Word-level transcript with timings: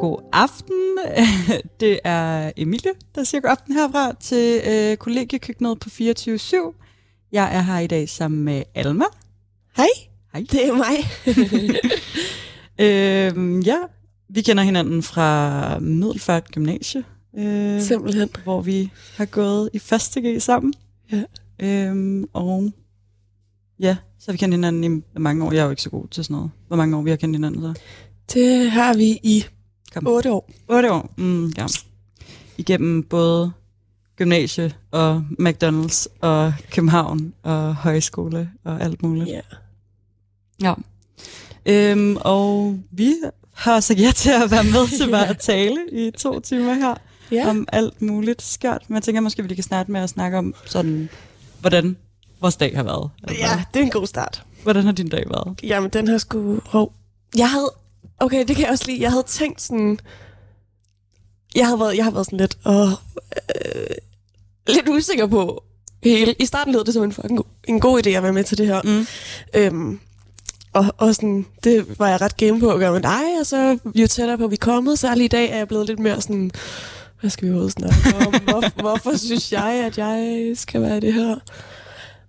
god 0.00 0.18
aften. 0.32 0.98
Det 1.80 1.98
er 2.04 2.52
Emilie, 2.56 2.92
der 3.14 3.24
siger 3.24 3.40
god 3.40 3.50
aften 3.50 3.74
herfra 3.74 4.12
til 4.20 4.60
øh, 4.70 4.96
kollegiekøkkenet 4.96 5.80
på 5.80 5.88
24-7. 5.88 7.28
Jeg 7.32 7.56
er 7.56 7.60
her 7.60 7.78
i 7.78 7.86
dag 7.86 8.08
sammen 8.08 8.44
med 8.44 8.62
Alma. 8.74 9.04
Hej, 9.76 9.86
Hej. 10.32 10.44
det 10.50 10.68
er 10.68 10.74
mig. 10.74 10.96
Øh, 12.80 13.66
ja, 13.66 13.76
vi 14.28 14.42
kender 14.42 14.62
hinanden 14.62 15.02
fra 15.02 15.78
Middelfart 15.78 16.50
Gymnasie, 16.50 17.04
øh, 17.38 17.80
Simpelthen. 17.82 18.28
hvor 18.44 18.60
vi 18.60 18.90
har 19.16 19.24
gået 19.24 19.70
i 19.72 19.78
første 19.78 20.20
G 20.20 20.42
sammen. 20.42 20.74
Ja. 21.12 21.22
Øhm, 21.62 22.24
og 22.32 22.72
ja, 23.80 23.96
så 24.18 24.24
har 24.26 24.32
vi 24.32 24.36
kendt 24.38 24.54
hinanden 24.54 25.02
i 25.02 25.02
mange 25.18 25.44
år. 25.44 25.52
Jeg 25.52 25.60
er 25.60 25.64
jo 25.64 25.70
ikke 25.70 25.82
så 25.82 25.90
god 25.90 26.08
til 26.08 26.24
sådan 26.24 26.34
noget. 26.34 26.50
Hvor 26.68 26.76
mange 26.76 26.96
år 26.96 27.02
vi 27.02 27.10
har 27.10 27.16
kendt 27.16 27.36
hinanden 27.36 27.62
så? 27.62 27.80
Det 28.34 28.70
har 28.70 28.94
vi 28.94 29.20
i 29.22 29.44
Kom. 29.94 30.06
8 30.06 30.32
år. 30.32 30.50
8 30.68 30.92
år. 30.92 31.10
Mm, 31.16 31.48
ja. 31.48 31.66
Igennem 32.58 33.02
både 33.02 33.52
gymnasie 34.16 34.72
og 34.90 35.24
McDonald's 35.40 36.06
og 36.20 36.52
København 36.70 37.32
og 37.42 37.74
højskole 37.74 38.50
og 38.64 38.80
alt 38.80 39.02
muligt. 39.02 39.28
Ja. 39.28 39.40
Ja. 40.62 40.74
Øhm, 41.66 42.16
og 42.20 42.78
vi 42.90 43.14
har 43.54 43.80
sagt 43.80 44.00
ja 44.00 44.10
til 44.16 44.30
at 44.30 44.50
være 44.50 44.64
med 44.64 44.98
til 44.98 45.10
bare 45.16 45.28
at 45.28 45.38
tale 45.38 45.76
i 45.92 46.10
to 46.10 46.40
timer 46.40 46.74
her 46.74 46.94
Ja. 47.32 47.50
om 47.50 47.66
alt 47.72 48.02
muligt 48.02 48.42
skørt. 48.42 48.84
Men 48.88 48.94
jeg 48.94 49.02
tænker 49.02 49.20
måske, 49.20 49.40
at 49.40 49.44
vi 49.44 49.48
lige 49.48 49.56
kan 49.56 49.64
starte 49.64 49.92
med 49.92 50.00
at 50.00 50.10
snakke 50.10 50.38
om 50.38 50.54
sådan, 50.66 51.08
hvordan 51.60 51.96
vores 52.40 52.56
dag 52.56 52.76
har 52.76 52.82
været. 52.82 53.10
Eller 53.24 53.38
ja, 53.38 53.64
det 53.74 53.80
er 53.80 53.84
en 53.84 53.90
god 53.90 54.06
start. 54.06 54.42
Hvordan 54.62 54.84
har 54.84 54.92
din 54.92 55.08
dag 55.08 55.24
været? 55.30 55.60
Jamen, 55.62 55.90
den 55.90 56.08
har 56.08 56.18
sgu... 56.18 56.60
Hov. 56.66 56.92
Jeg 57.36 57.50
havde... 57.50 57.70
Okay, 58.20 58.44
det 58.48 58.56
kan 58.56 58.64
jeg 58.64 58.72
også 58.72 58.84
lide. 58.86 59.02
Jeg 59.02 59.10
havde 59.10 59.24
tænkt 59.26 59.62
sådan... 59.62 60.00
Jeg, 61.54 61.66
havde 61.66 61.80
været, 61.80 61.96
jeg 61.96 62.04
har 62.04 62.10
været 62.10 62.26
sådan 62.26 62.38
lidt... 62.38 62.58
Åh, 62.66 62.90
øh, 62.90 63.96
lidt 64.66 64.88
usikker 64.88 65.26
på 65.26 65.64
hele... 66.02 66.34
I 66.38 66.46
starten 66.46 66.72
lød 66.72 66.84
det 66.84 66.94
som 66.94 67.02
en 67.02 67.12
fucking 67.12 67.36
god, 67.36 67.44
en 67.68 67.80
god 67.80 68.06
idé 68.06 68.10
at 68.10 68.22
være 68.22 68.32
med 68.32 68.44
til 68.44 68.58
det 68.58 68.66
her. 68.66 68.80
Mm. 68.84 69.06
Øhm, 69.54 70.00
og, 70.72 70.86
og 70.98 71.14
sådan, 71.14 71.46
det 71.64 71.98
var 71.98 72.08
jeg 72.08 72.20
ret 72.20 72.36
game 72.36 72.60
på 72.60 72.70
at 72.70 72.78
gøre 72.78 72.92
med 72.92 73.00
dig, 73.00 73.40
og 73.40 73.46
så 73.46 73.78
jo 73.94 74.06
tættere 74.06 74.38
på, 74.38 74.48
vi 74.48 74.54
er 74.54 74.64
kommet, 74.64 74.98
særligt 74.98 75.24
i 75.24 75.36
dag 75.36 75.50
er 75.50 75.56
jeg 75.56 75.68
blevet 75.68 75.86
lidt 75.86 75.98
mere 75.98 76.20
sådan, 76.20 76.50
hvad 77.20 77.30
skal 77.30 77.48
vi 77.48 77.52
overhovedet 77.52 77.72
snakke 77.72 78.26
om? 78.26 78.34
Hvor, 78.50 78.80
hvorfor 78.80 79.16
synes 79.16 79.52
jeg, 79.52 79.72
at 79.86 79.98
jeg 79.98 80.52
skal 80.54 80.82
være 80.82 81.00
det 81.00 81.12
her? 81.14 81.36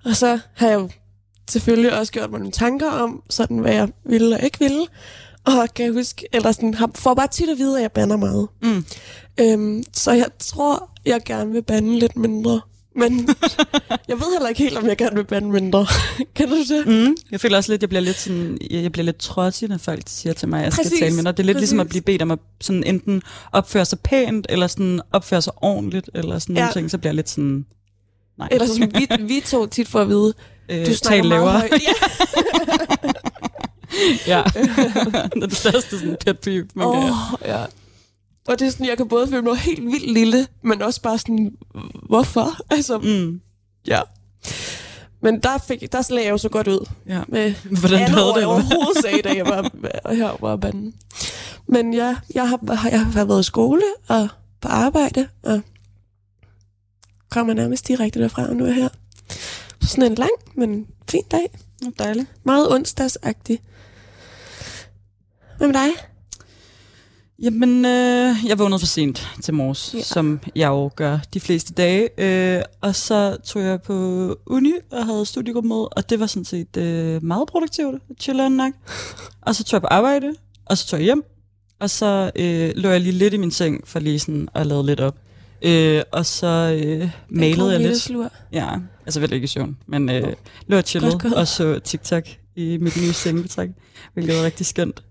Og 0.06 0.16
så 0.16 0.40
har 0.54 0.68
jeg 0.68 0.76
jo 0.76 0.90
selvfølgelig 1.50 2.00
også 2.00 2.12
gjort 2.12 2.30
mig 2.32 2.40
nogle 2.40 2.52
tanker 2.52 2.92
om, 2.92 3.24
sådan 3.30 3.58
hvad 3.58 3.74
jeg 3.74 3.90
ville 4.06 4.36
og 4.36 4.44
ikke 4.44 4.60
ville. 4.60 4.86
Og 5.46 5.68
kan 5.76 5.86
jeg 5.86 5.94
huske, 5.94 6.26
eller 6.34 6.52
sådan, 6.52 6.74
har- 6.74 6.92
får 6.96 7.14
bare 7.14 7.28
tit 7.28 7.50
at 7.50 7.58
vide, 7.58 7.78
at 7.78 7.82
jeg 7.82 7.92
bander 7.92 8.18
meget. 8.18 8.48
Mm. 8.64 8.86
Øhm, 9.40 9.84
så 9.94 10.12
jeg 10.12 10.26
tror, 10.40 10.90
jeg 11.06 11.22
gerne 11.26 11.52
vil 11.52 11.62
bande 11.64 12.00
lidt 12.00 12.16
mindre. 12.18 12.62
Men 12.96 13.30
jeg 14.10 14.18
ved 14.20 14.34
heller 14.34 14.48
ikke 14.50 14.64
helt, 14.64 14.78
om 14.78 14.88
jeg 14.88 14.98
gerne 14.98 15.16
vil 15.16 15.24
bande 15.26 15.52
mindre. 15.52 15.86
kan 16.36 16.50
du 16.50 16.56
det? 16.56 16.88
Mm. 16.88 17.16
Jeg 17.32 17.40
føler 17.42 17.58
også 17.58 17.72
lidt, 17.72 17.80
at 17.80 17.82
jeg 17.82 17.90
bliver 17.90 18.02
lidt, 18.02 18.18
sådan, 18.20 18.58
jeg 18.72 18.92
bliver 18.92 19.06
lidt 19.06 19.18
trodsig, 19.20 19.70
når 19.70 19.78
folk 19.78 20.02
siger 20.08 20.34
til 20.34 20.50
mig, 20.50 20.60
at 20.60 20.64
jeg 20.66 20.74
skal 20.74 20.84
Præcis, 20.86 21.00
tale 21.00 21.16
mindre. 21.16 21.32
Det 21.32 21.40
er 21.40 21.44
lidt 21.44 21.58
ligesom 21.58 21.80
at 21.80 21.88
præcis. 21.88 22.02
blive 22.04 22.14
bedt 22.14 22.22
om 22.22 22.32
at 22.32 22.40
sådan 22.62 22.84
enten 22.84 23.22
opføre 23.52 23.86
sig 23.86 24.00
pænt, 24.00 24.46
eller 24.50 24.68
sådan 24.68 25.02
opføre 25.12 25.42
sig 25.42 25.54
ordentligt, 25.64 26.10
eller 26.16 26.40
sådan 26.40 26.56
ja. 26.56 26.62
Nogle 26.62 26.74
ting. 26.74 26.92
Så 26.92 26.98
bliver 26.98 27.10
jeg 27.12 27.16
lidt 27.16 27.30
sådan, 27.30 27.66
nej. 28.38 28.48
Eller 28.52 28.68
som 28.68 28.92
vi, 28.96 29.08
vi 29.20 29.42
to 29.46 29.66
tit 29.66 29.88
får 29.88 30.00
at 30.02 30.08
vide, 30.10 30.34
øh, 30.70 30.86
du 30.86 30.94
snakker 30.96 31.24
meget 31.24 31.52
højt. 31.52 31.72
Ja. 33.01 33.01
Ja. 34.28 34.44
det 34.54 35.44
er 35.44 35.48
det 35.48 35.58
største 35.58 36.00
sådan 36.00 36.18
pet 36.26 36.40
peeve, 36.40 36.68
man 36.76 36.92
kan. 36.94 37.04
Oh, 37.04 37.12
ja. 37.46 37.66
Og 38.48 38.60
det 38.60 38.68
er 38.68 38.72
sådan, 38.72 38.86
jeg 38.88 38.98
kan 38.98 39.08
både 39.08 39.28
føle 39.28 39.42
mig 39.42 39.58
helt 39.58 39.86
vildt 39.86 40.12
lille, 40.14 40.48
men 40.64 40.82
også 40.82 41.02
bare 41.02 41.18
sådan, 41.18 41.52
hvorfor? 42.10 42.58
Altså, 42.70 42.98
Mm. 42.98 43.42
ja. 43.88 44.02
Men 45.24 45.40
der, 45.40 45.58
fik, 45.68 45.92
der 45.92 46.08
lagde 46.14 46.26
jeg 46.26 46.32
jo 46.32 46.38
så 46.38 46.50
godt 46.50 46.68
ud 46.68 46.90
Ja. 47.08 47.22
med 47.28 47.54
Hvordan 47.80 48.00
havde 48.00 48.28
ord, 48.30 48.36
det? 48.36 48.42
jeg 48.42 48.48
overhovedet 48.48 49.02
sagde, 49.02 49.22
da 49.22 49.34
jeg 49.36 49.46
var 49.46 49.72
her 50.16 50.38
var 50.40 50.56
banden. 50.56 50.94
Men 51.68 51.94
ja, 51.94 52.16
jeg 52.36 52.50
har, 52.50 52.60
jeg 52.92 53.06
har 53.06 53.26
været 53.26 53.40
i 53.40 53.44
skole 53.44 53.82
og 54.08 54.28
på 54.62 54.68
arbejde, 54.68 55.28
og 55.44 55.62
kommer 57.30 57.54
nærmest 57.54 57.88
direkte 57.88 58.20
derfra, 58.22 58.48
og 58.48 58.56
nu 58.56 58.64
er 58.64 58.68
jeg 58.68 58.76
her. 58.76 58.90
Så 59.82 59.88
sådan 59.88 60.04
en 60.12 60.16
lang, 60.16 60.32
men 60.56 60.88
fin 61.10 61.24
dag. 61.32 61.60
Dejligt. 62.00 62.28
Meget 62.44 62.72
onsdagsagtig. 62.72 63.60
Hvad 65.62 65.68
med 65.68 65.80
dig? 65.80 65.90
Jamen, 67.42 67.86
øh, 67.86 68.36
jeg 68.48 68.60
vågnede 68.60 68.80
for 68.80 68.86
sent 68.86 69.28
til 69.44 69.54
morges, 69.54 69.94
Ja. 69.94 70.02
som 70.02 70.40
jeg 70.56 70.68
jo 70.68 70.92
gør 70.96 71.20
de 71.34 71.40
fleste 71.40 71.74
dage. 71.74 72.10
Øh, 72.18 72.62
og 72.82 72.96
så 72.96 73.38
tog 73.46 73.62
jeg 73.64 73.82
på 73.82 73.94
uni 74.46 74.74
og 74.92 75.06
havde 75.06 75.26
studiegruppemøde, 75.26 75.90
og 75.90 76.10
det 76.10 76.20
var 76.20 76.26
sådan 76.26 76.46
set 76.46 76.78
øh, 76.78 77.24
meget 77.24 77.48
produktivt, 77.48 78.02
chilleren 78.20 78.54
nok. 78.54 78.74
Og 79.48 79.56
så 79.56 79.64
tog 79.64 79.76
jeg 79.76 79.82
på 79.82 79.88
arbejde, 79.88 80.34
og 80.66 80.78
så 80.78 80.88
tog 80.88 81.00
jeg 81.00 81.04
hjem, 81.06 81.24
og 81.80 81.90
så 81.90 82.32
øh, 82.36 82.72
lå 82.76 82.90
jeg 82.90 83.02
lige 83.02 83.14
lidt 83.14 83.34
i 83.34 83.38
min 83.38 83.52
seng 83.52 83.88
for 83.88 84.00
lige 84.00 84.20
sådan 84.20 84.50
at 84.56 84.68
lade 84.68 84.86
lidt 84.86 85.00
op. 85.00 85.16
Øh, 85.62 86.02
og 86.12 86.26
så 86.26 86.82
øh, 86.86 87.10
malede 87.30 87.72
jeg 87.72 87.80
lidt. 87.80 88.02
Slur. 88.02 88.32
Ja, 88.52 88.70
altså 89.06 89.20
vel 89.20 89.34
ikke 89.34 89.44
i 89.46 89.48
søvn, 89.48 89.78
men 89.88 90.10
øh, 90.10 90.34
lå 90.68 90.78
og 90.78 90.84
chillede 90.84 91.20
og 91.36 91.48
så 91.48 91.80
TikTok 91.80 92.24
i 92.56 92.78
mit 92.78 92.98
nye 93.02 93.14
sengebetræk, 93.14 93.70
hvilket 94.14 94.36
var 94.38 94.44
rigtig 94.44 94.66
skønt. 94.66 95.04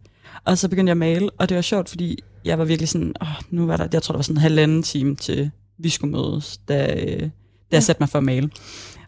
Og 0.47 0.59
så 0.59 0.69
begyndte 0.69 0.89
jeg 0.91 0.95
at 0.95 0.97
male, 0.97 1.31
og 1.39 1.49
det 1.49 1.55
var 1.55 1.63
sjovt, 1.63 1.89
fordi 1.89 2.19
jeg 2.45 2.59
var 2.59 2.65
virkelig 2.65 2.89
sådan, 2.89 3.15
åh, 3.23 3.29
nu 3.51 3.67
var 3.67 3.77
der, 3.77 3.89
jeg 3.93 4.03
tror, 4.03 4.13
der 4.13 4.19
var 4.19 4.23
sådan 4.23 4.37
en 4.37 4.41
halvanden 4.41 4.83
time 4.83 5.17
til 5.17 5.51
vi 5.79 5.89
skulle 5.89 6.13
mødes, 6.13 6.61
da, 6.69 6.95
øh, 7.07 7.21
da 7.23 7.29
jeg 7.73 7.83
satte 7.83 8.03
mig 8.03 8.09
for 8.09 8.19
at 8.19 8.25
male. 8.25 8.51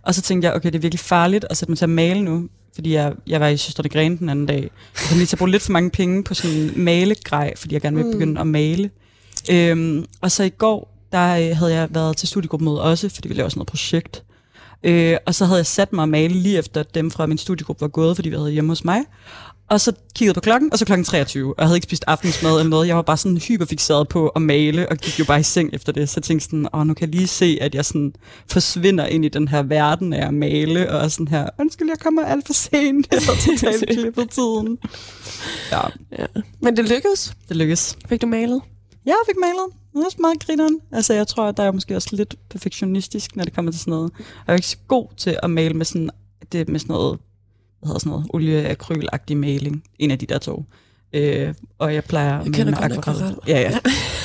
Og 0.02 0.14
så 0.14 0.22
tænkte 0.22 0.46
jeg, 0.46 0.54
okay, 0.56 0.66
det 0.68 0.74
er 0.74 0.80
virkelig 0.80 1.00
farligt 1.00 1.44
at 1.50 1.56
sætte 1.56 1.70
mig 1.70 1.78
til 1.78 1.84
at 1.84 1.90
male 1.90 2.22
nu, 2.22 2.48
fordi 2.74 2.92
jeg, 2.94 3.12
jeg 3.26 3.40
var 3.40 3.48
i 3.48 3.56
Søsterne 3.56 3.88
Grene 3.88 4.18
den 4.18 4.28
anden 4.28 4.46
dag. 4.46 4.60
Jeg 4.62 4.70
kom 5.08 5.16
lige 5.16 5.26
til 5.26 5.36
at 5.36 5.38
bruge 5.38 5.50
lidt 5.50 5.62
for 5.62 5.72
mange 5.72 5.90
penge 5.90 6.24
på 6.24 6.34
sådan 6.34 6.56
en 6.56 6.72
malegrej, 6.84 7.52
fordi 7.56 7.74
jeg 7.74 7.82
gerne 7.82 7.96
vil 7.96 8.06
Mm. 8.06 8.12
begynde 8.12 8.40
at 8.40 8.46
male. 8.46 8.90
Øhm, 9.50 10.04
og 10.20 10.30
så 10.30 10.42
i 10.42 10.48
går, 10.48 11.06
der 11.12 11.36
øh, 11.50 11.56
havde 11.56 11.72
jeg 11.74 11.88
været 11.90 12.16
til 12.16 12.28
studiegruppemøde 12.28 12.82
også, 12.82 13.08
fordi 13.08 13.28
vi 13.28 13.34
lavede 13.34 13.50
sådan 13.50 13.58
noget 13.58 13.68
projekt. 13.68 14.24
Øh, 14.84 15.16
og 15.26 15.34
så 15.34 15.44
havde 15.44 15.58
jeg 15.58 15.66
sat 15.66 15.92
mig 15.92 16.02
at 16.02 16.08
male 16.08 16.34
lige 16.34 16.58
efter 16.58 16.80
at 16.80 16.94
dem 16.94 17.10
fra 17.10 17.26
min 17.26 17.38
studiegruppe 17.38 17.80
var 17.80 17.88
gået, 17.88 18.16
fordi 18.16 18.28
vi 18.28 18.36
havde 18.36 18.50
hjemme 18.50 18.70
hos 18.70 18.84
mig. 18.84 19.00
Og 19.70 19.80
så 19.80 19.92
kiggede 20.14 20.34
på 20.34 20.40
klokken, 20.40 20.72
og 20.72 20.78
så 20.78 20.84
klokken 20.84 21.04
23, 21.04 21.48
og 21.48 21.54
jeg 21.58 21.66
havde 21.66 21.76
ikke 21.76 21.84
spist 21.84 22.04
aftensmad 22.06 22.50
eller 22.58 22.70
noget. 22.70 22.88
Jeg 22.88 22.96
var 22.96 23.02
bare 23.02 23.16
sådan 23.16 23.38
hyperfixeret 23.38 24.08
på 24.08 24.28
at 24.28 24.42
male, 24.42 24.88
og 24.88 24.96
gik 24.96 25.18
jo 25.18 25.24
bare 25.24 25.40
i 25.40 25.42
seng 25.42 25.70
efter 25.72 25.92
det. 25.92 26.08
Så 26.08 26.14
jeg 26.16 26.22
tænkte 26.22 26.44
sådan, 26.44 26.68
åh, 26.74 26.86
nu 26.86 26.94
kan 26.94 27.08
jeg 27.08 27.14
lige 27.14 27.26
se, 27.28 27.58
at 27.60 27.74
jeg 27.74 27.84
sådan 27.84 28.14
forsvinder 28.50 29.06
ind 29.06 29.24
i 29.24 29.28
den 29.28 29.48
her 29.48 29.62
verden 29.62 30.12
af 30.12 30.26
at 30.26 30.34
male, 30.34 30.90
og 30.92 31.10
sådan 31.10 31.28
her, 31.28 31.48
undskyld, 31.58 31.88
jeg 31.88 31.98
kommer 31.98 32.24
alt 32.24 32.46
for 32.46 32.52
sent. 32.52 33.06
Jeg 33.12 33.20
har 33.26 33.34
totalt 33.34 33.88
klippet 33.88 34.30
tiden. 34.30 34.78
Ja, 35.72 35.80
Ja. 36.18 36.26
Men 36.60 36.76
det 36.76 36.88
lykkedes. 36.88 37.34
det 37.48 37.56
lykkes. 37.56 37.96
Fik 38.08 38.22
du 38.22 38.26
malet? 38.26 38.60
Jeg 39.06 39.14
fik 39.26 39.36
malet. 39.40 39.66
Det 39.92 40.00
er 40.00 40.04
også 40.04 40.18
meget 40.20 40.46
grineren. 40.46 40.78
Altså, 40.92 41.14
jeg 41.14 41.26
tror, 41.26 41.44
at 41.48 41.56
der 41.56 41.62
er 41.62 41.72
måske 41.72 41.96
også 41.96 42.08
lidt 42.12 42.34
perfektionistisk, 42.50 43.36
når 43.36 43.44
det 43.44 43.54
kommer 43.54 43.70
til 43.72 43.80
sådan 43.80 43.90
noget. 43.90 44.10
Og 44.14 44.44
jeg 44.46 44.52
er 44.52 44.56
ikke 44.56 44.68
så 44.68 44.76
god 44.88 45.06
til 45.16 45.36
at 45.42 45.50
male 45.50 45.74
med 45.74 45.84
sådan, 45.86 46.10
det 46.52 46.68
med 46.68 46.80
sådan 46.80 46.92
noget, 46.94 47.18
hvad 47.82 47.88
hedder 47.88 47.98
sådan 47.98 48.10
noget, 48.10 48.26
olieakrylagtig 48.30 49.36
maling. 49.36 49.84
En 49.98 50.10
af 50.10 50.18
de 50.18 50.26
der 50.26 50.38
to. 50.38 50.64
Øh, 51.12 51.54
og 51.78 51.94
jeg 51.94 52.04
plejer 52.04 52.38
at 52.40 52.52
kender 52.52 52.80
godt 52.80 52.92
akvarel. 52.92 53.36
Ja, 53.48 53.60
ja. 53.60 53.78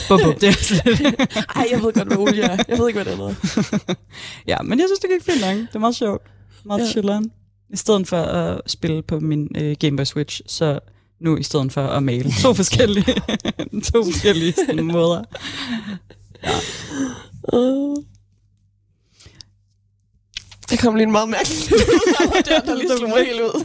Bum, 0.08 0.20
bum, 0.24 0.34
det. 0.34 0.72
Ej, 1.56 1.68
jeg 1.72 1.82
ved 1.82 1.94
godt, 1.94 2.08
hvad 2.08 2.18
olie 2.18 2.44
er. 2.44 2.64
Jeg 2.68 2.80
ved 2.80 2.88
ikke, 2.88 3.04
hvad 3.04 3.14
det 3.14 3.20
er 3.20 3.96
ja, 4.52 4.62
men 4.62 4.80
jeg 4.80 4.86
synes, 4.88 5.00
det 5.00 5.10
gik 5.10 5.34
fint 5.34 5.42
nok. 5.42 5.68
Det 5.68 5.76
er 5.76 5.80
meget 5.80 5.96
sjovt. 5.96 6.22
Meget 6.66 6.80
Ja. 6.80 6.84
ja. 6.86 6.92
chilleren. 6.92 7.32
I 7.70 7.78
stedet 7.78 8.08
for 8.08 8.18
at 8.18 8.62
spille 8.68 9.02
på 9.02 9.20
min 9.20 9.48
øh, 9.58 9.76
Game 9.80 9.98
Boy 9.98 10.04
Switch, 10.04 10.42
så 10.48 10.80
nu 11.20 11.38
i 11.38 11.44
stedet 11.44 11.72
for 11.72 11.82
at 11.88 12.04
male. 12.04 12.32
To 12.42 12.54
forskellige, 12.62 13.14
to 13.84 14.04
forskellige 14.04 14.54
sådan, 14.68 14.86
måder. 14.86 15.24
Uh. 17.54 17.98
Der 20.70 20.78
kom 20.78 20.96
lige 20.96 21.06
en 21.06 21.12
meget 21.12 21.30
mærkelig 21.30 21.72
lyd 21.72 22.44
der, 22.50 22.60
der 22.60 22.76
lige 22.76 22.98
slog 22.98 23.10
mig 23.10 23.26
helt 23.26 23.42
ud. 23.42 23.64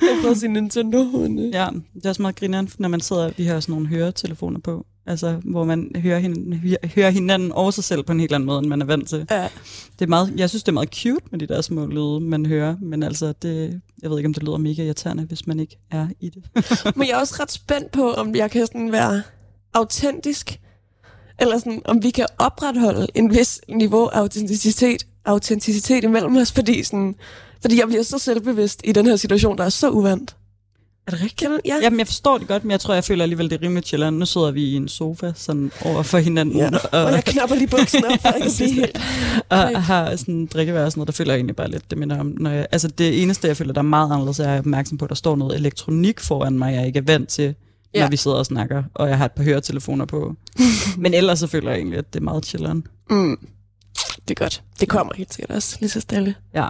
Jeg 0.00 0.18
prøvede 0.20 0.40
sin 0.40 0.50
Nintendo. 0.50 1.04
Men, 1.04 1.38
øh. 1.38 1.54
Ja, 1.54 1.68
det 1.94 2.04
er 2.04 2.08
også 2.08 2.22
meget 2.22 2.36
grineren, 2.36 2.70
når 2.78 2.88
man 2.88 3.00
sidder, 3.00 3.30
vi 3.36 3.44
har 3.44 3.60
sådan 3.60 3.72
nogle 3.72 3.88
høretelefoner 3.88 4.60
på, 4.60 4.86
altså 5.06 5.40
hvor 5.44 5.64
man 5.64 5.90
hører, 5.96 6.18
hin, 6.18 6.60
hører 6.94 7.10
hinanden 7.10 7.52
over 7.52 7.70
sig 7.70 7.84
selv 7.84 8.02
på 8.02 8.12
en 8.12 8.20
helt 8.20 8.32
anden 8.32 8.46
måde, 8.46 8.58
end 8.58 8.66
man 8.66 8.82
er 8.82 8.86
vant 8.86 9.08
til. 9.08 9.26
Ja. 9.30 9.48
Det 9.98 10.04
er 10.04 10.06
meget, 10.06 10.32
jeg 10.36 10.48
synes, 10.48 10.62
det 10.62 10.68
er 10.68 10.72
meget 10.72 10.94
cute 10.94 11.24
med 11.30 11.38
de 11.38 11.46
der 11.46 11.60
små 11.60 11.86
lyde, 11.86 12.20
man 12.20 12.46
hører, 12.46 12.76
men 12.82 13.02
altså, 13.02 13.32
det, 13.42 13.80
jeg 14.02 14.10
ved 14.10 14.18
ikke, 14.18 14.26
om 14.26 14.34
det 14.34 14.42
lyder 14.42 14.58
mega 14.58 14.84
irriterende, 14.84 15.24
hvis 15.24 15.46
man 15.46 15.60
ikke 15.60 15.78
er 15.90 16.08
i 16.20 16.28
det. 16.28 16.42
Men 16.96 17.08
jeg 17.08 17.14
er 17.14 17.20
også 17.20 17.36
ret 17.40 17.52
spændt 17.52 17.92
på, 17.92 18.12
om 18.12 18.34
jeg 18.34 18.50
kan 18.50 18.66
sådan 18.66 18.92
være 18.92 19.22
autentisk, 19.74 20.60
eller 21.40 21.58
sådan, 21.58 21.82
om 21.84 22.02
vi 22.02 22.10
kan 22.10 22.26
opretholde 22.38 23.06
en 23.14 23.34
vis 23.34 23.60
niveau 23.68 24.06
af 24.06 24.18
autenticitet, 24.18 25.06
autenticitet 25.24 26.04
imellem 26.04 26.36
os, 26.36 26.52
fordi, 26.52 26.82
sådan, 26.82 27.14
fordi 27.60 27.80
jeg 27.80 27.88
bliver 27.88 28.02
så 28.02 28.18
selvbevidst 28.18 28.80
i 28.84 28.92
den 28.92 29.06
her 29.06 29.16
situation, 29.16 29.58
der 29.58 29.64
er 29.64 29.68
så 29.68 29.90
uvandt. 29.90 30.36
Er 31.06 31.10
det 31.10 31.22
rigtigt? 31.22 31.50
Ja. 31.64 31.74
Jamen, 31.82 31.98
jeg 31.98 32.06
forstår 32.06 32.38
det 32.38 32.48
godt, 32.48 32.64
men 32.64 32.70
jeg 32.70 32.80
tror, 32.80 32.94
jeg 32.94 33.04
føler 33.04 33.22
alligevel, 33.22 33.50
det 33.50 33.56
er 33.60 33.62
rimelig 33.62 33.84
chilleren. 33.84 34.14
Nu 34.14 34.26
sidder 34.26 34.50
vi 34.50 34.64
i 34.64 34.76
en 34.76 34.88
sofa, 34.88 35.32
sådan 35.34 35.72
over 35.84 36.02
for 36.02 36.18
hinanden. 36.18 36.56
ja. 36.56 36.70
Og, 36.92 37.04
og 37.04 37.12
jeg 37.12 37.24
knapper 37.24 37.56
lige 37.56 37.68
buksen 37.68 38.04
op, 38.04 38.20
for 38.20 38.28
at 38.28 38.34
jeg 38.34 38.52
kan 38.56 38.68
helt. 38.68 38.98
og 39.48 39.82
har 39.82 40.16
sådan 40.16 40.46
drikkevær 40.46 40.84
og 40.84 40.92
sådan 40.92 41.00
noget, 41.00 41.06
der 41.06 41.12
føler 41.12 41.32
jeg 41.32 41.38
egentlig 41.38 41.56
bare 41.56 41.70
lidt, 41.70 41.90
det 41.90 41.98
minder 41.98 42.20
om. 42.20 42.36
Når 42.40 42.50
jeg, 42.50 42.66
altså 42.72 42.88
det 42.88 43.22
eneste, 43.22 43.48
jeg 43.48 43.56
føler, 43.56 43.72
der 43.72 43.80
er 43.80 43.82
meget 43.82 44.12
anderledes, 44.12 44.38
er 44.38 44.50
jeg 44.50 44.58
opmærksom 44.58 44.98
på, 44.98 45.04
at 45.04 45.08
der 45.08 45.14
står 45.14 45.36
noget 45.36 45.56
elektronik 45.56 46.20
foran 46.20 46.58
mig, 46.58 46.74
jeg 46.74 46.86
ikke 46.86 46.98
er 46.98 47.02
vant 47.02 47.28
til, 47.28 47.54
når 47.94 48.00
ja. 48.00 48.08
vi 48.08 48.16
sidder 48.16 48.36
og 48.36 48.46
snakker, 48.46 48.82
og 48.94 49.08
jeg 49.08 49.18
har 49.18 49.24
et 49.24 49.32
par 49.32 49.44
høretelefoner 49.44 50.04
på. 50.04 50.34
men 50.98 51.14
ellers 51.14 51.38
så 51.38 51.46
føler 51.46 51.70
jeg 51.70 51.78
egentlig, 51.78 51.98
at 51.98 52.12
det 52.12 52.20
er 52.20 52.24
meget 52.24 52.46
chilleren. 52.46 52.86
Mm. 53.10 53.38
Det 54.28 54.40
er 54.40 54.44
godt. 54.44 54.62
Det 54.80 54.88
kommer 54.88 55.12
helt 55.16 55.34
sikkert 55.34 55.56
også 55.56 55.76
lige 55.80 55.90
så 55.90 56.00
stille. 56.00 56.34
Ja. 56.54 56.68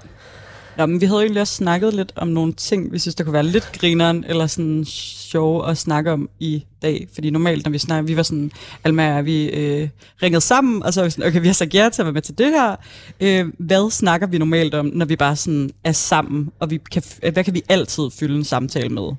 Nå, 0.76 0.86
men 0.86 1.00
vi 1.00 1.06
havde 1.06 1.18
jo 1.18 1.22
egentlig 1.22 1.40
også 1.40 1.54
snakket 1.54 1.94
lidt 1.94 2.12
om 2.16 2.28
nogle 2.28 2.52
ting, 2.52 2.92
vi 2.92 2.98
synes, 2.98 3.14
der 3.14 3.24
kunne 3.24 3.32
være 3.32 3.42
lidt 3.42 3.72
grineren, 3.72 4.24
eller 4.28 4.46
sådan 4.46 4.84
sjove 4.84 5.70
at 5.70 5.78
snakke 5.78 6.12
om 6.12 6.28
i 6.40 6.64
dag. 6.82 7.08
Fordi 7.14 7.30
normalt, 7.30 7.64
når 7.64 7.70
vi 7.72 7.78
snakker, 7.78 8.06
vi 8.06 8.16
var 8.16 8.22
sådan, 8.22 8.52
Alma 8.84 9.18
og 9.18 9.24
vi 9.24 9.48
øh, 9.48 9.88
ringede 10.22 10.40
sammen, 10.40 10.82
og 10.82 10.94
så 10.94 11.00
var 11.00 11.04
vi 11.04 11.10
sådan, 11.10 11.26
okay, 11.26 11.40
vi 11.40 11.46
har 11.46 11.54
sagt 11.54 11.74
ja 11.74 11.88
til 11.92 12.02
at 12.02 12.06
være 12.06 12.12
med 12.12 12.22
til 12.22 12.38
det 12.38 12.46
her. 12.46 12.76
Øh, 13.20 13.52
hvad 13.58 13.90
snakker 13.90 14.26
vi 14.26 14.38
normalt 14.38 14.74
om, 14.74 14.86
når 14.86 15.06
vi 15.06 15.16
bare 15.16 15.36
sådan 15.36 15.70
er 15.84 15.92
sammen, 15.92 16.50
og 16.58 16.70
vi 16.70 16.80
kan, 16.92 17.02
hvad 17.32 17.44
kan 17.44 17.54
vi 17.54 17.62
altid 17.68 18.10
fylde 18.18 18.36
en 18.36 18.44
samtale 18.44 18.88
med? 18.88 19.12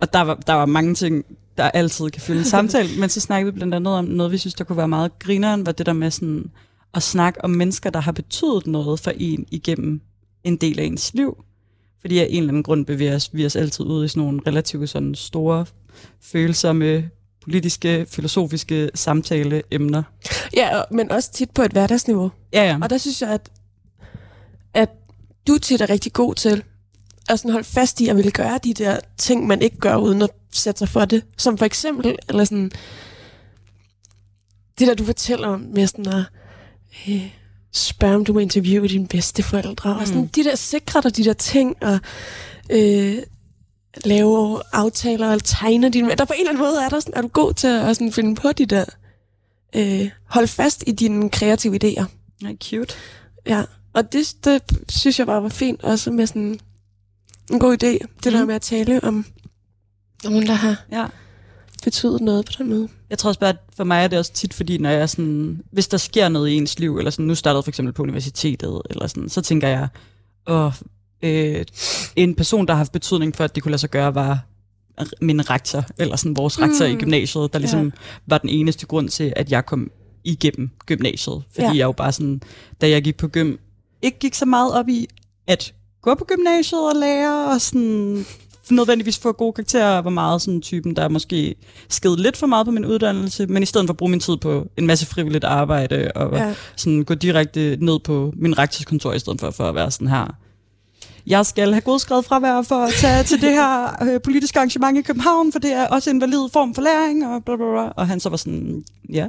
Og 0.00 0.12
der 0.12 0.20
var, 0.20 0.34
der 0.34 0.52
var 0.52 0.66
mange 0.66 0.94
ting, 0.94 1.24
der 1.56 1.64
altid 1.64 2.10
kan 2.10 2.22
fylde 2.22 2.38
en 2.38 2.44
samtale, 2.44 2.88
men 3.00 3.08
så 3.08 3.20
snakkede 3.20 3.52
vi 3.52 3.56
blandt 3.56 3.74
andet 3.74 3.94
om 3.94 4.04
noget, 4.04 4.32
vi 4.32 4.38
synes, 4.38 4.54
der 4.54 4.64
kunne 4.64 4.76
være 4.76 4.88
meget 4.88 5.18
grineren, 5.18 5.66
var 5.66 5.72
det 5.72 5.86
der 5.86 5.92
med 5.92 6.10
sådan 6.10 6.50
at 6.94 7.02
snakke 7.02 7.44
om 7.44 7.50
mennesker, 7.50 7.90
der 7.90 8.00
har 8.00 8.12
betydet 8.12 8.66
noget 8.66 9.00
for 9.00 9.12
en 9.16 9.46
igennem 9.50 10.00
en 10.44 10.56
del 10.56 10.80
af 10.80 10.84
ens 10.84 11.14
liv. 11.14 11.44
Fordi 12.00 12.18
af 12.18 12.26
en 12.30 12.36
eller 12.36 12.48
anden 12.48 12.62
grund 12.62 12.86
bevæger 12.86 13.14
os, 13.14 13.30
vi 13.32 13.46
os 13.46 13.56
altid 13.56 13.84
ud 13.84 14.04
i 14.04 14.08
sådan 14.08 14.22
nogle 14.22 14.40
relativt 14.46 14.90
sådan 14.90 15.14
store, 15.14 15.66
følsomme, 16.20 17.10
politiske, 17.42 18.06
filosofiske 18.08 18.90
samtaleemner. 18.94 20.02
Ja, 20.56 20.82
men 20.90 21.10
også 21.10 21.32
tit 21.32 21.50
på 21.50 21.62
et 21.62 21.72
hverdagsniveau. 21.72 22.30
Ja, 22.52 22.64
ja. 22.64 22.78
Og 22.82 22.90
der 22.90 22.98
synes 22.98 23.22
jeg, 23.22 23.30
at, 23.30 23.50
at 24.74 24.90
du 25.46 25.58
tit 25.58 25.80
er 25.80 25.90
rigtig 25.90 26.12
god 26.12 26.34
til 26.34 26.62
at 27.28 27.38
sådan 27.38 27.52
holde 27.52 27.68
fast 27.68 28.00
i 28.00 28.08
at 28.08 28.16
ville 28.16 28.30
gøre 28.30 28.58
de 28.64 28.74
der 28.74 28.96
ting, 29.16 29.46
man 29.46 29.62
ikke 29.62 29.76
gør, 29.76 29.96
uden 29.96 30.22
at 30.22 30.30
sætte 30.52 30.78
sig 30.78 30.88
for 30.88 31.04
det. 31.04 31.24
Som 31.36 31.58
for 31.58 31.64
eksempel, 31.64 32.16
eller 32.28 32.44
sådan, 32.44 32.70
det 34.78 34.88
der, 34.88 34.94
du 34.94 35.04
fortæller 35.04 35.48
om 35.48 35.60
med 35.60 35.86
sådan 35.86 36.08
at, 36.08 36.24
øh, 37.08 37.30
spørge, 37.72 38.14
om 38.14 38.24
du 38.24 38.32
må 38.32 38.38
interviewe 38.38 38.88
dine 38.88 39.08
bedsteforældre, 39.08 39.94
mm. 39.94 40.00
og 40.00 40.06
sådan 40.06 40.26
de 40.26 40.44
der 40.44 40.54
sikre 40.54 41.00
dig 41.00 41.16
de 41.16 41.24
der 41.24 41.32
ting, 41.32 41.76
og 41.82 41.98
øh, 42.70 43.16
lave 44.04 44.62
aftaler, 44.72 45.32
og 45.32 45.44
tegne 45.44 45.90
dine... 45.90 46.14
Der 46.14 46.24
på 46.24 46.32
en 46.32 46.40
eller 46.40 46.50
anden 46.50 46.64
måde 46.64 46.84
er, 46.84 46.88
der 46.88 47.00
sådan, 47.00 47.14
er 47.16 47.22
du 47.22 47.28
god 47.28 47.54
til 47.54 47.66
at 47.66 47.96
sådan 47.96 48.12
finde 48.12 48.34
på 48.34 48.52
de 48.52 48.66
der... 48.66 48.84
Øh, 49.76 50.10
holde 50.26 50.48
fast 50.48 50.84
i 50.86 50.92
dine 50.92 51.30
kreative 51.30 51.78
idéer. 51.84 52.04
Ja, 52.42 52.48
cute. 52.62 52.94
Ja, 53.46 53.62
og 53.92 54.12
det, 54.12 54.36
det 54.44 54.62
synes 54.88 55.18
jeg 55.18 55.26
bare 55.26 55.42
var 55.42 55.48
fint, 55.48 55.82
også 55.82 56.10
med 56.10 56.26
sådan 56.26 56.60
en 57.50 57.58
god 57.58 57.72
idé, 57.72 57.86
det 57.86 58.08
mm. 58.24 58.32
der 58.32 58.44
med 58.44 58.54
at 58.54 58.62
tale 58.62 59.04
om 59.04 59.26
nogen, 60.24 60.46
der 60.46 60.52
har 60.52 60.76
ja. 60.92 61.06
Betydet 61.88 62.20
noget 62.20 62.46
på 62.46 62.52
den 62.58 62.70
måde. 62.70 62.88
Jeg 63.10 63.18
tror 63.18 63.28
også 63.28 63.40
bare, 63.40 63.50
at 63.50 63.56
for 63.76 63.84
mig 63.84 64.04
er 64.04 64.08
det 64.08 64.18
også 64.18 64.32
tit, 64.32 64.54
fordi 64.54 64.78
når 64.78 64.90
jeg 64.90 65.10
sådan, 65.10 65.62
hvis 65.70 65.88
der 65.88 65.96
sker 65.96 66.28
noget 66.28 66.48
i 66.48 66.54
ens 66.54 66.78
liv, 66.78 66.98
eller 66.98 67.10
sådan, 67.10 67.26
nu 67.26 67.34
startede 67.34 67.62
for 67.62 67.70
eksempel 67.70 67.94
på 67.94 68.02
universitetet, 68.02 68.82
eller 68.90 69.06
sådan, 69.06 69.28
så 69.28 69.40
tænker 69.40 69.68
jeg, 69.68 69.88
åh, 70.46 70.72
øh, 71.22 71.64
en 72.16 72.34
person, 72.34 72.66
der 72.66 72.72
har 72.72 72.78
haft 72.78 72.92
betydning 72.92 73.36
for, 73.36 73.44
at 73.44 73.54
det 73.54 73.62
kunne 73.62 73.70
lade 73.70 73.80
sig 73.80 73.90
gøre, 73.90 74.14
var 74.14 74.44
min 75.20 75.50
rektor, 75.50 75.84
eller 75.98 76.16
sådan 76.16 76.36
vores 76.36 76.60
rektor 76.60 76.86
mm. 76.86 76.92
i 76.92 76.96
gymnasiet, 76.96 77.52
der 77.52 77.58
ligesom 77.58 77.84
ja. 77.84 77.90
var 78.26 78.38
den 78.38 78.48
eneste 78.48 78.86
grund 78.86 79.08
til, 79.08 79.32
at 79.36 79.50
jeg 79.50 79.66
kom 79.66 79.90
igennem 80.24 80.70
gymnasiet. 80.86 81.42
Fordi 81.52 81.66
ja. 81.66 81.72
jeg 81.72 81.84
jo 81.84 81.92
bare 81.92 82.12
sådan, 82.12 82.42
da 82.80 82.88
jeg 82.88 83.02
gik 83.02 83.16
på 83.16 83.28
gym, 83.28 83.56
ikke 84.02 84.18
gik 84.18 84.34
så 84.34 84.46
meget 84.46 84.74
op 84.74 84.88
i 84.88 85.06
at 85.46 85.74
gå 86.02 86.14
på 86.14 86.24
gymnasiet 86.24 86.90
og 86.90 86.96
lære, 86.96 87.52
og 87.52 87.60
sådan 87.60 88.26
nødvendigvis 88.70 89.18
få 89.18 89.32
gode 89.32 89.52
karakterer, 89.52 90.02
var 90.02 90.10
meget 90.10 90.42
sådan 90.42 90.60
typen, 90.60 90.96
der 90.96 91.08
måske 91.08 91.54
sked 91.88 92.16
lidt 92.16 92.36
for 92.36 92.46
meget 92.46 92.66
på 92.66 92.70
min 92.70 92.84
uddannelse, 92.84 93.46
men 93.46 93.62
i 93.62 93.66
stedet 93.66 93.86
for 93.86 93.92
at 93.92 93.96
bruge 93.96 94.10
min 94.10 94.20
tid 94.20 94.36
på 94.36 94.66
en 94.76 94.86
masse 94.86 95.06
frivilligt 95.06 95.44
arbejde, 95.44 96.10
og 96.14 96.36
ja. 96.36 96.54
sådan 96.76 97.04
gå 97.04 97.14
direkte 97.14 97.76
ned 97.80 97.98
på 97.98 98.32
min 98.36 98.58
rektorskontor, 98.58 99.12
i 99.12 99.18
stedet 99.18 99.40
for, 99.40 99.50
for 99.50 99.64
at 99.64 99.74
være 99.74 99.90
sådan 99.90 100.08
her. 100.08 100.36
Jeg 101.26 101.46
skal 101.46 101.72
have 101.72 101.80
godskrevet 101.80 102.24
fravær 102.24 102.62
for 102.62 102.74
at 102.74 102.92
tage 102.92 103.24
til 103.24 103.40
det 103.40 103.50
her 103.50 104.02
øh, 104.02 104.20
politiske 104.20 104.58
arrangement 104.58 104.98
i 104.98 105.02
København, 105.02 105.52
for 105.52 105.58
det 105.58 105.72
er 105.72 105.86
også 105.86 106.10
en 106.10 106.20
valid 106.20 106.48
form 106.52 106.74
for 106.74 106.82
læring, 106.82 107.26
og 107.26 107.44
bla 107.44 107.56
bla 107.56 107.70
bla. 107.70 107.88
Og 107.88 108.08
han 108.08 108.20
så 108.20 108.28
var 108.28 108.36
sådan, 108.36 108.84
ja, 109.12 109.28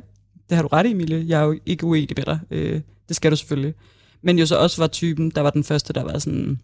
det 0.49 0.55
har 0.55 0.61
du 0.61 0.67
ret 0.67 0.85
i, 0.85 0.91
Emilie. 0.91 1.25
Jeg 1.27 1.41
er 1.41 1.45
jo 1.45 1.59
ikke 1.65 1.85
uenig 1.85 2.09
med 2.17 2.25
dig. 2.25 2.39
Øh, 2.51 2.81
det 3.07 3.15
skal 3.15 3.31
du 3.31 3.35
selvfølgelig. 3.35 3.73
Men 4.21 4.39
jo 4.39 4.45
så 4.45 4.55
også 4.55 4.81
var 4.81 4.87
typen, 4.87 5.29
der 5.29 5.41
var 5.41 5.49
den 5.49 5.63
første, 5.63 5.93
der 5.93 6.03
var 6.03 6.19
sådan, 6.19 6.59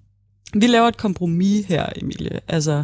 vi 0.61 0.67
laver 0.67 0.87
et 0.87 0.97
kompromis 0.97 1.65
her, 1.65 1.85
Emilie. 1.95 2.39
Altså, 2.47 2.83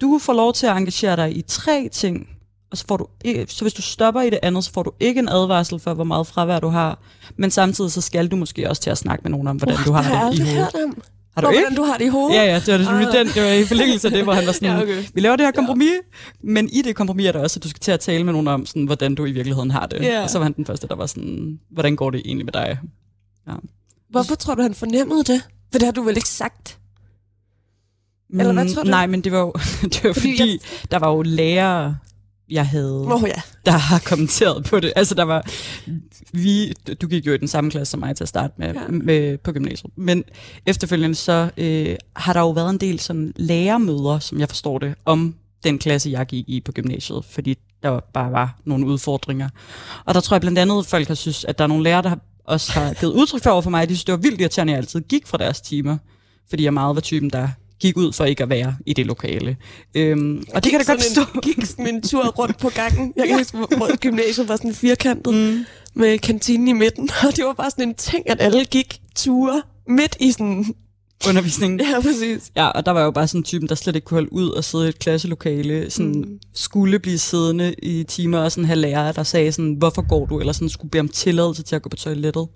du 0.00 0.18
får 0.22 0.32
lov 0.32 0.52
til 0.52 0.66
at 0.66 0.76
engagere 0.76 1.16
dig 1.16 1.36
i 1.36 1.42
tre 1.42 1.88
ting, 1.92 2.28
og 2.70 2.78
så, 2.78 2.84
får 2.88 2.96
du 2.96 3.06
ikke, 3.24 3.46
så 3.48 3.64
hvis 3.64 3.74
du 3.74 3.82
stopper 3.82 4.20
i 4.20 4.30
det 4.30 4.38
andet, 4.42 4.64
så 4.64 4.72
får 4.72 4.82
du 4.82 4.92
ikke 5.00 5.18
en 5.18 5.28
advarsel 5.28 5.80
for, 5.80 5.94
hvor 5.94 6.04
meget 6.04 6.26
fravær 6.26 6.60
du 6.60 6.68
har. 6.68 6.98
Men 7.36 7.50
samtidig 7.50 7.92
så 7.92 8.00
skal 8.00 8.28
du 8.28 8.36
måske 8.36 8.68
også 8.70 8.82
til 8.82 8.90
at 8.90 8.98
snakke 8.98 9.22
med 9.22 9.30
nogen 9.30 9.48
om, 9.48 9.56
hvordan 9.56 9.76
uh, 9.76 9.86
du 9.86 9.92
har 9.92 10.30
det, 10.30 10.38
det 10.38 10.46
i 10.46 10.54
hovedet. 10.54 10.84
Om. 10.84 11.02
Har 11.34 11.42
du 11.42 11.48
ikke? 11.48 11.60
Hvordan 11.60 11.76
du 11.76 11.82
har 11.82 11.98
det 11.98 12.04
i 12.04 12.08
hovedet? 12.08 12.36
Ja, 12.36 12.44
ja, 12.44 12.54
det 12.54 12.72
var, 12.72 12.78
det, 12.78 13.06
ah. 13.06 13.12
den, 13.12 13.26
det 13.26 13.42
var 13.42 13.48
i 13.48 13.64
forlængelse 13.64 14.08
af 14.08 14.12
det, 14.12 14.22
hvor 14.22 14.32
han 14.32 14.46
var 14.46 14.52
sådan, 14.52 14.68
ja, 14.76 14.82
okay. 14.82 15.04
vi 15.14 15.20
laver 15.20 15.36
det 15.36 15.46
her 15.46 15.52
kompromis, 15.52 15.88
ja. 15.88 15.98
men 16.42 16.68
i 16.72 16.82
det 16.82 16.96
kompromis 16.96 17.26
er 17.26 17.32
der 17.32 17.40
også, 17.40 17.58
at 17.58 17.64
du 17.64 17.68
skal 17.68 17.80
til 17.80 17.92
at 17.92 18.00
tale 18.00 18.24
med 18.24 18.32
nogen 18.32 18.48
om, 18.48 18.66
sådan, 18.66 18.84
hvordan 18.84 19.14
du 19.14 19.24
i 19.24 19.32
virkeligheden 19.32 19.70
har 19.70 19.86
det. 19.86 20.02
Ja. 20.02 20.22
Og 20.22 20.30
så 20.30 20.38
var 20.38 20.44
han 20.44 20.52
den 20.52 20.66
første, 20.66 20.88
der 20.88 20.94
var 20.94 21.06
sådan, 21.06 21.58
hvordan 21.70 21.96
går 21.96 22.10
det 22.10 22.22
egentlig 22.24 22.46
med 22.46 22.52
dig? 22.52 22.78
Ja. 23.48 23.52
Hvorfor 24.10 24.34
tror 24.34 24.54
du, 24.54 24.62
han 24.62 24.74
fornemmede 24.74 25.24
det? 25.24 25.42
For 25.72 25.78
det 25.78 25.82
har 25.82 25.92
du 25.92 26.02
vel 26.02 26.16
ikke 26.16 26.28
sagt? 26.28 26.78
Eller 28.32 28.52
hvad 28.52 28.74
tror 28.74 28.82
du? 28.82 28.90
Nej, 28.90 29.06
men 29.06 29.20
det 29.20 29.32
var 29.32 29.38
jo 29.38 29.52
det 29.92 30.04
var 30.04 30.12
fordi, 30.12 30.36
fordi 30.38 30.50
jeg... 30.50 30.90
der 30.90 30.98
var 30.98 31.10
jo 31.10 31.22
lærere, 31.22 31.96
jeg 32.50 32.66
havde, 32.66 33.06
oh, 33.06 33.22
ja. 33.26 33.42
der 33.66 33.72
har 33.72 33.98
kommenteret 34.06 34.64
på 34.64 34.80
det. 34.80 34.92
Altså 34.96 35.14
der 35.14 35.22
var, 35.22 35.46
vi, 36.32 36.72
du 37.02 37.06
gik 37.06 37.26
jo 37.26 37.32
i 37.32 37.36
den 37.36 37.48
samme 37.48 37.70
klasse 37.70 37.90
som 37.90 38.00
mig 38.00 38.16
til 38.16 38.24
at 38.24 38.28
starte 38.28 38.54
med, 38.56 38.74
ja. 38.74 38.80
med 38.88 39.38
på 39.38 39.52
gymnasiet. 39.52 39.92
Men 39.96 40.24
efterfølgende 40.66 41.14
så 41.14 41.50
øh, 41.56 41.96
har 42.16 42.32
der 42.32 42.40
jo 42.40 42.50
været 42.50 42.70
en 42.70 42.78
del 42.78 43.00
sådan 43.00 43.32
lærermøder, 43.36 44.18
som 44.18 44.40
jeg 44.40 44.48
forstår 44.48 44.78
det, 44.78 44.94
om 45.04 45.34
den 45.64 45.78
klasse, 45.78 46.10
jeg 46.10 46.26
gik 46.26 46.48
i 46.48 46.60
på 46.60 46.72
gymnasiet, 46.72 47.24
fordi 47.24 47.58
der 47.82 48.00
bare 48.14 48.32
var 48.32 48.60
nogle 48.64 48.86
udfordringer. 48.86 49.48
Og 50.04 50.14
der 50.14 50.20
tror 50.20 50.34
jeg 50.34 50.40
blandt 50.40 50.58
andet, 50.58 50.86
folk 50.86 51.08
har 51.08 51.14
synes, 51.14 51.44
at 51.44 51.58
der 51.58 51.64
er 51.64 51.68
nogle 51.68 51.84
lærere, 51.84 52.02
der 52.02 52.08
har 52.08 52.18
også 52.44 52.72
har 52.72 52.94
givet 52.94 53.12
udtryk 53.12 53.42
for 53.42 53.50
over 53.50 53.62
for 53.62 53.70
mig, 53.70 53.82
at 53.82 53.88
de 53.88 53.94
synes, 53.94 54.04
det 54.04 54.12
var 54.12 54.18
vildt 54.18 54.40
irriterende, 54.40 54.72
at 54.72 54.74
jeg 54.74 54.82
altid 54.82 55.00
gik 55.00 55.26
fra 55.26 55.38
deres 55.38 55.60
timer. 55.60 55.96
Fordi 56.48 56.64
jeg 56.64 56.74
meget 56.74 56.94
var 56.94 57.00
typen, 57.00 57.30
der 57.30 57.48
gik 57.82 57.96
ud 57.96 58.12
for 58.12 58.24
ikke 58.24 58.42
at 58.42 58.50
være 58.50 58.76
i 58.86 58.92
det 58.92 59.06
lokale. 59.06 59.56
Øhm, 59.94 60.44
og 60.54 60.64
det 60.64 60.70
kan 60.70 60.80
da 60.80 60.92
godt 60.92 61.02
stå. 61.02 61.20
En, 61.34 61.40
gik 61.40 61.56
en 61.78 62.02
tur 62.02 62.26
rundt 62.26 62.58
på 62.58 62.68
gangen. 62.68 63.12
Jeg 63.16 63.28
kan 63.28 63.38
huske, 63.38 63.56
hvor 63.56 63.96
gymnasiet 63.96 64.48
var 64.48 64.56
sådan 64.56 64.74
firkantet 64.74 65.34
mm. 65.34 65.64
med 65.94 66.18
kantinen 66.18 66.68
i 66.68 66.72
midten. 66.72 67.10
Og 67.28 67.36
det 67.36 67.44
var 67.44 67.52
bare 67.52 67.70
sådan 67.70 67.88
en 67.88 67.94
ting, 67.94 68.30
at 68.30 68.40
alle 68.40 68.64
gik 68.64 69.00
ture 69.16 69.62
midt 69.88 70.16
i 70.20 70.32
sådan 70.32 70.64
undervisningen. 71.28 71.80
Ja, 71.90 72.00
præcis. 72.00 72.52
Ja, 72.56 72.66
og 72.68 72.86
der 72.86 72.92
var 72.92 73.02
jo 73.04 73.10
bare 73.10 73.28
sådan 73.28 73.38
en 73.38 73.44
typen, 73.44 73.68
der 73.68 73.74
slet 73.74 73.96
ikke 73.96 74.04
kunne 74.04 74.16
holde 74.16 74.32
ud 74.32 74.50
og 74.50 74.64
sidde 74.64 74.86
i 74.86 74.88
et 74.88 74.98
klasselokale, 74.98 75.90
sådan 75.90 76.12
mm. 76.12 76.38
skulle 76.54 76.98
blive 76.98 77.18
siddende 77.18 77.74
i 77.82 78.04
timer 78.04 78.38
og 78.38 78.52
sådan 78.52 78.64
have 78.64 78.78
lærere, 78.78 79.12
der 79.12 79.22
sagde 79.22 79.52
sådan, 79.52 79.72
hvorfor 79.72 80.08
går 80.08 80.26
du, 80.26 80.40
eller 80.40 80.52
sådan 80.52 80.68
skulle 80.68 80.90
bede 80.90 81.00
om 81.00 81.08
tilladelse 81.08 81.62
til 81.62 81.76
at 81.76 81.82
gå 81.82 81.88
på 81.88 81.96
toilettet. 81.96 82.48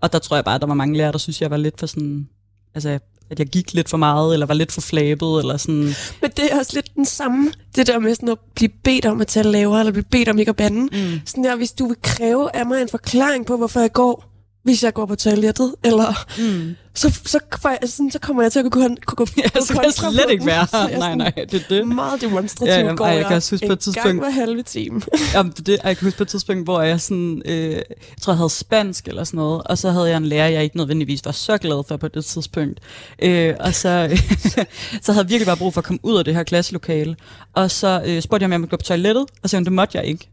Og 0.00 0.12
der 0.12 0.18
tror 0.18 0.36
jeg 0.36 0.44
bare, 0.44 0.54
at 0.54 0.60
der 0.60 0.66
var 0.66 0.74
mange 0.74 0.96
lærere, 0.96 1.12
der 1.12 1.18
synes, 1.18 1.42
jeg 1.42 1.50
var 1.50 1.56
lidt 1.56 1.80
for 1.80 1.86
sådan, 1.86 2.28
altså 2.74 2.98
at 3.30 3.38
jeg 3.38 3.46
gik 3.46 3.72
lidt 3.72 3.88
for 3.88 3.96
meget, 3.96 4.32
eller 4.32 4.46
var 4.46 4.54
lidt 4.54 4.72
for 4.72 4.80
flabet, 4.80 5.38
eller 5.38 5.56
sådan. 5.56 5.94
Men 6.22 6.30
det 6.36 6.52
er 6.52 6.58
også 6.58 6.70
lidt 6.74 6.94
den 6.94 7.04
samme, 7.04 7.52
det 7.76 7.86
der 7.86 7.98
med 7.98 8.14
sådan 8.14 8.28
at 8.28 8.38
blive 8.54 8.70
bedt 8.84 9.06
om 9.06 9.20
at 9.20 9.26
tage 9.26 9.44
lavere, 9.44 9.80
eller 9.80 9.92
blive 9.92 10.04
bedt 10.10 10.28
om 10.28 10.38
ikke 10.38 10.50
at 10.50 10.56
bande. 10.56 10.82
Mm. 10.82 11.20
Sådan 11.26 11.44
der, 11.44 11.56
hvis 11.56 11.72
du 11.72 11.86
vil 11.86 11.96
kræve 12.02 12.56
af 12.56 12.66
mig 12.66 12.82
en 12.82 12.88
forklaring 12.88 13.46
på, 13.46 13.56
hvorfor 13.56 13.80
jeg 13.80 13.92
går, 13.92 14.33
hvis 14.64 14.84
jeg 14.84 14.94
går 14.94 15.06
på 15.06 15.16
toilettet, 15.16 15.74
eller 15.84 16.26
mm. 16.38 16.76
så, 16.94 17.20
så, 17.24 17.38
sådan, 17.86 18.10
så 18.10 18.18
kommer 18.18 18.42
jeg 18.42 18.52
til 18.52 18.58
at 18.58 18.72
kunne, 18.72 18.96
kunne, 19.06 19.16
kunne, 19.16 19.28
jeg 19.54 19.62
skal 19.62 19.92
slet 19.92 20.30
ikke 20.30 20.46
være 20.46 20.66
her. 20.72 20.98
Nej, 20.98 21.14
nej, 21.14 21.32
det 21.36 21.54
er 21.54 21.68
det. 21.68 21.88
Meget 21.88 22.20
demonstrativt 22.20 22.76
ja, 22.76 22.86
ja, 22.86 22.94
går 22.94 23.04
ej, 23.04 23.10
jeg, 23.10 23.26
kan 23.26 23.36
også 23.36 23.54
huske 23.54 23.66
på 23.66 23.72
et 23.72 23.78
tidspunkt, 23.78 24.06
gang 24.06 24.18
hver 24.18 24.30
halve 24.30 24.62
time. 24.62 25.02
jamen, 25.34 25.52
det, 25.52 25.78
jeg 25.84 25.96
kan 25.96 26.06
huske 26.06 26.16
på 26.16 26.22
et 26.22 26.28
tidspunkt, 26.28 26.64
hvor 26.64 26.82
jeg 26.82 27.00
sådan, 27.00 27.42
øh, 27.44 27.72
jeg 27.72 27.84
tror, 28.20 28.32
jeg 28.32 28.38
havde 28.38 28.50
spansk 28.50 29.08
eller 29.08 29.24
sådan 29.24 29.38
noget, 29.38 29.62
og 29.62 29.78
så 29.78 29.90
havde 29.90 30.08
jeg 30.08 30.16
en 30.16 30.26
lærer, 30.26 30.48
jeg 30.48 30.64
ikke 30.64 30.76
nødvendigvis 30.76 31.24
var 31.24 31.32
så 31.32 31.58
glad 31.58 31.84
for 31.88 31.96
på 31.96 32.08
det 32.08 32.24
tidspunkt. 32.24 32.80
Øh, 33.22 33.54
og 33.60 33.74
så, 33.74 34.20
så 35.02 35.12
havde 35.12 35.24
jeg 35.24 35.28
virkelig 35.28 35.46
bare 35.46 35.56
brug 35.56 35.74
for 35.74 35.80
at 35.80 35.84
komme 35.84 36.00
ud 36.02 36.18
af 36.18 36.24
det 36.24 36.34
her 36.34 36.42
klasselokale. 36.42 37.16
Og 37.52 37.70
så 37.70 38.02
øh, 38.06 38.22
spurgte 38.22 38.42
jeg, 38.42 38.48
om 38.48 38.52
jeg 38.52 38.60
måtte 38.60 38.70
gå 38.70 38.76
på 38.76 38.82
toilettet, 38.82 39.24
og 39.42 39.50
så 39.50 39.60
det 39.60 39.72
måtte 39.72 39.98
jeg 39.98 40.06
ikke. 40.06 40.30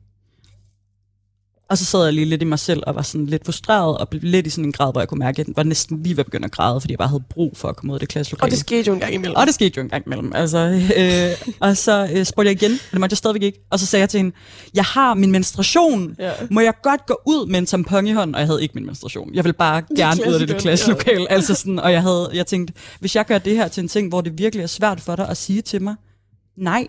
Og 1.71 1.77
så 1.77 1.85
sad 1.85 2.03
jeg 2.03 2.13
lige 2.13 2.25
lidt 2.25 2.41
i 2.41 2.45
mig 2.45 2.59
selv 2.59 2.83
og 2.87 2.95
var 2.95 3.01
sådan 3.01 3.25
lidt 3.25 3.45
frustreret 3.45 3.97
og 3.97 4.09
blev 4.09 4.21
lidt 4.23 4.47
i 4.47 4.49
sådan 4.49 4.65
en 4.65 4.71
grad, 4.71 4.91
hvor 4.91 5.01
jeg 5.01 5.07
kunne 5.07 5.19
mærke, 5.19 5.41
at 5.41 5.47
jeg 5.47 5.53
var 5.55 5.63
næsten 5.63 6.03
lige 6.03 6.17
ved 6.17 6.19
at 6.19 6.25
begynde 6.25 6.45
at 6.45 6.51
græde, 6.51 6.81
fordi 6.81 6.91
jeg 6.91 6.97
bare 6.97 7.07
havde 7.07 7.23
brug 7.29 7.57
for 7.57 7.67
at 7.67 7.75
komme 7.75 7.91
ud 7.91 7.95
af 7.95 7.99
det 7.99 8.09
klasselokale. 8.09 8.47
Og 8.47 8.51
det 8.51 8.59
skete 8.59 8.87
jo 8.87 8.93
en 8.93 8.99
gang 8.99 9.13
imellem. 9.13 9.35
Og 9.35 9.45
det 9.45 9.53
skete 9.53 9.73
jo 9.77 9.81
en 9.81 9.89
gang 9.89 10.03
imellem. 10.05 10.31
Altså, 10.35 10.81
øh, 10.97 11.53
og 11.69 11.77
så 11.77 12.09
øh, 12.13 12.25
spurgte 12.25 12.49
jeg 12.49 12.63
igen, 12.63 12.71
og 12.71 12.91
det 12.91 12.99
måtte 12.99 13.13
jeg 13.13 13.17
stadigvæk 13.17 13.43
ikke. 13.43 13.59
Og 13.69 13.79
så 13.79 13.85
sagde 13.85 14.01
jeg 14.01 14.09
til 14.09 14.17
hende, 14.17 14.35
jeg 14.73 14.83
har 14.83 15.13
min 15.13 15.31
menstruation. 15.31 16.15
Ja. 16.19 16.31
Må 16.49 16.59
jeg 16.59 16.73
godt 16.83 17.05
gå 17.05 17.21
ud 17.25 17.47
med 17.47 17.59
en 17.59 17.65
tampon 17.65 18.07
i 18.07 18.11
hånden? 18.11 18.35
Og 18.35 18.41
jeg 18.41 18.47
havde 18.47 18.61
ikke 18.61 18.75
min 18.75 18.85
menstruation. 18.85 19.33
Jeg 19.33 19.43
ville 19.43 19.53
bare 19.53 19.83
gerne 19.97 20.21
ud 20.27 20.33
af 20.33 20.39
det, 20.39 20.47
klasselokale, 20.47 20.61
klasselokale. 20.61 21.31
Altså 21.31 21.55
sådan, 21.55 21.79
og 21.79 21.91
jeg, 21.91 22.01
havde, 22.01 22.29
jeg 22.33 22.47
tænkte, 22.47 22.73
hvis 22.99 23.15
jeg 23.15 23.25
gør 23.25 23.37
det 23.37 23.55
her 23.55 23.67
til 23.67 23.81
en 23.81 23.87
ting, 23.87 24.09
hvor 24.09 24.21
det 24.21 24.37
virkelig 24.37 24.63
er 24.63 24.67
svært 24.67 25.01
for 25.01 25.15
dig 25.15 25.29
at 25.29 25.37
sige 25.37 25.61
til 25.61 25.81
mig, 25.81 25.95
nej, 26.57 26.87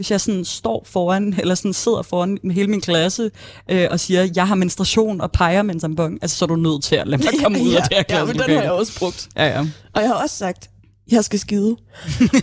hvis 0.00 0.10
jeg 0.10 0.20
sådan 0.20 0.44
står 0.44 0.86
foran, 0.86 1.34
eller 1.38 1.54
sådan 1.54 1.72
sidder 1.72 2.02
foran 2.02 2.38
med 2.42 2.54
hele 2.54 2.68
min 2.68 2.80
klasse, 2.80 3.30
øh, 3.70 3.88
og 3.90 4.00
siger, 4.00 4.28
jeg 4.34 4.48
har 4.48 4.54
menstruation 4.54 5.20
og 5.20 5.32
peger 5.32 5.62
med 5.62 5.74
en 5.74 5.80
tampon, 5.80 6.18
altså 6.22 6.36
så 6.36 6.44
er 6.44 6.46
du 6.46 6.56
nødt 6.56 6.84
til 6.84 6.96
at 6.96 7.08
lade 7.08 7.22
mig 7.22 7.32
komme 7.42 7.62
ud 7.62 7.72
af 7.72 7.82
det 7.82 7.96
her 7.96 8.18
ja, 8.18 8.24
men 8.24 8.34
den 8.34 8.42
har 8.42 8.62
jeg 8.62 8.70
også 8.70 8.98
brugt. 8.98 9.28
Ja, 9.36 9.46
ja. 9.46 9.60
Og 9.94 10.00
jeg 10.02 10.08
har 10.08 10.14
også 10.14 10.36
sagt, 10.36 10.70
jeg 11.10 11.24
skal 11.24 11.38
skide. 11.38 11.70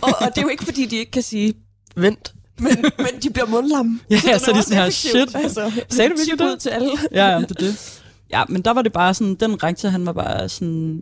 og, 0.02 0.14
og 0.20 0.28
det 0.28 0.38
er 0.38 0.42
jo 0.42 0.48
ikke, 0.48 0.64
fordi 0.64 0.86
de 0.86 0.96
ikke 0.96 1.10
kan 1.10 1.22
sige, 1.22 1.54
vent. 1.96 2.34
Men, 2.58 2.84
men 2.98 3.22
de 3.22 3.30
bliver 3.30 3.46
mundlamme. 3.46 4.00
Ja, 4.10 4.18
så 4.18 4.28
er 4.28 4.54
de 4.54 4.58
også 4.58 4.68
sådan 4.68 4.82
her, 4.82 4.90
shit. 4.90 5.34
Altså, 5.34 5.72
Sagde 5.88 6.10
du 6.10 6.16
virkelig 6.16 6.38
det? 6.38 6.60
til 6.60 6.68
alle. 6.68 6.90
ja, 7.12 7.26
ja, 7.26 7.38
det 7.38 7.50
er 7.50 7.54
det. 7.54 8.00
Ja, 8.30 8.42
men 8.48 8.62
der 8.62 8.70
var 8.70 8.82
det 8.82 8.92
bare 8.92 9.14
sådan, 9.14 9.34
den 9.34 9.62
rektor, 9.62 9.88
han 9.88 10.06
var 10.06 10.12
bare 10.12 10.48
sådan, 10.48 11.00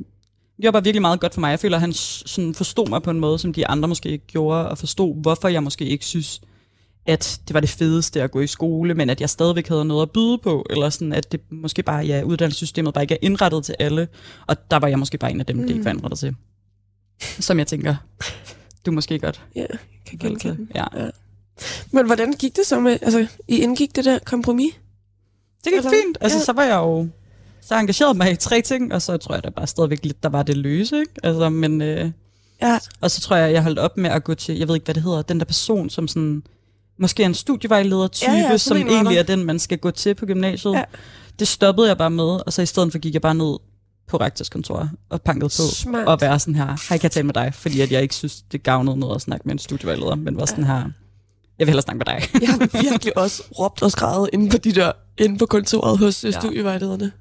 gjorde 0.62 0.72
bare 0.72 0.84
virkelig 0.84 1.02
meget 1.02 1.20
godt 1.20 1.34
for 1.34 1.40
mig. 1.40 1.50
Jeg 1.50 1.60
føler, 1.60 1.76
at 1.76 1.80
han 1.80 1.92
sådan 1.92 2.54
forstod 2.54 2.88
mig 2.88 3.02
på 3.02 3.10
en 3.10 3.20
måde, 3.20 3.38
som 3.38 3.52
de 3.52 3.66
andre 3.66 3.88
måske 3.88 4.08
ikke 4.08 4.26
gjorde, 4.26 4.68
og 4.68 4.78
forstod, 4.78 5.14
hvorfor 5.22 5.48
jeg 5.48 5.62
måske 5.62 5.84
ikke 5.84 6.04
synes, 6.04 6.40
at 7.06 7.40
det 7.48 7.54
var 7.54 7.60
det 7.60 7.68
fedeste 7.68 8.22
at 8.22 8.30
gå 8.30 8.40
i 8.40 8.46
skole, 8.46 8.94
men 8.94 9.10
at 9.10 9.20
jeg 9.20 9.30
stadigvæk 9.30 9.68
havde 9.68 9.84
noget 9.84 10.02
at 10.02 10.10
byde 10.10 10.38
på, 10.38 10.66
eller 10.70 10.90
sådan, 10.90 11.12
at 11.12 11.32
det 11.32 11.40
måske 11.50 11.82
bare, 11.82 12.04
ja, 12.04 12.22
uddannelsessystemet 12.22 12.94
bare 12.94 13.04
ikke 13.04 13.14
er 13.14 13.18
indrettet 13.22 13.64
til 13.64 13.74
alle, 13.78 14.08
og 14.46 14.70
der 14.70 14.76
var 14.76 14.88
jeg 14.88 14.98
måske 14.98 15.18
bare 15.18 15.30
en 15.30 15.40
af 15.40 15.46
dem, 15.46 15.56
mm. 15.56 15.62
det 15.62 15.70
ikke 15.70 15.84
var 15.84 15.90
indrettet 15.90 16.18
til. 16.18 16.34
Som 17.20 17.58
jeg 17.58 17.66
tænker, 17.66 17.94
du 18.86 18.90
måske 18.90 19.18
godt 19.18 19.42
Ja, 19.56 19.66
kan 20.06 20.18
genkende. 20.18 20.66
Ja. 20.74 20.84
Men 21.90 22.06
hvordan 22.06 22.32
gik 22.32 22.56
det 22.56 22.66
så 22.66 22.80
med, 22.80 22.98
altså, 23.02 23.26
I 23.48 23.56
indgik 23.58 23.96
det 23.96 24.04
der 24.04 24.18
kompromis? 24.18 24.72
Det 25.64 25.72
gik 25.72 25.78
Eller- 25.78 25.90
fint. 25.90 26.18
Altså, 26.20 26.38
ja. 26.38 26.44
så 26.44 26.52
var 26.52 26.62
jeg 26.62 26.76
jo 26.76 27.08
så 27.68 27.74
engageret 27.74 28.16
mig 28.16 28.32
i 28.32 28.36
tre 28.36 28.62
ting, 28.62 28.94
og 28.94 29.02
så 29.02 29.16
tror 29.16 29.34
jeg 29.34 29.44
da 29.44 29.50
bare 29.50 29.66
stadigvæk 29.66 30.04
lidt, 30.04 30.22
der 30.22 30.28
var 30.28 30.42
det 30.42 30.56
løse, 30.56 30.96
ikke? 30.98 31.12
Altså, 31.22 31.48
men, 31.48 31.82
øh, 31.82 32.10
Ja, 32.62 32.78
og 33.00 33.10
så 33.10 33.20
tror 33.20 33.36
jeg, 33.36 33.52
jeg 33.52 33.62
holdt 33.62 33.78
op 33.78 33.96
med 33.96 34.10
at 34.10 34.24
gå 34.24 34.34
til, 34.34 34.58
jeg 34.58 34.68
ved 34.68 34.74
ikke, 34.74 34.84
hvad 34.84 34.94
det 34.94 35.02
hedder, 35.02 35.22
den 35.22 35.38
der 35.38 35.44
person, 35.44 35.90
som 35.90 36.08
sådan, 36.08 36.42
måske 36.98 37.22
er 37.22 37.26
en 37.26 37.34
studievejleder-type, 37.34 38.30
Ja, 38.32 38.38
ja, 38.50 38.56
som 38.56 38.76
egentlig 38.76 39.14
der. 39.14 39.18
er 39.22 39.26
den, 39.26 39.44
man 39.44 39.58
skal 39.58 39.78
gå 39.78 39.90
til 39.90 40.14
på 40.14 40.26
gymnasiet. 40.26 40.72
Ja. 40.72 40.82
Det 41.38 41.48
stoppede 41.48 41.88
jeg 41.88 41.98
bare 41.98 42.10
med, 42.10 42.24
og 42.46 42.52
så 42.52 42.62
i 42.62 42.66
stedet 42.66 42.92
for 42.92 42.98
gik 42.98 43.14
jeg 43.14 43.22
bare 43.22 43.34
ned 43.34 43.56
på 44.08 44.16
rektors 44.16 44.48
kontor 44.48 44.88
og 45.10 45.22
pankede 45.22 45.48
på 45.48 45.62
Smart. 45.74 46.06
og 46.06 46.20
være 46.20 46.38
sådan 46.38 46.54
her, 46.54 46.66
hej, 46.66 46.98
kan 46.98 47.02
jeg 47.02 47.10
tale 47.10 47.26
med 47.26 47.34
dig? 47.34 47.54
Fordi 47.54 47.80
at 47.80 47.92
jeg 47.92 48.02
ikke 48.02 48.14
synes, 48.14 48.42
det 48.52 48.62
gavnede 48.62 48.96
noget 48.96 49.14
at 49.14 49.20
snakke 49.22 49.42
med 49.44 49.52
en 49.52 49.58
studievejleder, 49.58 50.14
men 50.14 50.36
var 50.36 50.46
sådan 50.46 50.64
her, 50.64 50.74
jeg 50.74 50.90
vil 51.58 51.66
hellere 51.66 51.82
snakke 51.82 51.98
med 51.98 52.06
dig. 52.06 52.40
jeg 52.42 52.48
har 52.48 52.82
virkelig 52.82 53.18
også 53.18 53.42
råbt 53.58 53.82
og 53.82 53.90
skrevet 53.90 54.30
inde 54.32 54.50
på 54.50 54.56
de 54.56 54.72
der, 54.72 54.92
inde 55.18 55.38
på 55.38 55.46
kontoret 55.46 55.98
hos. 55.98 56.24
Ja. 56.24 56.30
studievejlederne. 56.30 57.12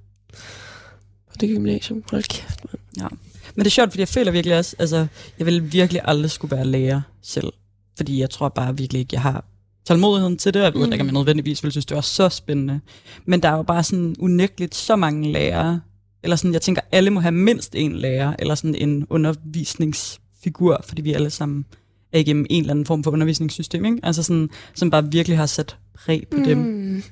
På 1.30 1.36
det 1.40 1.50
gymnasium. 1.50 2.04
Hold 2.12 2.24
kæft, 2.24 2.66
mand. 2.66 2.80
Ja. 2.98 3.08
Men 3.56 3.64
det 3.64 3.66
er 3.66 3.72
sjovt, 3.72 3.90
fordi 3.92 4.00
jeg 4.00 4.08
føler 4.08 4.32
virkelig 4.32 4.58
også, 4.58 4.76
altså, 4.80 5.08
jeg 5.40 5.46
vil 5.46 5.74
virkelig 5.74 6.02
aldrig 6.06 6.32
skulle 6.32 6.56
være 6.56 6.66
lærer 6.66 7.02
selv. 7.22 7.54
Fordi 7.98 8.20
jeg 8.20 8.30
tror 8.30 8.50
bare 8.50 8.78
virkelig 8.78 9.00
ikke, 9.00 9.14
jeg 9.14 9.22
har 9.22 9.46
tålmodigheden 9.86 10.38
til 10.38 10.54
det, 10.54 10.62
og 10.62 10.66
jeg 10.66 10.74
ved 10.74 10.88
mm. 10.88 10.94
ikke, 10.94 11.02
om 11.02 11.08
jeg 11.08 11.14
nødvendigvis 11.14 11.64
ville 11.64 11.72
synes, 11.72 11.86
det 11.86 11.96
var 11.96 12.02
så 12.02 12.30
spændende. 12.30 12.80
Men 13.26 13.44
der 13.44 13.50
er 13.50 13.56
jo 13.56 13.64
bare 13.64 13.84
sådan 13.84 14.16
unægteligt 14.20 14.76
så 14.76 14.96
mange 14.96 15.32
lærere, 15.32 15.82
eller 16.24 16.36
sådan, 16.36 16.54
jeg 16.54 16.62
tænker, 16.62 16.82
alle 16.92 17.10
må 17.10 17.20
have 17.20 17.32
mindst 17.32 17.76
en 17.76 17.96
lærer, 17.96 18.36
eller 18.40 18.56
sådan 18.56 18.76
en 18.76 19.08
undervisningsfigur, 19.10 20.82
fordi 20.88 21.02
vi 21.02 21.14
alle 21.14 21.30
sammen 21.30 21.66
er 22.12 22.20
igennem 22.20 22.46
en 22.50 22.64
eller 22.64 22.74
anden 22.74 22.86
form 22.86 23.04
for 23.04 23.12
undervisningssystem, 23.12 23.86
ikke? 23.86 24.00
Altså 24.04 24.24
sådan, 24.24 24.50
som 24.74 24.90
bare 24.90 25.12
virkelig 25.12 25.38
har 25.38 25.46
sat 25.46 25.78
præg 25.94 26.28
på 26.32 26.38
mm. 26.38 26.44
dem. 26.44 26.58
Mm. 26.58 27.04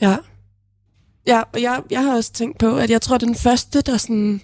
Ja. 0.00 0.16
Ja, 1.26 1.42
og 1.52 1.62
jeg, 1.62 1.82
jeg 1.90 2.02
har 2.02 2.14
også 2.16 2.32
tænkt 2.32 2.58
på, 2.58 2.76
at 2.76 2.90
jeg 2.90 3.02
tror, 3.02 3.18
den 3.18 3.34
første, 3.34 3.80
der 3.80 3.96
sådan 3.96 4.40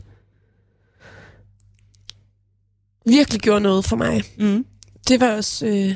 virkelig 3.06 3.40
gjorde 3.40 3.60
noget 3.60 3.84
for 3.84 3.96
mig, 3.96 4.22
Mm. 4.38 4.66
det 5.08 5.20
var 5.20 5.30
også, 5.36 5.66
øh, 5.66 5.94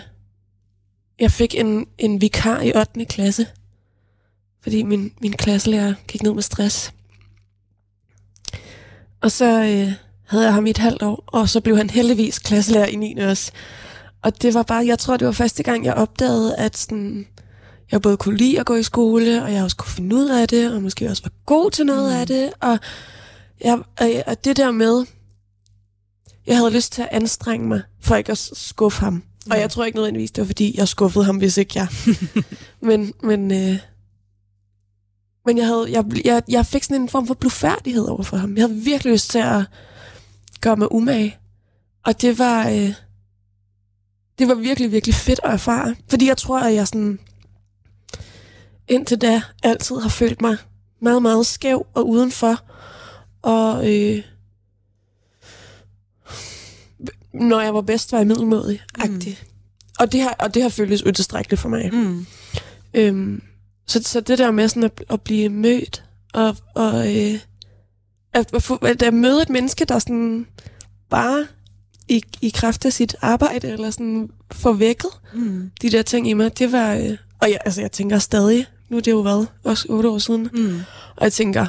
jeg 1.21 1.31
fik 1.33 1.55
en, 1.55 1.87
en 1.99 2.21
vikar 2.21 2.61
i 2.61 2.73
8. 2.77 3.05
klasse, 3.05 3.47
fordi 4.63 4.83
min, 4.83 5.13
min 5.21 5.33
klasselærer 5.33 5.95
gik 6.09 6.23
ned 6.23 6.35
med 6.35 6.43
stress. 6.43 6.93
Og 9.21 9.31
så 9.31 9.45
øh, 9.45 9.93
havde 10.27 10.45
jeg 10.45 10.55
ham 10.55 10.67
i 10.67 10.71
et 10.71 10.79
halvt 10.79 11.03
år, 11.03 11.25
og 11.27 11.49
så 11.49 11.61
blev 11.61 11.77
han 11.77 11.91
heldigvis 11.91 12.39
klasselærer 12.39 12.87
i 12.87 12.97
9. 12.97 13.17
også. 13.19 13.53
Og 14.23 14.43
det 14.43 14.55
var 14.55 14.63
bare, 14.63 14.87
jeg 14.87 14.99
tror, 14.99 15.17
det 15.17 15.27
var 15.27 15.33
første 15.33 15.63
gang, 15.63 15.85
jeg 15.85 15.95
opdagede, 15.95 16.57
at 16.57 16.77
sådan, 16.77 17.27
jeg 17.93 18.03
både 18.03 18.17
kunne 18.17 18.37
lide 18.37 18.61
at 18.61 18.67
gå 18.67 18.75
i 18.75 18.83
skole, 18.83 19.43
og 19.43 19.53
jeg 19.53 19.63
også 19.65 19.77
kunne 19.77 19.91
finde 19.91 20.17
ud 20.17 20.29
af 20.29 20.49
det, 20.49 20.75
og 20.75 20.83
måske 20.83 21.11
også 21.11 21.23
var 21.23 21.33
god 21.47 21.71
til 21.71 21.87
noget 21.87 22.13
mm. 22.13 22.21
af 22.21 22.27
det. 22.27 22.53
Og, 22.61 22.79
jeg, 23.61 23.79
og, 24.01 24.11
og 24.27 24.45
det 24.45 24.57
der 24.57 24.71
med, 24.71 25.05
jeg 26.47 26.57
havde 26.57 26.71
lyst 26.71 26.93
til 26.93 27.03
at 27.03 27.09
anstrenge 27.11 27.69
mig, 27.69 27.83
for 28.01 28.17
ikke 28.17 28.33
at 28.33 28.39
skuffe 28.39 29.01
ham. 29.01 29.23
Og 29.51 29.59
jeg 29.59 29.71
tror 29.71 29.85
ikke 29.85 29.97
nødvendigvis, 29.97 30.31
det 30.31 30.43
var 30.43 30.47
fordi, 30.47 30.79
jeg 30.79 30.89
skuffede 30.89 31.25
ham, 31.25 31.37
hvis 31.37 31.57
ikke 31.57 31.73
jeg. 31.75 31.89
men 32.89 33.13
men, 33.23 33.53
øh, 33.53 33.79
men 35.47 35.59
jeg, 35.59 35.67
havde, 35.67 35.87
jeg, 35.91 36.05
jeg, 36.25 36.43
jeg 36.49 36.67
fik 36.67 36.85
sådan 36.85 37.03
en 37.03 37.09
form 37.09 37.27
for 37.27 37.35
blufærdighed 37.35 38.05
over 38.05 38.23
for 38.23 38.37
ham. 38.37 38.57
Jeg 38.57 38.63
havde 38.63 38.81
virkelig 38.81 39.13
lyst 39.13 39.31
til 39.31 39.39
at 39.39 39.63
gøre 40.61 40.77
mig 40.77 40.93
umage. 40.93 41.37
Og 42.05 42.23
det 42.23 42.39
var, 42.39 42.69
øh, 42.69 42.93
det 44.39 44.49
var 44.49 44.55
virkelig, 44.55 44.93
virkelig 44.93 45.15
fedt 45.15 45.41
at 45.45 45.53
erfare. 45.53 45.95
Fordi 46.09 46.27
jeg 46.27 46.37
tror, 46.37 46.61
at 46.61 46.75
jeg 46.75 46.89
sådan, 46.89 47.19
indtil 48.89 49.21
da 49.21 49.43
altid 49.63 49.97
har 49.97 50.09
følt 50.09 50.43
mig 50.43 50.57
meget, 51.01 51.23
meget 51.23 51.47
skæv 51.47 51.87
og 51.95 52.09
udenfor. 52.09 52.61
Og 53.43 53.95
øh, 53.95 54.23
når 57.35 57.61
jeg 57.61 57.75
var 57.75 57.81
bedst, 57.81 58.13
var 58.13 58.19
jeg 58.19 58.27
middelmådig. 58.27 58.83
Mm. 59.31 59.37
Og, 59.99 60.13
det 60.13 60.21
har, 60.21 60.37
og 60.39 60.55
det 60.55 60.63
har 60.63 60.69
føltes 60.69 61.07
utilstrækkeligt 61.07 61.61
for 61.61 61.69
mig. 61.69 61.95
Mm. 61.95 62.27
Øhm, 62.95 63.43
så, 63.87 64.03
så 64.03 64.21
det 64.21 64.39
der 64.39 64.51
med 64.51 64.69
sådan 64.69 64.85
at, 64.85 65.05
at 65.11 65.21
blive 65.21 65.49
mødt, 65.49 66.05
og, 66.35 66.57
og 66.75 67.17
øh, 67.17 67.41
at, 68.33 68.55
at, 68.83 69.03
at, 69.03 69.15
møde 69.15 69.43
et 69.43 69.51
menneske, 69.51 69.85
der 69.85 69.99
sådan 69.99 70.47
bare 71.11 71.47
i, 72.09 72.23
i 72.41 72.49
kraft 72.49 72.85
af 72.85 72.93
sit 72.93 73.17
arbejde, 73.23 73.69
eller 73.69 73.91
sådan 73.91 74.31
får 74.53 74.73
vækket 74.73 75.11
Mm. 75.35 75.71
de 75.83 75.91
der 75.91 76.03
ting 76.03 76.29
i 76.31 76.33
mig, 76.33 76.59
det 76.59 76.73
var... 76.73 76.95
Øh, 76.95 77.17
og 77.41 77.51
jeg, 77.51 77.59
altså, 77.65 77.81
jeg 77.81 77.93
tænker 77.93 78.19
stadig, 78.19 78.67
nu 78.89 78.97
er 78.97 79.01
det 79.01 79.11
jo 79.11 79.23
hvad, 79.23 79.47
også 79.65 79.87
otte 79.91 80.09
år 80.09 80.19
siden, 80.19 80.49
Mm. 80.53 80.81
og 81.17 81.25
jeg 81.25 81.33
tænker 81.33 81.67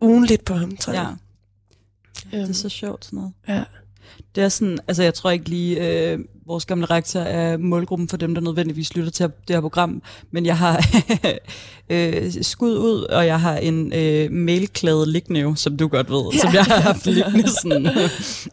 ugenligt 0.00 0.44
på 0.44 0.54
ham, 0.54 0.76
tror 0.76 0.92
Ja. 0.92 1.00
jeg. 1.02 1.16
Det 2.32 2.38
Øhm, 2.40 2.50
er 2.50 2.52
så 2.52 2.68
sjovt 2.68 3.04
sådan 3.04 3.16
noget. 3.16 3.32
ja. 3.48 3.64
Det 4.34 4.44
er 4.44 4.48
sådan, 4.48 4.78
altså 4.88 5.02
jeg 5.02 5.14
tror 5.14 5.30
ikke 5.30 5.48
lige, 5.48 5.88
øh, 6.12 6.18
vores 6.46 6.64
gamle 6.66 6.86
rektor 6.86 7.20
er 7.20 7.56
målgruppen 7.56 8.08
for 8.08 8.16
dem, 8.16 8.34
der 8.34 8.40
nødvendigvis 8.42 8.94
lytter 8.96 9.10
til 9.10 9.26
det 9.48 9.56
her 9.56 9.60
program, 9.60 10.02
men 10.30 10.46
jeg 10.46 10.58
har 10.58 10.84
øh, 11.90 12.32
skud 12.42 12.76
ud, 12.78 13.02
og 13.02 13.26
jeg 13.26 13.40
har 13.40 13.56
en 13.56 13.92
øh, 13.92 14.30
mailklæde 14.32 15.12
liggende 15.12 15.40
jo, 15.40 15.54
som 15.54 15.76
du 15.76 15.88
godt 15.88 16.10
ved, 16.10 16.22
ja. 16.32 16.38
som 16.38 16.54
jeg 16.54 16.64
har 16.64 16.80
haft 16.80 17.06
liggende 17.06 17.48
sådan, 17.62 17.88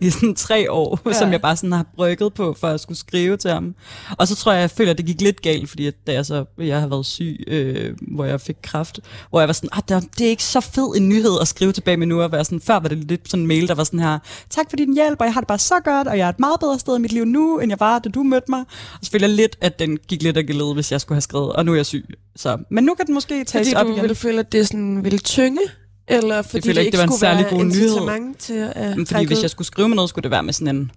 i 0.01 0.09
sådan 0.09 0.35
tre 0.35 0.71
år, 0.71 0.99
ja. 1.05 1.13
Som 1.13 1.31
jeg 1.31 1.41
bare 1.41 1.55
sådan 1.55 1.71
har 1.71 1.85
brygget 1.95 2.33
på, 2.33 2.55
for 2.59 2.67
at 2.67 2.79
skulle 2.79 2.97
skrive 2.97 3.37
til 3.37 3.51
ham. 3.51 3.75
Og 4.17 4.27
så 4.27 4.35
tror 4.35 4.51
jeg, 4.51 4.61
jeg 4.61 4.71
føler, 4.71 4.91
at 4.91 4.97
det 4.97 5.05
gik 5.05 5.21
lidt 5.21 5.41
galt, 5.41 5.69
fordi 5.69 5.87
at 5.87 5.93
da 6.07 6.13
jeg 6.13 6.25
så, 6.25 6.45
jeg 6.57 6.79
har 6.79 6.87
været 6.87 7.05
syg, 7.05 7.43
øh, 7.47 7.93
hvor 8.01 8.25
jeg 8.25 8.41
fik 8.41 8.55
kræft, 8.63 8.99
hvor 9.29 9.39
jeg 9.39 9.47
var 9.47 9.53
sådan, 9.53 9.69
ah, 9.73 9.81
det 9.89 10.25
er- 10.25 10.29
ikke 10.31 10.43
så 10.43 10.61
fed 10.61 10.95
en 10.97 11.09
nyhed 11.09 11.37
at 11.41 11.47
skrive 11.47 11.71
tilbage 11.71 11.97
med 11.97 12.07
nu, 12.07 12.21
at 12.21 12.31
være 12.31 12.45
sådan, 12.45 12.61
før 12.61 12.79
var 12.79 12.89
det 12.89 12.97
lidt 12.97 13.29
sådan 13.29 13.41
en 13.41 13.47
mail, 13.47 13.67
der 13.67 13.75
var 13.75 13.83
sådan 13.83 13.99
her, 13.99 14.19
tak 14.49 14.65
for 14.69 14.77
din 14.77 14.93
hjælp, 14.93 15.19
og 15.19 15.25
jeg 15.25 15.33
har 15.33 15.41
det 15.41 15.47
bare 15.47 15.59
så 15.59 15.75
godt, 15.85 16.07
og 16.07 16.17
jeg 16.17 16.25
er 16.25 16.29
et 16.29 16.39
meget 16.39 16.59
bedre 16.59 16.79
sted 16.79 16.97
i 16.97 16.99
mit 17.01 17.11
liv 17.11 17.25
nu, 17.25 17.59
end 17.59 17.71
jeg 17.71 17.79
var, 17.81 17.99
da 17.99 18.09
du 18.09 18.23
mødte 18.23 18.45
mig. 18.49 18.59
Og 18.93 18.99
så 19.01 19.11
føler 19.11 19.27
jeg 19.27 19.35
lidt, 19.35 19.57
at 19.61 19.79
den 19.79 19.97
gik 20.07 20.23
lidt 20.23 20.37
af 20.37 20.45
gelede, 20.45 20.73
hvis 20.73 20.91
jeg 20.91 21.01
skulle 21.01 21.15
have 21.15 21.21
skrevet, 21.21 21.53
og 21.53 21.65
nu 21.65 21.71
er 21.71 21.75
jeg 21.75 21.85
syg. 21.85 22.05
Så, 22.35 22.57
men 22.71 22.83
nu 22.83 22.93
kan 22.93 23.05
den 23.05 23.13
måske 23.13 23.43
tages 23.43 23.67
Fordi 23.67 23.75
op 23.75 23.85
du 23.85 23.91
igen. 23.91 24.01
ville 24.01 24.15
føle, 24.15 24.39
at 24.39 24.51
det 24.51 24.67
sådan 24.67 25.03
ville 25.03 25.19
tynge, 25.19 25.61
eller 26.07 26.41
fordi 26.41 26.61
føler 26.61 26.73
det 26.73 26.85
ikke, 26.85 26.91
det 26.91 26.97
var 26.97 27.03
en 27.03 27.09
skulle 27.09 27.19
særlig 27.19 27.45
god 27.49 27.63
nyhed. 27.63 28.35
til 28.39 28.53
at 28.53 28.97
Men 28.97 29.07
fordi 29.07 29.25
hvis 29.25 29.41
jeg 29.41 29.49
skulle 29.49 29.67
skrive 29.67 29.89
med 29.89 29.95
noget, 29.95 30.09
skulle 30.09 30.23
det 30.23 30.31
være 30.31 30.43
med 30.43 30.53
sådan 30.53 30.75
en, 30.75 30.91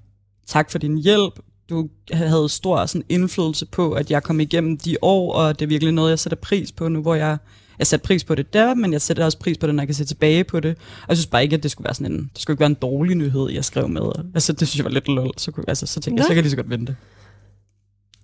tak 0.46 0.70
for 0.70 0.78
din 0.78 0.98
hjælp, 0.98 1.32
du 1.70 1.88
havde 2.12 2.48
stor 2.48 2.86
sådan 2.86 3.04
indflydelse 3.08 3.66
på, 3.66 3.92
at 3.92 4.10
jeg 4.10 4.22
kom 4.22 4.40
igennem 4.40 4.78
de 4.78 4.96
år, 5.02 5.32
og 5.34 5.58
det 5.58 5.64
er 5.64 5.68
virkelig 5.68 5.92
noget, 5.92 6.10
jeg 6.10 6.18
sætter 6.18 6.36
pris 6.36 6.72
på 6.72 6.88
nu, 6.88 7.02
hvor 7.02 7.14
jeg, 7.14 7.36
jeg 7.78 7.86
sætter 7.86 8.06
pris 8.06 8.24
på 8.24 8.34
det 8.34 8.52
der, 8.52 8.74
men 8.74 8.92
jeg 8.92 9.02
sætter 9.02 9.24
også 9.24 9.38
pris 9.38 9.58
på 9.58 9.66
det, 9.66 9.74
når 9.74 9.82
jeg 9.82 9.88
kan 9.88 9.94
se 9.94 10.04
tilbage 10.04 10.44
på 10.44 10.60
det. 10.60 10.76
Og 11.02 11.08
jeg 11.08 11.16
synes 11.16 11.26
bare 11.26 11.42
ikke, 11.42 11.56
at 11.56 11.62
det 11.62 11.70
skulle 11.70 11.84
være 11.84 11.94
sådan 11.94 12.12
en, 12.12 12.30
det 12.34 12.42
skulle 12.42 12.54
ikke 12.54 12.60
være 12.60 12.70
en 12.70 12.74
dårlig 12.82 13.16
nyhed, 13.16 13.50
jeg 13.50 13.64
skrev 13.64 13.88
med. 13.88 14.02
Altså, 14.34 14.52
det 14.52 14.68
synes 14.68 14.78
jeg 14.78 14.84
var 14.84 14.90
lidt 14.90 15.08
lol. 15.08 15.30
Så, 15.36 15.50
kunne, 15.50 15.64
altså, 15.68 15.86
så 15.86 16.00
tænkte 16.00 16.10
jeg, 16.10 16.16
Nå. 16.16 16.22
så 16.22 16.28
kan 16.28 16.36
jeg 16.36 16.42
lige 16.42 16.50
så 16.50 16.56
godt 16.56 16.70
vente. 16.70 16.96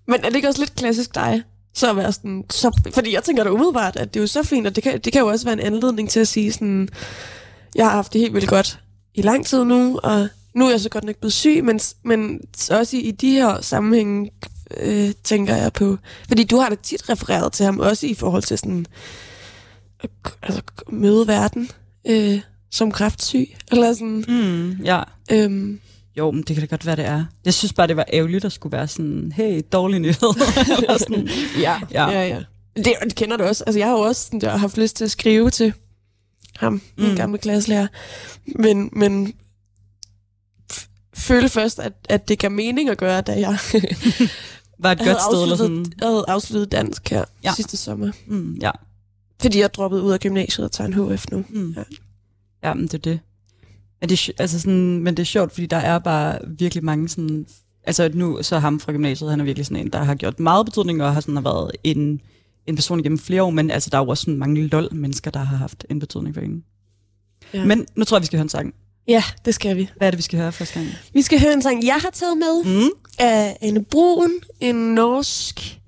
Men 0.07 0.17
er 0.25 0.29
det 0.29 0.37
ikke 0.37 0.49
også 0.49 0.61
lidt 0.61 0.75
klassisk 0.75 1.15
dig? 1.15 1.43
Så 1.75 1.91
at 1.91 1.97
være 1.97 2.13
sådan, 2.13 2.45
så, 2.51 2.91
fordi 2.95 3.15
jeg 3.15 3.23
tænker 3.25 3.45
da 3.45 3.51
umiddelbart, 3.51 3.97
at 3.97 4.15
det 4.15 4.21
er 4.21 4.23
jo 4.23 4.27
så 4.27 4.43
fint, 4.43 4.67
og 4.67 4.77
det 4.77 4.83
kan, 4.83 5.01
det 5.01 5.13
kan 5.13 5.21
jo 5.21 5.27
også 5.27 5.45
være 5.45 5.53
en 5.53 5.75
anledning 5.75 6.11
til 6.11 6.21
at 6.21 6.29
sige 6.29 6.53
sådan, 6.53 6.89
jeg 7.75 7.85
har 7.85 7.93
haft 7.93 8.13
det 8.13 8.21
helt 8.21 8.35
vildt 8.35 8.49
godt 8.49 8.79
i 9.15 9.23
lang 9.23 9.47
tid 9.47 9.65
nu, 9.65 9.99
og 10.03 10.29
nu 10.55 10.67
er 10.67 10.71
jeg 10.71 10.81
så 10.81 10.89
godt 10.89 11.05
nok 11.05 11.17
blevet 11.17 11.33
syg, 11.33 11.65
men, 11.65 11.81
men 12.05 12.41
også 12.71 12.97
i, 12.97 13.01
i 13.01 13.11
de 13.11 13.33
her 13.33 13.61
sammenhænge 13.61 14.31
øh, 14.77 15.11
tænker 15.25 15.57
jeg 15.57 15.73
på, 15.73 15.97
fordi 16.29 16.45
du 16.45 16.57
har 16.59 16.69
da 16.69 16.75
tit 16.83 17.09
refereret 17.11 17.53
til 17.53 17.67
ham, 17.67 17.79
også 17.79 18.07
i 18.07 18.15
forhold 18.15 18.43
til 18.43 18.59
sådan, 18.59 18.87
altså 20.43 20.63
møde 20.89 21.27
verden 21.27 21.71
øh, 22.07 22.41
som 22.71 22.93
kræftsyg, 22.93 23.49
eller 23.73 23.93
sådan. 23.95 24.25
Mm, 24.29 24.85
ja. 24.85 25.03
Øhm, 25.33 25.81
Jo, 26.17 26.31
men 26.31 26.43
det 26.43 26.57
kan 26.57 26.61
da 26.61 26.67
godt 26.67 26.87
være, 26.87 26.97
det 26.97 27.05
er. 27.05 27.25
Jeg 27.45 27.55
synes 27.55 27.73
bare, 27.73 27.87
det 27.87 27.97
var 27.97 28.05
ærgerligt 28.13 28.45
at 28.45 28.53
skulle 28.53 28.73
være 28.77 28.89
sådan, 28.89 29.33
hey, 29.37 29.63
dårlig 29.73 30.01
nyhed. 30.01 30.35
Eller 30.79 30.99
sådan. 30.99 31.29
ja, 31.61 31.81
Ja. 31.91 32.09
ja, 32.11 32.29
ja. 32.29 32.43
Det, 32.77 32.95
det 33.05 33.15
kender 33.15 33.37
du 33.37 33.45
også. 33.45 33.65
Altså, 33.65 33.79
jeg 33.79 33.89
har 33.89 33.95
jo 33.95 34.01
også 34.01 34.23
sådan, 34.25 34.43
jeg 34.43 34.51
har 34.51 34.59
haft 34.59 34.79
lyst 34.79 34.97
til 34.97 35.05
at 35.05 35.11
skrive 35.11 35.51
til 35.51 35.73
ham, 36.57 36.81
min 36.97 37.11
Mm. 37.11 37.17
gamle 37.17 37.39
klasselærer. 37.39 37.87
Men, 38.47 38.91
men 38.93 39.33
f- 40.73 40.89
følte 41.15 41.49
først, 41.49 41.79
at, 41.79 41.93
at 42.09 42.29
det 42.29 42.39
gav 42.39 42.51
mening 42.51 42.89
at 42.89 42.99
gøre, 42.99 43.21
da 43.21 43.33
jeg 43.41 43.59
Var 44.83 44.93
et 44.93 44.99
godt 44.99 45.23
sted, 45.31 45.43
eller 45.43 45.57
sådan. 45.57 45.87
jeg 46.01 46.09
havde 46.09 46.25
afsluttet 46.29 46.73
dansk 46.73 47.09
her 47.11 47.25
ja. 47.45 47.53
sidste 47.57 47.77
sommer. 47.77 48.13
Mm, 48.27 48.55
ja. 48.63 48.71
Fordi 49.41 49.59
jeg 49.61 49.75
droppede 49.75 50.03
ud 50.03 50.13
af 50.13 50.21
gymnasiet 50.21 50.65
og 50.65 50.73
tager 50.73 50.89
en 50.89 51.15
HF 51.15 51.25
nu. 51.33 51.45
Mm. 51.49 51.75
Ja. 51.77 51.83
Ja, 52.69 52.75
men 52.75 52.85
det 52.85 52.95
er 52.95 52.99
det. 52.99 53.21
Men 54.01 54.09
det, 54.09 54.29
er, 54.29 54.33
altså 54.39 54.61
sådan, 54.61 54.99
men 54.99 55.17
det 55.17 55.23
er 55.23 55.27
sjovt, 55.27 55.53
fordi 55.53 55.67
der 55.67 55.77
er 55.77 55.99
bare 55.99 56.39
virkelig 56.49 56.85
mange 56.85 57.09
sådan... 57.09 57.47
Altså 57.85 58.11
nu, 58.15 58.39
så 58.43 58.59
ham 58.59 58.81
fra 58.81 58.93
gymnasiet, 58.93 59.31
han 59.31 59.41
er 59.41 59.45
virkelig 59.45 59.67
sådan 59.67 59.87
en, 59.87 59.93
der 59.93 60.03
har 60.05 60.15
gjort 60.15 60.41
meget 60.41 60.67
betydning, 60.67 61.03
og 61.03 61.15
har 61.15 61.21
sådan 61.21 61.37
har 61.37 61.43
været 61.43 61.71
en, 61.85 62.21
en 62.67 62.75
person 62.75 63.01
igennem 63.01 63.19
flere 63.19 63.43
år, 63.43 63.51
men 63.51 63.71
altså 63.71 63.91
der 63.91 63.99
er 63.99 64.03
jo 64.05 64.09
også 64.09 64.21
sådan 64.23 64.39
mange 64.39 64.67
lol-mennesker, 64.67 65.31
der 65.31 65.41
har 65.41 65.57
haft 65.57 65.85
en 65.91 65.99
betydning 65.99 66.35
for 66.35 66.41
en. 66.43 66.65
Ja. 67.55 67.65
Men 67.65 67.87
nu 67.97 68.05
tror 68.05 68.17
jeg, 68.17 68.23
vi 68.23 68.27
skal 68.27 68.37
høre 68.37 68.43
en 68.43 68.49
sang. 68.49 68.75
ja, 69.09 69.23
det 69.45 69.55
skal 69.55 69.77
vi. 69.77 69.89
Hvad 69.97 70.07
er 70.09 70.11
det, 70.11 70.19
vi 70.19 70.23
skal 70.23 70.39
høre 70.39 70.53
første 70.53 70.75
gang? 70.75 70.89
Vi 71.15 71.23
skal 71.23 71.41
høre 71.41 71.53
en 71.53 71.63
sang, 71.63 71.85
jeg 71.87 71.99
har 72.03 72.11
taget 72.13 72.39
med 72.39 72.81
Mm. 72.83 72.91
af 73.19 73.57
Anne 73.61 73.85
Brun, 73.85 74.31
en 74.61 74.75
norsk 74.95 75.81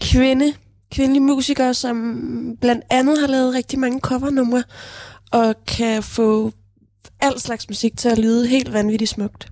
kvinde, 0.00 0.52
kvindelig 0.90 1.22
musiker, 1.22 1.72
som 1.72 1.96
blandt 2.60 2.84
andet 2.90 3.20
har 3.20 3.26
lavet 3.26 3.54
rigtig 3.54 3.78
mange 3.78 4.00
covernumre, 4.00 4.62
og 5.32 5.54
kan 5.66 6.02
få 6.02 6.52
al 7.20 7.40
slags 7.40 7.68
musik 7.68 7.96
til 7.96 8.08
at 8.08 8.18
lyde 8.18 8.46
helt 8.46 8.72
vanvittigt 8.72 9.10
smukt. 9.10 9.48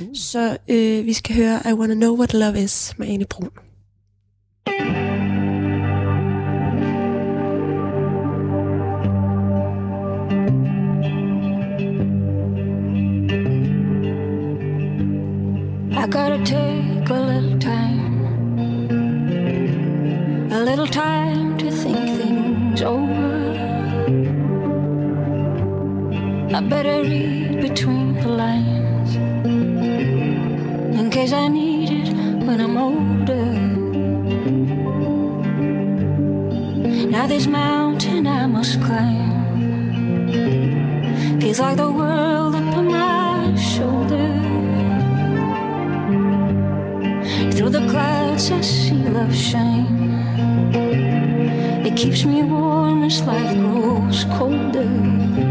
Uh. 0.00 0.06
Så 0.14 0.56
øh, 0.68 1.06
vi 1.06 1.12
skal 1.12 1.36
høre 1.36 1.60
I 1.70 1.72
Wanna 1.72 1.94
Know 1.94 2.16
What 2.16 2.34
Love 2.34 2.62
Is 2.62 2.94
med 2.98 3.08
Anne 3.08 3.24
Brun. 3.24 3.50
I 15.92 16.06
gotta 16.06 16.44
take 16.44 17.10
a 17.10 17.20
little 17.20 17.58
time, 17.58 17.99
a 20.52 20.64
little 20.64 20.86
time 20.86 21.56
to 21.58 21.70
think 21.70 21.96
things 22.18 22.82
over. 22.82 23.50
I 26.52 26.60
better 26.60 27.02
read 27.02 27.60
between 27.60 28.14
the 28.14 28.28
lines 28.28 29.14
in 30.98 31.08
case 31.08 31.32
I 31.32 31.46
need 31.46 31.90
it 31.90 32.12
when 32.44 32.60
I'm 32.60 32.76
older. 32.76 33.46
Now, 37.10 37.26
this 37.28 37.46
mountain 37.46 38.26
I 38.26 38.46
must 38.46 38.82
climb 38.82 39.30
feels 41.40 41.60
like 41.60 41.76
the 41.76 41.90
world 41.92 42.56
upon 42.56 42.88
my 42.88 43.54
shoulder. 43.54 44.28
Through 47.52 47.70
the 47.70 47.86
clouds 47.88 48.50
I 48.50 48.60
see 48.62 48.94
love 48.94 49.34
shine 49.34 49.99
It 51.90 51.96
keeps 51.96 52.24
me 52.24 52.44
warm 52.44 53.02
as 53.02 53.20
life 53.22 53.52
grows 53.58 54.22
colder 54.38 55.49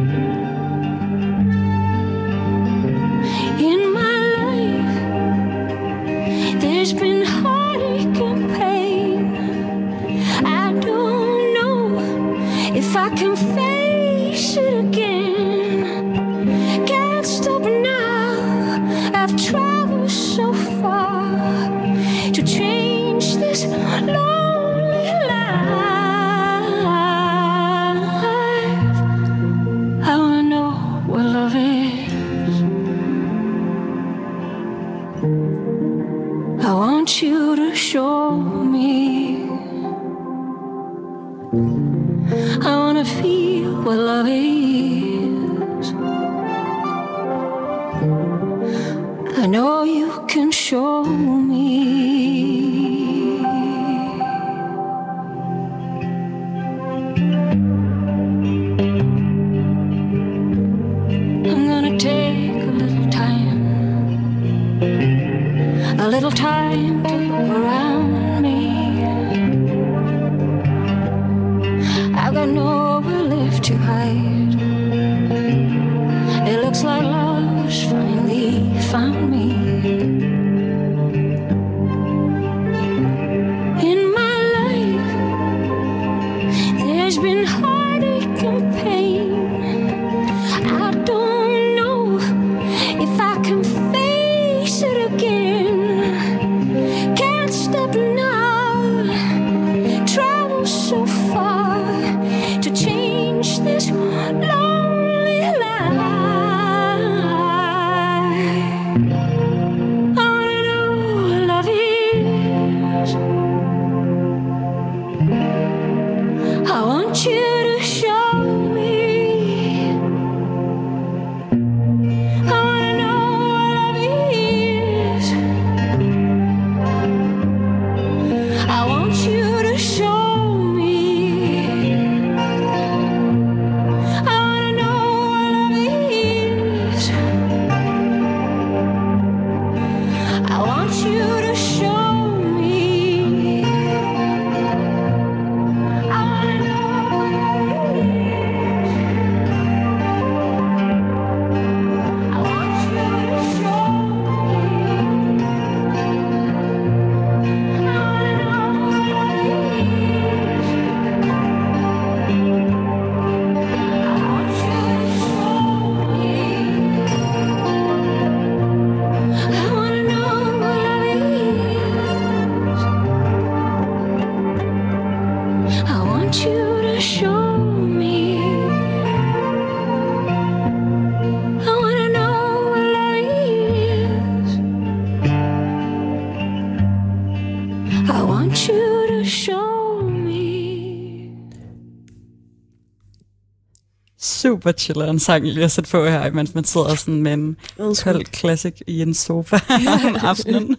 super 194.41 194.71
chilleren 194.71 195.19
sang 195.19 195.45
lige 195.45 195.63
at 195.63 195.71
sætte 195.71 195.89
på 195.89 196.05
her, 196.05 196.31
mens 196.31 196.55
man 196.55 196.63
sidder 196.63 196.95
sådan 196.95 197.21
med 197.21 197.33
en 197.33 197.57
kold 198.03 198.25
classic 198.35 198.81
i 198.87 199.01
en 199.01 199.13
sofa 199.13 199.59
om 200.07 200.15
aftenen. 200.21 200.75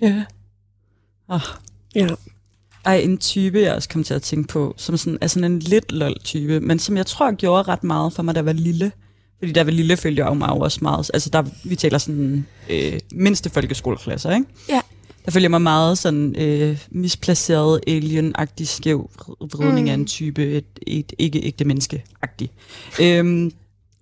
Ja. 0.00 0.24
oh. 1.28 1.40
Ja. 1.94 2.08
Ej, 2.84 2.96
en 2.96 3.18
type, 3.18 3.60
jeg 3.60 3.74
også 3.74 3.88
kom 3.88 4.04
til 4.04 4.14
at 4.14 4.22
tænke 4.22 4.48
på, 4.48 4.74
som 4.76 4.96
sådan, 4.96 5.18
er 5.20 5.26
sådan 5.26 5.52
en 5.52 5.58
lidt 5.58 5.92
lol 5.92 6.18
type, 6.24 6.60
men 6.60 6.78
som 6.78 6.96
jeg 6.96 7.06
tror 7.06 7.34
gjorde 7.34 7.62
ret 7.62 7.84
meget 7.84 8.12
for 8.12 8.22
mig, 8.22 8.34
da 8.34 8.38
jeg 8.38 8.46
var 8.46 8.52
lille. 8.52 8.92
Fordi 9.38 9.52
jeg 9.56 9.66
var 9.66 9.72
lille, 9.72 9.96
følte 9.96 10.24
jeg 10.24 10.36
mig 10.36 10.48
også 10.48 10.78
meget. 10.82 11.10
Altså, 11.14 11.30
der, 11.30 11.42
vi 11.64 11.76
taler 11.76 11.98
sådan 11.98 12.46
øh, 12.70 13.00
mindste 13.12 13.50
folkeskoleklasser, 13.50 14.30
ikke? 14.30 14.46
Ja. 14.68 14.80
Der 15.24 15.30
følger 15.30 15.48
mig 15.48 15.62
meget 15.62 15.98
sådan 15.98 16.36
øh, 16.38 16.78
misplaceret, 16.90 17.80
alien-agtig, 17.86 18.68
skæv 18.68 19.10
vridning 19.40 19.86
mm. 19.86 19.90
af 19.90 19.94
en 19.94 20.06
type, 20.06 20.44
et, 20.52 20.64
et 20.86 21.12
ikke-ægte 21.18 21.64
menneske-agtig. 21.64 22.50
Øhm, 23.00 23.52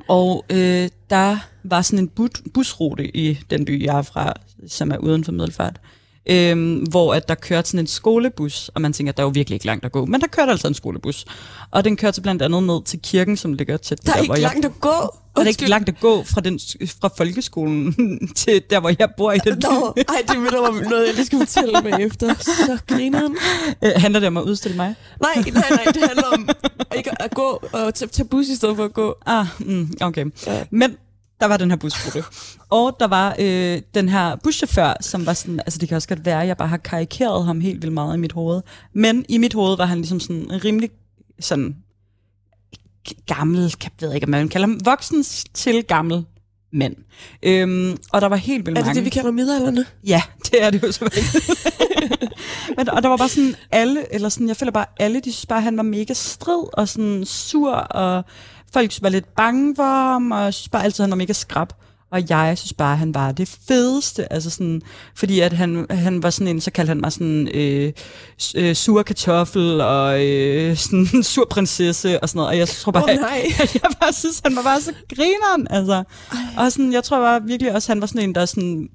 og 0.08 0.44
øh, 0.50 0.88
der 1.10 1.38
var 1.64 1.82
sådan 1.82 1.98
en 1.98 2.08
but, 2.08 2.40
busrute 2.54 3.16
i 3.16 3.38
den 3.50 3.64
by, 3.64 3.84
jeg 3.84 3.98
er 3.98 4.02
fra, 4.02 4.32
som 4.66 4.90
er 4.90 4.96
uden 4.96 5.24
for 5.24 5.32
Middelfart, 5.32 5.80
øhm, 6.26 6.74
hvor 6.90 7.14
at 7.14 7.28
der 7.28 7.34
kørte 7.34 7.68
sådan 7.68 7.80
en 7.80 7.86
skolebus, 7.86 8.70
og 8.74 8.80
man 8.80 8.92
tænker, 8.92 9.12
at 9.12 9.16
der 9.16 9.22
er 9.22 9.26
jo 9.26 9.30
virkelig 9.34 9.54
ikke 9.56 9.66
langt 9.66 9.84
at 9.84 9.92
gå, 9.92 10.04
men 10.06 10.20
der 10.20 10.26
kørte 10.26 10.52
altså 10.52 10.68
en 10.68 10.74
skolebus. 10.74 11.24
Og 11.70 11.84
den 11.84 11.96
kørte 11.96 12.20
blandt 12.20 12.42
andet 12.42 12.62
ned 12.62 12.84
til 12.84 13.00
kirken, 13.02 13.36
som 13.36 13.52
ligger 13.52 13.76
tæt 13.76 14.06
Der 14.06 14.12
er 14.12 14.14
der, 14.14 14.22
ikke 14.22 14.32
hvor 14.32 14.40
langt 14.42 14.64
at 14.64 14.80
gå. 14.80 14.88
jeg, 14.90 15.08
der 15.36 15.42
er 15.42 15.46
ikke 15.46 15.68
langt 15.68 15.88
at 15.88 16.00
gå 16.00 16.22
fra, 16.24 16.40
den, 16.40 16.60
fra 17.00 17.10
folkeskolen 17.16 17.94
til 18.36 18.62
der, 18.70 18.80
hvor 18.80 18.92
jeg 18.98 19.08
bor 19.16 19.32
i 19.32 19.38
den. 19.38 19.62
Nå, 19.70 19.94
ej, 19.96 20.22
det 20.28 20.38
minder 20.38 20.58
om 20.58 20.74
noget, 20.74 21.06
jeg 21.06 21.14
lige 21.14 21.26
skal 21.26 21.38
fortælle 21.38 21.72
mig 21.82 22.00
efter. 22.06 22.34
Så 22.42 22.78
grineren. 22.86 23.36
Øh, 23.84 23.90
Handler 23.96 24.20
det 24.20 24.26
om 24.26 24.36
at 24.36 24.42
udstille 24.42 24.76
mig? 24.76 24.94
Nej, 25.22 25.44
nej, 25.52 25.64
nej, 25.70 25.84
det 25.94 26.02
handler 26.02 26.24
om 26.32 26.48
ikke 26.96 27.22
at 27.22 27.30
gå 27.34 27.62
og 27.72 27.94
tage, 27.94 28.08
tage 28.08 28.28
bus 28.28 28.48
i 28.48 28.56
stedet 28.56 28.76
for 28.76 28.84
at 28.84 28.92
gå. 28.92 29.14
Ah, 29.26 29.46
mm, 29.58 29.92
okay. 30.00 30.24
Ja. 30.46 30.64
Men 30.70 30.96
der 31.40 31.46
var 31.46 31.56
den 31.56 31.70
her 31.70 31.76
busrute. 31.76 32.24
Og 32.70 32.96
der 33.00 33.06
var 33.06 33.36
øh, 33.38 33.82
den 33.94 34.08
her 34.08 34.36
buschauffør, 34.36 34.94
som 35.00 35.26
var 35.26 35.32
sådan, 35.32 35.60
altså 35.60 35.78
det 35.78 35.88
kan 35.88 35.96
også 35.96 36.08
godt 36.08 36.24
være, 36.24 36.42
at 36.42 36.48
jeg 36.48 36.56
bare 36.56 36.68
har 36.68 36.76
karikeret 36.76 37.44
ham 37.44 37.60
helt 37.60 37.82
vildt 37.82 37.94
meget 37.94 38.16
i 38.16 38.20
mit 38.20 38.32
hoved. 38.32 38.62
Men 38.92 39.24
i 39.28 39.38
mit 39.38 39.54
hoved 39.54 39.76
var 39.76 39.84
han 39.86 39.98
ligesom 39.98 40.20
sådan 40.20 40.64
rimelig 40.64 40.90
sådan 41.40 41.76
gammel, 43.26 43.60
jeg 43.82 43.90
ved 44.00 44.14
ikke, 44.14 44.24
om 44.24 44.30
man 44.30 44.48
kalder 44.48 44.66
ham, 44.66 44.80
voksen 44.84 45.24
til 45.54 45.84
gammel 45.84 46.24
mand. 46.72 46.96
Øhm, 47.42 47.96
og 48.12 48.20
der 48.20 48.26
var 48.26 48.36
helt 48.36 48.66
vildt 48.66 48.78
Er 48.78 48.82
det 48.82 48.86
mange. 48.86 48.98
det, 48.98 49.04
vi 49.04 49.10
kalder 49.10 49.30
midalderne? 49.30 49.86
Ja, 50.06 50.22
det 50.44 50.62
er 50.62 50.70
det 50.70 50.82
jo 50.82 50.92
selvfølgelig. 50.92 51.24
Men, 52.76 52.88
og 52.88 53.02
der 53.02 53.08
var 53.08 53.16
bare 53.16 53.28
sådan 53.28 53.54
alle, 53.70 54.14
eller 54.14 54.28
sådan, 54.28 54.48
jeg 54.48 54.56
føler 54.56 54.72
bare 54.72 54.86
alle, 55.00 55.20
de 55.20 55.32
synes 55.32 55.46
bare, 55.46 55.58
at 55.58 55.62
han 55.62 55.76
var 55.76 55.82
mega 55.82 56.12
strid 56.12 56.64
og 56.72 56.88
sådan 56.88 57.24
sur, 57.24 57.72
og 57.72 58.24
folk 58.72 58.92
var 59.02 59.08
lidt 59.08 59.34
bange 59.36 59.76
for 59.76 60.12
ham, 60.12 60.30
og 60.30 60.44
jeg 60.44 60.54
synes 60.54 60.68
bare 60.68 60.84
altid, 60.84 61.00
at 61.00 61.04
han 61.04 61.10
var 61.10 61.16
mega 61.16 61.32
skrab. 61.32 61.72
Og 62.10 62.30
jeg 62.30 62.58
synes 62.58 62.72
bare, 62.72 62.92
at 62.92 62.98
han 62.98 63.14
var 63.14 63.32
det 63.32 63.58
fedeste, 63.68 64.32
altså 64.32 64.50
sådan, 64.50 64.82
fordi 65.14 65.40
at 65.40 65.52
han, 65.52 65.86
han 65.90 66.22
var 66.22 66.30
sådan 66.30 66.48
en, 66.48 66.60
så 66.60 66.70
kaldte 66.70 66.90
han 66.90 67.00
mig 67.00 67.12
sådan 67.12 67.48
øh, 67.54 67.92
øh, 68.56 68.74
sur 68.74 69.02
kartoffel, 69.02 69.80
og 69.80 70.26
øh, 70.26 70.76
sådan 70.84 71.08
en 71.14 71.22
sur 71.22 71.46
prinsesse, 71.50 72.20
og 72.22 72.28
sådan 72.28 72.38
noget, 72.38 72.50
og 72.50 72.58
jeg 72.58 72.68
tror 72.68 72.92
bare, 72.92 73.02
Åh, 73.02 73.20
nej. 73.20 73.42
at 73.62 73.74
jeg 73.74 73.90
bare 74.00 74.12
synes, 74.12 74.40
han 74.44 74.56
var 74.56 74.62
bare 74.62 74.80
så 74.80 74.92
grineren, 75.16 75.66
altså. 75.70 76.04
Og 76.56 76.72
sådan, 76.72 76.92
jeg 76.92 77.04
tror 77.04 77.20
bare 77.20 77.42
virkelig 77.42 77.74
også, 77.74 77.92
han 77.92 78.00
var 78.00 78.06
sådan 78.06 78.22
en, 78.22 78.34
der 78.34 78.46
sådan, 78.46 78.88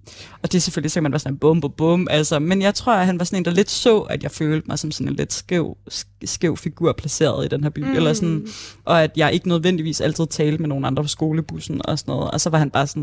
og 0.44 0.52
det 0.52 0.58
er 0.58 0.62
selvfølgelig 0.62 0.92
så, 0.92 0.96
kan 0.96 1.04
man 1.04 1.12
var 1.12 1.18
sådan 1.18 1.34
en 1.34 1.38
bum, 1.38 1.62
bum, 1.62 1.72
bum, 1.78 2.08
altså, 2.10 2.40
men 2.40 2.62
jeg 2.62 2.76
tror, 2.76 2.94
at 2.94 3.06
han 3.06 3.20
var 3.20 3.26
sådan 3.26 3.40
en, 3.40 3.46
der 3.46 3.52
lidt 3.52 3.70
så, 3.70 4.00
at 4.00 4.24
jeg 4.24 4.32
følte 4.32 4.68
mig 4.68 4.80
som 4.80 4.92
sådan 4.92 5.08
en 5.08 5.16
lidt 5.16 5.34
skæv, 5.34 5.78
sk- 5.92 6.26
skæv 6.26 6.58
figur 6.58 6.94
placeret 6.94 7.46
i 7.46 7.48
den 7.48 7.64
her 7.64 7.70
by, 7.70 7.80
mm. 7.80 7.96
eller 7.96 8.14
sådan, 8.14 8.48
og 8.86 9.04
at 9.04 9.12
jeg 9.16 9.34
ikke 9.34 9.48
nødvendigvis 9.48 10.02
altid 10.02 10.28
talte 10.28 10.58
med 10.58 10.70
nogen 10.70 10.86
andre 10.86 11.04
på 11.04 11.10
skolebussen 11.10 11.82
og 11.86 12.00
sådan 12.00 12.12
noget, 12.12 12.32
og 12.32 12.42
så 12.42 12.50
var 12.50 12.58
han 12.58 12.70
bare 12.70 12.88
sådan, 12.88 13.03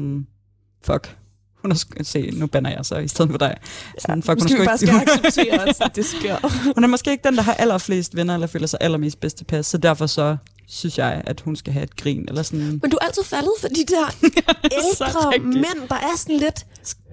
fuck, 0.82 1.16
hun 1.62 1.70
har 1.70 2.02
se, 2.02 2.30
nu 2.30 2.46
banner 2.46 2.70
jeg 2.70 2.84
så 2.84 2.96
i 2.96 3.08
stedet 3.08 3.30
for 3.30 3.38
dig. 3.38 3.56
Sådan, 3.98 4.22
fuck, 4.22 4.38
hun, 4.38 4.42
Måske 4.42 4.54
vi 4.54 4.60
er 4.60 4.64
bare 4.64 4.78
skal 4.78 4.94
acceptere, 5.06 5.68
at 5.68 5.96
det 5.96 6.04
sker. 6.04 6.72
hun 6.74 6.84
er 6.84 6.88
måske 6.88 7.10
ikke 7.10 7.28
den, 7.28 7.36
der 7.36 7.42
har 7.42 7.54
allerflest 7.54 8.16
venner, 8.16 8.34
eller 8.34 8.46
føler 8.46 8.66
sig 8.66 8.78
allermest 8.82 9.20
bedst 9.20 9.36
tilpas, 9.36 9.66
så 9.66 9.78
derfor 9.78 10.06
så 10.06 10.36
synes 10.68 10.98
jeg, 10.98 11.22
at 11.26 11.40
hun 11.40 11.56
skal 11.56 11.72
have 11.72 11.82
et 11.82 11.96
grin, 11.96 12.24
eller 12.28 12.42
sådan, 12.42 12.80
Men 12.82 12.90
du 12.90 12.98
er 13.00 13.04
altid 13.04 13.24
faldet 13.24 13.52
for 13.60 13.68
de 13.68 13.84
der 13.88 14.28
ældre 14.78 15.38
mænd, 15.44 15.88
der 15.88 15.94
er 15.94 16.16
sådan 16.16 16.36
lidt... 16.36 16.66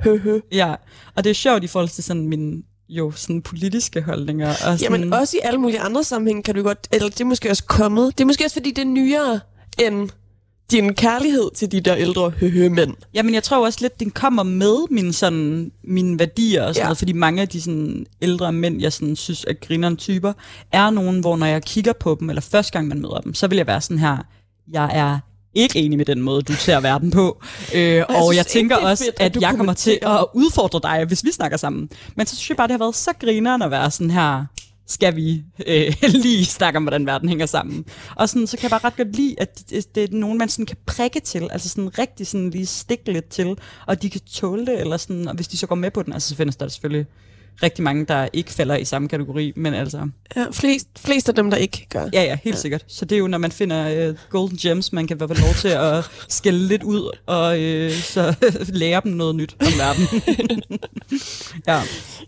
Høhø. 0.04 0.40
Ja, 0.52 0.76
og 1.16 1.24
det 1.24 1.30
er 1.30 1.34
sjovt 1.34 1.64
i 1.64 1.68
forhold 1.68 1.90
til 1.90 2.04
sådan 2.04 2.28
mine 2.28 2.64
jo 2.90 3.12
sådan 3.12 3.42
politiske 3.42 4.02
holdninger. 4.02 4.50
Og 4.50 4.56
sådan, 4.56 4.80
Jamen 4.82 5.14
også 5.14 5.38
i 5.38 5.40
alle 5.44 5.60
mulige 5.60 5.80
andre 5.80 6.04
sammenhænge 6.04 6.44
kan 6.44 6.56
du 6.56 6.64
godt... 6.64 6.88
Eller 6.92 7.10
det 7.10 7.22
er 7.22 7.26
måske 7.26 7.50
også 7.50 7.64
kommet. 7.64 8.18
Det 8.18 8.24
er 8.24 8.26
måske 8.26 8.46
også, 8.46 8.56
fordi 8.56 8.72
det 8.72 8.82
er 8.82 8.86
nyere 8.86 9.40
end 9.80 10.10
din 10.72 10.94
kærlighed 10.94 11.50
til 11.56 11.72
de 11.72 11.82
der 11.82 11.96
ældre 11.96 12.30
høhø 12.30 12.70
mænd. 12.70 12.94
Jamen, 13.14 13.34
jeg 13.34 13.44
tror 13.44 13.66
også 13.66 13.80
lidt, 13.82 14.00
den 14.00 14.12
kommer 14.12 14.44
med 14.44 14.76
mine, 14.92 15.14
sådan, 15.14 15.72
mine 15.84 16.20
værdier 16.20 16.64
og 16.64 16.76
sådan 16.76 16.84
Ja. 16.84 16.88
noget, 16.88 16.98
fordi 16.98 17.14
mange 17.14 17.42
af 17.42 17.48
de 17.48 17.62
sådan, 17.62 18.06
ældre 18.22 18.52
mænd, 18.54 18.82
jeg 18.82 18.94
sådan, 18.94 19.16
synes 19.16 19.46
er 19.48 19.54
grineren 19.68 19.98
typer, 19.98 20.34
er 20.72 20.90
nogen, 20.90 21.20
hvor 21.20 21.36
når 21.38 21.46
jeg 21.46 21.64
kigger 21.64 21.94
på 21.94 22.18
dem, 22.20 22.30
eller 22.30 22.42
første 22.42 22.72
gang 22.72 22.88
man 22.88 23.02
møder 23.02 23.20
dem, 23.20 23.34
så 23.34 23.48
vil 23.48 23.56
jeg 23.56 23.68
være 23.68 23.82
sådan 23.82 24.00
her, 24.00 24.18
jeg 24.72 24.90
er 24.94 25.20
ikke 25.54 25.80
enig 25.80 25.98
med 25.98 26.06
den 26.06 26.22
måde, 26.22 26.42
du 26.42 26.54
ser 26.54 26.80
verden 26.80 27.12
på. 27.12 27.38
Øh, 27.76 28.04
og, 28.10 28.16
og 28.16 28.24
synes 28.24 28.38
jeg 28.38 28.46
tænker 28.48 28.76
er 28.76 28.80
også, 28.90 29.04
fedt, 29.04 29.16
at 29.20 29.36
at, 29.36 29.42
jeg 29.42 29.54
kommer 29.58 29.74
til 29.74 30.00
at 30.02 30.26
udfordre 30.34 30.80
dig, 30.84 31.06
hvis 31.06 31.24
vi 31.24 31.32
snakker 31.32 31.58
sammen. 31.58 31.90
Men 32.16 32.26
så 32.26 32.36
synes 32.36 32.50
jeg 32.50 32.58
bare, 32.58 32.68
det 32.68 32.72
har 32.74 32.78
været 32.80 32.96
så 32.96 33.12
grineren 33.22 33.62
at 33.62 33.72
være 33.72 33.92
sådan 33.92 34.12
her, 34.12 34.46
skal 34.88 35.16
vi 35.16 35.44
øh, 35.68 35.94
lige 36.24 36.46
snakke 36.46 36.78
om, 36.78 36.84
hvordan 36.84 37.06
verden 37.06 37.30
hænger 37.30 37.46
sammen. 37.46 37.86
Og 38.16 38.30
sådan, 38.30 38.48
så 38.48 38.58
kan 38.58 38.64
jeg 38.64 38.70
bare 38.70 38.84
ret 38.84 38.98
godt 38.98 39.16
lide, 39.16 39.36
at 39.38 39.64
det, 39.70 39.96
det 39.96 40.04
er 40.04 40.08
nogen, 40.12 40.38
man 40.38 40.50
sådan 40.50 40.66
kan 40.66 40.78
prikke 40.86 41.20
til, 41.20 41.50
altså 41.52 41.70
sådan 41.70 42.00
rigtig 42.00 42.28
sådan 42.28 42.50
lige 42.50 42.66
stikke 42.66 43.12
lidt 43.12 43.30
til, 43.30 43.58
og 43.86 44.02
de 44.02 44.10
kan 44.10 44.22
tåle 44.22 44.66
det, 44.66 44.80
eller 44.80 44.98
sådan, 44.98 45.28
og 45.28 45.36
hvis 45.36 45.48
de 45.48 45.58
så 45.58 45.68
går 45.68 45.76
med 45.76 45.92
på 45.92 46.04
den, 46.04 46.14
altså 46.14 46.30
så 46.30 46.36
findes 46.36 46.56
der 46.56 46.68
selvfølgelig 46.68 47.06
rigtig 47.64 47.84
mange, 47.84 48.06
der 48.06 48.28
ikke 48.34 48.52
falder 48.52 48.76
i 48.76 48.86
samme 48.86 49.08
kategori, 49.08 49.54
men 49.56 49.74
altså, 49.74 50.10
Ja, 50.36 50.46
flest, 50.52 50.88
flest 50.98 51.30
af 51.30 51.36
dem, 51.36 51.50
der 51.50 51.58
ikke 51.58 51.88
gør. 51.90 52.10
ja, 52.14 52.24
ja, 52.24 52.38
helt 52.44 52.56
ja. 52.56 52.60
sikkert. 52.62 52.86
Så 52.88 53.06
det 53.06 53.16
er 53.16 53.20
jo, 53.20 53.28
når 53.28 53.38
man 53.38 53.52
finder 53.52 54.10
øh, 54.10 54.16
golden 54.30 54.58
gems, 54.58 54.94
man 54.94 55.08
kan 55.08 55.20
være 55.20 55.30
lov 55.30 55.54
til 55.54 55.68
at 55.68 56.06
skælde 56.30 56.68
lidt 56.68 56.84
ud, 56.84 57.18
og 57.26 57.62
øh, 57.62 57.92
så 57.92 58.36
lære 58.68 59.02
dem 59.04 59.12
noget 59.12 59.36
nyt 59.36 59.56
om 59.60 59.68
verden. 59.78 60.08
ja. 61.68 61.82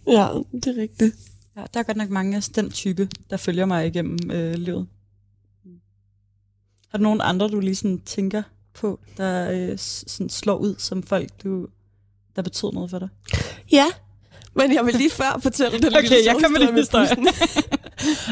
Ja, 0.07 0.27
det 0.53 0.77
er 0.77 0.81
rigtigt. 0.81 1.15
Ja, 1.59 1.65
der 1.73 1.79
er 1.79 1.83
godt 1.83 1.97
nok 1.97 2.09
mange 2.09 2.37
af 2.37 2.43
den 2.43 2.71
type, 2.71 3.09
der 3.29 3.37
følger 3.37 3.65
mig 3.65 3.87
igennem 3.87 4.17
øh, 4.31 4.53
livet. 4.53 4.87
Har 6.89 6.97
du 6.97 7.03
nogen 7.03 7.21
andre, 7.23 7.47
du 7.47 7.59
lige 7.59 7.75
sådan 7.75 7.99
tænker 8.05 8.43
på, 8.73 8.99
der 9.17 9.51
øh, 9.51 9.77
sådan 9.77 10.29
slår 10.29 10.55
ud 10.57 10.75
som 10.77 11.03
folk, 11.03 11.29
du, 11.43 11.67
der 12.35 12.41
betyder 12.41 12.71
noget 12.71 12.89
for 12.89 12.99
dig? 12.99 13.09
Ja, 13.71 13.85
men 14.55 14.73
jeg 14.73 14.85
vil 14.85 14.95
lige 14.95 15.09
før 15.09 15.39
fortælle 15.43 15.77
den 15.79 15.87
Okay, 15.87 16.01
lille 16.01 16.17
jeg 16.25 16.35
kommer 16.41 16.59
med 16.71 16.73
historien. 16.81 17.07
bussen. 17.17 17.27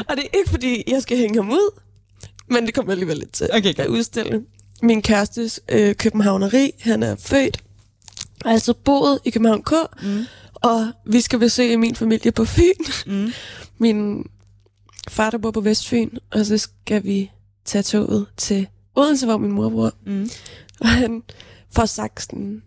Og 0.08 0.16
det 0.16 0.24
er 0.24 0.38
ikke, 0.38 0.50
fordi 0.50 0.82
jeg 0.86 1.02
skal 1.02 1.16
hænge 1.16 1.34
ham 1.42 1.50
ud, 1.50 1.80
men 2.50 2.66
det 2.66 2.74
kommer 2.74 2.92
alligevel 2.92 3.16
lidt 3.16 3.32
til 3.32 3.48
Okay, 3.52 3.74
at 3.78 3.86
udstille. 3.86 4.44
Min 4.82 5.02
kærestes 5.02 5.60
øh, 5.68 5.94
københavneri, 5.94 6.70
han 6.80 7.02
er 7.02 7.16
født 7.16 7.62
og 8.44 8.50
altså 8.50 8.74
boet 8.74 9.18
i 9.24 9.30
København 9.30 9.62
K, 9.62 9.72
Mm. 10.02 10.24
Og 10.62 10.92
vi 11.06 11.20
skal 11.20 11.38
besøge 11.38 11.76
min 11.76 11.94
familie 11.94 12.32
på 12.32 12.44
Fyn. 12.44 12.84
Mm. 13.06 13.32
Min 13.78 14.26
far, 15.08 15.30
der 15.30 15.38
bor 15.38 15.50
på 15.50 15.60
Vestfyn, 15.60 16.10
og 16.32 16.46
så 16.46 16.58
skal 16.58 17.04
vi 17.04 17.30
tage 17.64 17.82
toget 17.82 18.26
til 18.36 18.66
Odense, 18.94 19.26
hvor 19.26 19.36
min 19.36 19.52
mor 19.52 19.68
bor. 19.68 19.92
Mm. 20.06 20.30
Og 20.80 20.88
han 20.88 21.22
får 21.70 21.86
sagt 21.86 22.22
sådan, 22.22 22.62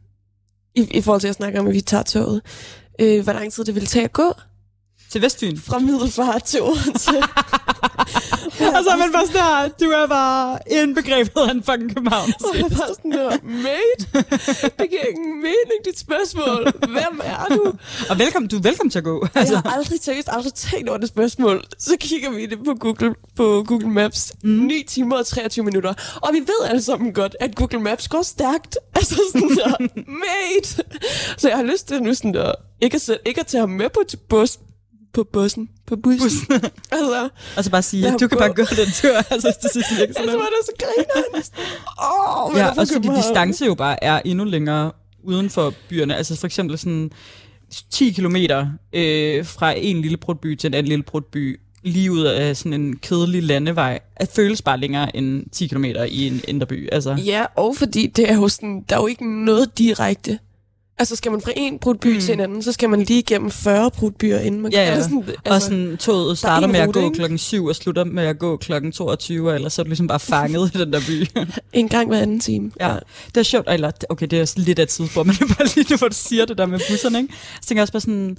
i, 0.75 0.97
i 0.97 1.01
forhold 1.01 1.21
til 1.21 1.27
at 1.27 1.35
snakke 1.35 1.59
om, 1.59 1.67
at 1.67 1.73
vi 1.73 1.81
tager 1.81 2.03
toget, 2.03 2.41
øh, 2.99 3.23
hvor 3.23 3.33
lang 3.33 3.53
tid 3.53 3.63
det 3.63 3.75
ville 3.75 3.87
tage 3.87 4.05
at 4.05 4.13
gå 4.13 4.33
Til 5.11 5.21
Vestfyn. 5.21 5.57
fra 5.57 5.79
Middelfart 5.79 6.43
til 6.43 6.61
Odense. 6.61 7.11
Og 8.75 8.83
så 8.83 8.89
er 8.91 8.97
man 8.97 9.11
bare 9.13 9.27
sådan 9.27 9.41
her, 9.41 9.67
du 9.67 9.85
er 9.85 10.07
bare 10.07 10.59
indbegrebet 10.71 11.41
af 11.41 11.51
en 11.51 11.63
fucking 11.63 11.95
København. 11.95 12.33
Og 12.43 12.57
jeg 12.57 12.63
var 12.63 12.87
sådan 12.95 13.11
der, 13.11 13.29
mate, 13.43 14.27
det 14.79 14.89
giver 14.89 15.05
ingen 15.09 15.35
mening, 15.41 15.79
dit 15.85 15.99
spørgsmål. 15.99 16.71
Hvem 16.79 17.21
er 17.23 17.45
du? 17.55 17.73
Og 18.09 18.19
velkommen, 18.19 18.49
du 18.49 18.57
er 18.57 18.61
velkommen 18.61 18.89
til 18.91 18.97
at 18.97 19.03
gå. 19.03 19.27
Jeg 19.35 19.41
Altså. 19.41 19.55
har 19.55 19.71
aldrig 19.77 19.99
seriøst 20.01 20.29
aldrig 20.31 20.53
tænkt 20.53 20.89
over 20.89 20.97
det 20.97 21.07
spørgsmål. 21.07 21.63
Så 21.79 21.95
kigger 21.99 22.29
vi 22.31 22.45
det 22.45 22.57
på 22.65 22.73
Google, 22.79 23.15
på 23.35 23.63
Google 23.67 23.89
Maps. 23.89 24.33
Mm. 24.43 24.49
9 24.49 24.83
timer 24.87 25.17
og 25.17 25.25
23 25.25 25.65
minutter. 25.65 25.93
Og 26.15 26.29
vi 26.33 26.39
ved 26.39 26.67
alle 26.69 26.81
sammen 26.81 27.13
godt, 27.13 27.35
at 27.39 27.55
Google 27.55 27.79
Maps 27.81 28.07
går 28.07 28.21
stærkt. 28.21 28.77
Altså 28.95 29.21
sådan 29.31 29.49
der, 29.49 29.77
mate. 30.23 30.83
Så 31.37 31.47
jeg 31.47 31.57
har 31.57 31.63
lyst 31.63 31.87
til 31.87 32.03
nu 32.03 32.13
sådan 32.13 32.33
der, 32.33 32.51
ikke 32.81 32.95
at, 32.95 33.01
sætte, 33.01 33.21
ikke 33.27 33.39
at 33.41 33.47
tage 33.47 33.61
ham 33.61 33.69
med 33.69 33.89
på 33.89 34.01
bus, 34.29 34.57
på 35.13 35.23
bussen, 35.33 35.69
på 35.87 35.95
bussen. 35.95 36.21
bussen. 36.21 36.53
altså, 36.91 37.29
Og 37.57 37.63
så 37.63 37.71
bare 37.71 37.81
sige, 37.81 38.11
du 38.11 38.17
kan 38.17 38.29
gå. 38.29 38.37
bare 38.37 38.53
gå 38.53 38.63
den 38.63 38.91
tur. 39.01 39.17
Altså, 39.33 39.57
det 39.61 39.71
synes 39.71 39.91
jeg 39.91 40.01
ikke 40.01 40.13
altså 40.17 40.23
sådan 40.23 40.39
var 40.39 40.45
det 40.45 40.65
så 40.65 40.71
griner 40.79 41.41
Åh, 42.01 42.45
oh, 42.45 42.57
Ja, 42.57 42.79
også 42.79 42.93
fordi 42.93 43.07
distance 43.17 43.65
jo 43.65 43.75
bare 43.75 44.03
er 44.03 44.21
endnu 44.25 44.45
længere 44.45 44.91
uden 45.23 45.49
for 45.49 45.73
byerne. 45.89 46.15
Altså 46.15 46.35
for 46.35 46.47
eksempel 46.47 46.77
sådan 46.77 47.11
10 47.91 48.11
kilometer 48.11 48.67
øh, 48.93 49.45
fra 49.45 49.73
en 49.77 50.01
lille 50.01 50.17
prutby 50.17 50.55
til 50.55 50.67
en 50.67 50.73
anden 50.73 50.89
lille 50.89 51.03
prutby 51.03 51.59
lige 51.83 52.11
ud 52.11 52.21
af 52.21 52.57
sådan 52.57 52.73
en 52.73 52.97
kedelig 52.97 53.43
landevej, 53.43 53.99
at 54.15 54.29
føles 54.35 54.61
bare 54.61 54.77
længere 54.77 55.15
end 55.15 55.45
10 55.51 55.67
km 55.67 55.85
i 56.09 56.27
en 56.27 56.41
indre 56.47 56.67
by. 56.67 56.89
Altså. 56.91 57.13
Ja, 57.25 57.45
og 57.55 57.75
fordi 57.77 58.07
det 58.07 58.31
er 58.31 58.35
jo 58.35 58.47
sådan, 58.47 58.85
der 58.89 58.95
er 58.95 58.99
jo 58.99 59.07
ikke 59.07 59.45
noget 59.45 59.77
direkte. 59.77 60.39
Altså 61.01 61.15
skal 61.15 61.31
man 61.31 61.41
fra 61.41 61.51
en 61.55 61.79
brudby 61.79 62.13
mm. 62.13 62.19
til 62.19 62.33
en 62.33 62.39
anden, 62.39 62.63
så 62.63 62.71
skal 62.71 62.89
man 62.89 63.01
lige 63.01 63.19
igennem 63.19 63.51
40 63.51 63.91
brudbyer, 63.91 64.39
inden 64.39 64.61
man 64.61 64.71
Ja, 64.71 64.85
ja. 64.85 64.91
Altså, 64.91 65.09
sådan, 65.09 65.23
Altså, 65.27 65.39
og 65.45 65.61
sådan, 65.61 65.97
toget 65.97 66.37
starter 66.37 66.67
med 66.67 66.79
at 66.79 66.93
gå 66.93 66.99
ikke? 66.99 67.15
klokken 67.15 67.37
7 67.37 67.65
og 67.65 67.75
slutter 67.75 68.03
med 68.03 68.23
at 68.23 68.39
gå 68.39 68.57
klokken 68.57 68.91
22, 68.91 69.55
eller 69.55 69.69
så 69.69 69.81
er 69.81 69.83
du 69.83 69.87
ligesom 69.87 70.07
bare 70.07 70.19
fanget 70.19 70.75
i 70.75 70.77
den 70.77 70.93
der 70.93 70.99
by. 71.07 71.27
en 71.79 71.89
gang 71.89 72.07
hver 72.07 72.19
anden 72.19 72.39
time. 72.39 72.71
Ja, 72.79 72.95
det 73.27 73.37
er 73.37 73.43
sjovt, 73.43 73.69
eller 73.69 73.91
okay, 74.09 74.27
det 74.27 74.39
er 74.39 74.53
lidt 74.55 74.79
af 74.79 74.83
et 74.83 74.89
tidsspor, 74.89 75.23
men 75.23 75.35
det 75.35 75.41
er 75.41 75.55
bare 75.55 75.67
lige 75.75 75.87
nu, 75.89 75.97
hvor 75.97 76.07
du 76.07 76.15
siger 76.15 76.45
det 76.45 76.57
der 76.57 76.65
med 76.65 76.79
busserne, 76.89 77.21
ikke? 77.21 77.33
Så 77.61 77.67
tænker 77.67 77.79
jeg 77.79 77.83
også 77.83 77.93
bare 77.93 78.01
sådan, 78.01 78.37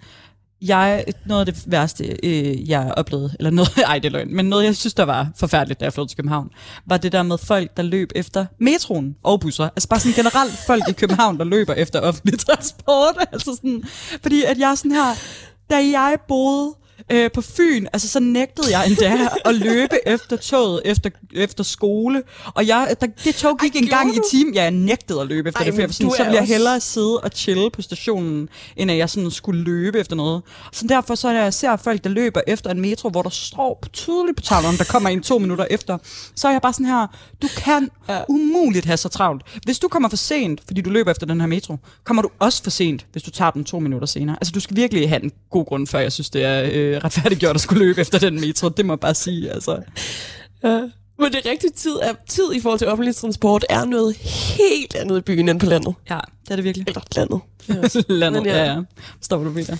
jeg, 0.63 1.05
noget 1.27 1.49
af 1.49 1.55
det 1.55 1.65
værste, 1.67 2.17
øh, 2.23 2.71
jeg 2.71 2.95
oplevede, 2.97 3.31
eller 3.39 3.51
noget, 3.51 3.79
ej 3.87 3.99
det 3.99 4.09
er 4.09 4.13
løgn, 4.13 4.35
men 4.37 4.47
noget, 4.47 4.65
jeg 4.65 4.77
synes, 4.77 4.95
der 4.95 5.03
var 5.03 5.29
forfærdeligt, 5.37 5.81
da 5.81 5.85
jeg 5.85 5.93
flyttede 5.93 6.11
til 6.11 6.17
København, 6.17 6.51
var 6.87 6.97
det 6.97 7.13
der 7.13 7.23
med 7.23 7.39
folk, 7.39 7.77
der 7.77 7.83
løb 7.83 8.13
efter 8.15 8.47
metroen 8.59 9.17
og 9.23 9.41
busser. 9.41 9.65
Altså 9.65 9.89
bare 9.89 10.01
sådan 10.01 10.25
generelt 10.25 10.53
folk 10.67 10.89
i 10.89 10.93
København, 10.93 11.39
der 11.39 11.45
løber 11.45 11.75
efter 11.75 12.01
offentlig 12.01 12.39
transport. 12.47 13.17
Altså 13.33 13.55
sådan, 13.55 13.85
fordi 14.23 14.43
at 14.43 14.59
jeg 14.59 14.79
sådan 14.79 14.93
her, 14.93 15.15
da 15.71 15.77
jeg 15.77 16.17
boede 16.29 16.75
øh, 17.11 17.31
på 17.35 17.41
Fyn, 17.43 17.87
altså 17.93 18.09
så 18.09 18.21
nægtede 18.21 18.79
jeg 18.79 18.87
endda 18.87 19.29
at 19.49 19.55
løbe 19.55 19.97
efter 20.09 20.37
toget, 20.37 20.81
efter, 20.85 21.11
efter 21.33 21.65
skole. 21.65 22.23
Og 22.55 22.67
jeg, 22.67 22.95
der, 23.01 23.07
det 23.25 23.35
tog 23.35 23.59
gik 23.59 23.75
Ej, 23.75 23.81
en 23.81 23.89
gang 23.89 24.17
i 24.17 24.19
timen. 24.31 24.55
Ja, 24.55 24.63
jeg 24.63 24.71
nægtede 24.71 25.21
at 25.21 25.27
løbe 25.27 25.49
efter 25.49 25.61
Ej, 25.61 25.65
det, 25.67 25.75
for 25.75 25.81
jeg 25.81 25.95
sådan, 25.95 26.11
så 26.11 26.17
ville 26.19 26.33
jeg 26.33 26.41
også- 26.41 26.53
hellere 26.53 26.81
sidde 26.81 27.19
og 27.21 27.31
chille 27.35 27.71
på 27.71 27.83
stationen, 27.83 28.49
end 28.77 28.91
at 28.91 28.97
jeg 28.97 29.11
sådan 29.11 29.31
skulle 29.31 29.63
løbe 29.63 29.99
efter 30.01 30.17
noget. 30.17 30.43
Så 30.73 30.87
derfor 30.87 31.15
så, 31.15 31.33
når 31.33 31.41
jeg 31.41 31.55
ser 31.55 31.77
folk, 31.77 32.05
der 32.05 32.11
løber 32.11 32.41
efter 32.47 32.71
en 32.71 32.81
metro, 32.81 33.09
hvor 33.09 33.23
der 33.23 33.31
står 33.31 33.85
tydeligt 33.93 34.37
på 34.37 34.43
tavlen, 34.43 34.77
der 34.79 34.85
kommer 34.85 35.09
en 35.09 35.23
to 35.23 35.39
minutter 35.39 35.67
efter, 35.71 35.99
så 36.37 36.49
er 36.49 36.53
jeg 36.53 36.63
bare 36.63 36.73
sådan 36.73 36.87
her, 36.87 37.07
du 37.43 37.49
kan 37.57 37.89
Ja. 38.09 38.21
umuligt 38.29 38.87
have 38.87 38.97
så 38.97 39.09
travlt. 39.09 39.43
Hvis 39.65 39.79
du 39.79 39.89
kommer 39.89 40.09
for 40.09 40.17
sent, 40.17 40.61
fordi 40.67 40.81
du 40.81 40.91
løber 40.91 41.11
efter 41.11 41.27
den 41.27 41.41
her 41.41 41.49
metro, 41.49 41.77
kommer 42.05 42.23
du 42.23 42.29
også 42.39 42.63
for 42.63 42.71
sent, 42.71 43.07
hvis 43.13 43.23
du 43.23 43.31
tager 43.31 43.51
den 43.51 43.65
to 43.65 43.79
minutter 43.79 44.07
senere. 44.07 44.37
Altså, 44.41 44.53
du 44.53 44.61
skal 44.61 44.77
virkelig 44.77 45.09
have 45.09 45.25
en 45.25 45.33
god 45.51 45.65
grund, 45.67 45.87
før 45.87 45.99
jeg 45.99 46.13
synes, 46.13 46.31
det 46.31 46.45
er 46.45 46.69
øh, 46.73 46.92
retfærdiggjort 46.99 47.55
at 47.55 47.61
skulle 47.61 47.85
løbe 47.87 48.01
efter 48.01 48.19
den 48.19 48.41
metro. 48.41 48.69
Det 48.69 48.87
må 48.87 48.93
jeg 48.93 49.01
bare 49.01 49.15
sige, 49.15 49.51
altså. 49.51 49.83
Ja. 50.65 50.81
Men 51.19 51.33
det 51.33 51.47
er 51.47 51.51
rigtigt 51.51 51.75
tid, 51.75 52.01
at 52.03 52.17
tid 52.29 52.53
i 52.55 52.61
forhold 52.61 52.79
til 52.79 52.89
offentlig 52.89 53.17
transport 53.17 53.65
er 53.69 53.85
noget 53.85 54.17
helt 54.17 54.95
andet 54.95 55.19
i 55.19 55.21
byen 55.21 55.49
end 55.49 55.61
på 55.61 55.67
landet. 55.67 55.95
Ja, 56.11 56.21
det 56.43 56.51
er 56.51 56.57
det 56.57 56.65
virkelig. 56.65 56.89
Eller 56.89 57.03
landet. 57.17 57.41
Landet, 58.21 58.43
Men 58.43 58.53
ja. 58.53 58.65
ja, 58.65 58.73
ja. 58.73 58.81
Hvad 59.29 59.39
du 59.45 59.51
mener. 59.51 59.77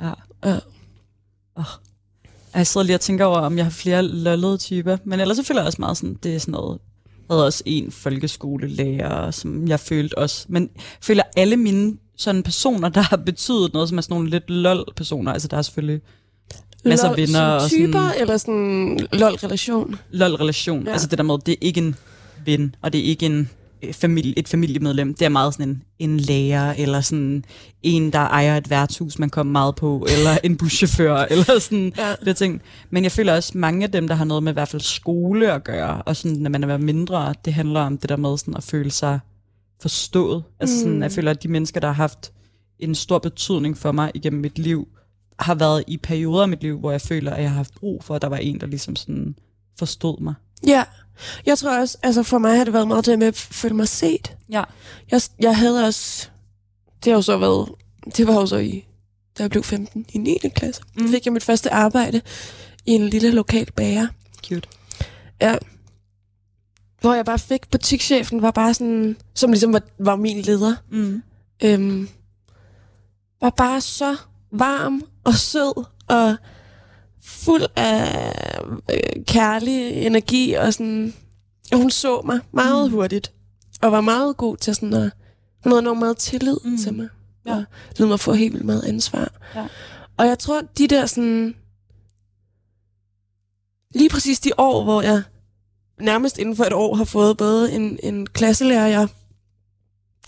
Ja. 0.00 0.12
Ja. 0.44 0.58
Oh. 1.56 1.64
Jeg 2.54 2.66
sidder 2.66 2.86
lige 2.86 2.96
og 2.96 3.00
tænker 3.00 3.24
over, 3.24 3.38
om 3.38 3.56
jeg 3.56 3.64
har 3.64 3.70
flere 3.70 4.02
lollede 4.02 4.58
typer. 4.58 4.96
Men 5.04 5.20
ellers 5.20 5.36
så 5.36 5.42
føler 5.42 5.60
jeg 5.60 5.66
også 5.66 5.80
meget 5.80 5.96
sådan, 5.96 6.18
det 6.22 6.34
er 6.34 6.38
sådan 6.38 6.52
noget... 6.52 6.78
Jeg 7.28 7.34
havde 7.36 7.46
også 7.46 7.62
en 7.66 7.90
folkeskolelærer, 7.92 9.30
som 9.30 9.68
jeg 9.68 9.80
følte 9.80 10.18
også. 10.18 10.46
Men 10.48 10.62
jeg 10.62 10.82
føler 11.02 11.22
alle 11.36 11.56
mine 11.56 11.96
sådan 12.16 12.42
personer, 12.42 12.88
der 12.88 13.00
har 13.00 13.16
betydet 13.16 13.72
noget, 13.72 13.88
som 13.88 13.98
er 13.98 14.02
sådan 14.02 14.14
nogle 14.14 14.30
lidt 14.30 14.50
lol-personer. 14.50 15.32
Altså 15.32 15.48
der 15.48 15.56
er 15.56 15.62
selvfølgelig 15.62 16.00
masser 16.84 17.08
af 17.08 17.16
venner 17.16 17.42
og 17.42 17.60
sådan 17.60 17.86
typer, 17.86 18.10
eller 18.20 18.36
sådan 18.36 18.98
lol-relation. 19.12 19.96
lol-relation. 20.10 20.86
Ja. 20.86 20.92
Altså 20.92 21.08
det 21.08 21.18
der 21.18 21.24
med, 21.24 21.38
det 21.46 21.52
er 21.52 21.58
ikke 21.60 21.78
en 21.78 21.96
ven, 22.44 22.74
og 22.82 22.92
det 22.92 23.00
er 23.00 23.04
ikke 23.04 23.26
en 23.26 23.50
øh, 23.82 23.92
familie, 23.92 24.38
et 24.38 24.48
familiemedlem. 24.48 25.14
Det 25.14 25.24
er 25.24 25.28
meget 25.28 25.54
sådan 25.54 25.68
en, 25.68 25.82
en 25.98 26.20
lærer, 26.20 26.74
eller 26.78 27.00
sådan 27.00 27.44
en, 27.82 28.12
der 28.12 28.18
ejer 28.18 28.56
et 28.56 28.70
værtshus, 28.70 29.18
man 29.18 29.30
kommer 29.30 29.52
meget 29.52 29.74
på, 29.74 30.06
eller 30.10 30.38
en 30.44 30.56
buschauffør, 30.56 31.16
eller 31.30 31.58
sådan 31.58 31.92
ja. 31.98 32.14
det 32.24 32.36
ting. 32.36 32.62
Men 32.90 33.04
jeg 33.04 33.12
føler 33.12 33.34
også, 33.34 33.52
mange 33.54 33.84
af 33.84 33.92
dem, 33.92 34.08
der 34.08 34.14
har 34.14 34.24
noget 34.24 34.42
med 34.42 34.52
i 34.52 34.54
hvert 34.54 34.68
fald 34.68 34.82
skole 34.82 35.52
at 35.52 35.64
gøre, 35.64 36.02
og 36.02 36.16
sådan, 36.16 36.36
når 36.36 36.50
man 36.50 36.64
er 36.64 36.76
mindre, 36.76 37.34
det 37.44 37.54
handler 37.54 37.80
om 37.80 37.98
det 37.98 38.08
der 38.08 38.16
med 38.16 38.38
sådan 38.38 38.56
at 38.56 38.62
føle 38.62 38.90
sig 38.90 39.20
forstået. 39.80 40.44
Altså 40.60 40.78
sådan, 40.78 40.94
Mm. 40.94 41.02
jeg 41.02 41.12
føler, 41.12 41.30
at 41.30 41.42
de 41.42 41.48
mennesker, 41.48 41.80
der 41.80 41.88
har 41.88 41.94
haft 41.94 42.32
en 42.78 42.94
stor 42.94 43.18
betydning 43.18 43.78
for 43.78 43.92
mig 43.92 44.10
igennem 44.14 44.40
mit 44.40 44.58
liv, 44.58 44.88
har 45.38 45.54
været 45.54 45.84
i 45.86 45.96
perioder 45.96 46.42
af 46.42 46.48
mit 46.48 46.62
liv, 46.62 46.78
hvor 46.78 46.90
jeg 46.90 47.00
føler, 47.00 47.32
at 47.32 47.42
jeg 47.42 47.50
har 47.50 47.56
haft 47.56 47.74
brug 47.74 48.04
for, 48.04 48.14
at 48.14 48.22
der 48.22 48.28
var 48.28 48.36
en, 48.36 48.60
der 48.60 48.66
ligesom 48.66 48.96
sådan 48.96 49.36
forstod 49.78 50.20
mig. 50.20 50.34
Ja, 50.66 50.84
jeg 51.46 51.58
tror 51.58 51.80
også, 51.80 51.98
altså 52.02 52.22
for 52.22 52.38
mig 52.38 52.56
har 52.56 52.64
det 52.64 52.72
været 52.72 52.88
meget 52.88 53.06
det 53.06 53.18
med 53.18 53.26
at 53.26 53.36
føle 53.36 53.74
mig 53.74 53.88
set. 53.88 54.36
Ja. 54.50 54.64
Jeg, 55.10 55.20
jeg 55.40 55.56
havde 55.56 55.84
også, 55.86 56.28
det 57.04 57.10
har 57.12 57.18
jo 57.18 57.22
så 57.22 57.36
været, 57.38 57.68
det 58.16 58.26
var 58.26 58.34
jo 58.34 58.46
så 58.46 58.56
i, 58.56 58.84
da 59.38 59.42
jeg 59.42 59.50
blev 59.50 59.62
15, 59.62 60.06
i 60.08 60.18
9. 60.18 60.38
klasse, 60.54 60.82
mm. 60.96 61.08
Fik 61.08 61.24
jeg 61.24 61.32
mit 61.32 61.44
første 61.44 61.72
arbejde 61.72 62.20
i 62.86 62.90
en 62.92 63.08
lille 63.08 63.30
lokal 63.30 63.68
bager. 63.76 64.06
Cute. 64.46 64.68
Ja. 65.40 65.56
Hvor 67.04 67.14
jeg 67.14 67.24
bare 67.24 67.38
fik, 67.38 67.70
butikschefen 67.70 68.42
var 68.42 68.50
bare 68.50 68.74
sådan, 68.74 69.16
som 69.34 69.50
ligesom 69.50 69.72
var, 69.72 69.82
var 69.98 70.16
min 70.16 70.40
leder, 70.40 70.74
Mm. 70.90 71.22
øhm, 71.64 72.08
var 73.40 73.50
bare 73.50 73.80
så 73.80 74.16
varm 74.52 75.02
og 75.24 75.34
sød 75.34 75.84
og 76.08 76.36
fuld 77.22 77.62
af 77.76 78.34
øh, 78.90 79.24
kærlig 79.26 80.06
energi 80.06 80.52
og 80.52 80.74
sådan. 80.74 81.14
Og 81.72 81.78
hun 81.78 81.90
så 81.90 82.20
mig 82.24 82.40
meget 82.52 82.90
Mm. 82.90 82.94
hurtigt 82.96 83.32
og 83.82 83.92
var 83.92 84.00
meget 84.00 84.36
god 84.36 84.56
til 84.56 84.74
sådan 84.74 84.94
at 84.94 85.10
hun 85.62 85.72
havde 85.72 85.80
enormt 85.80 85.98
meget 86.00 86.16
tillid 86.18 86.56
mm. 86.64 86.78
Til 86.78 86.94
mig. 86.94 87.08
Ja. 87.46 87.54
Og 87.56 87.64
lod 87.98 88.08
mig 88.08 88.20
få 88.20 88.32
helt 88.32 88.52
vildt 88.52 88.66
meget 88.66 88.84
ansvar. 88.84 89.32
Ja. 89.54 89.66
Og 90.16 90.26
jeg 90.26 90.38
tror, 90.38 90.60
de 90.78 90.88
der 90.88 91.06
sådan... 91.06 91.54
Lige 93.94 94.08
præcis 94.10 94.40
de 94.40 94.50
år, 94.58 94.84
hvor 94.84 95.02
jeg 95.02 95.22
nærmest 96.00 96.38
inden 96.38 96.56
for 96.56 96.64
et 96.64 96.72
år 96.72 96.94
har 96.94 97.04
fået 97.04 97.36
både 97.36 97.72
en, 97.72 97.98
en 98.02 98.26
klasselærer, 98.26 98.86
jeg, 98.86 99.08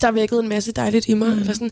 der 0.01 0.11
vækkede 0.11 0.39
en 0.39 0.49
masse 0.49 0.71
dejligt 0.71 1.07
i 1.07 1.13
mig, 1.13 1.27
Mm. 1.29 1.39
eller 1.39 1.53
sådan, 1.53 1.71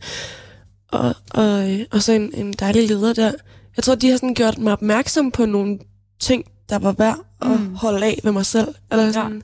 og, 0.92 1.16
og, 1.32 1.72
øh, 1.72 1.80
og 1.92 2.04
så 2.04 2.12
en, 2.12 2.32
en 2.34 2.54
dejlig 2.54 2.88
leder 2.88 3.14
der. 3.14 3.32
Jeg 3.76 3.84
tror, 3.84 3.96
de 3.96 4.10
har 4.10 4.18
sådan 4.18 4.34
gjort 4.34 4.58
mig 4.58 4.74
opmærksom 4.74 5.32
på 5.32 5.46
nogle 5.46 5.80
ting, 6.20 6.46
der 6.70 6.80
var 6.80 6.92
værd 6.92 7.20
at 7.42 7.48
Mm. 7.62 7.76
holde 7.76 8.06
af 8.06 8.20
ved 8.24 8.32
mig 8.32 8.46
selv. 8.46 8.76
Eller 8.92 9.12
sådan, 9.12 9.34
ja. 9.36 9.42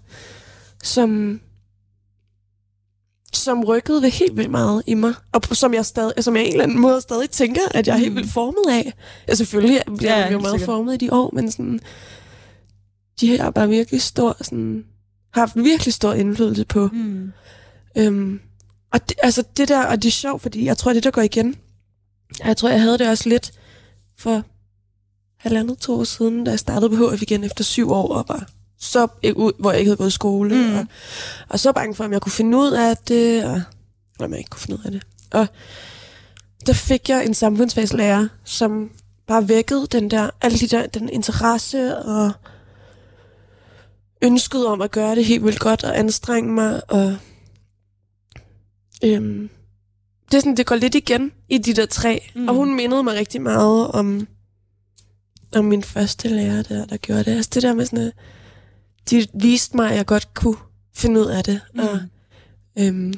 som, 0.84 1.40
som 3.34 3.64
rykkede 3.64 4.02
ved 4.02 4.10
helt 4.10 4.38
vildt 4.38 4.52
meget 4.52 4.84
i 4.88 4.94
mig. 4.94 5.14
Og 5.32 5.42
som 5.52 5.74
jeg, 5.74 5.86
stadig, 5.86 6.14
som 6.24 6.36
jeg 6.36 6.44
en 6.44 6.52
eller 6.52 6.64
anden 6.64 6.80
måde 6.80 7.02
stadig 7.02 7.30
tænker, 7.30 7.62
at 7.72 7.88
jeg 7.88 7.94
er 7.94 7.98
helt 7.98 8.12
Mm. 8.12 8.16
vildt 8.18 8.32
formet 8.34 8.72
af. 8.74 8.94
Ja, 9.28 9.34
selvfølgelig 9.36 9.82
bliver 9.98 10.12
Ja, 10.12 10.18
ja, 10.20 10.24
jeg 10.26 10.34
jo 10.34 10.40
meget 10.40 10.52
sikkert. 10.54 10.66
formet 10.66 10.94
i 10.94 10.98
de 11.06 11.14
år, 11.14 11.30
men 11.34 11.52
sådan, 11.52 11.80
de 13.22 13.38
har 13.38 13.52
bare 13.52 13.70
virkelig 13.70 14.02
stor, 14.02 14.38
sådan, 14.42 14.86
har 15.34 15.42
haft 15.42 15.56
virkelig 15.56 15.94
stor 15.94 16.14
indflydelse 16.14 16.66
på. 16.66 16.88
Mm. 16.88 17.32
Øhm, 17.98 18.40
og 18.92 19.10
det, 19.10 19.18
altså 19.24 19.44
det 19.58 19.68
der, 19.68 19.86
og 19.86 20.04
det 20.04 20.08
er 20.08 20.12
sjovt, 20.12 20.42
fordi 20.42 20.66
jeg 20.66 20.78
tror, 20.78 20.94
det 20.94 21.04
der 21.04 21.12
går 21.12 21.22
igen. 21.22 21.56
Jeg 22.46 22.58
tror, 22.58 22.70
jeg 22.70 22.82
havde 22.82 22.98
det 22.98 23.10
også 23.10 23.30
lidt 23.30 23.52
for 24.18 24.44
halvandet, 25.38 25.78
to 25.78 26.00
år 26.00 26.04
siden, 26.04 26.44
da 26.44 26.52
jeg 26.52 26.60
startede 26.60 26.98
på 26.98 27.10
HF 27.10 27.22
igen 27.22 27.44
efter 27.44 27.64
syv 27.64 27.92
år, 27.92 28.08
og 28.14 28.26
var 28.28 28.50
så 28.80 29.08
ikke 29.24 29.38
ud, 29.38 29.52
hvor 29.60 29.72
jeg 29.72 29.80
ikke 29.80 29.90
havde 29.90 29.98
gået 29.98 30.08
i 30.08 30.12
skole, 30.12 30.56
mm. 30.56 30.76
og, 30.76 30.86
og 31.50 31.60
så 31.60 31.72
bange 31.72 31.96
for, 31.96 32.04
om 32.04 32.14
jeg 32.14 32.22
kunne 32.22 32.32
finde 32.32 32.58
ud 32.58 32.72
af 32.72 32.98
det, 32.98 33.46
og, 33.46 33.54
eller 33.54 34.26
om 34.26 34.32
jeg 34.32 34.38
ikke 34.40 34.50
kunne 34.50 34.62
finde 34.62 34.80
ud 34.80 34.86
af 34.86 34.92
det. 34.92 35.04
Og 35.32 35.48
der 36.66 36.74
fik 36.74 37.10
jeg 37.10 37.26
en 37.26 37.34
samfundsfagslærer, 37.34 38.28
som 38.44 38.92
bare 39.28 39.50
vækkede 39.50 39.88
den 39.92 40.12
der, 40.12 40.30
alle 40.42 40.58
de 40.58 40.68
der, 40.68 40.88
den 40.88 41.10
interesse 41.10 41.98
og 41.98 42.32
ønsket 44.22 44.68
om 44.68 44.82
at 44.82 44.92
gøre 44.92 45.16
det 45.16 45.26
helt 45.26 45.44
vildt 45.44 45.60
godt 45.60 45.84
og 45.84 46.00
anstrenge 46.00 46.54
mig, 46.54 46.92
og 46.92 47.18
øhm, 49.04 49.50
det, 50.32 50.38
er 50.38 50.42
sådan, 50.42 50.58
det 50.58 50.66
går 50.66 50.76
lidt 50.76 50.96
igen 50.96 51.32
i 51.50 51.58
de 51.58 51.74
der 51.74 51.86
tre. 51.86 52.32
Mm. 52.36 52.42
Mm. 52.42 52.48
Og 52.48 52.56
hun 52.56 52.76
mindede 52.76 53.04
mig 53.04 53.14
rigtig 53.14 53.42
meget 53.42 53.88
om, 53.88 54.28
om 55.56 55.66
min 55.66 55.84
første 55.84 56.30
lærer 56.30 56.64
der, 56.64 56.86
der 56.86 56.98
gjorde 56.98 57.24
det. 57.24 57.36
Altså 57.36 57.52
det 57.54 57.64
der 57.64 57.74
med 57.74 57.86
sådan, 57.86 58.00
at 58.08 58.14
de 59.10 59.28
viste 59.34 59.78
mig, 59.78 59.90
at 59.92 59.98
jeg 59.98 60.06
godt 60.06 60.34
kunne 60.34 60.58
finde 60.96 61.22
ud 61.22 61.26
af 61.26 61.44
det. 61.44 61.62
Mm. 61.74 61.80
Og, 61.80 62.00
øhm, 62.80 63.14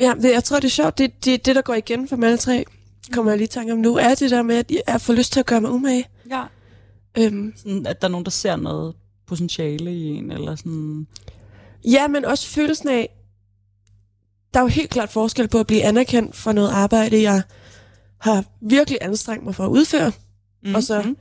ja, 0.00 0.14
det, 0.22 0.32
jeg 0.32 0.44
tror, 0.44 0.60
det 0.60 0.64
er 0.64 0.70
sjovt. 0.70 0.98
Det, 0.98 1.24
det, 1.24 1.46
det, 1.46 1.56
der 1.56 1.62
går 1.62 1.74
igen 1.74 2.08
for 2.08 2.16
mig 2.16 2.26
alle 2.26 2.38
tre, 2.38 2.64
kommer 3.12 3.32
jeg 3.32 3.38
lige 3.38 3.44
i 3.44 3.48
tanke 3.48 3.72
om 3.72 3.78
nu, 3.78 3.96
er 3.96 4.14
det 4.14 4.30
der 4.30 4.42
med, 4.42 4.56
at 4.56 4.72
jeg 4.86 5.00
får 5.00 5.12
lyst 5.12 5.32
til 5.32 5.40
at 5.40 5.46
gøre 5.46 5.60
mig 5.60 5.70
umage. 5.70 6.08
Ja. 6.30 6.44
Øhm, 7.18 7.52
Sådan, 7.56 7.86
at 7.86 8.00
der 8.02 8.08
er 8.08 8.10
nogen, 8.12 8.24
der 8.24 8.30
ser 8.30 8.56
noget 8.56 8.94
potentiale 9.26 9.94
i 9.96 10.04
en, 10.06 10.30
eller 10.30 10.54
sådan... 10.56 11.06
Ja, 11.84 12.08
men 12.08 12.24
også 12.24 12.48
følelsen 12.48 12.88
af, 12.88 13.08
der 14.54 14.60
er 14.60 14.64
jo 14.64 14.68
helt 14.68 14.90
klart 14.90 15.10
forskel 15.10 15.48
på 15.48 15.60
at 15.60 15.66
blive 15.66 15.82
anerkendt 15.82 16.36
for 16.36 16.52
noget 16.52 16.70
arbejde, 16.70 17.22
jeg 17.22 17.42
har 18.18 18.44
virkelig 18.60 18.98
anstrengt 19.00 19.44
mig 19.44 19.54
for 19.54 19.64
at 19.64 19.70
udføre, 19.70 20.12
Mm. 20.64 20.74
Og 20.74 20.82
så- 20.82 21.14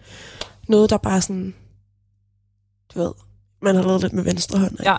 noget, 0.68 0.90
der 0.90 0.98
bare 0.98 1.22
sådan, 1.22 1.54
du 2.94 3.00
ved, 3.00 3.12
man 3.62 3.76
har 3.76 3.84
lavet 3.84 4.02
lidt 4.02 4.14
med 4.14 4.24
venstre 4.24 4.60
hånd. 4.60 4.78
Ja. 4.84 4.96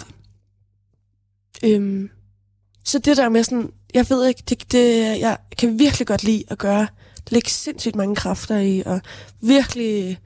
Øhm, 1.64 2.10
så 2.84 2.98
det 2.98 3.16
der 3.16 3.28
med 3.28 3.44
sådan, 3.44 3.72
jeg 3.94 4.06
ved 4.10 4.26
ikke, 4.28 4.42
det, 4.48 4.72
det, 4.72 4.98
jeg 5.20 5.38
kan 5.58 5.78
virkelig 5.78 6.06
godt 6.06 6.24
lide 6.24 6.44
at 6.48 6.58
gøre 6.58 6.86
lægge 7.30 7.50
sindssygt 7.50 7.96
mange 7.96 8.16
kræfter 8.16 8.58
i, 8.58 8.82
og 8.86 9.00
virkelig 9.40 10.18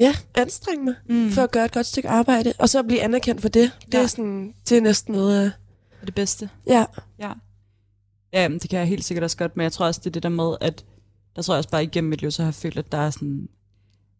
ja, 0.00 0.14
anstrenge 0.34 0.84
mig 0.84 0.94
Mm. 1.08 1.30
for 1.30 1.42
at 1.42 1.50
gøre 1.50 1.64
et 1.64 1.72
godt 1.72 1.86
stykke 1.86 2.08
arbejde, 2.08 2.52
og 2.58 2.68
så 2.68 2.82
blive 2.82 3.00
anerkendt 3.02 3.40
for 3.40 3.48
det. 3.48 3.70
Det, 3.86 3.94
Ja. 3.94 4.02
er, 4.02 4.06
sådan, 4.06 4.54
det 4.68 4.76
er 4.76 4.80
næsten 4.82 5.14
noget 5.14 5.44
af... 5.44 5.50
Det 6.06 6.14
bedste. 6.14 6.50
Ja, 6.66 6.84
Ja. 7.20 7.32
Ja, 8.32 8.48
men 8.48 8.58
det 8.58 8.70
kan 8.70 8.78
jeg 8.78 8.88
helt 8.88 9.04
sikkert 9.04 9.24
også 9.24 9.36
godt, 9.36 9.56
men 9.56 9.64
jeg 9.64 9.72
tror 9.72 9.86
også, 9.86 10.00
det 10.04 10.06
er 10.06 10.10
det 10.10 10.22
der 10.22 10.28
med, 10.28 10.54
at 10.60 10.84
der 11.36 11.42
tror 11.42 11.54
jeg 11.54 11.58
også 11.58 11.68
bare 11.70 11.84
igennem 11.84 12.10
mit 12.10 12.20
liv, 12.20 12.30
så 12.30 12.42
har 12.42 12.46
jeg 12.46 12.54
følt, 12.54 12.78
at 12.78 12.92
der 12.92 12.98
er 12.98 13.10
sådan... 13.10 13.48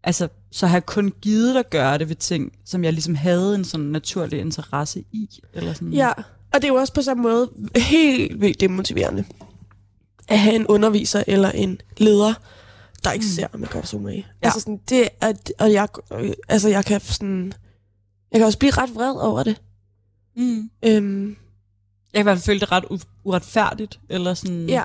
Altså, 0.03 0.29
så 0.51 0.67
har 0.67 0.75
jeg 0.77 0.87
kun 0.87 1.13
givet 1.23 1.57
at 1.57 1.71
gøre 1.71 1.99
det 1.99 2.09
ved 2.09 2.17
ting, 2.17 2.53
som 2.65 2.85
jeg 2.85 2.93
ligesom 2.93 3.15
havde 3.15 3.55
en 3.55 3.65
sådan 3.65 3.87
naturlig 3.87 4.41
interesse 4.41 5.05
i. 5.13 5.41
Eller 5.55 5.73
sådan. 5.73 5.93
ja. 5.93 6.13
Og 6.53 6.55
det 6.55 6.65
er 6.65 6.69
jo 6.69 6.75
også 6.75 6.93
på 6.93 7.03
samme 7.03 7.23
måde 7.23 7.51
helt 7.77 8.41
vildt 8.41 8.61
demotiverende 8.61 9.25
at 10.29 10.39
have 10.39 10.57
en 10.57 10.67
underviser 10.67 11.23
eller 11.27 11.51
en 11.51 11.81
leder, 11.97 12.35
der 13.05 13.13
ikke 13.13 13.25
Mm. 13.25 13.31
ser, 13.31 13.47
at 13.53 13.61
man 13.61 13.69
gør 13.73 13.83
så 13.83 13.99
med. 13.99 14.15
Ja. 14.17 14.23
Altså 14.43 14.61
sådan, 14.61 14.81
det 14.89 15.09
er, 15.21 15.33
og 15.59 15.73
jeg, 15.73 15.89
øh, 16.13 16.33
altså 16.49 16.69
jeg 16.69 16.85
kan 16.85 17.01
sådan, 17.01 17.53
jeg 18.33 18.39
kan 18.41 18.47
også 18.47 18.59
blive 18.59 18.73
ret 18.73 18.95
vred 18.95 19.15
over 19.17 19.43
det. 19.43 19.61
Mm. 20.37 20.71
Øhm, 20.83 21.29
Jeg 21.29 22.19
kan 22.19 22.21
i 22.21 22.23
hvert 22.23 22.37
fald 22.39 22.45
føle 22.45 22.61
det 22.61 22.73
ret 22.73 22.85
u- 22.85 23.21
uretfærdigt. 23.25 24.01
Eller 24.09 24.35
sådan. 24.35 24.69
ja, 24.69 24.83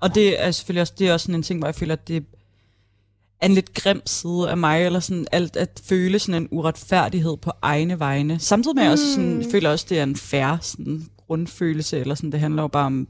Og 0.00 0.14
det 0.14 0.44
er 0.44 0.50
selvfølgelig 0.50 0.80
også, 0.80 0.94
det 0.98 1.08
er 1.08 1.12
også 1.12 1.24
sådan 1.24 1.34
en 1.34 1.42
ting, 1.42 1.58
hvor 1.60 1.66
jeg 1.68 1.74
føler, 1.74 1.92
at 1.92 2.08
det 2.08 2.24
er 3.40 3.46
en 3.46 3.54
lidt 3.54 3.74
grim 3.74 4.02
side 4.06 4.50
af 4.50 4.56
mig, 4.56 4.82
eller 4.86 5.00
sådan 5.00 5.26
alt 5.32 5.56
at 5.56 5.80
føle 5.84 6.18
sådan 6.18 6.42
en 6.42 6.48
uretfærdighed 6.50 7.36
på 7.36 7.52
egne 7.62 7.98
vegne. 7.98 8.38
Samtidig 8.38 8.74
med, 8.74 8.82
at 8.82 8.84
jeg 8.84 8.92
også 8.92 9.14
sådan, 9.14 9.36
Mm. 9.36 9.50
føler 9.50 9.70
også, 9.70 9.86
det 9.88 9.98
er 9.98 10.02
en 10.02 10.16
færre 10.16 10.58
sådan, 10.62 11.06
grundfølelse, 11.26 11.98
eller 11.98 12.14
sådan, 12.14 12.32
det 12.32 12.40
handler 12.40 12.62
jo 12.62 12.68
bare 12.68 12.86
om, 12.86 13.08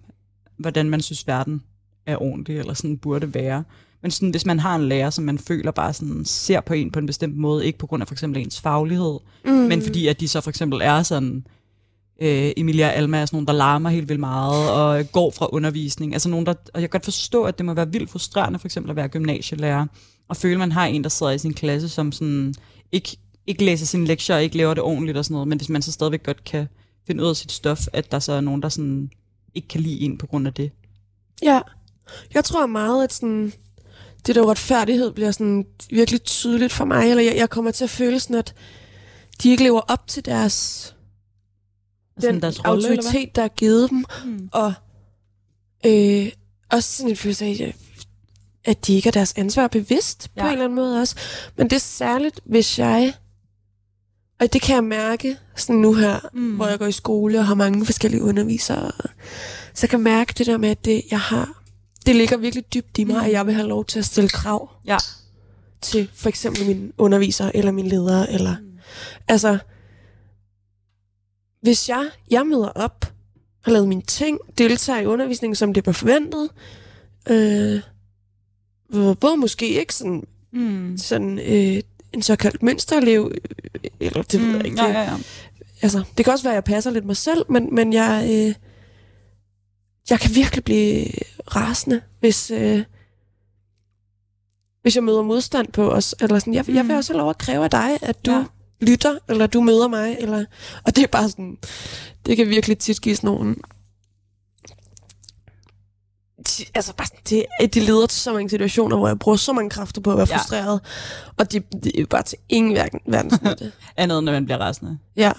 hvordan 0.59 0.91
man 0.91 1.01
synes, 1.01 1.27
verden 1.27 1.63
er 2.07 2.23
ordentlig, 2.23 2.59
eller 2.59 2.75
sådan 2.75 2.99
burde 2.99 3.35
være. 3.35 3.65
Men 4.03 4.11
sådan, 4.11 4.31
hvis 4.31 4.47
man 4.47 4.59
har 4.59 4.77
en 4.77 4.89
lærer, 4.89 5.11
som 5.11 5.25
man 5.25 5.39
føler 5.39 5.71
bare 5.71 5.93
sådan, 5.93 6.25
ser 6.25 6.61
på 6.61 6.75
en 6.75 6.91
på 6.91 6.99
en 6.99 7.07
bestemt 7.07 7.37
måde, 7.37 7.67
ikke 7.67 7.79
på 7.79 7.87
grund 7.87 8.03
af 8.03 8.07
for 8.09 8.15
eksempel 8.15 8.43
ens 8.43 8.61
faglighed, 8.61 9.19
mm. 9.45 9.53
men 9.53 9.83
fordi 9.83 10.07
at 10.07 10.21
de 10.21 10.29
så 10.29 10.41
for 10.41 10.51
eksempel 10.51 10.81
er 10.83 11.03
sådan, 11.03 11.47
øh, 12.23 12.53
Emilia 12.57 12.87
og 12.87 12.95
Alma 12.95 13.19
er 13.19 13.27
sådan 13.27 13.37
nogle, 13.37 13.47
der 13.47 13.53
larmer 13.53 13.91
helt 13.91 14.09
vildt 14.09 14.21
meget, 14.21 14.71
og 14.71 15.13
går 15.13 15.31
fra 15.31 15.49
undervisning. 15.53 16.13
Altså 16.13 16.29
nogen, 16.29 16.47
der, 16.47 16.53
og 16.53 16.81
jeg 16.81 16.83
kan 16.83 16.89
godt 16.91 17.05
forstå, 17.05 17.43
at 17.43 17.59
det 17.59 17.67
må 17.67 17.75
være 17.75 17.93
vildt 17.93 18.11
frustrerende 18.11 18.59
for 18.59 18.67
eksempel 18.67 18.91
at 18.91 18.97
være 18.97 19.09
gymnasielærer, 19.09 19.87
og 20.29 20.37
føle, 20.37 20.55
at 20.55 20.59
man 20.59 20.73
har 20.73 20.87
en, 20.87 21.03
der 21.03 21.09
sidder 21.09 21.33
i 21.33 21.39
sin 21.39 21.55
klasse, 21.55 21.89
som 21.89 22.13
sådan 22.13 22.55
ikke, 22.93 23.17
ikke 23.47 23.65
læser 23.65 23.87
sine 23.87 24.07
lektier, 24.07 24.37
og 24.37 24.43
ikke 24.43 24.57
laver 24.57 24.75
det 24.75 24.83
ordentligt 24.83 25.19
og 25.19 25.25
sådan 25.25 25.33
noget, 25.33 25.49
men 25.49 25.59
hvis 25.59 25.69
man 25.69 25.83
så 25.83 25.93
stadigvæk 25.93 26.23
godt 26.23 26.45
kan 26.45 26.69
finde 27.07 27.23
ud 27.23 27.29
af 27.29 27.37
sit 27.37 27.53
stof, 27.53 27.87
at 27.93 28.13
der 28.13 28.19
så 28.19 28.33
er 28.33 28.41
nogen, 28.41 28.63
der 28.63 28.69
sådan 28.69 29.11
ikke 29.55 29.69
kan 29.69 29.81
lide 29.81 30.01
en 30.01 30.19
på 30.19 30.27
grund 30.27 30.47
af 30.47 30.55
det. 30.55 30.71
Ja, 31.43 31.61
jeg 32.35 32.45
tror 32.45 32.67
meget, 32.67 33.05
at 33.05 33.13
sådan, 33.13 33.53
det 34.27 34.35
der 34.35 34.43
uretfærdighed 34.43 35.11
bliver 35.13 35.31
sådan 35.31 35.67
virkelig 35.91 36.23
tydeligt 36.23 36.73
for 36.73 36.85
mig, 36.85 37.11
eller 37.11 37.23
jeg, 37.23 37.37
jeg 37.37 37.51
kommer 37.51 37.71
til 37.71 37.85
at 37.85 37.91
føle 37.91 38.21
sådan, 38.21 38.37
at 38.37 38.55
de 39.43 39.51
ikke 39.51 39.63
lever 39.63 39.81
op 39.81 40.07
til 40.09 40.25
deres, 40.25 40.93
Altså, 42.17 42.31
den 42.31 42.43
deres 42.43 42.65
rolle, 42.67 42.89
autoritet, 42.89 43.37
der 43.37 43.43
er 43.43 43.49
givet 43.49 43.91
dem, 43.91 44.05
Mm. 44.25 44.49
og 44.53 44.73
øh, 45.87 46.33
også 46.73 46.93
sådan 46.97 47.11
en 47.11 47.17
følelse 47.17 47.45
af, 47.45 47.75
at 48.65 48.87
de 48.87 48.95
ikke 48.95 49.09
er 49.09 49.13
deres 49.13 49.35
ansvar 49.37 49.67
bevidst 49.69 50.29
ja. 50.37 50.41
på 50.41 50.47
en 50.47 50.53
eller 50.53 50.65
anden 50.65 50.77
måde 50.77 51.01
også. 51.01 51.17
Men 51.57 51.71
det 51.71 51.77
er 51.77 51.81
særligt, 51.81 52.41
hvis 52.45 52.79
jeg, 52.79 53.15
og 54.41 54.53
det 54.53 54.63
kan 54.63 54.75
jeg 54.75 54.85
mærke 54.85 55.37
sådan 55.57 55.77
nu 55.77 55.95
her, 55.95 56.21
Mm. 56.33 56.57
hvor 56.57 56.67
jeg 56.67 56.79
går 56.79 56.87
i 56.87 56.93
skole 56.93 57.39
og 57.39 57.47
har 57.47 57.55
mange 57.55 57.85
forskellige 57.87 58.23
undervisere, 58.23 58.93
så 59.75 59.87
kan 59.87 59.99
jeg 59.99 60.05
mærke 60.05 60.35
det 60.39 60.47
der 60.47 60.57
med, 60.57 60.69
at 60.69 60.85
det, 60.85 61.03
jeg 61.11 61.21
har, 61.21 61.56
det 62.07 62.17
ligger 62.17 62.37
virkelig 62.37 62.75
dybt 62.75 62.99
i 62.99 63.05
mig, 63.05 63.17
Mm. 63.17 63.25
at 63.25 63.33
jeg 63.33 63.47
vil 63.47 63.55
have 63.55 63.69
lov 63.69 63.85
til 63.85 63.99
at 63.99 64.05
stille 64.05 64.29
krav 64.29 64.71
Ja. 64.87 64.97
til 65.83 66.11
for 66.15 66.29
eksempel 66.29 66.67
min 66.67 66.93
underviser 66.99 67.51
eller 67.55 67.73
min 67.73 67.87
leder. 67.87 68.27
Eller, 68.27 68.57
Mm. 68.61 68.79
altså, 69.29 69.59
hvis 71.63 71.89
jeg, 71.89 72.09
jeg 72.31 72.47
møder 72.47 72.69
op, 72.69 73.13
har 73.65 73.73
lavet 73.73 73.89
mine 73.89 74.03
ting, 74.03 74.39
deltager 74.59 75.01
i 75.01 75.07
undervisningen, 75.07 75.55
som 75.57 75.75
det 75.75 75.87
var 75.87 75.93
forventet, 75.93 76.49
øh, 77.31 77.81
både 79.15 79.37
måske 79.37 79.69
ikke 79.81 79.95
sådan, 79.95 80.25
Mm. 80.53 80.99
sådan 80.99 81.39
øh, 81.39 81.83
en 82.13 82.23
såkaldt 82.23 82.63
mønsterelev, 82.63 83.33
øh, 83.35 83.91
eller 84.01 84.23
det 84.23 84.41
ved 84.43 84.57
jeg 84.57 84.67
ikke. 84.67 84.83
Ja, 84.85 84.91
ja, 84.91 85.03
ja. 85.03 85.17
Altså, 85.83 86.05
det 86.17 86.25
kan 86.25 86.33
også 86.33 86.45
være, 86.45 86.53
at 86.53 86.57
jeg 86.57 86.65
passer 86.65 86.91
lidt 86.91 87.05
mig 87.05 87.17
selv, 87.17 87.45
men, 87.49 87.75
men 87.75 87.93
jeg, 87.93 88.25
øh, 88.31 88.55
jeg 90.11 90.21
kan 90.21 90.35
virkelig 90.35 90.65
blive 90.65 91.07
rasende, 91.47 92.01
hvis, 92.21 92.51
øh, 92.51 92.85
hvis 94.83 94.97
jeg 94.97 95.05
møder 95.05 95.23
modstand 95.23 95.73
på 95.73 95.91
os. 95.93 96.15
Eller 96.21 96.39
sådan. 96.39 96.55
Jeg, 96.55 96.69
jeg 96.69 96.85
vil 96.85 96.93
Mm. 96.93 96.97
også 96.99 97.13
have 97.13 97.19
lov 97.19 97.31
at 97.31 97.39
kræve 97.39 97.65
af 97.65 97.71
dig, 97.71 97.99
at 98.03 98.27
du 98.27 98.31
Ja. 98.31 98.45
lytter, 98.81 99.19
eller 99.29 99.47
du 99.47 99.61
møder 99.61 99.89
mig. 99.89 100.17
Eller, 100.21 100.45
og 100.85 100.97
det 100.97 101.03
er 101.05 101.09
bare 101.09 101.29
sådan, 101.29 101.59
det 102.27 102.37
kan 102.37 102.49
virkelig 102.49 102.79
tit 102.79 103.01
give 103.01 103.17
sådan 103.17 103.29
nogle... 103.31 103.57
Altså 106.75 106.95
bare 106.97 107.07
sådan, 107.07 107.21
det, 107.61 107.75
de 107.75 107.81
leder 107.81 108.07
til 108.07 108.21
så 108.21 108.33
mange 108.33 108.51
situationer, 108.51 108.97
hvor 108.97 109.09
jeg 109.09 109.19
bruger 109.19 109.37
så 109.37 109.53
mange 109.53 109.71
kræfter 109.71 110.01
på 110.01 110.11
at 110.13 110.17
være 110.19 110.27
Ja. 110.31 110.37
frustreret, 110.37 110.81
og 111.37 111.53
de, 111.53 111.61
de 111.85 112.01
er 112.01 112.07
bare 112.07 112.23
til 112.23 112.39
ingen 112.49 112.75
verden, 112.75 113.01
verdens 113.07 113.43
nytte. 113.51 113.73
Andet, 113.97 114.25
når 114.25 114.33
man 114.33 114.45
bliver 114.45 114.59
rasende. 114.59 114.99
Ja. 115.17 115.33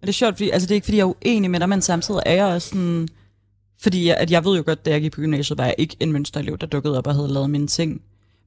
det 0.00 0.08
er 0.08 0.12
sjovt, 0.12 0.34
fordi 0.36 0.50
altså, 0.50 0.66
det 0.66 0.70
er 0.70 0.74
ikke, 0.74 0.84
fordi 0.84 0.96
jeg 0.96 1.02
er 1.04 1.12
uenig 1.26 1.50
med 1.50 1.60
dig, 1.60 1.68
men 1.68 1.82
samtidig 1.82 2.22
er 2.26 2.34
jeg 2.34 2.44
også 2.46 2.68
sådan... 2.68 3.08
Fordi 3.84 4.06
jeg, 4.08 4.16
at 4.16 4.30
jeg 4.30 4.44
ved 4.44 4.56
jo 4.56 4.62
godt, 4.66 4.84
da 4.84 4.90
jeg 4.90 5.00
gik 5.00 5.12
på 5.12 5.20
gymnasiet, 5.20 5.58
var 5.58 5.64
jeg 5.64 5.74
ikke 5.78 5.96
en 6.00 6.12
mønsterelev, 6.12 6.58
der 6.58 6.66
dukkede 6.66 6.98
op 6.98 7.06
og 7.06 7.14
havde 7.14 7.28
lavet 7.32 7.50
mine 7.50 7.66
ting. 7.66 8.02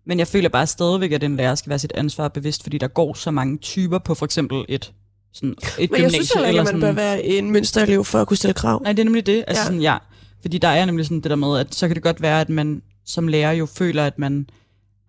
Men 0.06 0.20
jeg 0.20 0.28
føler 0.28 0.50
bare 0.50 0.68
stadigvæk, 0.68 1.12
at 1.12 1.24
en 1.24 1.36
lærer 1.36 1.56
skal 1.56 1.70
være 1.70 1.80
sit 1.80 1.92
ansvar 1.96 2.28
bevidst, 2.28 2.64
fordi 2.64 2.78
der 2.78 2.88
går 2.88 3.14
så 3.14 3.32
mange 3.32 3.58
typer 3.58 4.00
på 4.00 4.16
for 4.16 4.26
eksempel 4.26 4.66
et, 4.70 4.94
sådan 5.34 5.56
et 5.80 5.92
Men 5.92 6.02
jeg 6.02 6.12
synes 6.12 6.32
heller 6.32 6.50
ikke, 6.50 6.60
at 6.60 6.66
man 6.66 6.68
sådan, 6.68 6.82
bør 6.82 6.92
være 6.92 7.24
en 7.24 7.52
mønsterelev 7.52 8.06
for 8.06 8.22
at 8.22 8.28
kunne 8.28 8.38
stille 8.38 8.54
krav. 8.54 8.82
Nej, 8.84 8.94
det 8.94 9.00
er 9.00 9.04
nemlig 9.04 9.26
det. 9.26 9.44
Altså 9.48 9.54
Ja. 9.54 9.60
ja. 9.60 9.66
sådan, 9.66 9.82
ja. 9.82 9.98
Fordi 10.42 10.58
der 10.58 10.68
er 10.68 10.86
nemlig 10.86 11.06
sådan 11.06 11.22
det 11.22 11.30
der 11.30 11.36
med, 11.36 11.60
at 11.60 11.76
så 11.76 11.88
kan 11.88 11.96
det 11.96 12.04
godt 12.04 12.22
være, 12.22 12.42
at 12.42 12.50
man 12.50 12.82
som 13.06 13.28
lærer 13.28 13.52
jo 13.52 13.66
føler, 13.66 14.06
at 14.06 14.20
man 14.20 14.50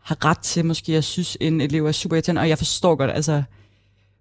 har 0.03 0.25
ret 0.25 0.39
til 0.39 0.65
måske 0.65 0.97
at 0.97 1.05
synes, 1.05 1.37
en 1.41 1.61
elev 1.61 1.87
er 1.87 1.93
super 1.93 2.17
irriterende. 2.17 2.41
Og 2.41 2.49
jeg 2.49 2.59
forstår 2.59 2.95
godt, 2.95 3.11
altså 3.11 3.43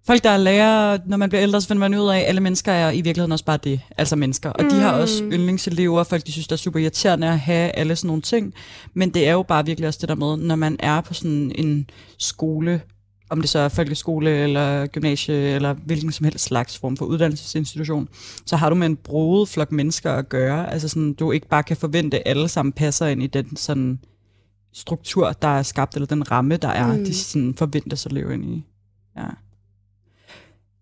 folk, 0.08 0.24
der 0.24 0.30
er 0.30 0.36
lærer, 0.36 0.98
når 1.06 1.16
man 1.16 1.28
bliver 1.28 1.42
ældre, 1.42 1.60
så 1.60 1.68
finder 1.68 1.88
man 1.88 2.00
ud 2.00 2.08
af, 2.08 2.18
at 2.18 2.24
alle 2.26 2.40
mennesker 2.40 2.72
er 2.72 2.90
i 2.90 3.00
virkeligheden 3.00 3.32
også 3.32 3.44
bare 3.44 3.58
det. 3.64 3.80
Altså 3.98 4.16
mennesker. 4.16 4.50
Og 4.50 4.64
mm. 4.64 4.70
de 4.70 4.76
har 4.76 4.92
også 4.92 5.24
Mm. 5.24 5.32
yndlingselever, 5.32 6.04
folk 6.04 6.26
de 6.26 6.32
synes, 6.32 6.48
der 6.48 6.52
er 6.52 6.58
super 6.58 6.80
irriterende 6.80 7.28
at 7.28 7.38
have 7.38 7.70
alle 7.70 7.96
sådan 7.96 8.06
nogle 8.06 8.22
ting. 8.22 8.54
Men 8.94 9.10
det 9.10 9.28
er 9.28 9.32
jo 9.32 9.42
bare 9.42 9.66
virkelig 9.66 9.88
også 9.88 9.98
det 10.00 10.08
der 10.08 10.14
med, 10.14 10.36
når 10.36 10.56
man 10.56 10.76
er 10.78 11.00
på 11.00 11.14
sådan 11.14 11.52
en 11.54 11.90
skole, 12.18 12.80
om 13.30 13.40
det 13.40 13.50
så 13.50 13.58
er 13.58 13.68
folkeskole 13.68 14.30
eller 14.30 14.86
gymnasie 14.86 15.34
eller 15.34 15.74
hvilken 15.74 16.12
som 16.12 16.24
helst 16.24 16.44
slags 16.44 16.78
form 16.78 16.96
for 16.96 17.04
uddannelsesinstitution, 17.04 18.08
så 18.46 18.56
har 18.56 18.68
du 18.68 18.74
med 18.74 18.86
en 18.86 18.96
broet 18.96 19.48
flok 19.48 19.72
mennesker 19.72 20.12
at 20.12 20.28
gøre. 20.28 20.72
Altså 20.72 20.88
sådan, 20.88 21.12
du 21.12 21.32
ikke 21.32 21.48
bare 21.48 21.62
kan 21.62 21.76
forvente, 21.76 22.16
at 22.16 22.22
alle 22.26 22.48
sammen 22.48 22.72
passer 22.72 23.06
ind 23.06 23.22
i 23.22 23.26
den 23.26 23.56
sådan 23.56 23.98
struktur, 24.72 25.32
der 25.32 25.48
er 25.48 25.62
skabt, 25.62 25.94
eller 25.94 26.06
den 26.06 26.30
ramme, 26.30 26.56
der 26.56 26.68
er, 26.68 26.96
mm. 26.96 27.04
de 27.04 27.14
sådan 27.14 27.54
forventes 27.58 28.06
at 28.06 28.12
leve 28.12 28.34
ind 28.34 28.44
i. 28.44 28.64
Ja. 29.16 29.26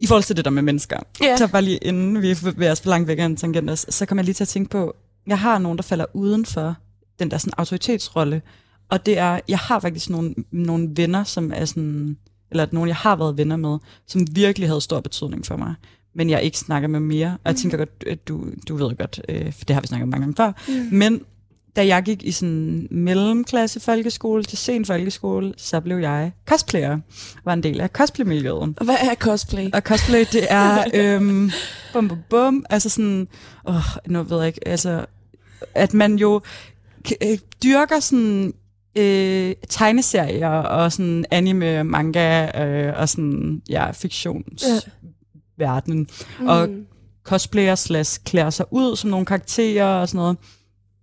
I 0.00 0.06
forhold 0.06 0.24
til 0.24 0.36
det 0.36 0.44
der 0.44 0.50
med 0.50 0.62
mennesker, 0.62 0.96
Ja. 1.22 1.36
så 1.36 1.48
bare 1.48 1.62
lige 1.62 1.76
inden 1.78 2.22
vi 2.22 2.34
bevæger 2.44 2.72
os 2.72 2.80
for 2.80 2.90
langt 2.90 3.08
væk 3.08 3.18
af 3.18 3.24
en 3.24 3.36
tangent, 3.36 3.94
så 3.94 4.06
kommer 4.06 4.20
jeg 4.20 4.24
lige 4.24 4.34
til 4.34 4.44
at 4.44 4.48
tænke 4.48 4.70
på, 4.70 4.94
jeg 5.26 5.38
har 5.38 5.58
nogen, 5.58 5.78
der 5.78 5.82
falder 5.82 6.04
uden 6.14 6.46
for 6.46 6.74
den 7.18 7.30
der 7.30 7.38
sådan 7.38 7.52
autoritetsrolle, 7.58 8.42
og 8.90 9.06
det 9.06 9.18
er, 9.18 9.40
jeg 9.48 9.58
har 9.58 9.80
faktisk 9.80 10.10
nogle, 10.10 10.34
nogle 10.50 10.88
venner, 10.96 11.24
som 11.24 11.52
er 11.54 11.64
sådan, 11.64 12.16
eller 12.50 12.66
nogen, 12.72 12.88
jeg 12.88 12.96
har 12.96 13.16
været 13.16 13.36
venner 13.36 13.56
med, 13.56 13.78
som 14.06 14.26
virkelig 14.32 14.68
havde 14.68 14.80
stor 14.80 15.00
betydning 15.00 15.46
for 15.46 15.56
mig, 15.56 15.74
men 16.14 16.30
jeg 16.30 16.42
ikke 16.42 16.58
snakker 16.58 16.88
med 16.88 17.00
mere. 17.00 17.30
Og 17.44 17.50
jeg 17.52 17.56
tænker 17.56 17.78
godt, 17.78 18.04
at 18.06 18.28
du, 18.28 18.44
du 18.68 18.76
ved 18.76 18.96
godt, 18.96 19.20
øh, 19.28 19.52
for 19.52 19.64
det 19.64 19.74
har 19.74 19.80
vi 19.80 19.86
snakket 19.86 20.02
om 20.02 20.08
mange 20.08 20.22
gange 20.22 20.36
før, 20.36 20.52
Mm. 20.68 20.88
men 20.98 21.20
da 21.76 21.86
jeg 21.86 22.02
gik 22.02 22.22
i 22.22 22.32
sådan 22.32 22.88
mellemklasse 22.90 23.80
folkeskole 23.80 24.44
til 24.44 24.58
sen 24.58 24.84
folkeskole, 24.84 25.54
så 25.56 25.80
blev 25.80 25.98
jeg 25.98 26.32
cosplayer, 26.46 26.98
var 27.44 27.52
en 27.52 27.62
del 27.62 27.80
af 27.80 27.88
cosplaymiljøet. 27.88 28.74
Og 28.76 28.84
hvad 28.84 28.96
er 29.00 29.14
cosplay? 29.14 29.70
Og 29.72 29.80
cosplay, 29.80 30.24
det 30.32 30.46
er 30.50 30.84
øhm, 30.94 31.50
bum, 31.92 32.08
bum, 32.08 32.18
bum, 32.30 32.64
altså 32.70 32.88
sådan, 32.88 33.28
åh, 33.68 33.74
nu 34.06 34.22
ved 34.22 34.38
jeg 34.38 34.46
ikke, 34.46 34.68
altså, 34.68 35.06
at 35.74 35.94
man 35.94 36.16
jo 36.16 36.40
øh, 37.22 37.38
dyrker 37.62 38.00
sådan 38.00 38.52
øh, 38.98 39.54
tegneserier 39.68 40.48
og 40.48 40.92
sådan 40.92 41.24
anime, 41.30 41.84
manga 41.84 42.64
øh, 42.64 42.94
og 43.00 43.08
sådan, 43.08 43.62
ja, 43.68 43.90
fiktionsverdenen. 43.90 46.08
og 46.46 46.68
Mm. 46.68 46.86
cosplayer 47.24 47.74
slash 47.74 48.20
klæder 48.24 48.50
sig 48.50 48.66
ud 48.70 48.96
som 48.96 49.10
nogle 49.10 49.26
karakterer 49.26 49.86
og 49.86 50.08
sådan 50.08 50.18
noget. 50.18 50.36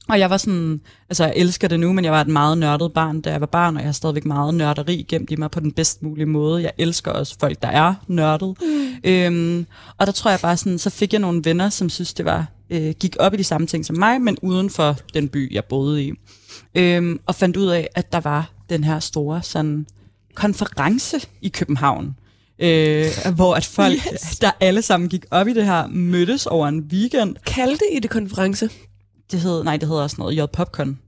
Og 0.09 0.19
jeg 0.19 0.29
var 0.29 0.37
sådan, 0.37 0.81
altså 1.09 1.23
jeg 1.23 1.33
elsker 1.35 1.67
det 1.67 1.79
nu, 1.79 1.93
men 1.93 2.05
jeg 2.05 2.13
var 2.13 2.21
et 2.21 2.27
meget 2.27 2.57
nørdet 2.57 2.93
barn, 2.93 3.21
da 3.21 3.31
jeg 3.31 3.41
var 3.41 3.47
barn, 3.47 3.75
og 3.75 3.81
jeg 3.81 3.87
har 3.87 3.93
stadigvæk 3.93 4.25
meget 4.25 4.53
nørderi 4.53 5.05
gemt 5.07 5.31
i 5.31 5.35
mig 5.35 5.51
på 5.51 5.59
den 5.59 5.71
bedst 5.71 6.03
mulige 6.03 6.25
måde. 6.25 6.63
Jeg 6.63 6.71
elsker 6.77 7.11
også 7.11 7.35
folk, 7.39 7.61
der 7.61 7.67
er 7.67 7.93
nørdet. 8.07 8.57
Mm. 8.61 8.93
Øhm, 9.03 9.65
og 9.97 10.05
der 10.05 10.11
tror 10.11 10.31
jeg 10.31 10.39
bare 10.39 10.57
sådan, 10.57 10.79
så 10.79 10.89
fik 10.89 11.13
jeg 11.13 11.21
nogle 11.21 11.41
venner, 11.43 11.69
som 11.69 11.89
synes, 11.89 12.13
det 12.13 12.25
var 12.25 12.47
øh, 12.69 12.93
gik 12.99 13.15
op 13.19 13.33
i 13.33 13.37
de 13.37 13.43
samme 13.43 13.67
ting 13.67 13.85
som 13.85 13.97
mig, 13.97 14.21
men 14.21 14.37
uden 14.41 14.69
for 14.69 14.97
den 15.13 15.29
by, 15.29 15.53
jeg 15.53 15.65
boede 15.65 16.03
i. 16.03 16.13
Øhm, 16.75 17.19
og 17.25 17.35
fandt 17.35 17.57
ud 17.57 17.67
af, 17.67 17.87
at 17.95 18.11
der 18.11 18.19
var 18.19 18.51
den 18.69 18.83
her 18.83 18.99
store 18.99 19.43
sådan, 19.43 19.85
konference 20.35 21.27
i 21.41 21.49
København, 21.49 22.15
øh, 22.59 23.05
hvor 23.35 23.55
at 23.55 23.65
folk, 23.65 23.99
yes. 24.13 24.39
der 24.39 24.51
alle 24.59 24.81
sammen 24.81 25.09
gik 25.09 25.25
op 25.31 25.47
i 25.47 25.53
det 25.53 25.65
her, 25.65 25.87
mødtes 25.87 26.45
over 26.45 26.67
en 26.67 26.79
weekend. 26.79 27.35
Kaldte 27.45 27.85
I 27.91 27.99
det 27.99 28.09
konference? 28.09 28.69
Det 29.31 29.39
hed, 29.39 29.63
nej, 29.63 29.77
det 29.77 29.87
hedder 29.87 30.03
også 30.03 30.15
noget 30.19 30.37
J 30.37 30.45
Popcorn. 30.53 30.99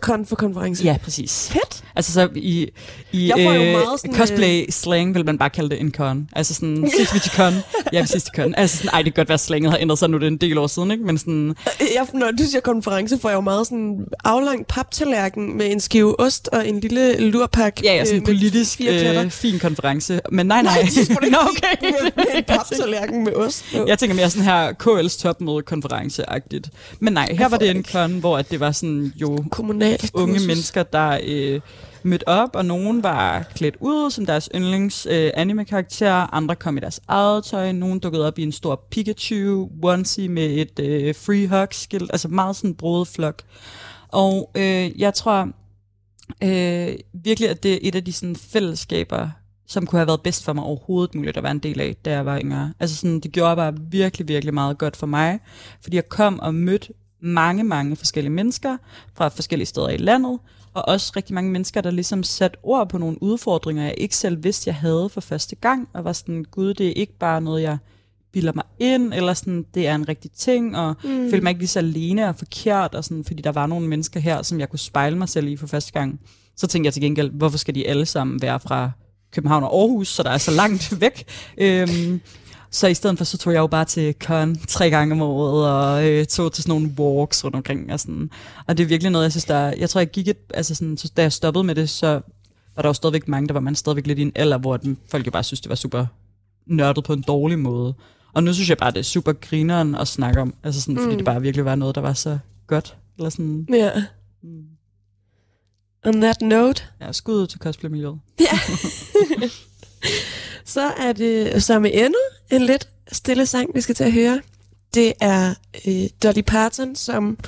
Kon 0.00 0.26
for 0.26 0.36
konference? 0.36 0.84
Ja, 0.84 0.96
præcis. 1.04 1.48
Fedt. 1.52 1.82
Altså 1.96 2.12
så 2.12 2.28
i, 2.34 2.68
i 3.12 3.28
Jeg 3.28 3.36
får 3.46 3.52
jo 3.52 3.62
øh, 3.62 3.72
meget 3.72 4.00
sådan, 4.00 4.14
cosplay-slang 4.14 5.14
vil 5.14 5.24
man 5.26 5.38
bare 5.38 5.50
kalde 5.50 5.70
det 5.70 5.80
en 5.80 5.90
con. 5.92 6.28
Altså 6.32 6.54
sådan, 6.54 6.90
sidst 6.98 7.14
vi 7.14 7.18
til 7.18 7.32
con, 7.32 7.54
ja, 7.92 8.00
vi 8.00 8.06
sidst 8.06 8.26
til 8.26 8.42
con. 8.42 8.54
Altså 8.56 8.76
sådan, 8.76 8.90
ej, 8.92 9.02
det 9.02 9.14
kan 9.14 9.20
godt 9.20 9.28
være, 9.28 9.38
slanget 9.38 9.70
har 9.70 9.78
ændret 9.78 9.98
sig, 9.98 10.10
nu 10.10 10.16
er 10.16 10.20
det 10.20 10.26
en 10.26 10.36
del 10.36 10.58
år 10.58 10.66
siden, 10.66 10.90
ikke? 10.90 11.04
Men 11.04 11.18
sådan, 11.18 11.54
Jeg, 11.80 12.06
når 12.14 12.30
du 12.30 12.44
siger 12.44 12.60
konference, 12.60 13.18
får 13.18 13.28
jeg 13.28 13.36
jo 13.36 13.40
meget 13.40 13.66
sådan 13.66 14.04
aflang 14.24 14.66
paptallerken 14.66 15.56
med 15.58 15.72
en 15.72 15.80
skive 15.80 16.20
ost 16.20 16.48
og 16.52 16.68
en 16.68 16.80
lille 16.80 17.30
lurpak. 17.30 17.82
ja, 17.84 17.94
ja, 17.94 18.04
sådan 18.04 18.20
øh, 18.20 18.26
politisk 18.26 18.80
øh, 18.88 19.30
fin 19.30 19.58
konference. 19.58 20.20
Men 20.32 20.46
nej, 20.46 20.62
nej. 20.62 20.78
Det 20.94 21.10
er 21.10 21.30
Nå, 21.30 21.38
okay. 21.38 21.92
med, 22.02 22.10
med 22.16 22.24
en 22.34 22.44
paptallerken 22.44 23.24
med 23.24 23.34
ost. 23.34 23.64
på. 23.72 23.84
Jeg 23.88 23.98
tænker 23.98 24.16
mere 24.16 24.30
sådan 24.30 24.44
her 24.44 24.72
KL's 24.72 25.20
topmøde-konference-agtigt. 25.22 26.70
Men 27.00 27.12
nej, 27.12 27.34
her 27.38 27.48
var 27.48 27.56
det 27.56 27.70
en 27.70 27.84
con, 27.84 28.12
hvor 28.12 28.38
at 28.38 28.50
det 28.50 28.60
var 28.60 28.72
sådan 28.72 29.12
jo 29.16 29.44
Kommunalt 29.68 30.10
unge 30.14 30.34
kursus. 30.34 30.46
mennesker, 30.46 30.82
der 30.82 31.18
øh, 31.24 31.60
mødte 32.02 32.28
op, 32.28 32.56
og 32.56 32.64
nogen 32.64 33.02
var 33.02 33.42
klædt 33.54 33.76
ud 33.80 34.10
som 34.10 34.26
deres 34.26 34.48
yndlings 34.54 35.06
øh, 35.10 35.30
anime-karakterer, 35.34 36.34
andre 36.34 36.56
kom 36.56 36.76
i 36.76 36.80
deres 36.80 37.00
eget 37.08 37.44
tøj, 37.44 37.72
nogen 37.72 37.98
dukkede 37.98 38.26
op 38.26 38.38
i 38.38 38.42
en 38.42 38.52
stor 38.52 38.86
Pikachu 38.90 39.68
onesie 39.82 40.28
med 40.28 40.46
et 40.46 40.78
øh, 40.78 41.14
free 41.14 41.48
hug-skilt, 41.48 42.10
altså 42.12 42.28
meget 42.28 42.56
sådan 42.56 42.76
en 42.82 43.06
flok. 43.06 43.42
Og 44.08 44.50
øh, 44.54 45.00
jeg 45.00 45.14
tror 45.14 45.48
øh, 46.44 46.94
virkelig, 47.24 47.50
at 47.50 47.62
det 47.62 47.74
er 47.74 47.78
et 47.82 47.94
af 47.94 48.04
de 48.04 48.12
sådan, 48.12 48.36
fællesskaber, 48.36 49.28
som 49.66 49.86
kunne 49.86 49.98
have 49.98 50.06
været 50.06 50.22
bedst 50.22 50.44
for 50.44 50.52
mig 50.52 50.64
overhovedet 50.64 51.14
muligt 51.14 51.36
at 51.36 51.42
være 51.42 51.52
en 51.52 51.58
del 51.58 51.80
af, 51.80 51.96
da 52.04 52.10
jeg 52.10 52.26
var 52.26 52.40
yngre. 52.40 52.72
Altså 52.80 52.96
sådan, 52.96 53.20
det 53.20 53.32
gjorde 53.32 53.56
bare 53.56 53.74
virkelig, 53.90 54.28
virkelig 54.28 54.54
meget 54.54 54.78
godt 54.78 54.96
for 54.96 55.06
mig, 55.06 55.38
fordi 55.82 55.96
jeg 55.96 56.08
kom 56.08 56.40
og 56.40 56.54
mødte 56.54 56.92
mange, 57.20 57.64
mange 57.64 57.96
forskellige 57.96 58.32
mennesker 58.32 58.76
fra 59.14 59.28
forskellige 59.28 59.66
steder 59.66 59.88
i 59.88 59.96
landet, 59.96 60.38
og 60.74 60.88
også 60.88 61.12
rigtig 61.16 61.34
mange 61.34 61.50
mennesker, 61.50 61.80
der 61.80 61.90
ligesom 61.90 62.22
satte 62.22 62.58
ord 62.62 62.88
på 62.88 62.98
nogle 62.98 63.22
udfordringer, 63.22 63.82
jeg 63.84 63.94
ikke 63.98 64.16
selv 64.16 64.44
vidste, 64.44 64.68
jeg 64.68 64.74
havde 64.74 65.08
for 65.08 65.20
første 65.20 65.56
gang, 65.56 65.88
og 65.92 66.04
var 66.04 66.12
sådan, 66.12 66.44
gud, 66.50 66.74
det 66.74 66.88
er 66.88 66.92
ikke 66.92 67.18
bare 67.18 67.40
noget, 67.40 67.62
jeg 67.62 67.78
bilder 68.32 68.52
mig 68.54 68.64
ind, 68.78 69.14
eller 69.14 69.34
sådan, 69.34 69.66
det 69.74 69.86
er 69.86 69.94
en 69.94 70.08
rigtig 70.08 70.30
ting, 70.30 70.76
og 70.76 70.96
mm. 71.04 71.30
følte 71.30 71.40
mig 71.40 71.50
ikke 71.50 71.60
lige 71.60 71.68
så 71.68 71.78
alene 71.78 72.28
og 72.28 72.36
forkert, 72.36 72.94
og 72.94 73.04
sådan, 73.04 73.24
fordi 73.24 73.42
der 73.42 73.52
var 73.52 73.66
nogle 73.66 73.88
mennesker 73.88 74.20
her, 74.20 74.42
som 74.42 74.60
jeg 74.60 74.70
kunne 74.70 74.78
spejle 74.78 75.18
mig 75.18 75.28
selv 75.28 75.48
i 75.48 75.56
for 75.56 75.66
første 75.66 75.92
gang. 75.92 76.20
Så 76.56 76.66
tænkte 76.66 76.86
jeg 76.86 76.92
til 76.92 77.02
gengæld, 77.02 77.30
hvorfor 77.30 77.58
skal 77.58 77.74
de 77.74 77.88
alle 77.88 78.06
sammen 78.06 78.42
være 78.42 78.60
fra 78.60 78.90
København 79.32 79.62
og 79.62 79.80
Aarhus, 79.80 80.08
så 80.08 80.22
der 80.22 80.30
er 80.30 80.38
så 80.38 80.50
langt 80.50 80.92
væk. 81.00 81.24
Øhm, 81.58 82.20
så 82.70 82.86
i 82.86 82.94
stedet 82.94 83.18
for, 83.18 83.24
så 83.24 83.38
tog 83.38 83.52
jeg 83.52 83.60
jo 83.60 83.66
bare 83.66 83.84
til 83.84 84.14
Con 84.20 84.56
tre 84.68 84.90
gange 84.90 85.12
om 85.12 85.22
året, 85.22 85.70
og 85.70 86.08
øh, 86.08 86.26
tog 86.26 86.52
til 86.52 86.62
sådan 86.62 86.80
nogle 86.80 86.94
walks 86.98 87.44
rundt 87.44 87.56
omkring. 87.56 87.92
Og, 87.92 88.00
sådan. 88.00 88.30
og 88.66 88.78
det 88.78 88.84
er 88.84 88.88
virkelig 88.88 89.12
noget, 89.12 89.24
jeg 89.24 89.32
synes, 89.32 89.44
der 89.44 89.72
Jeg 89.78 89.90
tror, 89.90 90.00
jeg 90.00 90.10
gik 90.10 90.28
et, 90.28 90.38
altså 90.54 90.74
sådan, 90.74 90.96
så 90.96 91.12
da 91.16 91.22
jeg 91.22 91.32
stoppede 91.32 91.64
med 91.64 91.74
det, 91.74 91.90
så 91.90 92.20
var 92.76 92.82
der 92.82 92.88
jo 92.88 92.92
stadigvæk 92.92 93.28
mange, 93.28 93.48
der 93.48 93.52
var 93.52 93.60
man 93.60 93.74
stadigvæk 93.74 94.06
lidt 94.06 94.18
i 94.18 94.22
en 94.22 94.32
alder, 94.34 94.58
hvor 94.58 94.80
folk 95.10 95.26
jo 95.26 95.30
bare 95.30 95.44
synes, 95.44 95.60
det 95.60 95.68
var 95.68 95.74
super 95.74 96.06
nørdet 96.66 97.04
på 97.04 97.12
en 97.12 97.22
dårlig 97.22 97.58
måde. 97.58 97.94
Og 98.32 98.42
nu 98.42 98.52
synes 98.52 98.68
jeg 98.68 98.78
bare, 98.78 98.90
det 98.90 98.98
er 98.98 99.02
super 99.02 99.32
grineren 99.32 99.94
at 99.94 100.08
snakke 100.08 100.40
om, 100.40 100.54
altså 100.64 100.80
sådan, 100.80 100.94
mm. 100.94 101.00
fordi 101.02 101.16
det 101.16 101.24
bare 101.24 101.40
virkelig 101.40 101.64
var 101.64 101.74
noget, 101.74 101.94
der 101.94 102.00
var 102.00 102.12
så 102.12 102.38
godt. 102.66 102.96
Eller 103.18 103.30
sådan, 103.30 103.66
Ja. 103.72 103.90
On 106.06 106.20
that 106.20 106.42
note, 106.42 106.82
ja, 107.00 107.12
skud 107.12 107.34
ud 107.34 107.46
til 107.46 107.58
cosplay-miljøet. 107.58 108.18
så 110.74 110.80
er 110.80 111.12
det 111.12 111.62
så 111.62 111.78
med 111.78 111.90
endnu 111.94 112.18
en 112.50 112.62
lidt 112.62 112.88
stille 113.12 113.46
sang, 113.46 113.74
vi 113.74 113.80
skal 113.80 113.94
til 113.94 114.04
at 114.04 114.12
høre. 114.12 114.40
Det 114.94 115.12
er 115.20 115.54
øh, 115.86 116.08
Dolly 116.22 116.40
Parton, 116.46 116.96
som 116.96 117.38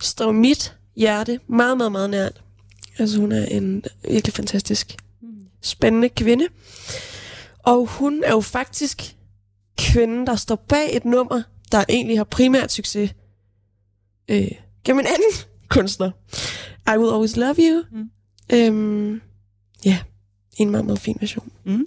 står 0.00 0.32
mit 0.32 0.76
hjerte 0.96 1.40
meget, 1.46 1.76
meget, 1.76 1.92
meget 1.92 2.10
nært. 2.10 2.42
Altså 2.98 3.18
hun 3.18 3.32
er 3.32 3.44
en 3.44 3.84
virkelig 4.08 4.34
fantastisk, 4.34 4.96
spændende 5.62 6.08
kvinde. 6.08 6.46
Og 7.58 7.86
hun 7.86 8.24
er 8.24 8.30
jo 8.30 8.40
faktisk 8.40 9.16
kvinden, 9.78 10.26
der 10.26 10.36
står 10.36 10.64
bag 10.68 10.96
et 10.96 11.04
nummer, 11.04 11.42
der 11.72 11.84
egentlig 11.88 12.18
har 12.18 12.24
primært 12.24 12.72
succes 12.72 13.14
øh, 14.28 14.50
gennem 14.84 15.00
en 15.00 15.06
anden 15.06 15.50
kunstner. 15.68 16.10
I 16.94 16.98
Will 16.98 17.12
Always 17.12 17.36
Love 17.36 17.56
You. 17.58 17.82
Mm. 17.92 18.10
Øhm, 18.52 19.20
ja, 19.84 19.98
en 20.56 20.70
meget, 20.70 20.86
meget 20.86 20.98
fin 20.98 21.16
version. 21.20 21.52
Mm. 21.64 21.86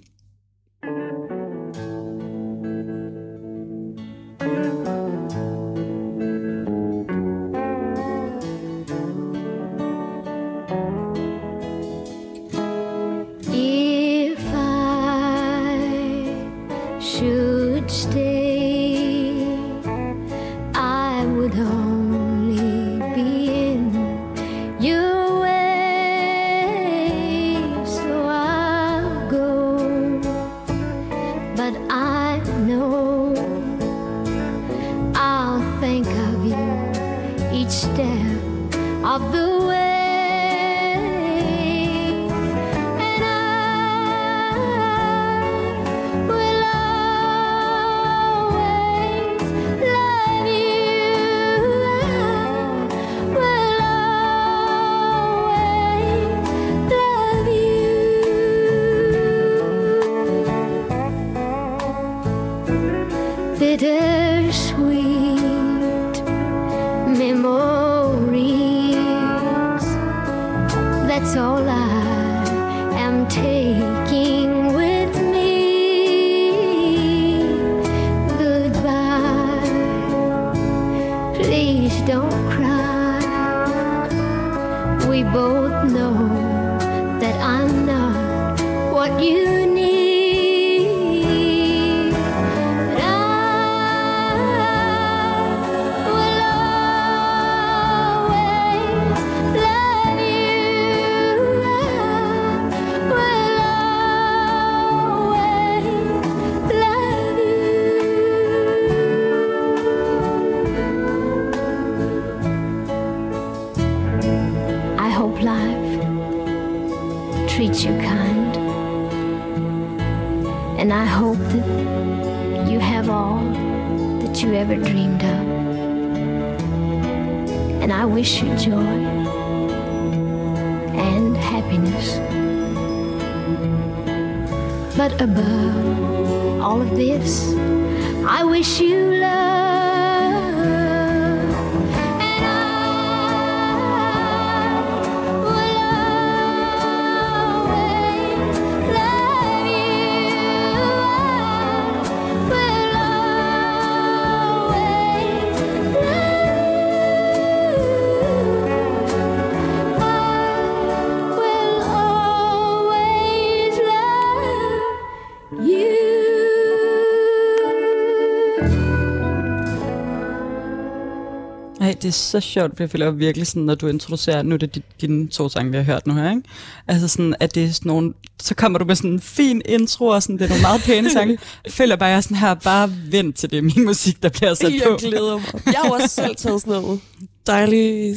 Det 172.02 172.08
er 172.08 172.12
så 172.12 172.40
sjovt, 172.40 172.78
for 172.78 172.84
jeg 172.84 172.90
føler 172.92 173.12
virkelig 173.12 173.48
sådan, 173.48 173.64
når 173.64 173.76
du 173.76 173.88
introducerer, 173.88 174.42
nu 174.42 174.54
er 174.56 174.58
det 174.60 174.76
de- 174.76 174.82
dine 175.02 175.28
to 175.28 175.50
sange, 175.50 175.72
vi 175.72 175.78
har 175.78 175.84
hørt 175.84 176.08
nu 176.08 176.14
her, 176.14 176.30
ikke? 176.30 176.42
Altså 176.88 177.08
sådan, 177.08 177.36
at 177.40 177.56
det 177.56 177.64
er 177.64 177.72
sådan 177.72 177.90
nogle, 177.90 178.14
så 178.42 178.56
kommer 178.56 178.80
du 178.80 178.86
med 178.86 178.96
sådan 178.96 179.12
en 179.12 179.20
fin 179.20 179.62
intro, 179.66 180.06
og 180.08 180.24
sådan, 180.24 180.38
det 180.38 180.46
er 180.46 180.50
nogle 180.50 180.62
meget 180.62 180.82
pæne 180.86 181.10
sange. 181.12 181.38
Jeg 181.66 181.74
føler 181.74 181.96
bare, 181.96 182.10
at 182.10 182.12
jeg 182.12 182.18
er 182.18 182.22
sådan 182.22 182.38
her, 182.38 182.54
bare 182.54 182.92
vent 183.12 183.36
til 183.38 183.52
det 183.52 183.58
er 183.58 183.62
min 183.62 183.86
musik, 183.86 184.24
der 184.24 184.30
bliver 184.30 184.54
sat 184.54 184.72
på. 184.84 184.90
Jeg 184.90 185.00
glæder 185.00 185.36
mig. 185.38 185.62
Jeg 185.66 185.76
har 185.84 185.90
også 185.90 186.08
selv 186.08 186.36
taget 186.36 186.62
sådan 186.62 186.82
noget 186.82 187.00
dejlig 187.48 188.16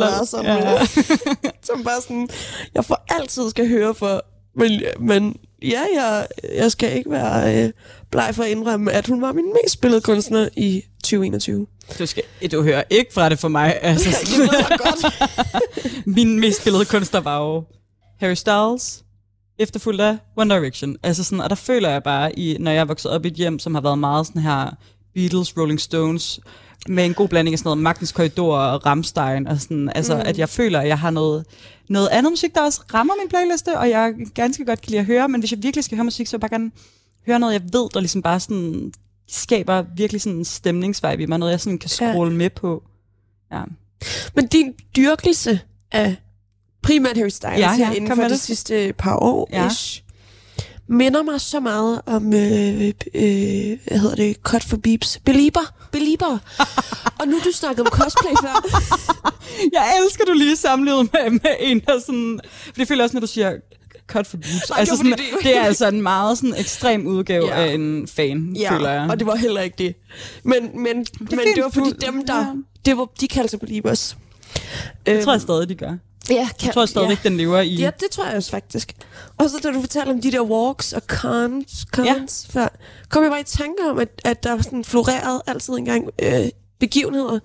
lov. 0.00 0.26
som, 0.26 0.44
Ja. 0.44 0.70
ja. 0.72 0.86
som 1.62 1.84
bare 1.84 2.00
sådan, 2.02 2.28
jeg 2.74 2.84
for 2.84 3.02
altid 3.08 3.50
skal 3.50 3.68
høre 3.68 3.94
for, 3.94 4.24
men, 4.58 4.82
men 5.00 5.36
ja, 5.62 5.80
jeg, 5.94 6.26
jeg 6.56 6.72
skal 6.72 6.96
ikke 6.98 7.10
være 7.10 7.64
øh, 7.64 7.70
bleg 8.10 8.30
for 8.34 8.42
at 8.42 8.48
indrømme, 8.50 8.92
at 8.92 9.06
hun 9.06 9.22
var 9.22 9.32
min 9.32 9.44
mest 9.62 9.74
spillede 9.74 10.00
kunstner 10.00 10.48
i 10.56 10.82
2021. 11.04 11.66
Du, 11.98 12.06
skal, 12.06 12.22
du 12.52 12.62
hører 12.62 12.82
ikke 12.90 13.14
fra 13.14 13.28
det 13.28 13.38
for 13.38 13.48
mig. 13.48 13.78
Altså, 13.82 14.10
Det 14.20 14.38
ved 14.38 14.58
jeg 14.58 14.78
godt. 14.78 15.14
min 16.16 16.40
mest 16.40 16.60
spillede 16.60 16.84
kunstner 16.84 17.20
var 17.20 17.38
jo 17.38 17.64
Harry 18.20 18.34
Styles, 18.34 19.04
efterfulgt 19.58 20.00
af 20.00 20.16
One 20.36 20.54
Direction. 20.54 20.96
Altså 21.02 21.24
sådan, 21.24 21.40
og 21.40 21.50
der 21.50 21.56
føler 21.56 21.88
jeg 21.88 22.02
bare, 22.02 22.38
i, 22.38 22.56
når 22.60 22.70
jeg 22.70 22.80
er 22.80 22.84
vokset 22.84 23.10
op 23.10 23.24
i 23.24 23.28
et 23.28 23.34
hjem, 23.34 23.58
som 23.58 23.74
har 23.74 23.82
været 23.82 23.98
meget 23.98 24.26
sådan 24.26 24.42
her 24.42 24.70
Beatles, 25.14 25.56
Rolling 25.56 25.80
Stones, 25.80 26.40
med 26.88 27.04
en 27.04 27.14
god 27.14 27.28
blanding 27.28 27.54
af 27.54 27.58
sådan 27.58 27.68
noget 27.68 27.78
Magnus 27.78 28.12
Korridor 28.12 28.58
og 28.58 28.86
Rammstein, 28.86 29.46
og 29.46 29.60
sådan, 29.60 29.92
altså, 29.94 30.14
mm. 30.14 30.22
at 30.24 30.38
jeg 30.38 30.48
føler, 30.48 30.80
at 30.80 30.88
jeg 30.88 30.98
har 30.98 31.10
noget, 31.10 31.44
noget 31.88 32.08
andet 32.08 32.32
musik, 32.32 32.54
der 32.54 32.62
også 32.62 32.80
rammer 32.94 33.14
min 33.22 33.28
playliste, 33.28 33.78
og 33.78 33.90
jeg 33.90 34.14
ganske 34.34 34.64
godt 34.64 34.80
kan 34.80 34.90
lide 34.90 35.00
at 35.00 35.06
høre, 35.06 35.28
men 35.28 35.40
hvis 35.40 35.52
jeg 35.52 35.62
virkelig 35.62 35.84
skal 35.84 35.96
høre 35.96 36.04
musik, 36.04 36.26
så 36.26 36.30
vil 36.30 36.38
jeg 36.42 36.50
bare 36.50 36.58
gerne 36.58 36.70
høre 37.26 37.38
noget, 37.38 37.52
jeg 37.52 37.62
ved, 37.62 37.88
der 37.94 38.00
ligesom 38.00 38.22
bare 38.22 38.40
sådan 38.40 38.92
skaber 39.28 39.84
virkelig 39.96 40.22
sådan 40.22 40.38
en 40.38 40.44
stemningsvibe 40.44 41.22
i 41.22 41.26
mig, 41.26 41.38
noget 41.38 41.52
jeg 41.52 41.60
sådan 41.60 41.78
kan 41.78 41.90
Ja. 42.00 42.12
scrolle 42.12 42.34
med 42.36 42.50
på. 42.50 42.82
Ja. 43.52 43.62
Men 44.34 44.46
din 44.46 44.72
dyrkelse 44.96 45.60
af 45.92 46.16
primært 46.82 47.16
Harry 47.16 47.28
Styles 47.28 47.52
Ja, 47.58 47.58
ja, 47.58 47.70
ja, 47.78 47.86
her 47.86 47.92
inden 47.94 48.16
for 48.16 48.22
de 48.22 48.28
det. 48.30 48.40
sidste 48.40 48.92
par 48.98 49.16
år, 49.16 49.48
Ja. 49.52 49.62
ja. 49.62 49.70
minder 50.88 51.22
mig 51.22 51.40
så 51.40 51.60
meget 51.60 52.00
om, 52.06 52.34
øh, 52.34 52.92
øh, 53.14 53.78
hvad 53.88 53.98
hedder 53.98 54.16
det, 54.16 54.36
Cut 54.42 54.64
for 54.64 54.76
Beeps. 54.76 55.18
Belieber. 55.24 55.74
Belieber. 55.92 56.38
og 57.20 57.28
nu 57.28 57.38
du 57.44 57.52
snakkede 57.52 57.82
om 57.82 57.90
cosplay 57.90 58.32
før. 58.42 58.66
Jeg 59.72 59.92
elsker, 60.04 60.24
du 60.24 60.32
lige 60.32 60.56
sammenlignet 60.56 61.12
med, 61.12 61.30
med 61.30 61.50
en, 61.60 61.80
der 61.80 62.00
sådan... 62.00 62.40
For 62.64 62.72
det 62.72 62.88
føler 62.88 63.02
også, 63.04 63.14
når 63.16 63.20
du 63.20 63.26
siger 63.26 63.52
cut 64.08 64.26
for 64.26 64.36
boobs. 64.36 64.46
Nej, 64.48 64.60
det 64.68 64.78
altså 64.80 64.96
sådan, 64.96 65.12
det- 65.12 65.20
det 65.42 65.56
er 65.56 65.62
altså 65.62 65.88
en 65.88 66.02
meget 66.02 66.38
sådan 66.38 66.54
ekstrem 66.58 67.06
udgave 67.06 67.46
Ja. 67.46 67.64
af 67.66 67.74
en 67.74 68.08
fan, 68.08 68.56
føler 68.70 68.90
jeg. 68.90 69.06
og 69.10 69.18
det 69.18 69.26
var 69.26 69.36
heller 69.36 69.60
ikke 69.60 69.74
det. 69.78 69.94
Men, 70.44 70.82
men, 70.82 71.04
det, 71.04 71.20
men 71.30 71.38
det 71.38 71.62
var 71.64 71.70
fordi 71.70 71.90
dem, 72.06 72.26
der... 72.26 72.36
ja. 72.38 72.46
Det 72.86 72.96
var, 72.96 73.08
de 73.20 73.28
kaldte 73.28 73.50
sig 73.50 73.60
Beliebers. 73.60 74.16
det 75.06 75.24
tror 75.24 75.32
jeg 75.32 75.40
stadig, 75.40 75.68
de 75.68 75.74
gør. 75.74 75.92
Ja, 76.30 76.48
Jeg 76.64 76.72
tror 76.74 76.82
jeg 76.82 76.88
stadigvæk, 76.88 77.24
ja. 77.24 77.28
den 77.28 77.36
lever 77.38 77.60
i... 77.60 77.74
Ja, 77.74 77.90
det 78.00 78.10
tror 78.10 78.24
jeg 78.26 78.36
også 78.36 78.50
faktisk. 78.50 78.92
Og 79.36 79.50
så 79.50 79.56
da 79.62 79.68
du 79.72 79.80
fortalte 79.80 80.10
om 80.10 80.20
de 80.20 80.32
der 80.32 80.40
walks 80.42 80.92
og 80.92 81.02
cons, 81.06 81.84
cons 81.92 82.46
ja. 82.54 82.60
før, 82.60 82.68
kom 83.08 83.22
jeg 83.22 83.30
bare 83.30 83.40
i 83.40 83.44
tanke 83.44 83.90
om, 83.90 83.98
at, 83.98 84.08
at 84.24 84.42
der 84.42 84.52
var 84.52 84.62
sådan 84.62 84.84
floreret 84.84 85.40
altid 85.46 85.74
engang 85.74 86.08
øh, 86.22 86.48
begivenheder 86.80 87.38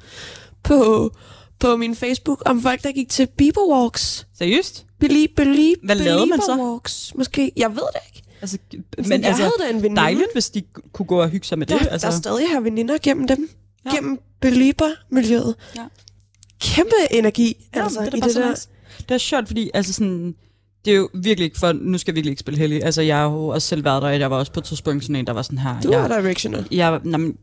på, 0.64 1.12
på 1.59 1.76
min 1.78 1.95
Facebook 1.95 2.41
om 2.45 2.62
folk, 2.62 2.84
der 2.84 2.91
gik 2.91 3.09
til 3.09 3.28
Bieber 3.38 3.68
walks. 3.74 4.28
Seriøst? 4.38 4.86
Believe, 5.01 5.27
believe, 5.35 5.75
Hvad 5.83 5.95
lavede 5.95 6.25
man 6.25 6.39
så? 6.41 6.57
walks, 6.59 7.13
måske. 7.15 7.51
Jeg 7.57 7.69
ved 7.69 7.83
det 7.93 7.99
ikke. 8.15 8.27
Altså, 8.41 8.57
Men 8.73 9.09
men 9.09 9.21
jeg 9.21 9.27
altså, 9.29 9.43
havde 9.43 9.53
da 9.59 9.69
en 9.69 9.83
veninde. 9.83 10.01
dejligt, 10.01 10.27
hvis 10.33 10.49
de 10.49 10.61
kunne 10.93 11.05
gå 11.05 11.21
og 11.21 11.29
hygge 11.29 11.47
sig 11.47 11.59
med 11.59 11.67
det. 11.67 11.79
Der, 11.79 11.87
altså. 11.89 12.07
der 12.07 12.13
stadig 12.13 12.49
har 12.53 12.59
veninder 12.59 12.97
gennem 13.03 13.27
dem. 13.27 13.49
Ja. 13.85 13.95
Gennem 13.95 14.19
belieber-miljøet. 14.41 15.55
Ja. 15.75 15.81
Kæmpe 16.61 16.95
energi 17.11 17.67
Ja, 17.75 17.83
altså, 17.83 17.99
det 17.99 18.07
er 18.07 18.11
da 18.11 18.17
bare 18.19 18.27
det 18.27 18.33
så 18.33 18.41
der. 18.41 18.49
nice. 18.49 18.67
Det 19.09 19.11
er 19.15 19.17
sjovt, 19.17 19.47
fordi 19.47 19.71
altså 19.73 19.93
sådan, 19.93 20.35
det 20.85 20.93
er 20.93 20.97
jo 20.97 21.09
virkelig 21.13 21.45
ikke 21.45 21.59
for, 21.59 21.71
nu 21.73 21.97
skal 21.97 22.11
jeg 22.11 22.15
virkelig 22.15 22.31
ikke 22.31 22.39
spille 22.39 22.57
heldig. 22.59 22.83
Altså, 22.83 23.01
jeg 23.01 23.17
har 23.17 23.23
jo 23.23 23.47
også 23.47 23.67
selv 23.67 23.83
været 23.83 24.01
der, 24.01 24.07
og 24.07 24.19
jeg 24.19 24.31
var 24.31 24.37
også 24.37 24.51
på 24.51 24.59
et 24.59 24.63
tidspunkt 24.63 25.03
sådan 25.03 25.15
en, 25.15 25.27
der 25.27 25.33
var 25.33 25.41
sådan 25.41 25.57
her. 25.59 25.81
Du 25.81 25.91
jeg, 25.91 26.01
er 26.11 26.21
directioner. 26.21 26.63
jeg, 26.71 26.99
nej, 27.03 27.17
men, 27.17 27.37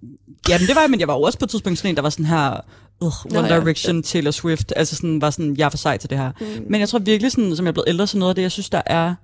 jamen, 0.48 0.66
det 0.66 0.74
var 0.74 0.80
jeg, 0.82 0.90
men 0.90 1.00
jeg 1.00 1.08
var 1.08 1.14
jo 1.14 1.22
også 1.22 1.38
på 1.38 1.44
et 1.44 1.50
tidspunkt 1.50 1.78
sådan 1.78 1.90
en, 1.90 1.96
der 1.96 2.02
var 2.02 2.10
sådan 2.10 2.24
her, 2.26 2.60
uh, 3.00 3.26
One 3.26 3.48
Nå, 3.48 3.54
ja. 3.54 3.60
Direction, 3.60 4.02
Taylor 4.02 4.30
Swift, 4.30 4.72
altså 4.76 4.96
sådan, 4.96 5.20
var 5.20 5.30
sådan, 5.30 5.56
jeg 5.58 5.64
er 5.64 5.70
for 5.70 5.78
sej 5.78 5.96
til 5.96 6.10
det 6.10 6.18
her. 6.18 6.32
Mm. 6.40 6.46
Men 6.70 6.80
jeg 6.80 6.88
tror 6.88 6.98
virkelig 6.98 7.32
sådan, 7.32 7.56
som 7.56 7.66
jeg 7.66 7.70
er 7.70 7.72
blevet 7.72 7.88
ældre, 7.88 8.06
så 8.06 8.18
noget 8.18 8.30
af 8.30 8.34
det, 8.34 8.42
jeg 8.42 8.52
synes, 8.52 8.70
der 8.70 8.82
er 8.86 9.14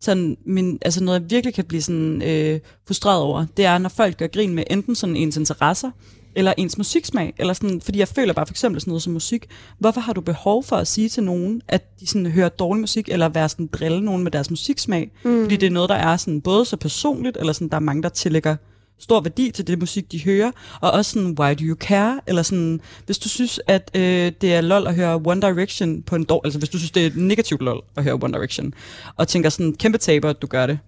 sådan, 0.00 0.36
min, 0.46 0.78
altså 0.82 1.04
noget, 1.04 1.20
jeg 1.20 1.30
virkelig 1.30 1.54
kan 1.54 1.64
blive 1.64 1.82
sådan 1.82 2.22
øh, 2.22 2.60
frustreret 2.86 3.20
over, 3.20 3.46
det 3.56 3.64
er, 3.64 3.78
når 3.78 3.88
folk 3.88 4.16
gør 4.16 4.26
grin 4.26 4.54
med 4.54 4.64
enten 4.70 4.94
sådan 4.94 5.16
ens 5.16 5.36
interesser, 5.36 5.90
eller 6.34 6.54
ens 6.56 6.78
musiksmag, 6.78 7.34
eller 7.38 7.54
sådan, 7.54 7.80
fordi 7.80 7.98
jeg 7.98 8.08
føler 8.08 8.32
bare 8.32 8.46
for 8.46 8.52
eksempel 8.52 8.80
sådan 8.80 8.90
noget 8.90 9.02
som 9.02 9.12
musik, 9.12 9.46
hvorfor 9.78 10.00
har 10.00 10.12
du 10.12 10.20
behov 10.20 10.64
for 10.64 10.76
at 10.76 10.88
sige 10.88 11.08
til 11.08 11.22
nogen, 11.22 11.62
at 11.68 12.00
de 12.00 12.06
sådan 12.06 12.26
hører 12.26 12.48
dårlig 12.48 12.80
musik, 12.80 13.08
eller 13.08 13.28
være 13.28 13.48
sådan 13.48 13.66
drille 13.66 14.00
nogen 14.00 14.22
med 14.22 14.30
deres 14.30 14.50
musiksmag, 14.50 15.10
mm. 15.24 15.42
fordi 15.42 15.56
det 15.56 15.66
er 15.66 15.70
noget, 15.70 15.88
der 15.88 15.94
er 15.94 16.16
sådan 16.16 16.40
både 16.40 16.64
så 16.64 16.76
personligt, 16.76 17.36
eller 17.36 17.52
sådan, 17.52 17.68
der 17.68 17.76
er 17.76 17.80
mange, 17.80 18.02
der 18.02 18.08
tillægger 18.08 18.56
stor 19.02 19.20
værdi 19.20 19.50
til 19.50 19.66
det 19.66 19.78
musik, 19.78 20.12
de 20.12 20.24
hører, 20.24 20.50
og 20.80 20.90
også 20.90 21.10
sådan, 21.10 21.36
why 21.40 21.54
do 21.54 21.64
you 21.64 21.76
care? 21.80 22.20
Eller 22.26 22.42
sådan, 22.42 22.80
hvis 23.06 23.18
du 23.18 23.28
synes, 23.28 23.60
at 23.66 23.90
øh, 23.94 24.32
det 24.40 24.54
er 24.54 24.60
lol 24.60 24.86
at 24.86 24.94
høre 24.94 25.20
One 25.24 25.40
Direction 25.40 26.02
på 26.02 26.16
en 26.16 26.24
dårlig, 26.24 26.46
altså 26.46 26.58
hvis 26.58 26.68
du 26.68 26.78
synes, 26.78 26.90
det 26.90 27.06
er 27.06 27.10
negativt 27.14 27.62
lol 27.62 27.82
at 27.96 28.04
høre 28.04 28.14
One 28.14 28.32
Direction, 28.32 28.74
og 29.16 29.28
tænker 29.28 29.50
sådan, 29.50 29.74
kæmpe 29.74 29.98
taber, 29.98 30.30
at 30.30 30.42
du 30.42 30.46
gør 30.46 30.66
det. 30.66 30.78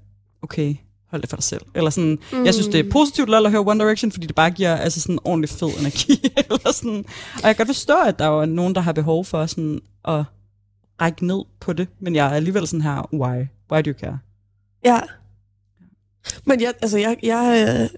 Okay, 0.43 0.75
hold 1.11 1.23
det 1.23 1.31
for 1.31 1.37
dig 1.37 1.45
selv. 1.45 1.63
Eller 1.75 1.91
sådan, 1.91 2.19
mm. 2.33 2.45
jeg 2.45 2.55
synes, 2.55 2.69
det 2.69 2.87
er 2.87 2.91
positivt 2.91 3.29
lol 3.29 3.47
at 3.47 3.51
høre 3.53 3.65
One 3.67 3.85
Direction, 3.85 4.13
fordi 4.13 4.27
det 4.27 4.35
bare 4.35 4.51
giver 4.51 4.77
altså 4.77 5.01
sådan 5.01 5.19
ordentlig 5.25 5.51
fed 5.51 5.71
energi. 5.81 6.13
eller 6.51 6.73
sådan. 6.73 7.05
Og 7.35 7.43
jeg 7.43 7.57
kan 7.57 7.67
godt 7.67 7.77
forstå, 7.77 7.97
at 8.07 8.19
der 8.19 8.41
er 8.41 8.45
nogen, 8.45 8.75
der 8.75 8.81
har 8.81 8.93
behov 8.93 9.25
for 9.25 9.47
sådan 9.47 9.81
at 10.09 10.25
række 11.01 11.27
ned 11.27 11.45
på 11.61 11.73
det, 11.73 11.89
men 12.01 12.15
jeg 12.15 12.27
er 12.27 12.31
alligevel 12.31 12.67
sådan 12.67 12.83
her, 12.83 13.09
why? 13.13 13.47
Why 13.73 13.83
do 13.85 13.91
you 13.91 13.99
care? 13.99 14.19
Ja. 14.85 15.01
Men 16.45 16.61
jeg, 16.61 16.73
altså, 16.83 16.99
jeg, 16.99 17.17
jeg 17.23 17.61
er 17.61 17.89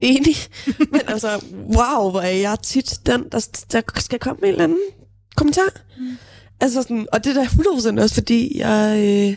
enig. 0.00 0.36
Men 0.92 1.00
altså, 1.06 1.44
wow, 1.52 2.10
hvor 2.10 2.20
er 2.20 2.30
jeg 2.30 2.58
tit 2.62 3.00
den, 3.06 3.28
der, 3.32 3.48
der 3.72 3.82
skal 3.96 4.18
komme 4.18 4.40
med 4.40 4.48
en 4.48 4.54
eller 4.54 4.64
anden 4.64 4.82
kommentar. 5.36 5.80
Mm. 5.98 6.16
Altså 6.60 6.82
sådan, 6.82 7.06
og 7.12 7.24
det 7.24 7.36
er 7.36 7.42
da 7.42 7.48
100% 7.98 8.02
også, 8.02 8.14
fordi 8.14 8.58
jeg 8.58 8.98
øh, 8.98 9.36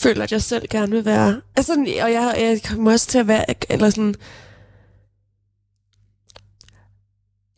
føler, 0.00 0.22
at 0.22 0.32
jeg 0.32 0.42
selv 0.42 0.68
gerne 0.70 0.92
vil 0.92 1.04
være... 1.04 1.40
Altså, 1.56 1.72
og 2.02 2.12
jeg, 2.12 2.36
jeg 2.38 2.60
kommer 2.62 2.92
også 2.92 3.06
til 3.06 3.18
at 3.18 3.28
være... 3.28 3.72
Eller 3.72 3.90
sådan, 3.90 4.14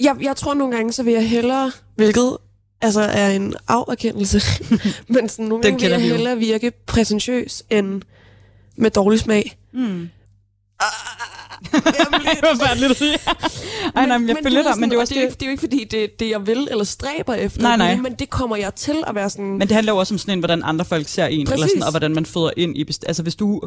jeg, 0.01 0.17
jeg 0.21 0.37
tror 0.37 0.55
nogle 0.55 0.77
gange, 0.77 0.93
så 0.93 1.03
vil 1.03 1.13
jeg 1.13 1.29
hellere, 1.29 1.73
hvilket 1.97 2.37
altså 2.81 3.01
er 3.01 3.31
en 3.31 3.55
aferkendelse, 3.69 4.41
men 5.15 5.29
sådan, 5.29 5.45
nogle 5.45 5.63
Den 5.63 5.79
gange 5.79 5.85
vil 5.85 5.91
jeg 5.91 6.01
vi 6.01 6.07
hellere 6.07 6.39
virke 6.39 6.71
præsentøs 6.71 7.63
end 7.71 8.03
med 8.77 8.91
dårlig 8.91 9.21
smag. 9.21 9.59
Mm. 9.73 10.09
Jamen, 11.75 12.21
det 12.27 12.39
var 12.61 12.67
færdigt. 12.67 13.03
Ej, 13.97 14.07
nej, 14.07 14.19
men 14.19 14.29
jeg 14.29 14.37
følger 14.43 14.63
du 14.63 14.65
ved 14.69 14.73
dig, 14.73 14.81
men 14.81 14.91
det 14.91 14.97
er 14.97 15.01
også 15.01 15.15
og 15.15 15.17
det, 15.17 15.25
er 15.25 15.27
det. 15.27 15.31
ikke- 15.31 15.35
det 15.35 15.43
er 15.43 15.47
jo 15.47 15.51
ikke 15.51 15.61
fordi, 15.61 15.85
det, 15.91 16.21
det 16.21 16.31
jeg 16.31 16.47
vil 16.47 16.69
eller 16.71 16.85
stræber 16.85 17.35
efter, 17.35 17.63
Nej, 17.63 17.77
nej. 17.77 17.97
men 17.97 18.15
det 18.15 18.31
kommer 18.31 18.57
jeg 18.57 18.75
til 18.75 18.95
at 19.07 19.15
være 19.15 19.31
sådan... 19.31 19.45
Men 19.45 19.61
det 19.61 19.71
handler 19.73 19.93
jo 19.93 19.99
også 19.99 20.15
om 20.15 20.19
sådan 20.19 20.33
en, 20.35 20.39
hvordan 20.39 20.63
andre 20.65 20.85
folk 20.85 21.09
ser 21.09 21.27
en, 21.27 21.41
eller 21.41 21.57
sådan, 21.57 21.63
Præcis. 21.69 21.85
og 21.85 21.91
hvordan 21.91 22.15
man 22.15 22.27
føder 22.27 22.51
ind 22.57 22.77
i... 22.79 22.85
best- 22.85 23.05
Altså 23.07 23.23
hvis 23.23 23.35
du, 23.35 23.63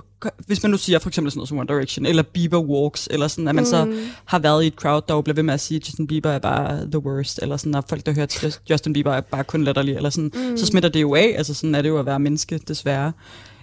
hvis 0.47 0.64
man 0.64 0.72
nu 0.72 0.78
siger 0.78 0.99
for 0.99 1.10
eksempel 1.10 1.32
sådan 1.32 1.39
noget 1.39 1.49
som 1.49 1.58
One 1.60 1.68
Direction, 1.68 2.05
eller 2.05 2.24
Bieber 2.24 2.60
Walks, 2.60 3.08
eller 3.12 3.28
sådan, 3.28 3.47
at 3.47 3.55
man 3.55 3.64
mm. 3.64 3.70
så 3.70 3.93
har 4.26 4.39
været 4.39 4.64
i 4.64 4.68
et 4.68 4.74
crowd, 4.74 5.01
der 5.08 5.14
jo 5.14 5.22
bliver 5.22 5.36
ved 5.36 5.43
med 5.43 5.53
at 5.53 5.60
sige, 5.62 5.76
at 5.76 5.88
Justin 5.88 6.08
Bieber 6.08 6.32
er 6.32 6.39
bare 6.39 6.86
the 6.91 6.99
worst, 6.99 7.39
eller 7.41 7.58
sådan, 7.58 7.76
og 7.76 7.84
folk, 7.89 8.05
der 8.05 8.14
hører 8.14 8.26
til 8.26 8.55
Justin 8.70 8.93
Bieber, 8.93 9.14
er 9.14 9.22
bare 9.22 9.43
kun 9.43 9.64
latterlige, 9.64 9.95
eller 9.95 10.10
sådan, 10.10 10.32
mm. 10.34 10.58
så 10.58 10.66
smitter 10.66 10.89
det 10.89 11.01
jo 11.01 11.16
af, 11.16 11.34
altså 11.38 11.53
sådan 11.53 11.76
er 11.76 11.82
det 11.82 11.89
jo 11.89 11.99
at 11.99 12.05
være 12.05 12.20
menneske, 12.20 12.58
desværre. 12.68 13.12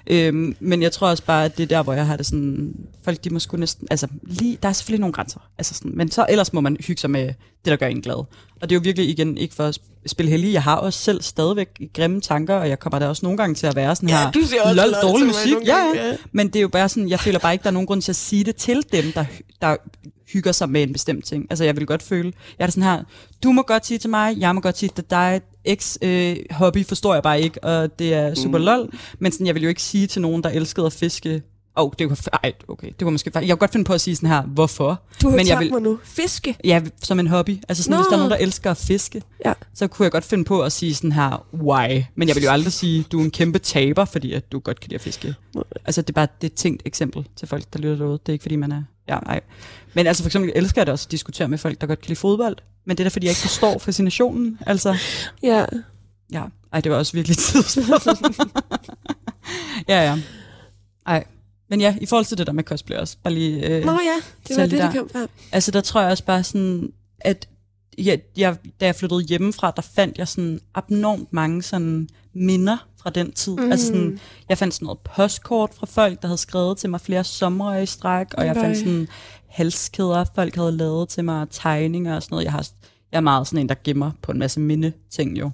Øhm, 0.06 0.56
men 0.60 0.82
jeg 0.82 0.92
tror 0.92 1.08
også 1.08 1.24
bare, 1.24 1.44
at 1.44 1.56
det 1.56 1.62
er 1.62 1.66
der, 1.66 1.82
hvor 1.82 1.92
jeg 1.92 2.06
har 2.06 2.16
det 2.16 2.26
sådan, 2.26 2.74
folk 3.04 3.24
de 3.24 3.30
må 3.30 3.38
sgu 3.38 3.56
næsten, 3.56 3.88
altså 3.90 4.08
lige, 4.22 4.58
der 4.62 4.68
er 4.68 4.72
selvfølgelig 4.72 5.00
nogle 5.00 5.12
grænser, 5.12 5.40
altså 5.58 5.74
sådan, 5.74 5.92
men 5.94 6.10
så 6.10 6.26
ellers 6.28 6.52
må 6.52 6.60
man 6.60 6.76
hygge 6.86 7.00
sig 7.00 7.10
med 7.10 7.26
det, 7.26 7.34
der 7.64 7.76
gør 7.76 7.86
en 7.86 8.02
glad. 8.02 8.14
Og 8.14 8.28
det 8.62 8.72
er 8.72 8.74
jo 8.74 8.80
virkelig 8.84 9.08
igen 9.08 9.38
ikke 9.38 9.54
for 9.54 9.64
at 9.64 9.78
sp- 9.78 10.02
spille 10.06 10.30
heldig, 10.30 10.52
jeg 10.52 10.62
har 10.62 10.76
også 10.76 10.98
selv 10.98 11.22
stadigvæk 11.22 11.68
grimme 11.94 12.20
tanker, 12.20 12.54
og 12.54 12.68
jeg 12.68 12.78
kommer 12.78 12.98
der 12.98 13.06
også 13.06 13.26
nogle 13.26 13.38
gange 13.38 13.54
til 13.54 13.66
at 13.66 13.76
være 13.76 13.96
sådan 13.96 14.08
her, 14.08 14.30
du 14.30 14.40
siger 14.40 14.62
også 14.62 14.74
lol, 14.74 14.94
dårlig 15.02 15.26
musik, 15.26 15.52
ja, 15.66 15.76
gange, 15.76 15.96
ja, 16.02 16.08
ja. 16.08 16.16
men 16.32 16.46
det 16.46 16.56
er 16.56 16.60
jo 16.60 16.68
bare 16.68 16.88
sådan, 16.88 17.08
jeg 17.08 17.20
føler 17.20 17.38
bare 17.38 17.52
ikke, 17.52 17.62
der 17.62 17.68
er 17.68 17.72
nogen 17.72 17.86
grund 17.86 18.02
til 18.02 18.12
at 18.12 18.16
sige 18.16 18.44
det 18.44 18.56
til 18.56 18.84
dem, 18.92 19.12
der, 19.12 19.24
der 19.62 19.76
hygger 20.32 20.52
sig 20.52 20.70
med 20.70 20.82
en 20.82 20.92
bestemt 20.92 21.24
ting. 21.24 21.46
Altså 21.50 21.64
jeg 21.64 21.76
vil 21.76 21.86
godt 21.86 22.02
føle, 22.02 22.32
jeg 22.58 22.66
er 22.66 22.70
sådan 22.70 22.82
her, 22.82 23.02
du 23.42 23.52
må 23.52 23.62
godt 23.62 23.86
sige 23.86 23.98
til 23.98 24.10
mig, 24.10 24.34
jeg 24.38 24.54
må 24.54 24.60
godt 24.60 24.78
sige 24.78 24.90
til 24.94 25.04
dig, 25.10 25.40
X 25.74 25.96
øh, 26.02 26.36
hobby 26.50 26.86
forstår 26.86 27.14
jeg 27.14 27.22
bare 27.22 27.40
ikke, 27.40 27.64
og 27.64 27.98
det 27.98 28.14
er 28.14 28.34
super 28.34 28.58
mm. 28.58 28.64
lol, 28.64 28.90
men 29.18 29.32
sådan, 29.32 29.46
jeg 29.46 29.54
vil 29.54 29.62
jo 29.62 29.68
ikke 29.68 29.82
sige 29.82 30.06
til 30.06 30.22
nogen, 30.22 30.42
der 30.42 30.50
elskede 30.50 30.86
at 30.86 30.92
fiske, 30.92 31.42
Åh, 31.76 31.84
oh, 31.84 31.92
det 31.98 32.08
kunne, 32.08 32.16
ej, 32.42 32.52
okay, 32.68 32.88
det 32.98 33.04
var 33.04 33.10
måske, 33.10 33.30
jeg 33.34 33.42
kunne 33.42 33.56
godt 33.56 33.72
finde 33.72 33.84
på 33.84 33.92
at 33.92 34.00
sige 34.00 34.16
sådan 34.16 34.28
her, 34.28 34.42
hvorfor? 34.42 35.02
du 35.22 35.28
har 35.28 35.36
men 35.36 35.48
jeg 35.48 35.58
vil, 35.58 35.72
mig 35.72 35.82
nu. 35.82 35.98
Fiske. 36.04 36.56
Ja, 36.64 36.82
som 37.02 37.20
en 37.20 37.26
hobby. 37.26 37.58
Altså 37.68 37.82
sådan, 37.82 37.94
Nå. 37.94 37.96
hvis 37.96 38.06
der 38.06 38.12
er 38.12 38.16
nogen, 38.16 38.30
der 38.30 38.36
elsker 38.36 38.70
at 38.70 38.76
fiske, 38.76 39.22
Ja. 39.44 39.52
så 39.74 39.86
kunne 39.86 40.04
jeg 40.04 40.12
godt 40.12 40.24
finde 40.24 40.44
på 40.44 40.62
at 40.62 40.72
sige 40.72 40.94
sådan 40.94 41.12
her, 41.12 41.46
why? 41.54 42.02
Men 42.14 42.28
jeg 42.28 42.36
vil 42.36 42.44
jo 42.44 42.50
aldrig 42.50 42.72
sige, 42.72 43.04
du 43.12 43.20
er 43.20 43.24
en 43.24 43.30
kæmpe 43.30 43.58
taber, 43.58 44.04
fordi 44.04 44.32
at 44.32 44.52
du 44.52 44.58
godt 44.58 44.80
kan 44.80 44.88
lide 44.88 44.94
at 44.94 45.00
fiske. 45.00 45.34
Altså 45.84 46.02
det 46.02 46.08
er 46.08 46.12
bare 46.12 46.28
det 46.40 46.46
er 46.46 46.52
et 46.52 46.54
tænkt 46.56 46.82
eksempel 46.86 47.26
til 47.36 47.48
folk, 47.48 47.64
der 47.72 47.78
lytter 47.78 47.96
derude. 47.96 48.18
Det 48.18 48.28
er 48.28 48.32
ikke 48.32 48.42
fordi, 48.42 48.56
man 48.56 48.72
er 48.72 48.82
Ja, 49.08 49.18
nej. 49.26 49.40
Men 49.94 50.06
altså 50.06 50.22
for 50.22 50.28
eksempel 50.28 50.52
elsker 50.54 50.80
jeg 50.80 50.86
det 50.86 50.92
også 50.92 51.06
at 51.06 51.10
diskutere 51.10 51.48
med 51.48 51.58
folk, 51.58 51.80
der 51.80 51.86
godt 51.86 52.00
kan 52.00 52.08
lide 52.08 52.18
fodbold. 52.18 52.56
Men 52.84 52.96
det 52.96 53.04
er 53.04 53.08
da, 53.08 53.12
fordi 53.14 53.26
jeg 53.26 53.30
ikke 53.30 53.40
forstår 53.40 53.78
fascinationen. 53.78 54.58
Altså, 54.66 54.96
Ja. 55.42 55.64
ja. 56.32 56.42
Ej, 56.72 56.80
det 56.80 56.92
var 56.92 56.98
også 56.98 57.12
virkelig 57.12 57.36
tidsspørgsmål. 57.36 58.34
ja, 59.88 60.02
ja. 60.02 60.18
Ej. 61.06 61.24
Men 61.70 61.80
ja, 61.80 61.96
i 62.00 62.06
forhold 62.06 62.24
til 62.24 62.38
det 62.38 62.46
der 62.46 62.52
med 62.52 62.64
cosplay 62.64 62.96
også. 62.96 63.16
Bare 63.24 63.34
lige, 63.34 63.66
øh, 63.68 63.84
Nå 63.84 63.92
ja, 63.92 63.96
det 64.48 64.56
var 64.56 64.62
det, 64.62 64.70
der 64.78 64.90
der. 64.90 64.98
kom 64.98 65.08
frem. 65.12 65.28
Altså, 65.52 65.70
der 65.70 65.80
tror 65.80 66.00
jeg 66.00 66.10
også 66.10 66.24
bare 66.24 66.42
sådan, 66.44 66.92
at 67.20 67.48
jeg, 67.98 68.20
jeg, 68.36 68.56
da 68.80 68.86
jeg 68.86 68.94
flyttede 68.94 69.22
hjemmefra, 69.22 69.72
der 69.76 69.82
fandt 69.82 70.18
jeg 70.18 70.28
sådan 70.28 70.60
abnormt 70.74 71.32
mange 71.32 71.62
sådan 71.62 72.08
minder 72.34 72.86
fra 73.02 73.10
den 73.10 73.32
tid. 73.32 73.56
Mm. 73.56 73.70
Altså 73.72 73.86
sådan, 73.86 74.20
jeg 74.48 74.58
fandt 74.58 74.74
sådan 74.74 74.86
noget 74.86 74.98
postkort 75.14 75.70
fra 75.74 75.86
folk, 75.86 76.22
der 76.22 76.28
havde 76.28 76.38
skrevet 76.38 76.78
til 76.78 76.90
mig 76.90 77.00
flere 77.00 77.24
somre 77.24 77.82
i 77.82 77.86
stræk, 77.86 78.26
og 78.34 78.46
jeg 78.46 78.54
fandt 78.56 78.78
sådan 78.78 79.08
halskæder, 79.54 80.24
folk 80.34 80.54
havde 80.54 80.76
lavet 80.76 81.08
til 81.08 81.24
mig, 81.24 81.46
tegninger 81.50 82.14
og 82.14 82.22
sådan 82.22 82.34
noget. 82.34 82.44
Jeg, 82.44 82.52
har, 82.52 82.68
jeg 83.12 83.16
er 83.16 83.22
meget 83.22 83.46
sådan 83.46 83.58
en, 83.58 83.68
der 83.68 83.74
gemmer 83.84 84.10
på 84.22 84.32
en 84.32 84.38
masse 84.38 84.60
mindeting 84.60 85.38
jo. 85.38 85.50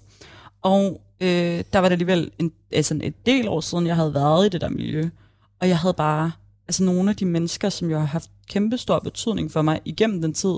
Og 0.62 1.00
øh, 1.20 1.64
der 1.72 1.78
var 1.78 1.88
det 1.88 1.92
alligevel 1.92 2.30
en, 2.38 2.52
altså 2.72 2.94
en 2.94 3.14
del 3.26 3.48
år 3.48 3.60
siden, 3.60 3.86
jeg 3.86 3.96
havde 3.96 4.14
været 4.14 4.46
i 4.46 4.48
det 4.48 4.60
der 4.60 4.68
miljø. 4.68 5.08
Og 5.60 5.68
jeg 5.68 5.78
havde 5.78 5.94
bare, 5.94 6.32
altså 6.68 6.84
nogle 6.84 7.10
af 7.10 7.16
de 7.16 7.24
mennesker, 7.24 7.68
som 7.68 7.90
jo 7.90 7.98
har 7.98 8.06
haft 8.06 8.30
kæmpe 8.48 8.78
stor 8.78 8.98
betydning 8.98 9.52
for 9.52 9.62
mig 9.62 9.80
igennem 9.84 10.22
den 10.22 10.34
tid, 10.34 10.54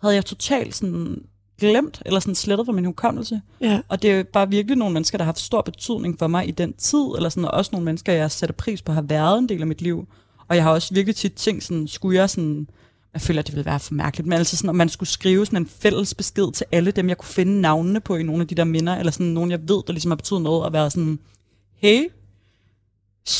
havde 0.00 0.14
jeg 0.14 0.24
totalt 0.24 0.74
sådan 0.74 1.24
glemt, 1.58 2.02
eller 2.06 2.20
sådan 2.20 2.34
slettet 2.34 2.66
fra 2.66 2.72
min 2.72 2.84
hukommelse. 2.84 3.40
Ja. 3.60 3.80
Og 3.88 4.02
det 4.02 4.12
er 4.12 4.22
bare 4.22 4.50
virkelig 4.50 4.76
nogle 4.76 4.92
mennesker, 4.92 5.18
der 5.18 5.24
har 5.24 5.28
haft 5.28 5.40
stor 5.40 5.60
betydning 5.60 6.18
for 6.18 6.26
mig 6.26 6.48
i 6.48 6.50
den 6.50 6.72
tid, 6.72 7.06
eller 7.16 7.28
sådan, 7.28 7.44
og 7.44 7.50
også 7.50 7.70
nogle 7.72 7.84
mennesker, 7.84 8.12
jeg 8.12 8.30
sætter 8.30 8.54
pris 8.54 8.82
på, 8.82 8.92
har 8.92 9.02
været 9.02 9.38
en 9.38 9.48
del 9.48 9.60
af 9.60 9.66
mit 9.66 9.82
liv. 9.82 10.08
Og 10.48 10.56
jeg 10.56 10.64
har 10.64 10.70
også 10.70 10.94
virkelig 10.94 11.16
tit 11.16 11.32
tænkt 11.32 11.64
sådan, 11.64 11.88
skulle 11.88 12.18
jeg 12.18 12.30
sådan, 12.30 12.68
jeg 13.16 13.22
føler, 13.22 13.40
at 13.40 13.46
det 13.46 13.54
ville 13.54 13.66
være 13.66 13.80
for 13.80 13.94
mærkeligt, 13.94 14.28
men 14.28 14.38
altså 14.38 14.56
sådan, 14.56 14.70
om 14.70 14.76
man 14.76 14.88
skulle 14.88 15.08
skrive 15.08 15.46
sådan 15.46 15.62
en 15.62 15.68
fælles 15.80 16.14
besked 16.14 16.52
til 16.52 16.66
alle 16.72 16.90
dem, 16.90 17.08
jeg 17.08 17.18
kunne 17.18 17.28
finde 17.28 17.60
navnene 17.60 18.00
på 18.00 18.16
i 18.16 18.22
nogle 18.22 18.40
af 18.40 18.48
de 18.48 18.54
der 18.54 18.64
minder, 18.64 18.96
eller 18.96 19.12
sådan 19.12 19.26
nogen, 19.26 19.50
jeg 19.50 19.60
ved, 19.60 19.82
der 19.86 19.92
ligesom 19.92 20.10
har 20.10 20.16
betydet 20.16 20.42
noget, 20.42 20.64
og 20.64 20.72
være 20.72 20.90
sådan, 20.90 21.18
hey, 21.76 22.02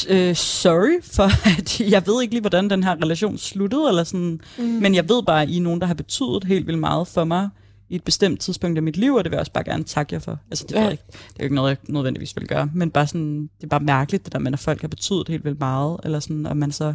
øh, 0.08 0.34
sorry 0.36 1.02
for, 1.02 1.30
at 1.58 1.80
jeg 1.80 2.06
ved 2.06 2.22
ikke 2.22 2.34
lige, 2.34 2.40
hvordan 2.40 2.70
den 2.70 2.84
her 2.84 2.96
relation 3.02 3.38
sluttede, 3.38 3.88
eller 3.88 4.04
sådan, 4.04 4.40
mm. 4.58 4.64
men 4.64 4.94
jeg 4.94 5.08
ved 5.08 5.22
bare, 5.22 5.42
at 5.42 5.48
I 5.48 5.56
er 5.56 5.62
nogen, 5.62 5.80
der 5.80 5.86
har 5.86 5.94
betydet 5.94 6.44
helt 6.44 6.66
vildt 6.66 6.80
meget 6.80 7.08
for 7.08 7.24
mig 7.24 7.48
i 7.88 7.94
et 7.94 8.04
bestemt 8.04 8.40
tidspunkt 8.40 8.76
af 8.76 8.82
mit 8.82 8.96
liv, 8.96 9.14
og 9.14 9.24
det 9.24 9.30
vil 9.30 9.36
jeg 9.36 9.40
også 9.40 9.52
bare 9.52 9.64
gerne 9.64 9.84
takke 9.84 10.14
jer 10.14 10.20
for. 10.20 10.38
Altså, 10.50 10.64
det, 10.68 10.74
ja. 10.74 10.88
Ikke, 10.88 11.02
det 11.08 11.18
er 11.18 11.34
jo 11.40 11.44
ikke 11.44 11.54
noget, 11.54 11.70
jeg 11.70 11.78
nødvendigvis 11.88 12.36
vil 12.36 12.48
gøre, 12.48 12.70
men 12.74 12.90
bare 12.90 13.06
sådan, 13.06 13.42
det 13.42 13.64
er 13.64 13.68
bare 13.68 13.80
mærkeligt, 13.80 14.24
det 14.24 14.32
der 14.32 14.38
med, 14.38 14.52
at 14.52 14.58
folk 14.58 14.80
har 14.80 14.88
betydet 14.88 15.28
helt 15.28 15.44
vildt 15.44 15.58
meget, 15.58 16.00
eller 16.04 16.20
sådan, 16.20 16.46
og 16.46 16.56
man 16.56 16.72
så 16.72 16.94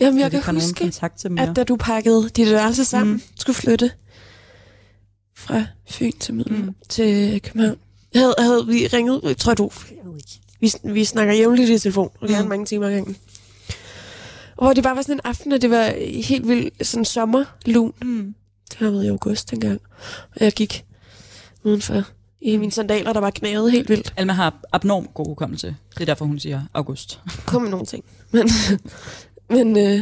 Jamen, 0.00 0.20
jeg 0.20 0.30
slet 0.30 0.42
kan 0.44 0.54
huske, 0.54 0.74
kontakt 0.80 1.18
til 1.18 1.32
mere. 1.32 1.48
at 1.50 1.56
da 1.56 1.64
du 1.64 1.76
pakkede 1.76 2.28
dit 2.36 2.50
værelse 2.50 2.84
sammen, 2.84 3.08
Mm. 3.12 3.12
mm. 3.12 3.22
skulle 3.38 3.56
flytte 3.56 3.90
fra 5.36 5.64
Fyn 5.90 6.12
til 6.20 6.34
Middelfart 6.34 6.60
Mm. 6.62 6.66
mm. 6.66 6.74
til 6.88 7.42
København, 7.42 7.76
havde, 8.14 8.34
havde 8.38 8.66
vi 8.66 8.86
ringet, 8.86 9.20
jeg 9.24 9.36
tror 9.36 9.54
du, 9.54 9.70
jeg 9.90 9.96
vi, 10.60 10.72
vi 10.92 11.04
snakker 11.04 11.34
jævnligt 11.34 11.70
i 11.70 11.78
telefon, 11.78 12.10
og 12.20 12.28
gerne 12.28 12.42
Mm. 12.42 12.48
mange 12.48 12.66
timer 12.66 12.86
ad 12.86 12.92
gangen. 12.92 13.16
Og 14.56 14.66
hvor 14.66 14.72
det 14.72 14.82
bare 14.84 14.96
var 14.96 15.02
sådan 15.02 15.14
en 15.14 15.20
aften, 15.24 15.52
og 15.52 15.62
det 15.62 15.70
var 15.70 15.94
helt 16.22 16.48
vildt 16.48 16.86
sådan 16.86 17.04
sommerlun. 17.04 17.92
Mm. 18.02 18.34
Det 18.70 18.78
har 18.78 18.90
været 18.90 19.04
i 19.04 19.08
august 19.08 19.50
dengang. 19.50 19.80
Og 20.36 20.44
jeg 20.44 20.52
gik 20.52 20.84
udenfor 21.64 22.02
i 22.40 22.56
mine 22.56 22.72
sandaler, 22.72 23.12
der 23.12 23.20
var 23.20 23.30
knæet 23.30 23.72
helt 23.72 23.88
vildt. 23.88 24.12
Alma 24.16 24.32
har 24.32 24.54
abnorm 24.72 25.06
god 25.14 25.26
hukommelse. 25.26 25.76
Det 25.94 26.00
er 26.00 26.04
derfor, 26.04 26.24
hun 26.24 26.38
siger 26.38 26.62
august. 26.74 27.20
kom 27.46 27.62
med 27.62 27.70
nogle 27.70 27.86
ting. 27.86 28.04
Men, 28.30 28.48
men 29.52 29.76
øh, 29.78 30.00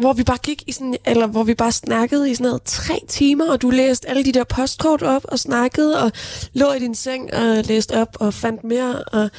hvor 0.00 0.12
vi 0.12 0.22
bare 0.24 0.38
gik 0.42 0.62
i 0.66 0.72
sådan, 0.72 0.96
eller 1.06 1.26
hvor 1.26 1.42
vi 1.44 1.54
bare 1.54 1.72
snakkede 1.72 2.30
i 2.30 2.34
sådan 2.34 2.46
noget 2.48 2.62
tre 2.62 3.00
timer, 3.08 3.50
og 3.52 3.62
du 3.62 3.70
læste 3.70 4.08
alle 4.08 4.24
de 4.24 4.32
der 4.32 4.44
postkort 4.44 5.02
op 5.02 5.24
og 5.24 5.38
snakkede, 5.38 6.02
og 6.04 6.12
lå 6.52 6.72
i 6.72 6.78
din 6.78 6.94
seng 6.94 7.34
og 7.34 7.64
læste 7.64 8.00
op 8.00 8.16
og 8.20 8.34
fandt 8.34 8.64
mere, 8.64 9.04
og 9.04 9.20
Det 9.22 9.30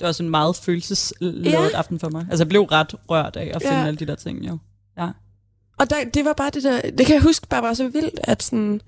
var 0.00 0.06
også 0.08 0.22
en 0.22 0.30
meget 0.30 0.56
følelsesladet 0.56 1.44
Ja. 1.44 1.50
ja. 1.62 1.68
aften 1.74 1.98
for 2.00 2.08
mig. 2.10 2.26
Altså, 2.30 2.44
jeg 2.44 2.48
blev 2.48 2.62
ret 2.62 2.94
rørt 3.10 3.36
af 3.36 3.50
at 3.54 3.62
finde 3.62 3.76
Ja. 3.80 3.86
alle 3.86 3.96
de 3.98 4.06
der 4.06 4.14
ting, 4.14 4.48
jo. 4.48 4.58
Ja. 4.98 5.08
Og 5.78 5.90
der, 5.90 5.96
det 6.14 6.24
var 6.24 6.32
bare 6.32 6.50
det 6.50 6.62
der, 6.62 6.80
det 6.80 7.06
kan 7.06 7.14
jeg 7.14 7.22
huske 7.22 7.46
bare 7.48 7.62
var 7.62 7.74
så 7.74 7.88
vildt, 7.88 8.20
at 8.24 8.42
sådan, 8.42 8.80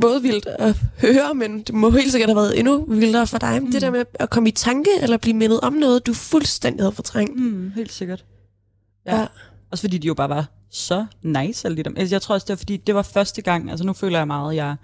både 0.00 0.22
vildt 0.22 0.46
at 0.46 0.76
høre, 1.00 1.34
men 1.34 1.62
det 1.62 1.74
må 1.74 1.90
helt 1.90 2.12
sikkert 2.12 2.30
have 2.30 2.36
været 2.36 2.58
endnu 2.58 2.84
vildere 2.88 3.26
for 3.26 3.38
dig. 3.38 3.62
Mm. 3.62 3.72
Det 3.72 3.82
der 3.82 3.90
med 3.90 4.04
at 4.14 4.30
komme 4.30 4.48
i 4.48 4.52
tanke, 4.52 4.90
eller 5.02 5.16
blive 5.16 5.36
mindet 5.36 5.60
om 5.60 5.72
noget, 5.72 6.06
du 6.06 6.14
fuldstændig 6.14 6.82
havde 6.82 6.92
fortrængt. 6.92 7.40
Mm, 7.40 7.72
helt 7.74 7.92
sikkert. 7.92 8.24
Ja. 9.06 9.20
Ja. 9.20 9.26
Også 9.70 9.82
fordi 9.82 9.98
de 9.98 10.06
jo 10.06 10.14
bare 10.14 10.28
var 10.28 10.46
så 10.70 11.06
nice, 11.22 11.68
alle 11.68 11.76
de 11.76 11.82
der. 11.82 11.90
Altså, 11.96 12.14
jeg 12.14 12.22
tror 12.22 12.34
også, 12.34 12.44
det 12.44 12.52
var 12.52 12.56
fordi, 12.56 12.76
det 12.76 12.94
var 12.94 13.02
første 13.02 13.42
gang, 13.42 13.70
altså 13.70 13.84
nu 13.86 13.92
føler 13.92 14.18
jeg 14.18 14.26
meget, 14.26 14.50
at 14.50 14.56
jeg 14.56 14.76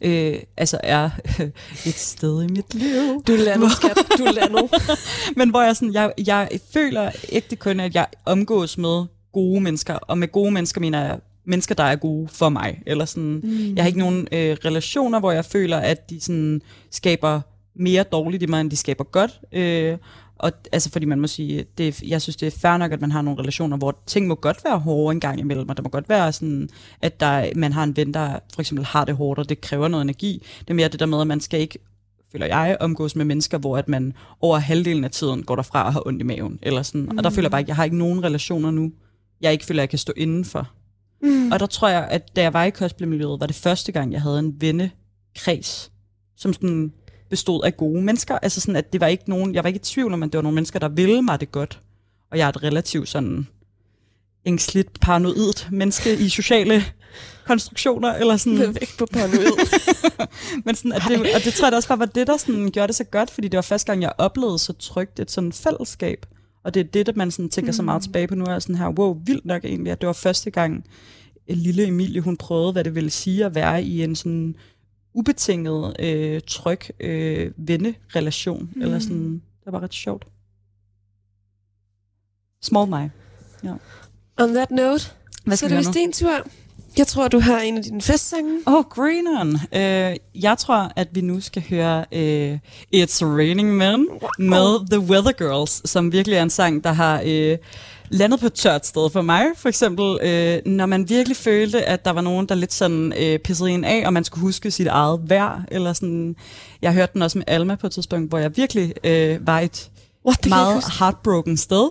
øh, 0.00 0.40
altså 0.56 0.80
er 0.82 1.10
et 1.86 1.94
sted 1.94 2.42
i 2.42 2.46
mit 2.46 2.74
liv. 2.74 3.22
Du 3.26 3.32
landede, 3.32 3.70
skat. 3.70 3.98
Du 4.18 4.24
landede. 4.24 4.68
Men 5.36 5.50
hvor 5.50 5.62
jeg 5.62 5.76
sådan, 5.76 5.94
jeg, 5.94 6.12
jeg 6.26 6.48
føler 6.72 7.10
ægte 7.28 7.56
kun, 7.56 7.80
at 7.80 7.94
jeg 7.94 8.06
omgås 8.24 8.78
med 8.78 9.04
gode 9.32 9.60
mennesker, 9.60 9.94
og 9.94 10.18
med 10.18 10.28
gode 10.32 10.50
mennesker 10.50 10.80
mener 10.80 11.04
jeg 11.04 11.18
mennesker, 11.48 11.74
der 11.74 11.84
er 11.84 11.96
gode 11.96 12.28
for 12.28 12.48
mig. 12.48 12.82
Eller 12.86 13.04
sådan, 13.04 13.40
mm. 13.42 13.74
Jeg 13.74 13.84
har 13.84 13.86
ikke 13.86 13.98
nogen 13.98 14.28
øh, 14.32 14.56
relationer, 14.64 15.20
hvor 15.20 15.32
jeg 15.32 15.44
føler, 15.44 15.76
at 15.76 16.10
de 16.10 16.20
sådan, 16.20 16.62
skaber 16.90 17.40
mere 17.74 18.02
dårligt 18.02 18.42
i 18.42 18.46
mig, 18.46 18.60
end 18.60 18.70
de 18.70 18.76
skaber 18.76 19.04
godt. 19.04 19.40
Øh, 19.52 19.98
og 20.38 20.52
altså, 20.72 20.90
fordi 20.90 21.06
man 21.06 21.20
må 21.20 21.26
sige, 21.26 21.64
det, 21.78 22.02
jeg 22.02 22.22
synes, 22.22 22.36
det 22.36 22.46
er 22.46 22.58
fair 22.58 22.76
nok, 22.76 22.92
at 22.92 23.00
man 23.00 23.10
har 23.10 23.22
nogle 23.22 23.40
relationer, 23.40 23.76
hvor 23.76 23.98
ting 24.06 24.26
må 24.26 24.34
godt 24.34 24.64
være 24.64 24.78
hårde 24.78 25.14
en 25.14 25.20
gang 25.20 25.40
imellem, 25.40 25.68
og 25.68 25.76
der 25.76 25.82
må 25.82 25.88
godt 25.88 26.08
være 26.08 26.32
sådan, 26.32 26.68
at 27.02 27.20
der, 27.20 27.50
man 27.56 27.72
har 27.72 27.84
en 27.84 27.96
ven, 27.96 28.14
der 28.14 28.38
for 28.54 28.60
eksempel 28.60 28.86
har 28.86 29.04
det 29.04 29.16
hårdt, 29.16 29.38
og 29.38 29.48
det 29.48 29.60
kræver 29.60 29.88
noget 29.88 30.02
energi. 30.02 30.42
Det 30.60 30.70
er 30.70 30.74
mere 30.74 30.88
det 30.88 31.00
der 31.00 31.06
med, 31.06 31.20
at 31.20 31.26
man 31.26 31.40
skal 31.40 31.60
ikke 31.60 31.78
føler 32.32 32.46
jeg, 32.46 32.76
omgås 32.80 33.16
med 33.16 33.24
mennesker, 33.24 33.58
hvor 33.58 33.76
at 33.76 33.88
man 33.88 34.12
over 34.40 34.58
halvdelen 34.58 35.04
af 35.04 35.10
tiden 35.10 35.42
går 35.42 35.56
derfra 35.56 35.86
og 35.86 35.92
har 35.92 36.06
ondt 36.06 36.20
i 36.20 36.24
maven. 36.24 36.58
Eller 36.62 36.82
sådan. 36.82 37.02
Mm. 37.02 37.18
Og 37.18 37.24
der 37.24 37.30
føler 37.30 37.44
jeg 37.44 37.50
bare 37.50 37.60
ikke, 37.60 37.68
jeg 37.68 37.76
har 37.76 37.84
ikke 37.84 37.98
nogen 37.98 38.24
relationer 38.24 38.70
nu, 38.70 38.92
jeg 39.40 39.52
ikke 39.52 39.64
føler, 39.64 39.82
jeg 39.82 39.90
kan 39.90 39.98
stå 39.98 40.12
indenfor. 40.16 40.70
Mm. 41.22 41.52
Og 41.52 41.60
der 41.60 41.66
tror 41.66 41.88
jeg, 41.88 42.08
at 42.10 42.36
da 42.36 42.42
jeg 42.42 42.52
var 42.52 42.64
i 42.64 42.70
cosplaymiljøet, 42.70 43.40
var 43.40 43.46
det 43.46 43.56
første 43.56 43.92
gang, 43.92 44.12
jeg 44.12 44.22
havde 44.22 44.38
en 44.38 44.60
vennekreds, 44.60 45.90
som 46.36 46.52
sådan 46.52 46.92
bestod 47.30 47.64
af 47.64 47.76
gode 47.76 48.02
mennesker. 48.02 48.38
Altså 48.42 48.60
sådan, 48.60 48.76
at 48.76 48.92
det 48.92 49.00
var 49.00 49.06
ikke 49.06 49.30
nogen, 49.30 49.54
jeg 49.54 49.64
var 49.64 49.68
ikke 49.68 49.78
i 49.78 49.82
tvivl 49.82 50.12
om, 50.12 50.22
at 50.22 50.32
det 50.32 50.38
var 50.38 50.42
nogle 50.42 50.54
mennesker, 50.54 50.78
der 50.78 50.88
ville 50.88 51.22
mig 51.22 51.40
det 51.40 51.52
godt. 51.52 51.80
Og 52.30 52.38
jeg 52.38 52.44
er 52.44 52.48
et 52.48 52.62
relativt 52.62 53.08
sådan 53.08 53.46
ængstligt, 54.44 55.00
paranoidt 55.00 55.68
menneske 55.72 56.16
i 56.16 56.28
sociale 56.28 56.84
konstruktioner, 57.46 58.14
eller 58.14 58.36
sådan. 58.36 58.58
Med 58.58 58.66
vægt 58.66 58.94
på 58.98 59.06
paranoid. 59.12 59.52
Men 60.64 60.74
sådan, 60.74 60.92
at 60.92 61.02
det, 61.08 61.20
og 61.34 61.44
det 61.44 61.54
tror 61.54 61.66
jeg 61.66 61.72
da 61.72 61.76
også 61.76 61.88
bare 61.88 61.98
var 61.98 62.06
det, 62.06 62.26
der 62.26 62.36
sådan, 62.36 62.70
gjorde 62.70 62.86
det 62.88 62.96
så 62.96 63.04
godt, 63.04 63.30
fordi 63.30 63.48
det 63.48 63.56
var 63.56 63.62
første 63.62 63.92
gang, 63.92 64.02
jeg 64.02 64.12
oplevede 64.18 64.58
så 64.58 64.72
trygt 64.72 65.20
et 65.20 65.30
sådan 65.30 65.52
fællesskab. 65.52 66.26
Og 66.68 66.74
det 66.74 66.80
er 66.80 66.84
det, 66.84 67.06
der 67.06 67.12
man 67.16 67.30
sådan 67.30 67.48
tænker 67.48 67.72
mm. 67.72 67.76
så 67.76 67.82
meget 67.82 68.02
tilbage 68.02 68.26
på 68.26 68.34
nu, 68.34 68.44
er 68.44 68.58
sådan 68.58 68.76
her, 68.76 68.88
wow, 68.88 69.22
vildt 69.24 69.44
nok 69.44 69.64
egentlig, 69.64 69.92
at 69.92 70.00
det 70.00 70.06
var 70.06 70.12
første 70.12 70.50
gang, 70.50 70.84
øh, 71.48 71.56
lille 71.56 71.86
Emilie, 71.86 72.20
hun 72.20 72.36
prøvede, 72.36 72.72
hvad 72.72 72.84
det 72.84 72.94
ville 72.94 73.10
sige 73.10 73.44
at 73.44 73.54
være 73.54 73.82
i 73.82 74.02
en 74.02 74.16
sådan 74.16 74.54
ubetinget, 75.14 75.96
øh, 75.98 76.40
tryg 76.46 76.80
øh, 77.00 77.52
vennerelation. 77.56 78.70
Mm. 78.74 78.82
Eller 78.82 78.98
sådan, 78.98 79.42
det 79.64 79.72
var 79.72 79.80
ret 79.80 79.94
sjovt. 79.94 80.26
Small 82.62 82.88
mig. 82.88 83.10
Ja. 83.64 83.74
On 84.36 84.54
that 84.54 84.70
note, 84.70 85.10
Hvad 85.44 85.56
så 85.56 85.66
skal 85.66 85.72
er 85.72 85.76
det 85.76 85.86
vist 85.86 85.94
din 85.94 86.12
tur. 86.12 86.46
Jeg 86.98 87.06
tror, 87.06 87.28
du 87.28 87.40
har 87.40 87.60
en 87.60 87.76
af 87.76 87.82
dine 87.82 88.02
festsange. 88.02 88.58
Åh, 88.66 88.74
oh, 88.74 88.84
greeneren. 88.84 89.54
Uh, 89.72 90.42
jeg 90.42 90.58
tror, 90.58 90.92
at 90.96 91.08
vi 91.12 91.20
nu 91.20 91.40
skal 91.40 91.62
høre 91.70 91.98
uh, 92.12 92.58
It's 92.96 93.24
Raining 93.24 93.76
Men 93.76 94.06
med 94.38 94.90
The 94.90 95.00
Weather 95.00 95.32
Girls, 95.32 95.90
som 95.90 96.12
virkelig 96.12 96.36
er 96.36 96.42
en 96.42 96.50
sang, 96.50 96.84
der 96.84 96.92
har 96.92 97.20
uh, 97.22 97.58
landet 98.08 98.40
på 98.40 98.46
et 98.46 98.52
tørt 98.52 98.86
sted 98.86 99.10
for 99.10 99.22
mig. 99.22 99.44
For 99.56 99.68
eksempel, 99.68 100.04
uh, 100.04 100.72
når 100.72 100.86
man 100.86 101.08
virkelig 101.08 101.36
følte, 101.36 101.82
at 101.82 102.04
der 102.04 102.10
var 102.10 102.20
nogen, 102.20 102.46
der 102.46 102.54
lidt 102.54 102.72
sådan 102.72 103.12
uh, 103.12 103.38
pissede 103.44 103.70
en 103.70 103.84
af, 103.84 104.06
og 104.06 104.12
man 104.12 104.24
skulle 104.24 104.42
huske 104.42 104.70
sit 104.70 104.86
eget 104.86 105.20
værd. 105.30 105.60
Eller 105.70 105.92
sådan. 105.92 106.36
Jeg 106.82 106.92
hørte 106.92 107.12
den 107.12 107.22
også 107.22 107.38
med 107.38 107.44
Alma 107.46 107.74
på 107.74 107.86
et 107.86 107.92
tidspunkt, 107.92 108.28
hvor 108.28 108.38
jeg 108.38 108.56
virkelig 108.56 108.84
uh, 109.04 109.46
var 109.46 109.60
et 109.60 109.90
What, 110.26 110.44
det 110.44 110.48
meget 110.48 110.84
heartbroken 110.98 111.56
sted. 111.56 111.90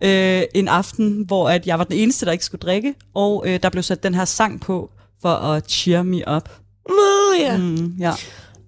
Øh, 0.00 0.42
en 0.54 0.68
aften, 0.68 1.24
hvor 1.26 1.48
at 1.50 1.66
jeg 1.66 1.78
var 1.78 1.84
den 1.84 1.96
eneste, 1.96 2.26
der 2.26 2.32
ikke 2.32 2.44
skulle 2.44 2.60
drikke, 2.60 2.94
og 3.14 3.44
øh, 3.46 3.60
der 3.62 3.70
blev 3.70 3.82
sat 3.82 4.02
den 4.02 4.14
her 4.14 4.24
sang 4.24 4.60
på 4.60 4.90
for 5.22 5.34
at 5.34 5.70
cheer 5.70 6.02
me 6.02 6.36
up. 6.36 6.48
Nå, 6.88 6.94
ja. 7.40 7.56
Mm, 7.56 7.94
ja. 7.98 8.12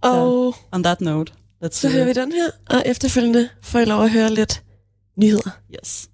Og 0.03 0.55
On 0.73 0.83
that 0.83 1.01
note, 1.01 1.33
let's 1.65 1.73
så 1.73 1.89
hører 1.89 2.05
vi 2.05 2.13
den 2.13 2.33
her, 2.33 2.51
og 2.71 2.83
efterfølgende 2.87 3.49
får 3.63 3.79
I 3.79 3.85
lov 3.85 4.03
at 4.03 4.11
høre 4.11 4.31
lidt 4.31 4.63
nyheder. 5.17 5.51
Yes. 5.75 6.10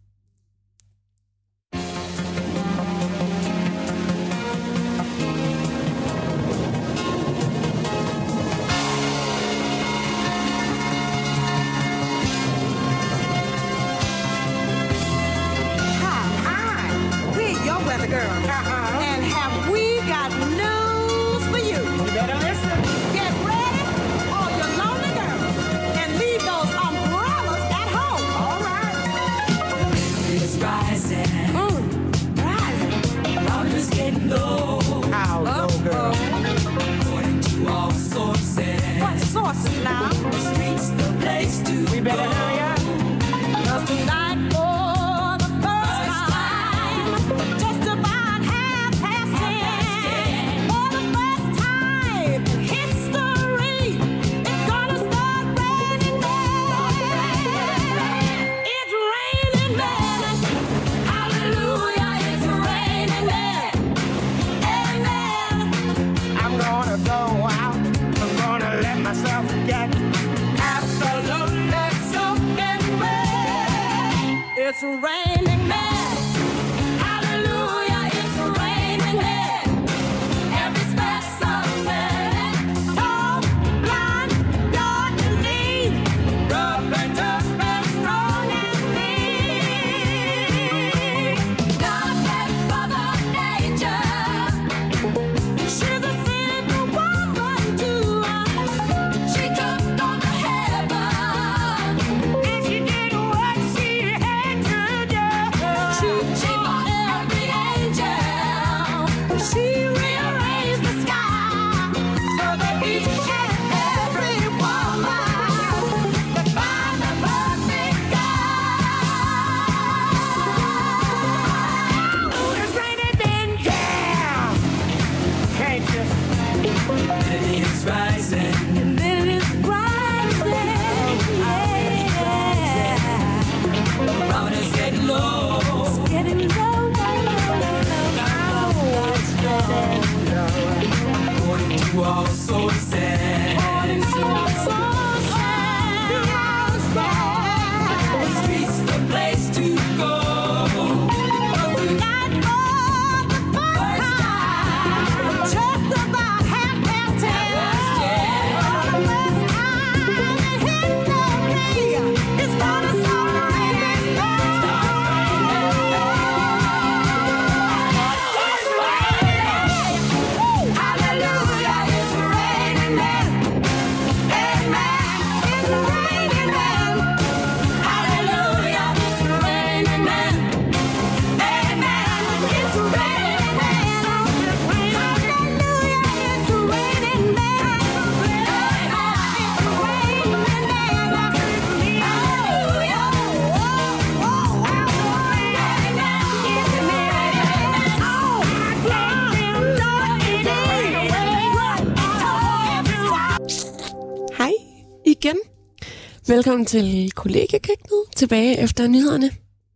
Velkommen 206.28 206.66
til 206.66 207.10
kollegekøkkenet 207.10 208.02
tilbage 208.16 208.58
efter 208.58 208.88
nyhederne. 208.88 209.30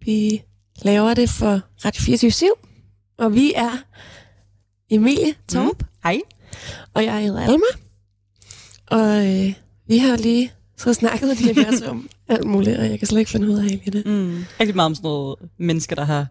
Vi 0.05 0.42
laver 0.82 1.14
det 1.14 1.30
for 1.30 1.61
Radio 1.84 2.03
24 2.03 2.51
og 3.18 3.34
vi 3.34 3.53
er 3.57 3.70
Emilie 4.90 5.34
Torp, 5.48 5.82
mm. 5.82 5.88
Hej. 6.03 6.20
og 6.94 7.05
jeg 7.05 7.22
hedder 7.22 7.40
Alma. 7.40 7.64
Og 8.86 9.26
øh, 9.26 9.55
vi 9.86 9.98
har 9.98 10.16
lige 10.16 10.53
så 10.76 10.94
snakket 10.94 11.30
en 11.30 11.36
hel 11.36 11.66
masse 11.66 11.90
om 11.90 12.09
alt 12.28 12.44
muligt, 12.44 12.78
og 12.78 12.90
jeg 12.90 12.98
kan 12.98 13.09
slet 13.09 13.18
ikke 13.18 13.30
finde 13.30 13.48
ud 13.48 13.55
af 13.55 13.62
helt 13.62 13.86
i 13.86 13.90
det. 13.90 14.07
Mm. 14.07 14.44
Rigtig 14.61 14.76
meget 14.76 14.86
om 14.86 14.94
sådan 14.94 15.09
noget 15.09 15.38
mennesker, 15.59 15.96
der 15.96 16.05
har 16.05 16.26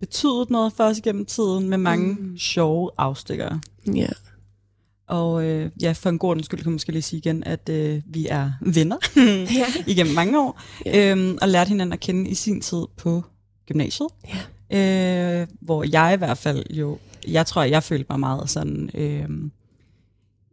betydet 0.00 0.50
noget 0.50 0.72
for 0.72 0.84
os 0.84 0.98
igennem 0.98 1.26
tiden, 1.26 1.68
med 1.68 1.78
mange 1.78 2.14
mm. 2.14 2.38
sjove 2.38 2.90
afstikker. 2.98 3.58
Ja. 3.94 4.08
Og 5.08 5.44
øh, 5.44 5.70
ja, 5.82 5.92
for 5.92 6.10
en 6.10 6.18
god 6.18 6.30
ordens 6.30 6.46
skyld 6.46 6.60
kan 6.60 6.66
jeg 6.66 6.72
måske 6.72 6.92
lige 6.92 7.02
sige 7.02 7.18
igen, 7.18 7.44
at 7.44 7.68
øh, 7.68 8.02
vi 8.06 8.26
er 8.30 8.52
venner 8.60 8.96
ja. 9.54 9.66
igennem 9.92 10.14
mange 10.14 10.40
år, 10.40 10.60
Ja. 10.86 11.10
øhm, 11.10 11.38
og 11.42 11.48
lærte 11.48 11.68
hinanden 11.68 11.92
at 11.92 12.00
kende 12.00 12.30
i 12.30 12.34
sin 12.34 12.60
tid 12.60 12.82
på 12.96 13.24
gymnasiet. 13.66 14.08
Ja. 14.70 15.40
Øh, 15.40 15.46
hvor 15.60 15.84
jeg 15.92 16.14
i 16.14 16.18
hvert 16.18 16.38
fald 16.38 16.64
jo, 16.70 16.98
jeg 17.28 17.46
tror, 17.46 17.62
jeg 17.62 17.82
følte 17.82 18.06
mig 18.10 18.20
meget 18.20 18.50
sådan, 18.50 18.90
øh, 18.94 19.28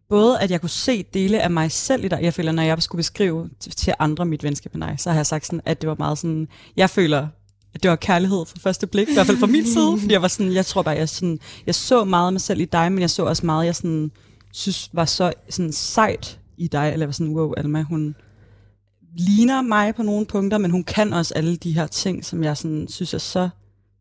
både 0.10 0.40
at 0.40 0.52
jeg 0.52 0.62
kunne 0.62 0.70
se 0.70 1.04
dele 1.04 1.42
af 1.42 1.52
mig 1.52 1.72
selv 1.72 2.06
i 2.06 2.08
dig. 2.08 2.20
Jeg 2.22 2.34
føler, 2.34 2.52
når 2.52 2.64
jeg 2.64 2.84
skulle 2.84 3.00
beskrive 3.00 3.50
til, 3.60 3.94
andre 4.00 4.26
mit 4.26 4.44
venskab 4.44 4.76
med 4.76 4.88
dig, 4.88 4.96
så 5.00 5.10
har 5.10 5.18
jeg 5.18 5.26
sagt 5.26 5.46
sådan, 5.46 5.62
at 5.66 5.82
det 5.82 5.90
var 5.90 5.96
meget 6.00 6.18
sådan, 6.18 6.48
jeg 6.78 6.90
føler, 6.90 7.28
at 7.74 7.84
det 7.84 7.90
var 7.90 7.96
kærlighed 7.96 8.46
fra 8.46 8.60
første 8.60 8.88
blik, 8.88 9.10
i 9.10 9.14
hvert 9.14 9.26
fald 9.26 9.38
fra 9.38 9.48
min 9.48 9.66
side. 9.66 9.98
Fordi 10.00 10.14
jeg 10.18 10.22
var 10.22 10.28
sådan, 10.28 10.54
jeg 10.54 10.66
tror 10.66 10.82
bare, 10.82 10.96
jeg, 10.96 11.10
sådan, 11.10 11.40
jeg 11.66 11.76
så 11.76 12.04
meget 12.04 12.34
mig 12.34 12.42
selv 12.42 12.60
i 12.62 12.66
dig, 12.66 12.92
men 12.92 13.02
jeg 13.02 13.10
så 13.10 13.26
også 13.26 13.46
meget, 13.46 13.66
jeg 13.66 13.76
sådan, 13.76 14.12
synes 14.52 14.90
var 14.94 15.06
så 15.06 15.34
sådan 15.50 15.72
sejt 15.72 16.40
i 16.58 16.68
dig, 16.68 16.90
eller 16.94 17.06
var 17.06 17.14
sådan, 17.14 17.34
wow, 17.34 17.54
Alma, 17.58 17.82
hun 17.82 18.16
ligner 19.18 19.62
mig 19.62 19.96
på 19.96 20.04
nogle 20.04 20.26
punkter, 20.26 20.58
men 20.58 20.72
hun 20.72 20.84
kan 20.84 21.14
også 21.14 21.34
alle 21.34 21.56
de 21.56 21.72
her 21.72 21.88
ting, 21.88 22.26
som 22.26 22.44
jeg 22.44 22.58
sådan, 22.58 22.88
synes 22.90 23.14
er 23.14 23.18
så 23.18 23.50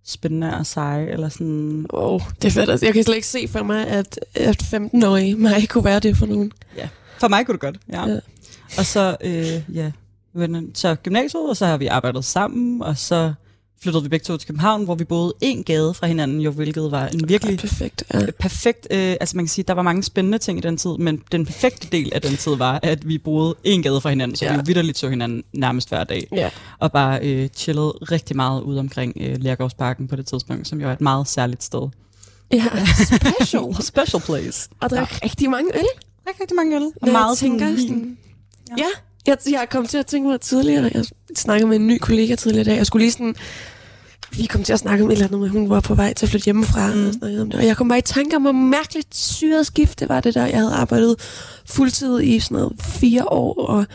spændende 0.05 0.57
og 0.59 0.67
seje, 0.67 1.07
eller 1.07 1.29
sådan, 1.29 1.87
Oh, 1.89 2.21
det 2.43 2.49
er 2.49 2.51
fedt. 2.51 2.71
Altså, 2.71 2.87
jeg 2.87 2.95
kan 2.95 3.05
slet 3.05 3.15
ikke 3.15 3.27
se 3.27 3.49
for 3.49 3.63
mig, 3.63 3.87
at, 3.87 4.21
at 4.35 4.63
15-årige 4.63 5.35
mig 5.37 5.69
kunne 5.69 5.85
være 5.85 6.01
det 6.01 6.17
for 6.17 6.27
nogen. 6.27 6.53
ja. 6.77 6.89
For 7.19 7.29
mig 7.29 7.47
kunne 7.47 7.53
det 7.53 7.61
godt, 7.61 7.79
ja. 7.93 8.09
Ja. 8.09 8.19
Og 8.79 8.87
så, 8.87 9.17
øh, 9.25 9.77
ja, 9.77 9.93
så 10.75 10.95
gymnasiet, 10.95 11.49
og 11.49 11.57
så 11.57 11.67
har 11.67 11.77
vi 11.77 11.87
arbejdet 11.87 12.25
sammen, 12.25 12.83
og 12.83 12.99
så 12.99 13.33
flyttede 13.83 14.03
vi 14.03 14.09
begge 14.09 14.25
to 14.25 14.37
til 14.37 14.47
København, 14.47 14.85
hvor 14.85 14.95
vi 14.95 15.05
boede 15.05 15.33
en 15.41 15.65
gade 15.65 15.95
fra 15.95 16.07
hinanden, 16.07 16.41
jo, 16.41 16.51
hvilket 16.51 16.91
var 16.91 17.07
en 17.09 17.29
virkelig 17.29 17.59
Perfekt. 17.59 18.05
Ja. 18.15 18.21
perfekt, 18.39 18.87
øh, 18.91 19.17
altså 19.21 19.37
man 19.37 19.45
kan 19.45 19.49
sige, 19.51 19.65
der 19.69 19.75
var 19.75 19.83
mange 19.83 20.03
spændende 20.03 20.39
ting 20.39 20.59
i 20.59 20.61
den 20.61 20.77
tid, 20.77 20.91
men 20.99 21.23
den 21.33 21.47
perfekte 21.47 21.89
del 21.93 22.11
af 22.15 22.23
den 22.23 22.37
tid 22.37 22.57
var, 22.57 22.81
at 22.83 23.09
vi 23.09 23.19
boede 23.19 23.55
en 23.65 23.83
gade 23.83 24.01
fra 24.01 24.09
hinanden, 24.11 24.37
så 24.37 24.45
Ja. 24.45 24.51
ja. 24.53 24.57
vi 24.59 24.63
vidderligt 24.67 24.99
så 24.99 25.09
hinanden 25.09 25.43
nærmest 25.53 25.89
hver 25.89 26.05
dag, 26.05 26.29
ja. 26.33 26.51
og 26.79 26.93
bare 26.93 27.21
øh, 27.23 27.49
chillede 27.49 27.89
rigtig 27.91 28.37
meget 28.37 28.63
ude 28.63 28.81
omkring 28.81 29.13
øh, 29.21 29.37
Lærgårdsparken 29.41 30.09
på 30.09 30.17
det 30.17 30.27
tidspunkt, 30.27 30.69
som 30.69 30.81
jo 30.81 30.89
er 30.89 30.93
et 30.93 31.01
meget 31.01 31.29
særligt 31.29 31.63
sted. 31.65 31.89
Ja, 32.53 32.65
special. 33.05 33.75
Special 33.93 34.23
place. 34.23 34.69
og 34.81 34.91
der 34.91 35.01
er 35.01 35.25
rigtig 35.25 35.51
mange 35.51 35.71
øl. 35.75 35.85
Rigtig, 36.29 36.41
rigtig 36.41 36.57
mange 36.57 36.77
øl. 36.77 36.83
Og 36.83 36.93
Når 37.03 37.13
meget 37.13 37.29
jeg 37.31 37.37
tænker 37.39 37.67
sådan, 37.67 37.89
vin. 37.95 38.19
ja, 38.79 38.85
jeg, 39.27 39.37
jeg 39.51 39.67
kom 39.71 39.87
til 39.87 39.99
at 39.99 40.07
tænke 40.07 40.29
mig 40.29 40.41
tidligere, 40.41 40.91
jeg 40.95 41.05
snakkede 41.37 41.69
med 41.69 41.77
en 41.77 41.87
ny 41.87 41.99
kollega 41.99 42.35
tidligere 42.35 42.61
i 42.61 42.65
dag, 42.65 42.77
jeg 42.77 42.87
skulle 42.87 43.03
lige 43.03 43.13
sådan, 43.13 43.35
vi 44.31 44.47
kom 44.47 44.63
til 44.63 44.73
at 44.73 44.79
snakke 44.79 45.05
om 45.05 45.11
et 45.11 45.13
eller 45.13 45.27
andet 45.27 45.41
med, 45.41 45.49
hun 45.49 45.71
var 45.71 45.81
på 45.81 45.95
vej 45.95 46.13
til 46.13 46.27
at 46.27 46.31
flytte 46.31 46.45
hjemmefra, 46.45 46.95
mm. 46.95 47.07
og 47.07 47.15
snakkede 47.15 47.43
om 47.43 47.51
det. 47.51 47.61
Og 47.61 47.67
jeg 47.67 47.77
kom 47.77 47.89
bare 47.89 47.99
i 47.99 48.03
tanke 48.03 48.37
om, 48.37 48.43
hvor 48.43 48.53
mærkeligt 48.53 49.17
syret 49.17 49.67
skift 49.67 50.01
det 50.01 50.09
var 50.09 50.21
det 50.21 50.35
der. 50.35 50.47
Jeg 50.47 50.59
havde 50.59 50.75
arbejdet 50.75 51.17
fuldtid 51.67 52.21
i 52.21 52.41
sådan 52.41 52.55
noget 52.55 52.73
fire 52.83 53.25
år, 53.29 53.67
og 53.67 53.87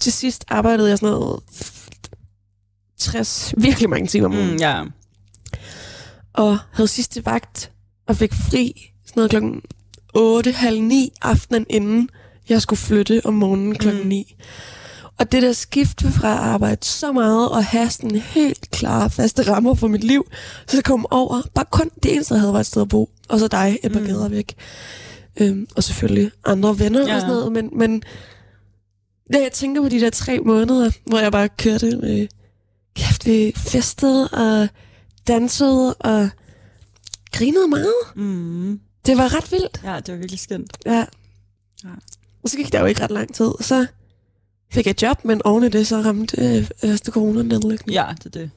til 0.00 0.12
sidst 0.12 0.44
arbejdede 0.48 0.88
jeg 0.88 0.98
sådan 0.98 1.14
noget 1.14 1.40
60, 2.98 3.54
virkelig 3.56 3.90
mange 3.90 4.06
timer 4.06 4.26
om 4.26 4.34
ugen. 4.34 4.50
Mm, 4.50 4.56
ja. 4.56 4.82
og 6.32 6.58
havde 6.72 6.88
sidste 6.88 7.26
vagt 7.26 7.70
og 8.08 8.16
fik 8.16 8.32
fri 8.32 8.92
sådan 9.06 9.12
noget 9.16 9.30
klokken 9.30 9.60
8, 10.14 10.52
halv 10.52 10.80
9 10.80 11.12
aftenen 11.22 11.66
inden 11.70 12.08
jeg 12.50 12.62
skulle 12.62 12.80
flytte 12.80 13.20
om 13.24 13.34
morgenen 13.34 13.74
klokken 13.74 14.02
Mm. 14.02 14.08
9. 14.08 14.36
Og 15.18 15.32
det 15.32 15.42
der 15.42 15.52
skifte 15.52 16.10
fra 16.12 16.32
at 16.32 16.38
arbejde 16.38 16.86
så 16.86 17.12
meget 17.12 17.48
og 17.48 17.64
have 17.64 17.90
sådan 17.90 18.16
helt 18.16 18.70
klare 18.70 19.10
faste 19.10 19.42
rammer 19.42 19.74
for 19.74 19.88
mit 19.88 20.04
liv, 20.04 20.26
så 20.68 20.76
jeg 20.76 20.84
kom 20.84 21.06
over, 21.10 21.42
bare 21.54 21.64
kun 21.70 21.90
det 22.02 22.14
eneste, 22.14 22.34
jeg 22.34 22.40
havde, 22.40 22.52
var 22.52 22.60
et 22.60 22.66
sted 22.66 22.82
at 22.82 22.88
bo, 22.88 23.10
og 23.28 23.38
så 23.38 23.48
dig 23.48 23.78
et 23.84 23.92
par 23.92 23.98
mm. 24.00 24.06
Mm. 24.06 24.12
gader 24.12 24.28
væk. 24.28 24.54
Øhm, 25.40 25.66
og 25.76 25.84
selvfølgelig 25.84 26.30
andre 26.44 26.78
venner 26.78 27.00
ja. 27.00 27.06
Ja. 27.06 27.14
og 27.14 27.20
sådan 27.20 27.34
noget, 27.34 27.52
men, 27.52 27.70
men 27.78 28.02
da 29.32 29.38
jeg 29.38 29.52
tænker 29.52 29.82
på 29.82 29.88
de 29.88 30.00
der 30.00 30.10
tre 30.10 30.38
måneder, 30.38 30.90
hvor 31.06 31.18
jeg 31.18 31.32
bare 31.32 31.48
kørte 31.48 31.96
med 31.96 32.28
kæft, 32.96 33.26
vi 33.26 33.52
festede 33.56 34.28
og 34.28 34.68
dansede 35.28 35.94
og 35.94 36.30
grinede 37.32 37.68
meget. 37.68 37.92
Mm. 38.16 38.80
Det 39.06 39.16
var 39.18 39.34
ret 39.36 39.52
vildt. 39.52 39.80
Ja, 39.84 39.96
det 40.00 40.14
var 40.14 40.18
virkelig 40.18 40.40
skønt. 40.40 40.76
Ja. 40.86 41.04
Ja. 41.84 41.88
Og 42.42 42.48
så 42.48 42.56
gik 42.56 42.72
der 42.72 42.80
jo 42.80 42.86
ikke 42.86 43.02
ret 43.02 43.10
lang 43.10 43.34
tid. 43.34 43.50
Så 43.60 43.86
fik 44.72 44.86
jeg 44.86 45.02
job, 45.02 45.24
men 45.24 45.42
oven 45.44 45.64
i 45.64 45.68
det, 45.68 45.86
så 45.86 46.00
ramte 46.00 46.56
øh, 46.56 46.70
første 46.80 47.12
corona-nedlykning. 47.12 47.94
Ja, 47.94 48.06
det 48.18 48.26
er 48.26 48.30
det. 48.30 48.50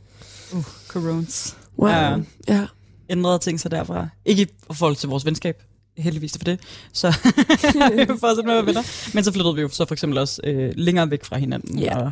Uh, 0.53 0.63
coronas. 0.87 1.57
Wow. 1.79 1.89
Ja. 1.89 2.17
ja. 2.47 2.67
Ændrede 3.09 3.39
ting 3.39 3.59
sig 3.59 3.71
derfra. 3.71 4.07
Ikke 4.25 4.41
i 4.43 4.47
forhold 4.73 4.95
til 4.95 5.09
vores 5.09 5.25
venskab, 5.25 5.63
heldigvis 5.97 6.37
for 6.37 6.43
det. 6.43 6.59
Så 6.93 7.11
fortsat 8.19 8.45
med 8.45 8.53
at 8.53 8.55
være 8.55 8.65
venner. 8.65 9.13
Men 9.13 9.23
så 9.23 9.31
flyttede 9.31 9.55
vi 9.55 9.61
jo 9.61 9.69
så 9.69 9.85
for 9.85 9.95
eksempel 9.95 10.17
også 10.17 10.41
øh, 10.43 10.73
længere 10.75 11.11
væk 11.11 11.23
fra 11.23 11.37
hinanden. 11.37 11.79
Ja. 11.79 11.97
Og 11.97 12.11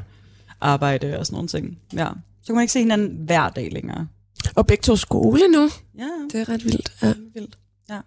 arbejde 0.61 1.19
og 1.19 1.25
sådan 1.25 1.35
nogle 1.35 1.47
ting. 1.47 1.79
Ja. 1.93 2.07
Så 2.41 2.45
kan 2.45 2.55
man 2.55 2.61
ikke 2.61 2.73
se 2.73 2.79
hinanden 2.79 3.25
hver 3.25 3.49
dag 3.49 3.69
længere. 3.71 4.07
Og 4.55 4.67
begge 4.67 4.81
to 4.81 4.95
skole 4.95 5.47
nu. 5.47 5.69
Ja, 5.97 6.09
Det 6.31 6.41
er 6.41 6.49
ret 6.49 6.65
vildt. 6.65 6.93
Ja. 7.01 7.13
vildt. 7.33 7.57
Ja. 7.89 7.99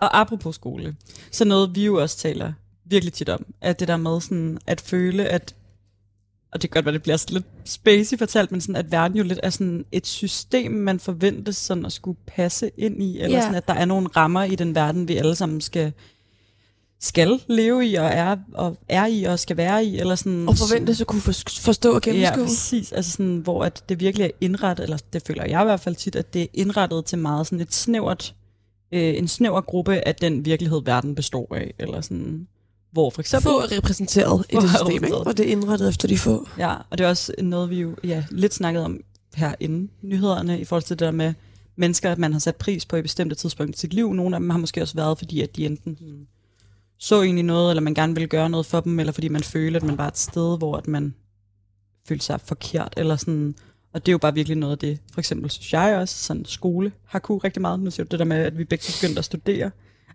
Og 0.00 0.20
apropos 0.20 0.54
skole, 0.54 0.96
så 1.30 1.44
noget 1.44 1.74
vi 1.76 1.84
jo 1.84 2.02
også 2.02 2.18
taler 2.18 2.52
virkelig 2.84 3.12
tit 3.12 3.28
om, 3.28 3.46
at 3.60 3.80
det 3.80 3.88
der 3.88 3.96
med 3.96 4.20
sådan 4.20 4.58
at 4.66 4.80
føle, 4.80 5.24
at 5.28 5.54
og 6.52 6.62
det 6.62 6.70
kan 6.70 6.74
godt 6.78 6.84
være, 6.84 6.92
det 6.94 7.02
bliver 7.02 7.16
sådan 7.16 7.34
lidt 7.34 7.46
spacey 7.64 8.18
fortalt, 8.18 8.52
men 8.52 8.60
sådan, 8.60 8.76
at 8.76 8.92
verden 8.92 9.16
jo 9.18 9.24
lidt 9.24 9.40
er 9.42 9.50
sådan 9.50 9.84
et 9.92 10.06
system, 10.06 10.72
man 10.72 11.00
forventes 11.00 11.56
sådan 11.56 11.86
at 11.86 11.92
skulle 11.92 12.18
passe 12.26 12.70
ind 12.78 13.02
i, 13.02 13.20
eller 13.20 13.36
Ja. 13.36 13.42
sådan, 13.42 13.54
at 13.56 13.68
der 13.68 13.74
er 13.74 13.84
nogle 13.84 14.08
rammer 14.16 14.42
i 14.44 14.54
den 14.54 14.74
verden, 14.74 15.08
vi 15.08 15.16
alle 15.16 15.34
sammen 15.34 15.60
skal 15.60 15.92
skal 17.00 17.40
leve 17.48 17.86
i 17.86 17.94
og 17.94 18.04
er, 18.06 18.36
og 18.54 18.76
er 18.88 19.06
i 19.06 19.24
og 19.24 19.38
skal 19.38 19.56
være 19.56 19.84
i, 19.84 19.98
eller 19.98 20.14
sådan. 20.14 20.48
Og 20.48 20.56
forventes 20.56 21.00
at 21.00 21.06
kunne 21.06 21.20
for- 21.20 21.60
forstå 21.60 21.94
og 21.94 22.02
Ja, 22.06 22.10
gennemskue. 22.10 22.44
præcis. 22.44 22.92
Altså 22.92 23.10
sådan, 23.10 23.36
hvor 23.38 23.64
at 23.64 23.84
det 23.88 24.00
virkelig 24.00 24.24
er 24.24 24.30
indrettet, 24.40 24.82
eller 24.82 24.98
det 25.12 25.22
føler 25.26 25.44
jeg 25.44 25.60
i 25.60 25.64
hvert 25.64 25.80
fald 25.80 25.94
tit, 25.94 26.16
at 26.16 26.34
det 26.34 26.42
er 26.42 26.46
indrettet 26.54 27.04
til 27.04 27.18
meget 27.18 27.46
sådan 27.46 27.60
et 27.60 27.74
snævert, 27.74 28.34
øh, 28.92 29.18
en 29.18 29.28
snæver 29.28 29.60
gruppe 29.60 30.08
af 30.08 30.14
den 30.14 30.44
virkelighed, 30.44 30.80
verden 30.84 31.14
består 31.14 31.54
af. 31.54 31.74
Eller 31.78 32.00
sådan, 32.00 32.48
hvor 32.94 33.10
for 33.10 33.20
eksempel... 33.20 33.50
Få 33.50 33.60
er 33.60 33.76
repræsenteret 33.76 34.46
i 34.50 34.56
det 34.56 34.70
system, 34.70 35.04
ikke? 35.04 35.16
og 35.16 35.36
det 35.36 35.46
er 35.46 35.50
indrettet 35.50 35.88
efter 35.88 36.08
de 36.08 36.18
få. 36.18 36.48
Ja, 36.58 36.74
og 36.90 36.98
det 36.98 37.04
er 37.04 37.08
også 37.08 37.32
noget, 37.42 37.70
vi 37.70 37.80
jo 37.80 37.96
ja, 38.04 38.24
lidt 38.30 38.54
snakket 38.54 38.84
om 38.84 39.00
herinde, 39.34 39.88
nyhederne, 40.02 40.60
i 40.60 40.64
forhold 40.64 40.82
til 40.82 40.98
det 40.98 41.06
der 41.06 41.10
med 41.10 41.34
mennesker, 41.76 42.16
man 42.16 42.32
har 42.32 42.40
sat 42.40 42.56
pris 42.56 42.86
på 42.86 42.96
i 42.96 43.02
bestemte 43.02 43.34
tidspunkter 43.34 43.74
i 43.76 43.78
sit 43.78 43.94
liv. 43.94 44.12
Nogle 44.12 44.36
af 44.36 44.40
dem 44.40 44.50
har 44.50 44.58
måske 44.58 44.82
også 44.82 44.94
været, 44.94 45.18
fordi 45.18 45.40
at 45.40 45.56
de 45.56 45.66
enten 45.66 45.98
så 46.98 47.22
egentlig 47.22 47.44
noget, 47.44 47.70
eller 47.70 47.80
man 47.80 47.94
gerne 47.94 48.14
ville 48.14 48.28
gøre 48.28 48.50
noget 48.50 48.66
for 48.66 48.80
dem, 48.80 49.00
eller 49.00 49.12
fordi 49.12 49.28
man 49.28 49.42
føler, 49.42 49.78
at 49.78 49.82
man 49.82 49.98
var 49.98 50.08
et 50.08 50.18
sted, 50.18 50.58
hvor 50.58 50.76
at 50.76 50.88
man 50.88 51.14
følte 52.08 52.24
sig 52.24 52.40
forkert, 52.40 52.94
eller 52.96 53.16
sådan. 53.16 53.54
Og 53.92 54.06
det 54.06 54.10
er 54.10 54.14
jo 54.14 54.18
bare 54.18 54.34
virkelig 54.34 54.56
noget 54.56 54.72
af 54.72 54.78
det, 54.78 54.98
for 55.12 55.20
eksempel 55.20 55.50
synes 55.50 55.72
jeg 55.72 55.96
også, 55.96 56.18
sådan 56.18 56.44
skole 56.44 56.92
har 57.04 57.18
kunne 57.18 57.38
rigtig 57.38 57.62
meget. 57.62 57.80
Nu 57.80 57.90
siger 57.90 58.04
du 58.04 58.08
det 58.10 58.18
der 58.18 58.24
med, 58.24 58.36
at 58.36 58.58
vi 58.58 58.64
begge 58.64 58.84
begyndte 59.00 59.18
at 59.18 59.24
studere. 59.24 59.70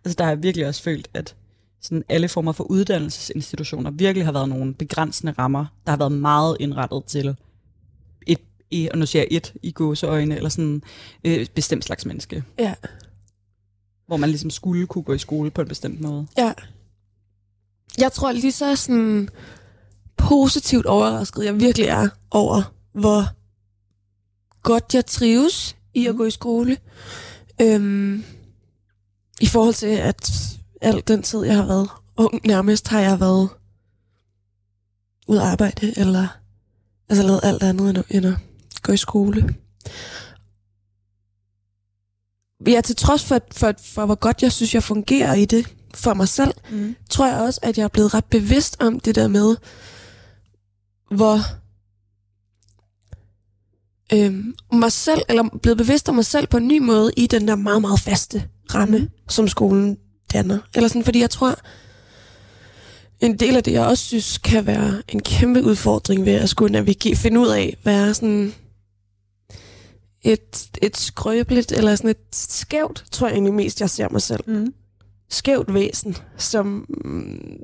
Altså 0.06 0.16
der 0.18 0.24
har 0.24 0.32
jeg 0.32 0.44
virkelig 0.44 0.68
også 0.68 0.84
følt, 0.84 1.10
at 1.14 1.36
sådan 1.82 2.04
alle 2.10 2.28
former 2.30 2.52
for 2.52 2.64
uddannelsesinstitutioner 2.64 3.92
virkelig 3.92 4.26
har 4.26 4.32
været 4.32 4.50
nogle 4.50 4.74
begrænsende 4.74 5.34
rammer, 5.40 5.66
der 5.86 5.92
har 5.92 5.98
været 5.98 6.12
meget 6.12 6.58
indrettet 6.60 7.04
til 7.06 7.36
et, 8.28 8.40
i- 8.72 8.90
og 8.92 8.98
nu 8.98 9.06
siger 9.06 9.22
jeg 9.22 9.38
et 9.38 9.54
i 9.64 9.72
gåseøjne, 9.72 10.36
eller 10.36 10.50
sådan 10.50 10.82
øh, 11.24 11.34
et 11.34 11.52
bestemt 11.52 11.86
slags 11.86 12.06
menneske, 12.06 12.44
Ja. 12.60 12.74
hvor 14.08 14.18
man 14.18 14.30
ligesom 14.30 14.50
skulle 14.50 14.88
kunne 14.88 15.04
gå 15.04 15.14
i 15.14 15.18
skole 15.18 15.52
på 15.52 15.62
en 15.62 15.68
bestemt 15.68 16.02
måde. 16.02 16.28
ja. 16.38 16.54
Jeg 17.98 18.12
tror 18.12 18.32
lige 18.32 18.52
så 18.52 18.76
sådan 18.76 19.30
positivt 20.18 20.86
overrasket, 20.86 21.46
jeg 21.46 21.60
virkelig 21.60 21.88
er 21.88 22.10
over, 22.32 22.74
hvor 22.94 23.24
godt 24.64 24.94
jeg 24.96 25.06
trives 25.06 25.76
i 25.94 26.06
at 26.06 26.12
Mhm. 26.12 26.18
gå 26.18 26.26
i 26.26 26.32
skole. 26.32 26.78
Øhm, 27.62 28.24
I 29.42 29.46
forhold 29.46 29.74
til, 29.74 29.88
at 29.88 30.30
al 30.82 31.04
den 31.08 31.22
tid, 31.24 31.44
jeg 31.44 31.56
har 31.56 31.66
været 31.66 31.90
ung, 32.18 32.48
nærmest 32.48 32.88
har 32.88 33.00
jeg 33.00 33.20
været 33.20 33.50
ud 35.28 35.38
at 35.38 35.44
arbejde, 35.44 35.94
eller 35.98 36.28
altså 37.10 37.24
lavet 37.24 37.40
alt 37.44 37.64
andet 37.64 37.90
end 37.90 37.98
at, 37.98 38.06
end 38.10 38.26
at 38.26 38.34
gå 38.82 38.92
i 38.94 38.98
skole. 38.98 39.56
Ja, 42.68 42.82
til 42.82 42.96
trods 42.96 43.26
for, 43.26 43.40
for, 43.52 43.74
for, 43.84 44.06
hvor 44.06 44.16
godt 44.16 44.42
jeg 44.42 44.52
synes, 44.52 44.74
jeg 44.74 44.84
fungerer 44.84 45.34
i 45.34 45.46
det 45.46 45.76
for 45.96 46.14
mig 46.14 46.28
selv, 46.28 46.54
Mm. 46.72 46.96
tror 47.10 47.28
jeg 47.28 47.40
også, 47.40 47.60
at 47.64 47.78
jeg 47.78 47.84
er 47.84 47.88
blevet 47.88 48.14
ret 48.14 48.26
bevidst 48.26 48.82
om 48.82 49.00
det 49.00 49.16
der 49.16 49.28
med, 49.28 49.56
hvor 51.12 51.40
øhm, 54.14 54.56
mig 54.74 54.92
selv, 54.92 55.22
eller 55.30 55.58
blevet 55.62 55.78
bevidst 55.78 56.10
om 56.10 56.16
mig 56.16 56.26
selv 56.26 56.48
på 56.48 56.58
en 56.58 56.68
ny 56.68 56.78
måde 56.78 57.12
i 57.18 57.28
den 57.28 57.48
der 57.48 57.56
meget, 57.56 57.82
meget 57.82 58.00
faste 58.00 58.50
ramme, 58.76 59.00
mm. 59.00 59.10
som 59.30 59.48
skolen 59.48 59.98
danner. 60.34 60.60
Eller 60.76 60.88
sådan, 60.88 61.04
fordi 61.04 61.20
jeg 61.20 61.30
tror, 61.30 61.56
en 63.20 63.38
del 63.40 63.56
af 63.56 63.64
det, 63.64 63.72
jeg 63.72 63.86
også 63.86 64.04
synes, 64.06 64.38
kan 64.38 64.66
være 64.66 65.02
en 65.08 65.20
kæmpe 65.22 65.64
udfordring 65.64 66.26
ved 66.26 66.34
at 66.34 66.50
skulle 66.50 66.72
navigere, 66.72 67.16
finde 67.16 67.40
ud 67.40 67.48
af, 67.48 67.78
hvad 67.84 68.08
er 68.10 68.14
sådan 68.14 68.54
et, 70.22 70.70
et 70.82 70.98
skrøbeligt, 70.98 71.72
eller 71.72 71.96
sådan 71.96 72.10
et 72.10 72.18
skævt, 72.32 73.06
tror 73.12 73.28
jeg 73.28 73.34
egentlig 73.34 73.54
mest, 73.54 73.82
jeg 73.82 73.90
ser 73.90 74.08
mig 74.12 74.22
selv 74.22 74.44
Mm. 74.48 74.74
skævt 75.30 75.74
væsen, 75.74 76.18
som... 76.38 76.86
mm, 77.06 77.60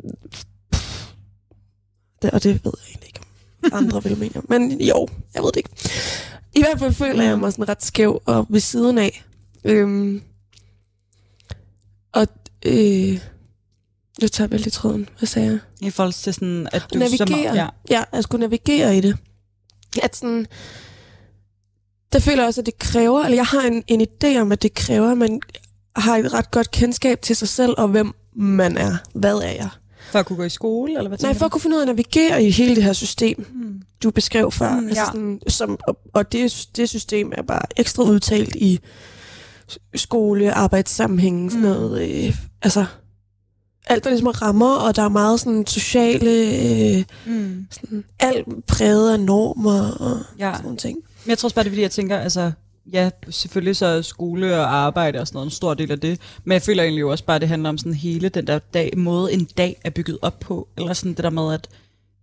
Det, 2.21 2.31
og 2.31 2.43
det 2.43 2.65
ved 2.65 2.71
jeg 2.77 2.87
egentlig 2.89 3.07
ikke, 3.07 3.19
om 3.63 3.69
andre 3.73 4.03
vil 4.03 4.17
mene. 4.17 4.41
Men 4.49 4.81
jo, 4.81 5.07
jeg 5.33 5.43
ved 5.43 5.51
det 5.51 5.57
ikke. 5.57 5.69
I 6.53 6.59
hvert 6.59 6.79
fald 6.79 6.93
føler 6.93 7.23
jeg 7.23 7.39
mig 7.39 7.51
sådan 7.53 7.69
ret 7.69 7.85
skæv 7.85 8.21
og 8.25 8.45
ved 8.49 8.59
siden 8.59 8.97
af. 8.97 9.23
Øhm, 9.63 10.21
øh, 12.65 13.19
jeg 14.21 14.31
tager 14.31 14.47
vel 14.47 14.67
i 14.67 14.69
tråden. 14.69 15.09
Hvad 15.17 15.27
sagde 15.27 15.47
jeg? 15.47 15.59
I 15.87 15.89
forhold 15.89 16.13
til 16.13 16.33
sådan, 16.33 16.67
at 16.71 16.85
du 16.93 16.99
navigere. 16.99 17.27
Som, 17.27 17.55
ja. 17.55 17.67
ja, 17.89 18.03
jeg 18.13 18.23
skulle 18.23 18.39
navigere 18.39 18.97
i 18.97 19.01
det. 19.01 19.17
At 20.03 20.15
sådan, 20.15 20.47
der 22.13 22.19
føler 22.19 22.37
jeg 22.37 22.47
også, 22.47 22.61
at 22.61 22.65
det 22.65 22.79
kræver, 22.79 23.23
eller 23.23 23.35
jeg 23.35 23.45
har 23.45 23.61
en, 23.61 23.83
en 23.87 24.01
idé 24.01 24.37
om, 24.37 24.51
at 24.51 24.61
det 24.61 24.73
kræver, 24.73 25.11
at 25.11 25.17
man 25.17 25.41
har 25.95 26.17
et 26.17 26.33
ret 26.33 26.51
godt 26.51 26.71
kendskab 26.71 27.21
til 27.21 27.35
sig 27.35 27.47
selv, 27.47 27.73
og 27.77 27.87
hvem 27.87 28.13
man 28.35 28.77
er. 28.77 28.97
Hvad 29.13 29.35
er 29.35 29.51
jeg? 29.51 29.69
For 30.11 30.19
at 30.19 30.25
kunne 30.25 30.37
gå 30.37 30.43
i 30.43 30.49
skole, 30.49 30.97
eller 30.97 31.07
hvad 31.07 31.17
Nej, 31.17 31.33
for 31.33 31.45
at 31.45 31.51
kunne 31.51 31.61
finde 31.61 31.75
ud 31.75 31.81
af 31.81 31.83
at 31.83 31.87
navigere 31.87 32.43
i 32.43 32.49
hele 32.49 32.75
det 32.75 32.83
her 32.83 32.93
system, 32.93 33.43
du? 33.43 33.49
Mm. 33.53 33.81
du 34.03 34.11
beskrev 34.11 34.51
før. 34.51 34.79
Mm, 34.79 34.87
altså 34.87 35.01
ja. 35.01 35.05
sådan, 35.05 35.39
som, 35.47 35.79
og 35.87 35.97
og 36.13 36.31
det, 36.31 36.67
det 36.75 36.89
system 36.89 37.31
er 37.37 37.41
bare 37.41 37.61
ekstra 37.77 38.03
udtalt 38.03 38.55
i 38.55 38.79
s- 39.71 39.79
skole, 39.95 40.53
arbejdssammenhængen, 40.53 41.49
sådan 41.49 41.63
Mm. 41.63 41.69
noget. 41.69 42.25
Øh, 42.27 42.35
altså, 42.61 42.85
alt 43.87 44.03
der 44.03 44.09
ligesom 44.09 44.27
er 44.27 44.41
rammer, 44.41 44.75
og 44.75 44.95
der 44.95 45.01
er 45.03 45.09
meget 45.09 45.39
sådan 45.39 45.65
sociale, 45.67 46.31
øh, 46.31 47.03
Mm. 47.25 47.67
sådan, 47.71 48.03
alt 48.19 48.47
præget 48.67 49.13
af 49.13 49.19
normer 49.19 49.91
og 49.91 50.17
Ja. 50.39 50.51
sådan 50.53 50.63
nogle 50.63 50.77
ting. 50.77 50.97
Men 51.25 51.29
jeg 51.29 51.37
tror 51.37 51.47
også 51.47 51.55
bare, 51.55 51.63
det 51.63 51.69
er 51.69 51.71
fordi, 51.73 51.81
jeg 51.81 51.91
tænker, 51.91 52.17
altså, 52.17 52.51
ja, 52.93 53.09
selvfølgelig 53.29 53.75
så 53.75 53.85
er 53.85 54.01
skole 54.01 54.55
og 54.59 54.73
arbejde 54.75 55.19
og 55.19 55.27
sådan 55.27 55.37
noget 55.37 55.45
en 55.47 55.51
stor 55.51 55.73
del 55.73 55.91
af 55.91 55.99
det, 55.99 56.19
men 56.43 56.53
jeg 56.53 56.61
føler 56.61 56.83
egentlig 56.83 57.01
jo 57.01 57.11
også 57.11 57.23
bare, 57.23 57.35
at 57.35 57.41
det 57.41 57.49
handler 57.49 57.69
om 57.69 57.77
sådan 57.77 57.93
hele 57.93 58.29
den 58.29 58.47
der 58.47 58.59
dag, 58.59 58.97
måde, 58.97 59.33
en 59.33 59.45
dag 59.57 59.81
er 59.83 59.89
bygget 59.89 60.17
op 60.21 60.39
på, 60.39 60.67
eller 60.77 60.93
sådan 60.93 61.13
det 61.13 61.23
der 61.23 61.29
med, 61.29 61.53
at 61.53 61.67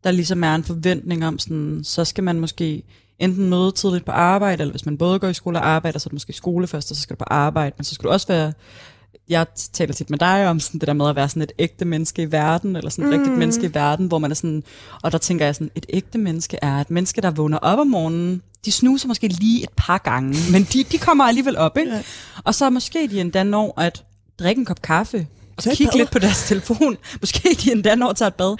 der 0.04 0.10
ligesom 0.10 0.44
er 0.44 0.54
en 0.54 0.64
forventning 0.64 1.26
om 1.26 1.38
sådan, 1.38 1.80
så 1.84 2.04
skal 2.04 2.24
man 2.24 2.40
måske 2.40 2.82
enten 3.22 3.50
møde 3.50 3.72
tidligt 3.72 4.04
på 4.04 4.12
arbejde, 4.12 4.60
eller 4.60 4.72
hvis 4.72 4.86
man 4.86 4.98
både 4.98 5.18
går 5.18 5.28
i 5.28 5.34
skole 5.34 5.58
og 5.58 5.66
arbejder, 5.66 5.98
så 5.98 6.06
er 6.06 6.08
det 6.08 6.14
måske 6.14 6.32
skole 6.32 6.66
først, 6.66 6.90
og 6.90 6.96
så 6.96 7.02
skal 7.02 7.16
du 7.16 7.18
på 7.18 7.24
arbejde, 7.30 7.74
men 7.78 7.84
så 7.84 7.94
skal 7.94 8.06
du 8.06 8.12
også 8.12 8.26
være 8.26 8.52
jeg 9.28 9.46
taler 9.72 9.94
tit 9.94 10.10
med 10.10 10.18
dig 10.18 10.48
om 10.48 10.60
sådan 10.60 10.80
det 10.80 10.88
der 10.88 10.94
med 10.94 11.08
at 11.08 11.16
være 11.16 11.28
sådan 11.28 11.42
et 11.42 11.52
ægte 11.58 11.84
menneske 11.84 12.22
i 12.22 12.32
verden, 12.32 12.76
eller 12.76 12.90
sådan 12.90 13.04
et 13.04 13.10
mm. 13.10 13.18
rigtigt 13.18 13.38
menneske 13.38 13.66
i 13.66 13.74
verden, 13.74 14.06
hvor 14.06 14.18
man 14.18 14.30
er 14.30 14.34
sådan, 14.34 14.62
og 15.02 15.12
der 15.12 15.18
tænker 15.18 15.44
jeg 15.44 15.54
sådan, 15.54 15.70
et 15.74 15.86
ægte 15.88 16.18
menneske 16.18 16.58
er 16.62 16.76
et 16.76 16.90
menneske, 16.90 17.20
der 17.20 17.30
vågner 17.30 17.58
op 17.58 17.78
om 17.78 17.86
morgenen, 17.86 18.42
de 18.64 18.72
snuser 18.72 19.08
måske 19.08 19.28
lige 19.28 19.62
et 19.62 19.70
par 19.76 19.98
gange, 19.98 20.36
men 20.52 20.62
de, 20.72 20.84
de 20.84 20.98
kommer 20.98 21.24
alligevel 21.24 21.56
op, 21.56 21.78
ikke? 21.78 21.92
Ja. 21.92 22.02
Og 22.44 22.54
så 22.54 22.70
måske 22.70 23.08
de 23.10 23.20
endda 23.20 23.42
når 23.42 23.80
at 23.80 24.04
drikke 24.38 24.58
en 24.58 24.64
kop 24.64 24.82
kaffe, 24.82 25.26
og 25.56 25.62
kigge 25.76 25.90
bad. 25.92 25.98
lidt 25.98 26.10
på 26.10 26.18
deres 26.18 26.42
telefon. 26.48 26.96
Måske 27.20 27.56
de 27.64 27.72
endda 27.72 27.94
når 27.94 28.08
at 28.08 28.16
tage 28.16 28.28
et 28.28 28.34
bad, 28.34 28.56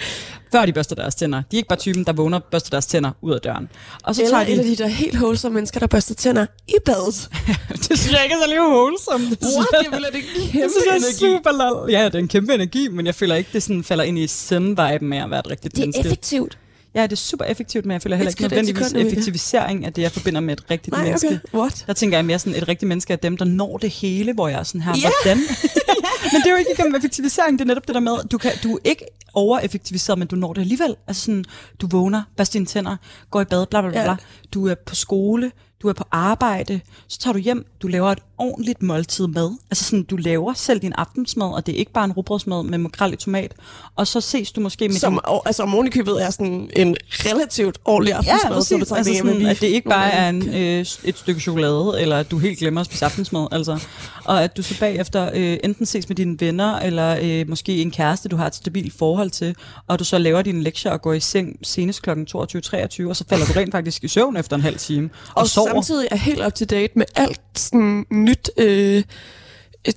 før 0.51 0.65
de 0.65 0.73
børster 0.73 0.95
deres 0.95 1.15
tænder. 1.15 1.37
De 1.51 1.55
er 1.55 1.57
ikke 1.57 1.69
bare 1.69 1.79
typen, 1.79 2.03
der 2.03 2.13
vågner 2.13 2.37
og 2.39 2.43
børster 2.43 2.69
deres 2.69 2.85
tænder 2.85 3.11
ud 3.21 3.31
af 3.33 3.41
døren. 3.41 3.69
Og 4.03 4.15
så 4.15 4.21
Eller 4.23 4.43
tager 4.43 4.55
de... 4.55 4.59
af 4.61 4.65
de 4.65 4.75
der 4.75 4.87
helt 4.87 5.15
wholesome 5.15 5.53
mennesker, 5.55 5.79
der 5.79 5.87
børster 5.87 6.15
tænder 6.15 6.45
i 6.67 6.73
badet. 6.85 7.29
det 7.89 7.99
synes 7.99 8.11
jeg 8.11 8.23
ikke 8.23 8.33
er 8.35 8.39
så 8.43 8.47
lige 8.47 8.61
wholesome. 8.61 9.29
Det 9.29 9.37
synes 9.41 9.55
What? 9.55 9.67
jeg- 9.73 9.91
Det 9.91 9.99
er 10.03 10.17
jeg 10.17 10.51
kæmpe 10.51 10.69
synes, 10.73 10.87
er 10.87 10.95
energi. 10.95 11.37
super 11.37 11.51
lol. 11.51 11.91
Ja, 11.91 12.05
det 12.05 12.15
er 12.15 12.19
en 12.19 12.27
kæmpe 12.27 12.53
energi, 12.53 12.87
men 12.87 13.05
jeg 13.05 13.15
føler 13.15 13.35
ikke, 13.35 13.49
det 13.53 13.63
sådan 13.63 13.83
falder 13.83 14.03
ind 14.03 14.19
i 14.19 14.27
zen-viben 14.27 15.09
med 15.09 15.17
at 15.17 15.29
være 15.29 15.39
et 15.39 15.49
rigtigt 15.49 15.75
Det 15.75 15.81
er 15.81 15.85
menneske. 15.85 15.99
effektivt. 16.07 16.57
Ja, 16.95 17.03
det 17.03 17.11
er 17.11 17.15
super 17.15 17.45
effektivt, 17.45 17.85
men 17.85 17.91
jeg 17.93 18.01
føler 18.01 18.15
heller 18.17 18.31
ikke 18.31 18.41
nødvendigvis 18.41 18.93
effektivisering 18.93 19.85
af 19.85 19.93
det, 19.93 20.01
jeg 20.01 20.11
forbinder 20.11 20.41
med 20.41 20.53
et 20.57 20.71
rigtigt 20.71 20.95
Nej, 20.95 21.03
menneske. 21.05 21.27
okay. 21.27 21.59
What? 21.59 21.83
Der 21.87 21.93
tænker 21.93 22.17
jeg 22.17 22.25
mere 22.25 22.39
sådan, 22.39 22.55
et 22.55 22.67
rigtigt 22.67 22.87
menneske 22.89 23.13
er 23.13 23.17
dem, 23.17 23.37
der 23.37 23.45
når 23.45 23.77
det 23.77 23.89
hele, 23.89 24.33
hvor 24.33 24.47
jeg 24.47 24.59
er 24.59 24.63
sådan 24.63 24.81
her, 24.81 24.93
Ja. 25.03 25.09
hvordan? 25.23 25.37
men 26.33 26.41
det 26.41 26.45
er 26.47 26.51
jo 26.51 26.55
ikke 26.55 26.71
igennem 26.77 26.95
effektivisering, 26.95 27.59
det 27.59 27.65
er 27.65 27.67
netop 27.67 27.87
det 27.87 27.95
der 27.95 28.01
med, 28.01 28.11
du, 28.31 28.37
kan, 28.37 28.51
du 28.63 28.73
er 28.75 28.79
ikke 28.83 29.05
overeffektiviseret, 29.33 30.19
men 30.19 30.27
du 30.27 30.35
når 30.35 30.53
det 30.53 30.61
alligevel. 30.61 30.95
Altså 31.07 31.21
sådan, 31.25 31.45
du 31.81 31.87
vågner, 31.87 32.21
børster 32.37 32.53
dine 32.53 32.65
tænder, 32.65 32.95
går 33.31 33.41
i 33.41 33.45
bad, 33.45 33.65
bla 33.65 33.81
bla 33.81 33.89
bla, 33.91 34.01
Ja. 34.03 34.15
Du 34.53 34.67
er 34.67 34.75
på 34.85 34.95
skole, 34.95 35.51
du 35.83 35.87
er 35.89 35.93
på 35.93 36.03
arbejde, 36.11 36.79
så 37.07 37.19
tager 37.19 37.33
du 37.33 37.39
hjem, 37.39 37.65
du 37.81 37.87
laver 37.87 38.11
et 38.11 38.19
ordentligt 38.37 38.83
måltid 38.83 39.27
mad. 39.27 39.57
Altså 39.71 39.83
sådan, 39.83 40.03
du 40.03 40.15
laver 40.15 40.53
selv 40.53 40.79
din 40.79 40.93
aftensmad, 40.93 41.47
og 41.47 41.65
det 41.65 41.75
er 41.75 41.79
ikke 41.79 41.91
bare 41.91 42.05
en 42.05 42.11
rugbrødsmad 42.11 42.63
med 42.63 42.77
makrel 42.77 43.13
i 43.13 43.15
tomat. 43.15 43.53
Og 43.95 44.07
så 44.07 44.21
ses 44.21 44.51
du 44.51 44.61
måske 44.61 44.87
med 44.87 44.95
Som, 44.95 45.13
din... 45.13 45.19
og, 45.23 45.43
altså 45.45 45.63
om 45.63 45.73
ovenikøbet 45.73 46.23
er 46.23 46.29
sådan 46.29 46.69
en 46.75 46.95
relativt 47.09 47.77
ordentlig 47.85 48.13
aftensmad, 48.13 48.61
så 48.61 48.77
du 48.77 48.85
tager 48.85 48.97
altså 48.97 49.13
sådan, 49.17 49.45
at 49.45 49.61
det 49.61 49.67
ikke 49.67 49.89
bare 49.89 50.11
er 50.11 50.29
en, 50.29 50.49
øh, 50.49 50.85
et 51.03 51.17
stykke 51.17 51.41
chokolade, 51.41 51.93
eller 52.01 52.17
at 52.17 52.31
du 52.31 52.37
helt 52.37 52.59
glemmer 52.59 52.81
at 52.81 52.85
spise 52.85 53.05
aftensmad, 53.05 53.47
altså. 53.51 53.79
Og 54.25 54.43
at 54.43 54.57
du 54.57 54.63
så 54.63 54.79
bagefter 54.79 55.29
øh, 55.33 55.57
enten 55.63 55.85
ses 55.85 56.09
med 56.09 56.15
dine 56.15 56.39
venner, 56.39 56.79
eller 56.79 57.17
øh, 57.21 57.49
måske 57.49 57.81
en 57.81 57.91
kæreste, 57.91 58.29
du 58.29 58.35
har 58.35 58.47
et 58.47 58.55
stabilt 58.55 58.93
forhold 58.93 59.29
til, 59.29 59.55
og 59.87 59.99
du 59.99 60.03
så 60.03 60.17
laver 60.17 60.41
dine 60.41 60.63
lektier 60.63 60.91
og 60.91 61.01
går 61.01 61.13
i 61.13 61.19
seng 61.19 61.59
senest 61.63 62.01
kl. 62.01 62.09
22-23, 62.09 62.13
og 62.13 63.15
så 63.15 63.23
falder 63.29 63.45
du 63.45 63.53
rent 63.55 63.71
faktisk 63.71 64.03
i 64.03 64.07
søvn 64.07 64.37
efter 64.37 64.55
en 64.55 64.61
halv 64.61 64.77
time, 64.77 65.09
og, 65.27 65.41
og 65.41 65.47
sover. 65.47 65.69
samtidig 65.69 66.07
er 66.11 66.15
helt 66.15 66.45
up 66.45 66.53
to 66.53 66.65
date 66.65 66.93
med 66.95 67.05
alt 67.15 67.41
sådan 67.55 68.05
nyt 68.11 68.49
øh, 68.57 69.03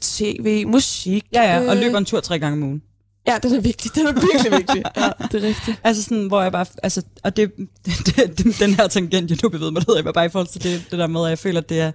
tv, 0.00 0.66
musik. 0.66 1.24
Ja, 1.32 1.42
ja, 1.42 1.68
og 1.68 1.76
øh, 1.76 1.82
løber 1.82 1.98
en 1.98 2.04
tur 2.04 2.20
tre 2.20 2.38
gange 2.38 2.56
om 2.56 2.62
ugen. 2.62 2.82
Ja, 3.26 3.38
den 3.42 3.54
er 3.54 3.60
vigtig. 3.60 3.94
Den 3.94 4.06
er 4.06 4.12
virkelig 4.12 4.52
vigtig. 4.58 4.82
Ja, 4.96 5.10
det 5.32 5.44
er 5.44 5.48
rigtigt. 5.48 5.80
Altså 5.84 6.02
sådan, 6.02 6.26
hvor 6.26 6.42
jeg 6.42 6.52
bare, 6.52 6.66
altså, 6.82 7.02
og 7.24 7.36
det, 7.36 7.52
det, 7.86 8.38
det 8.38 8.60
den 8.60 8.74
her 8.74 8.88
tangent, 8.88 9.30
jeg 9.30 9.38
nu 9.42 9.48
bevæger 9.48 9.70
mig, 9.70 9.80
det 9.80 9.88
hedder 9.88 10.02
jeg 10.04 10.14
bare 10.14 10.26
i 10.26 10.28
forhold 10.28 10.48
til 10.48 10.62
det, 10.62 10.86
det 10.90 10.98
der 10.98 11.06
med, 11.06 11.24
at 11.24 11.30
jeg 11.30 11.38
føler, 11.38 11.60
at 11.60 11.68
det 11.68 11.80
er, 11.80 11.92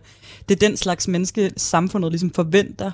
det 0.50 0.56
er 0.56 0.68
den 0.68 0.78
slags 0.78 1.08
menneske, 1.08 1.52
samfundet 1.58 2.12
ligesom 2.12 2.34
forventer, 2.34 2.92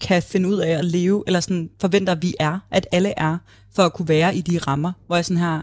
kan 0.00 0.22
finde 0.22 0.48
ud 0.48 0.56
af 0.56 0.70
at 0.70 0.84
leve, 0.84 1.24
eller 1.26 1.40
sådan 1.40 1.70
forventer, 1.80 2.12
at 2.12 2.22
vi 2.22 2.34
er, 2.40 2.58
at 2.70 2.86
alle 2.92 3.14
er, 3.16 3.38
for 3.74 3.82
at 3.82 3.92
kunne 3.92 4.08
være 4.08 4.36
i 4.36 4.40
de 4.40 4.58
rammer, 4.58 4.92
hvor 5.06 5.16
jeg 5.16 5.24
sådan 5.24 5.42
her, 5.42 5.62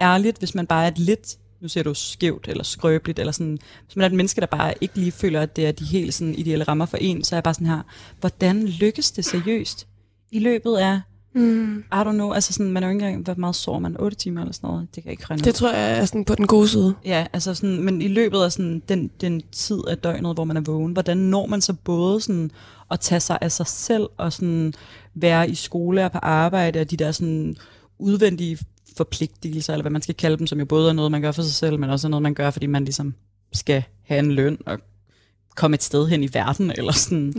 ærligt, 0.00 0.38
hvis 0.38 0.54
man 0.54 0.66
bare 0.66 0.84
er 0.84 0.88
et 0.88 0.98
lidt, 0.98 1.36
nu 1.60 1.68
ser 1.68 1.82
du 1.82 1.94
skævt 1.94 2.48
eller 2.48 2.64
skrøbeligt, 2.64 3.18
eller 3.18 3.32
sådan, 3.32 3.58
hvis 3.84 3.96
man 3.96 4.02
er 4.02 4.06
et 4.06 4.14
menneske, 4.14 4.40
der 4.40 4.46
bare 4.46 4.74
ikke 4.80 4.98
lige 4.98 5.12
føler, 5.12 5.40
at 5.40 5.56
det 5.56 5.66
er 5.66 5.72
de 5.72 5.84
helt 5.84 6.14
sådan 6.14 6.34
ideelle 6.34 6.64
rammer 6.64 6.86
for 6.86 6.96
en, 6.96 7.24
så 7.24 7.34
er 7.34 7.36
jeg 7.36 7.44
bare 7.44 7.54
sådan 7.54 7.66
her, 7.66 7.82
hvordan 8.20 8.66
lykkes 8.66 9.10
det 9.10 9.24
seriøst? 9.24 9.86
I 10.30 10.38
løbet 10.38 10.76
af 10.76 11.00
Mm. 11.34 11.78
i 11.78 11.94
don't 11.94 12.12
know, 12.12 12.32
altså 12.32 12.52
sådan, 12.52 12.72
man 12.72 12.82
er 12.82 12.86
jo 12.86 12.94
ikke 12.94 13.06
engang, 13.06 13.24
hvor 13.24 13.34
meget 13.34 13.54
sover 13.54 13.78
man? 13.78 13.96
8 14.00 14.16
timer 14.16 14.40
eller 14.40 14.52
sådan 14.52 14.70
noget? 14.70 14.88
Det 14.94 15.02
kan 15.02 15.04
jeg 15.04 15.12
ikke 15.12 15.24
regne 15.30 15.40
ud. 15.40 15.44
Det 15.44 15.54
tror 15.54 15.72
jeg 15.72 15.98
er 15.98 16.04
sådan 16.04 16.24
på 16.24 16.34
den 16.34 16.46
gode 16.46 16.68
side. 16.68 16.94
Ja, 17.04 17.26
altså 17.32 17.54
sådan, 17.54 17.82
men 17.82 18.02
i 18.02 18.08
løbet 18.08 18.38
af 18.38 18.52
sådan 18.52 18.82
den, 18.88 19.10
den 19.20 19.42
tid 19.52 19.78
af 19.88 19.98
døgnet, 19.98 20.34
hvor 20.34 20.44
man 20.44 20.56
er 20.56 20.60
vågen, 20.60 20.92
hvordan 20.92 21.16
når 21.16 21.46
man 21.46 21.60
så 21.60 21.72
både 21.84 22.20
sådan 22.20 22.50
at 22.90 23.00
tage 23.00 23.20
sig 23.20 23.38
af 23.40 23.52
sig 23.52 23.66
selv, 23.66 24.06
og 24.16 24.32
sådan 24.32 24.74
være 25.14 25.50
i 25.50 25.54
skole 25.54 26.04
og 26.04 26.12
på 26.12 26.18
arbejde, 26.18 26.80
og 26.80 26.90
de 26.90 26.96
der 26.96 27.12
sådan 27.12 27.56
udvendige 27.98 28.58
forpligtelser, 28.96 29.72
eller 29.72 29.82
hvad 29.82 29.90
man 29.90 30.02
skal 30.02 30.14
kalde 30.14 30.36
dem, 30.38 30.46
som 30.46 30.58
jo 30.58 30.64
både 30.64 30.88
er 30.88 30.92
noget, 30.92 31.10
man 31.10 31.22
gør 31.22 31.32
for 31.32 31.42
sig 31.42 31.52
selv, 31.52 31.78
men 31.78 31.90
også 31.90 32.06
er 32.06 32.10
noget, 32.10 32.22
man 32.22 32.34
gør, 32.34 32.50
fordi 32.50 32.66
man 32.66 32.84
ligesom 32.84 33.14
skal 33.52 33.82
have 34.02 34.18
en 34.18 34.32
løn 34.32 34.58
og 34.66 34.78
komme 35.56 35.74
et 35.74 35.82
sted 35.82 36.08
hen 36.08 36.24
i 36.24 36.28
verden, 36.32 36.72
eller 36.78 36.92
sådan. 36.92 37.34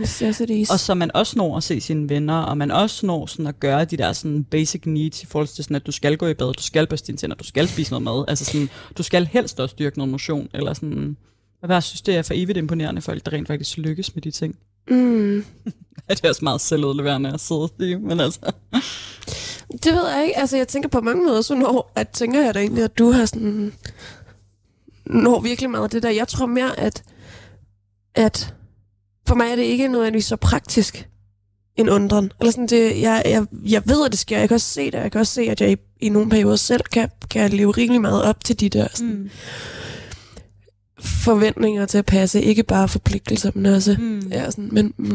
Og 0.70 0.80
så 0.80 0.94
man 0.94 1.10
også 1.14 1.38
når 1.38 1.56
at 1.56 1.62
se 1.62 1.80
sine 1.80 2.08
venner, 2.08 2.38
og 2.38 2.58
man 2.58 2.70
også 2.70 3.06
når 3.06 3.26
sådan 3.26 3.46
at 3.46 3.60
gøre 3.60 3.84
de 3.84 3.96
der 3.96 4.12
sådan 4.12 4.44
basic 4.44 4.82
needs 4.86 5.22
i 5.22 5.26
forhold 5.26 5.48
til 5.48 5.64
sådan, 5.64 5.76
at 5.76 5.86
du 5.86 5.92
skal 5.92 6.16
gå 6.16 6.26
i 6.26 6.34
bad, 6.34 6.52
du 6.52 6.62
skal 6.62 6.86
børste 6.86 7.06
dine 7.06 7.18
tænder, 7.18 7.36
du 7.36 7.44
skal 7.44 7.68
spise 7.68 7.90
noget 7.90 8.02
mad. 8.02 8.24
Altså 8.28 8.44
sådan, 8.44 8.70
du 8.98 9.02
skal 9.02 9.26
helst 9.26 9.60
også 9.60 9.74
dyrke 9.78 9.98
noget 9.98 10.10
motion, 10.10 10.48
eller 10.54 10.74
sådan. 10.74 11.16
Jeg 11.62 11.68
bare 11.68 11.82
synes, 11.82 12.02
det 12.02 12.16
er 12.16 12.22
for 12.22 12.34
evigt 12.36 12.58
imponerende 12.58 13.02
folk, 13.02 13.24
der 13.26 13.32
rent 13.32 13.48
faktisk 13.48 13.78
lykkes 13.78 14.14
med 14.14 14.22
de 14.22 14.30
ting. 14.30 14.56
Mm. 14.88 15.44
Det 16.08 16.24
er 16.24 16.28
også 16.28 16.44
meget 16.44 16.60
selvudleverende 16.60 17.32
at 17.32 17.40
sidde 17.40 17.68
i, 17.78 17.94
men 17.94 18.20
altså. 18.20 18.40
Det 19.70 19.92
ved 19.92 20.08
jeg 20.08 20.22
ikke. 20.22 20.38
Altså, 20.38 20.56
jeg 20.56 20.68
tænker 20.68 20.88
på 20.88 21.00
mange 21.00 21.24
måder, 21.24 21.42
så 21.42 21.54
når, 21.54 21.92
at 21.94 22.08
tænker 22.08 22.44
jeg 22.44 22.54
da 22.54 22.60
egentlig, 22.60 22.84
at 22.84 22.98
du 22.98 23.10
har 23.10 23.26
sådan... 23.26 23.72
Når 25.06 25.40
virkelig 25.40 25.70
meget 25.70 25.84
af 25.84 25.90
det 25.90 26.02
der. 26.02 26.10
Jeg 26.10 26.28
tror 26.28 26.46
mere, 26.46 26.80
at, 26.80 27.02
at 28.14 28.54
for 29.28 29.34
mig 29.34 29.50
er 29.50 29.56
det 29.56 29.62
ikke 29.62 29.88
nødvendigvis 29.88 30.24
så 30.24 30.36
praktisk 30.36 31.08
en 31.76 31.88
undren. 31.88 32.32
Eller 32.40 32.50
sådan 32.50 32.66
det, 32.66 33.00
jeg, 33.00 33.22
jeg, 33.24 33.46
jeg 33.66 33.82
ved, 33.86 34.04
at 34.06 34.12
det 34.12 34.18
sker. 34.20 34.38
Jeg 34.38 34.48
kan 34.48 34.54
også 34.54 34.66
se 34.68 34.84
det. 34.90 34.98
Jeg 34.98 35.12
kan 35.12 35.20
også 35.20 35.32
se, 35.32 35.42
at 35.42 35.60
jeg 35.60 35.72
i, 35.72 35.76
i 36.00 36.08
nogle 36.08 36.30
perioder 36.30 36.56
selv 36.56 36.80
kan, 36.92 37.10
kan 37.30 37.50
leve 37.50 37.70
rimelig 37.70 38.00
meget 38.00 38.22
op 38.22 38.44
til 38.44 38.60
de 38.60 38.68
der 38.68 38.88
sådan, 38.94 39.08
Mm. 39.14 39.30
forventninger 41.00 41.86
til 41.86 41.98
at 41.98 42.06
passe. 42.06 42.42
Ikke 42.42 42.62
bare 42.62 42.88
forpligtelser, 42.88 43.50
men 43.54 43.66
også... 43.66 43.96
Mm. 43.98 44.28
Ja, 44.30 44.50
sådan, 44.50 44.68
men, 44.72 44.94
mm, 44.96 45.06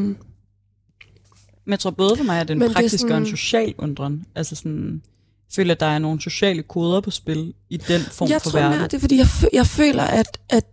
Men 1.65 1.71
jeg 1.71 1.79
tror 1.79 1.91
både 1.91 2.17
for 2.17 2.23
mig, 2.23 2.39
at 2.41 2.47
det 2.47 2.51
er 2.51 2.55
en 2.55 2.59
Men 2.59 2.69
det 2.69 2.75
er 2.75 2.79
praktisk 2.81 3.03
og 3.05 3.17
en 3.17 3.25
sådan- 3.25 3.37
social 3.37 3.73
undren. 3.77 4.25
Altså 4.35 4.55
sådan, 4.55 4.91
jeg 5.49 5.53
føler, 5.55 5.73
at 5.73 5.79
der 5.79 5.85
er 5.85 5.99
nogle 5.99 6.21
sociale 6.21 6.63
koder 6.63 7.01
på 7.01 7.11
spil 7.11 7.53
i 7.69 7.77
den 7.77 8.01
form 8.01 8.29
jeg 8.29 8.41
for 8.41 8.49
tror 8.49 8.59
verden. 8.59 8.77
mere, 8.77 8.87
det 8.87 8.93
er, 8.93 8.99
fordi 8.99 9.17
jeg, 9.17 9.27
jeg 9.53 9.67
føler, 9.67 10.03
at, 10.03 10.39
at, 10.49 10.63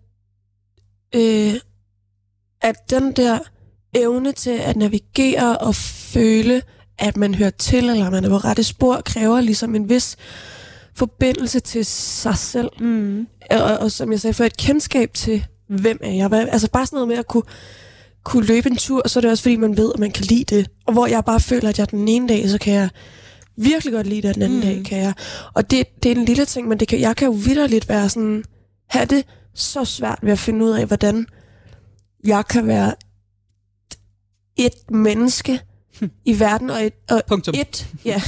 øh, 1.15 1.55
at 2.63 2.91
den 2.91 3.13
der 3.13 3.39
evne 3.95 4.33
til 4.33 4.51
at 4.51 4.77
navigere 4.77 5.59
og 5.59 5.75
føle, 5.75 6.63
at 6.99 7.17
man 7.17 7.35
hører 7.35 7.51
til, 7.51 7.89
eller 7.89 8.11
man 8.11 8.25
er 8.25 8.29
på 8.29 8.37
rette 8.37 8.65
spor, 8.65 9.01
kræver 9.05 9.41
ligesom 9.41 9.75
en 9.75 9.89
vis 9.89 10.17
forbindelse 10.95 11.61
til 11.61 11.87
sig 11.87 12.39
selv. 12.39 12.69
Mm. 12.81 13.27
Og, 13.51 13.79
og 13.79 13.93
som 13.93 14.13
jeg 14.13 14.21
sagde 14.21 14.35
før, 14.35 14.45
et 14.45 14.57
kendskab 14.57 15.15
til, 15.15 15.45
hvem 15.69 15.99
er 16.03 16.13
jeg? 16.13 16.29
Hvad, 16.29 16.49
altså 16.49 16.71
bare 16.71 16.87
sådan 16.87 16.97
noget 16.97 17.09
med 17.09 17.17
at 17.17 17.27
kunne, 17.27 17.43
kunne 18.25 18.47
løbe 18.47 18.71
en 18.71 18.77
tur, 18.77 19.01
og 19.01 19.11
så 19.11 19.19
er 19.19 19.21
det 19.21 19.31
også 19.31 19.43
fordi, 19.43 19.57
man 19.57 19.77
ved, 19.77 19.93
at 19.95 20.01
man 20.01 20.11
kan 20.11 20.25
lide 20.25 20.57
det. 20.57 20.71
Og 20.87 20.93
hvor 20.93 21.07
jeg 21.07 21.25
bare 21.25 21.41
føler, 21.41 21.69
at 21.69 21.79
jeg 21.79 21.91
den 21.91 22.09
ene 22.09 22.29
dag, 22.29 22.49
så 22.51 22.59
kan 22.59 22.75
jeg 22.75 22.89
virkelig 23.57 23.95
godt 23.95 24.07
lide 24.07 24.23
det, 24.23 24.29
og 24.29 24.35
den 24.35 24.43
anden 24.43 24.59
mm. 24.59 24.65
dag 24.65 24.85
kan 24.85 24.99
jeg. 24.99 25.15
Og 25.55 25.71
det, 25.71 26.03
det 26.03 26.13
er 26.13 26.17
en 26.17 26.25
lille 26.25 26.45
ting, 26.45 26.69
men 26.69 26.81
det 26.81 26.89
kan, 26.89 27.01
jeg 27.01 27.17
kan 27.17 27.27
jo 27.27 27.33
vidderligt 27.33 27.89
være 27.89 28.09
sådan, 28.09 28.45
have 28.89 29.07
det 29.07 29.25
så 29.55 29.85
svært 29.85 30.19
ved 30.23 30.33
at 30.33 30.39
finde 30.39 30.65
ud 30.65 30.71
af, 30.71 30.87
hvordan 30.87 31.27
jeg 32.27 32.47
kan 32.47 32.67
være 32.67 32.95
et 34.57 34.91
menneske 34.91 35.61
i 36.25 36.41
verden, 36.41 36.71
og 36.71 36.85
et, 36.87 36.93
og 37.11 37.23
Punktum. 37.29 37.55
et, 37.59 37.87
ja, 38.05 38.23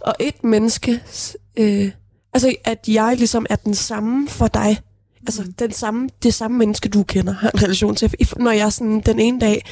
og 0.00 0.14
et 0.20 0.44
menneske, 0.44 1.00
øh, 1.56 1.90
altså 2.32 2.54
at 2.64 2.88
jeg 2.88 3.14
ligesom 3.18 3.46
er 3.50 3.56
den 3.56 3.74
samme 3.74 4.28
for 4.28 4.46
dig. 4.48 4.80
Altså 5.26 5.42
Mm. 5.42 5.52
den 5.52 5.72
samme, 5.72 6.08
det 6.22 6.34
samme 6.34 6.58
menneske, 6.58 6.88
du 6.88 7.02
kender, 7.02 7.32
har 7.32 7.50
en 7.50 7.62
relation 7.62 7.94
til. 7.96 8.14
Når 8.36 8.50
jeg 8.50 8.72
sådan 8.72 9.00
den 9.00 9.18
ene 9.20 9.40
dag 9.40 9.64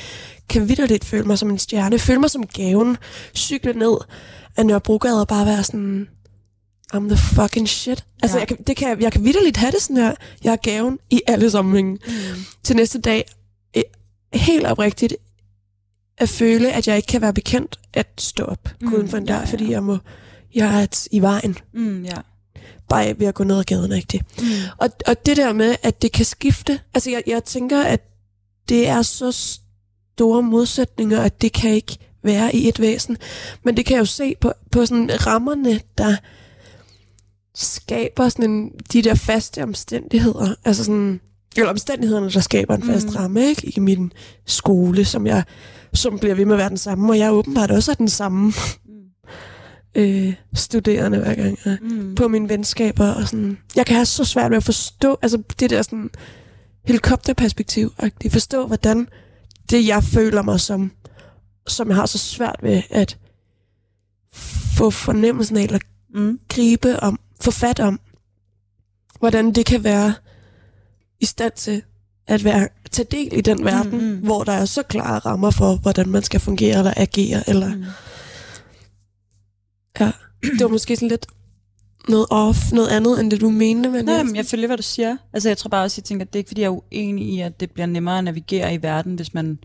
kan 0.48 0.68
vidderligt 0.68 1.04
føle 1.04 1.24
mig 1.24 1.38
som 1.38 1.50
en 1.50 1.58
stjerne, 1.58 1.98
føle 1.98 2.20
mig 2.20 2.30
som 2.30 2.46
gaven, 2.46 2.96
cykle 3.34 3.72
ned 3.72 3.96
af 4.56 4.66
Nørrebrogade 4.66 5.20
og 5.20 5.28
bare 5.28 5.46
være 5.46 5.64
sådan, 5.64 6.08
I'm 6.94 7.08
the 7.08 7.16
fucking 7.16 7.68
shit. 7.68 8.04
Altså, 8.22 8.36
Ja. 8.36 8.40
jeg 8.40 8.48
kan, 8.48 8.56
det 8.66 8.76
kan, 8.76 9.00
jeg- 9.02 9.12
kan 9.12 9.24
vidderligt 9.24 9.56
have 9.56 9.72
det 9.72 9.82
sådan 9.82 9.96
her, 9.96 10.14
jeg 10.44 10.52
er 10.52 10.56
gaven 10.56 10.98
i 11.10 11.20
alle 11.26 11.50
sammenhænge. 11.50 11.92
Mm. 12.06 12.12
Til 12.64 12.76
næste 12.76 13.00
dag, 13.00 13.24
helt 14.34 14.66
oprigtigt, 14.66 15.14
at 16.18 16.28
føle, 16.28 16.72
at 16.72 16.88
jeg 16.88 16.96
ikke 16.96 17.06
kan 17.06 17.20
være 17.20 17.32
bekendt 17.32 17.80
at 17.94 18.06
stå 18.18 18.44
op 18.44 18.68
Mm, 18.80 18.94
uden 18.94 19.08
for 19.08 19.16
en 19.16 19.26
dør, 19.26 19.34
ja, 19.34 19.40
ja, 19.40 19.46
fordi 19.46 19.70
jeg 19.70 19.82
må, 19.82 19.98
jeg 20.54 20.78
er 20.80 20.82
et, 20.82 21.08
i 21.10 21.20
vejen, 21.22 21.58
Mm, 21.72 22.04
ja. 22.04 22.16
bare 22.88 23.14
ved 23.18 23.26
at 23.26 23.34
gå 23.34 23.44
ned 23.44 23.58
ad 23.58 23.64
gaden, 23.64 23.92
ikke? 23.92 24.20
Mm. 24.38 24.44
Og, 24.78 24.90
og 25.06 25.26
det 25.26 25.36
der 25.36 25.52
med, 25.52 25.76
at 25.82 26.02
det 26.02 26.12
kan 26.12 26.24
skifte, 26.24 26.80
altså 26.94 27.10
jeg, 27.10 27.22
jeg 27.26 27.44
tænker, 27.44 27.82
at 27.82 28.00
det 28.68 28.88
er 28.88 29.02
så 29.02 29.32
store 29.32 30.42
modsætninger, 30.42 31.20
at 31.20 31.42
det 31.42 31.52
kan 31.52 31.70
ikke 31.70 31.98
være 32.22 32.54
i 32.56 32.68
et 32.68 32.80
væsen. 32.80 33.16
Men 33.62 33.76
det 33.76 33.86
kan 33.86 33.94
jeg 33.94 34.00
jo 34.00 34.04
se 34.04 34.34
på, 34.40 34.52
på 34.72 34.86
sådan 34.86 35.26
rammerne, 35.26 35.80
der 35.98 36.16
skaber 37.54 38.28
sådan 38.28 38.50
en, 38.50 38.70
de 38.92 39.02
der 39.02 39.14
faste 39.14 39.62
omstændigheder. 39.62 40.54
Altså 40.64 40.84
sådan, 40.84 41.20
eller 41.56 41.70
omstændighederne, 41.70 42.30
der 42.30 42.40
skaber 42.40 42.74
en 42.76 42.82
fast 42.82 43.06
Mm. 43.06 43.10
mm. 43.12 43.16
ramme, 43.16 43.46
ikke? 43.46 43.72
I 43.76 43.80
min 43.80 44.12
skole, 44.46 45.04
som 45.04 45.26
jeg 45.26 45.44
som 45.94 46.18
bliver 46.18 46.34
ved 46.34 46.44
med 46.44 46.54
at 46.54 46.58
være 46.58 46.68
den 46.68 46.76
samme, 46.78 47.12
og 47.12 47.18
jeg 47.18 47.32
åbenbart 47.32 47.70
også 47.70 47.90
er 47.90 47.94
den 47.94 48.08
samme 48.08 48.52
øh, 49.94 50.34
studerende 50.54 51.18
hver 51.18 51.34
gang. 51.34 51.58
Jeg 51.64 51.78
Mm. 51.82 52.14
på 52.14 52.28
mine 52.28 52.48
venskaber 52.48 53.06
og 53.08 53.28
sådan. 53.28 53.58
Jeg 53.76 53.86
kan 53.86 53.94
have 53.96 54.06
så 54.06 54.24
svært 54.24 54.50
ved 54.50 54.56
at 54.56 54.64
forstå, 54.64 55.18
altså 55.22 55.42
det 55.60 55.70
der 55.70 55.82
sådan 55.82 56.10
helikopterperspektiv, 56.84 57.92
at 57.98 58.12
forstå, 58.30 58.66
hvordan 58.66 59.08
det, 59.70 59.86
jeg 59.86 60.04
føler 60.04 60.42
mig 60.42 60.60
som, 60.60 60.92
som 61.68 61.88
jeg 61.88 61.96
har 61.96 62.06
så 62.06 62.18
svært 62.18 62.56
ved 62.62 62.82
at 62.90 63.18
få 64.76 64.90
fornemmelsen 64.90 65.56
af, 65.56 65.62
eller 65.62 65.78
Mm. 66.14 66.38
gribe 66.48 67.00
om, 67.00 67.20
få 67.40 67.50
fat 67.50 67.80
om, 67.80 68.00
hvordan 69.18 69.52
det 69.52 69.66
kan 69.66 69.84
være 69.84 70.14
i 71.20 71.24
stand 71.24 71.52
til 71.56 71.82
at 72.26 72.44
være 72.44 72.68
tage 72.90 73.06
del 73.10 73.38
i 73.38 73.40
den 73.40 73.64
verden, 73.64 73.92
Mm, 73.92 73.98
mm, 73.98 74.04
mm. 74.04 74.14
mm. 74.16 74.18
hvor 74.24 74.44
der 74.44 74.52
er 74.52 74.64
så 74.64 74.82
klare 74.82 75.18
rammer 75.18 75.50
for, 75.50 75.76
hvordan 75.76 76.08
man 76.08 76.22
skal 76.22 76.40
fungere 76.40 76.78
eller 76.78 76.94
agere, 76.96 77.48
eller 77.50 77.74
Mm. 77.76 77.84
det 80.42 80.60
var 80.60 80.68
måske 80.68 80.96
sådan 80.96 81.08
lidt 81.08 81.26
noget 82.08 82.26
off, 82.30 82.72
noget 82.72 82.88
andet, 82.88 83.20
end 83.20 83.30
det 83.30 83.40
du 83.40 83.50
mente, 83.50 83.90
men 83.90 84.04
Nej, 84.04 84.14
jeg- 84.14 84.26
men 84.26 84.36
jeg 84.36 84.46
følger, 84.46 84.66
hvad 84.66 84.76
du 84.76 84.82
siger. 84.82 85.16
Altså, 85.32 85.48
jeg 85.48 85.58
tror 85.58 85.68
bare 85.68 85.84
også, 85.84 86.00
jeg 86.00 86.04
tænker, 86.04 86.24
at 86.26 86.32
det 86.32 86.38
er 86.38 86.40
ikke, 86.40 86.48
fordi 86.48 86.60
jeg 86.60 86.66
er 86.66 86.70
uenig 86.92 87.26
i, 87.28 87.40
at 87.40 87.60
det 87.60 87.70
bliver 87.70 87.86
nemmere 87.86 88.18
at 88.18 88.24
navigere 88.24 88.74
i 88.74 88.82
verden, 88.82 89.14
hvis 89.14 89.34
man 89.34 89.58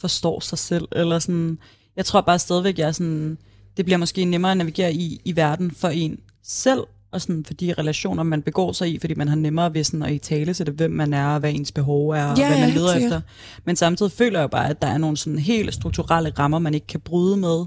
forstår 0.00 0.40
sig 0.40 0.58
selv. 0.58 0.88
Eller 0.92 1.18
sådan. 1.18 1.58
Jeg 1.96 2.04
tror 2.04 2.20
bare 2.20 2.38
stadigvæk, 2.38 2.78
jeg 2.78 2.88
er 2.88 2.92
sådan, 2.92 3.38
det 3.76 3.84
bliver 3.84 3.98
måske 3.98 4.24
nemmere 4.24 4.50
at 4.50 4.56
navigere 4.56 4.94
i, 4.94 5.20
i 5.24 5.36
verden 5.36 5.70
for 5.70 5.88
en 5.88 6.18
selv, 6.42 6.80
og 7.14 7.20
sådan 7.20 7.44
for 7.44 7.54
de 7.54 7.74
relationer, 7.78 8.22
man 8.22 8.42
begår 8.42 8.72
sig 8.72 8.88
i, 8.94 8.98
fordi 8.98 9.14
man 9.14 9.28
har 9.28 9.36
nemmere 9.36 9.74
ved 9.74 9.84
sådan 9.84 10.02
at 10.02 10.12
i 10.12 10.18
tale 10.18 10.54
til 10.54 10.66
det, 10.66 10.74
hvem 10.74 10.90
man 10.90 11.14
er, 11.14 11.26
og 11.26 11.40
hvad 11.40 11.52
ens 11.54 11.72
behov 11.72 12.10
er, 12.10 12.24
og 12.24 12.38
Ja, 12.38 12.46
hvad 12.46 12.56
ja, 12.56 12.60
man 12.60 12.70
helt 12.70 12.74
leder 12.74 12.92
sikkert. 12.92 13.12
efter. 13.12 13.20
Men 13.64 13.76
samtidig 13.76 14.12
føler 14.12 14.40
jeg 14.40 14.50
bare, 14.50 14.68
at 14.68 14.82
der 14.82 14.88
er 14.88 14.98
nogle 14.98 15.16
sådan 15.16 15.38
helt 15.38 15.74
strukturelle 15.74 16.32
rammer, 16.38 16.58
man 16.58 16.74
ikke 16.74 16.86
kan 16.86 17.00
bryde 17.00 17.36
med. 17.36 17.64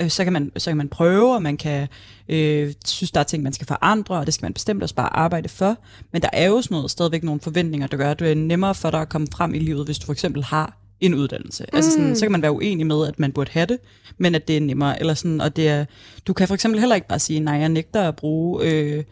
Øh, 0.00 0.10
så, 0.10 0.24
kan 0.24 0.32
man, 0.32 0.52
så 0.56 0.70
kan 0.70 0.76
man 0.76 0.88
prøve, 0.88 1.34
og 1.34 1.42
man 1.42 1.56
kan 1.56 1.88
øh, 2.28 2.72
synes, 2.86 3.10
der 3.10 3.20
er 3.20 3.24
ting, 3.24 3.42
man 3.42 3.52
skal 3.52 3.66
forandre, 3.66 4.16
og 4.16 4.26
det 4.26 4.34
skal 4.34 4.44
man 4.44 4.52
bestemt 4.52 4.82
også 4.82 4.94
bare 4.94 5.16
arbejde 5.16 5.48
for. 5.48 5.76
Men 6.12 6.22
der 6.22 6.28
er 6.32 6.46
jo 6.46 6.62
sådan 6.62 6.74
noget, 6.74 6.90
stadigvæk 6.90 7.22
nogle 7.22 7.40
forventninger, 7.40 7.86
der 7.86 7.96
gør, 7.96 8.10
at 8.10 8.18
det 8.18 8.30
er 8.30 8.34
nemmere 8.34 8.74
for 8.74 8.90
dig 8.90 9.00
at 9.00 9.08
komme 9.08 9.26
frem 9.32 9.54
i 9.54 9.58
livet, 9.58 9.84
hvis 9.86 9.98
du 9.98 10.06
for 10.06 10.12
eksempel 10.12 10.44
har 10.44 10.78
en 11.00 11.14
uddannelse. 11.14 11.64
Mm. 11.72 11.76
Altså 11.76 11.90
sådan, 11.90 12.16
så 12.16 12.24
kan 12.24 12.32
man 12.32 12.42
være 12.42 12.52
uenig 12.52 12.86
med, 12.86 13.08
at 13.08 13.18
man 13.18 13.32
burde 13.32 13.50
have 13.52 13.66
det, 13.66 13.78
men 14.18 14.34
at 14.34 14.48
det 14.48 14.56
er 14.56 14.60
nemmere. 14.60 15.00
Eller 15.00 15.14
sådan, 15.14 15.40
og 15.40 15.56
det 15.56 15.68
er, 15.68 15.84
du 16.26 16.32
kan 16.32 16.48
for 16.48 16.54
eksempel 16.54 16.80
heller 16.80 16.94
ikke 16.94 17.08
bare 17.08 17.18
sige, 17.18 17.40
nej, 17.40 17.54
jeg 17.54 17.68
nægter 17.68 18.08
at 18.08 18.16
bruge 18.16 18.64
øh, 18.64 19.04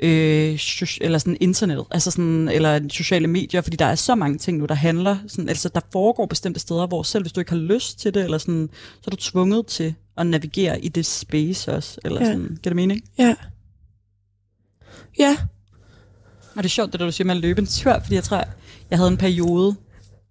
øh, 0.00 0.58
eller 1.00 1.18
sådan 1.18 1.36
internettet, 1.40 1.86
altså 1.90 2.10
sådan, 2.10 2.48
eller 2.48 2.80
sociale 2.88 3.26
medier, 3.26 3.60
fordi 3.60 3.76
der 3.76 3.86
er 3.86 3.94
så 3.94 4.14
mange 4.14 4.38
ting 4.38 4.58
nu, 4.58 4.66
der 4.66 4.74
handler, 4.74 5.16
sådan, 5.28 5.48
altså 5.48 5.68
der 5.68 5.80
foregår 5.92 6.26
bestemte 6.26 6.60
steder, 6.60 6.86
hvor 6.86 7.02
selv 7.02 7.24
hvis 7.24 7.32
du 7.32 7.40
ikke 7.40 7.50
har 7.50 7.58
lyst 7.58 7.98
til 7.98 8.14
det, 8.14 8.24
eller 8.24 8.38
sådan, 8.38 8.68
så 8.94 9.02
er 9.06 9.10
du 9.10 9.16
tvunget 9.16 9.66
til 9.66 9.94
at 10.16 10.26
navigere 10.26 10.80
i 10.80 10.88
det 10.88 11.06
space 11.06 11.72
også, 11.72 12.00
eller 12.04 12.20
ja. 12.20 12.26
sådan, 12.26 12.48
giver 12.48 12.70
det 12.70 12.76
mening? 12.76 13.00
Ja. 13.18 13.34
Ja. 15.18 15.36
Og 16.54 16.62
det 16.62 16.64
er 16.64 16.68
sjovt, 16.68 16.92
det 16.92 17.00
der 17.00 17.06
du 17.06 17.12
siger 17.12 17.26
med 17.26 17.34
at 17.34 17.40
løbe 17.40 17.60
en 17.60 17.66
tur, 17.66 17.98
fordi 18.02 18.14
jeg 18.14 18.24
tror, 18.24 18.44
jeg 18.90 18.98
havde 18.98 19.10
en 19.10 19.16
periode, 19.16 19.76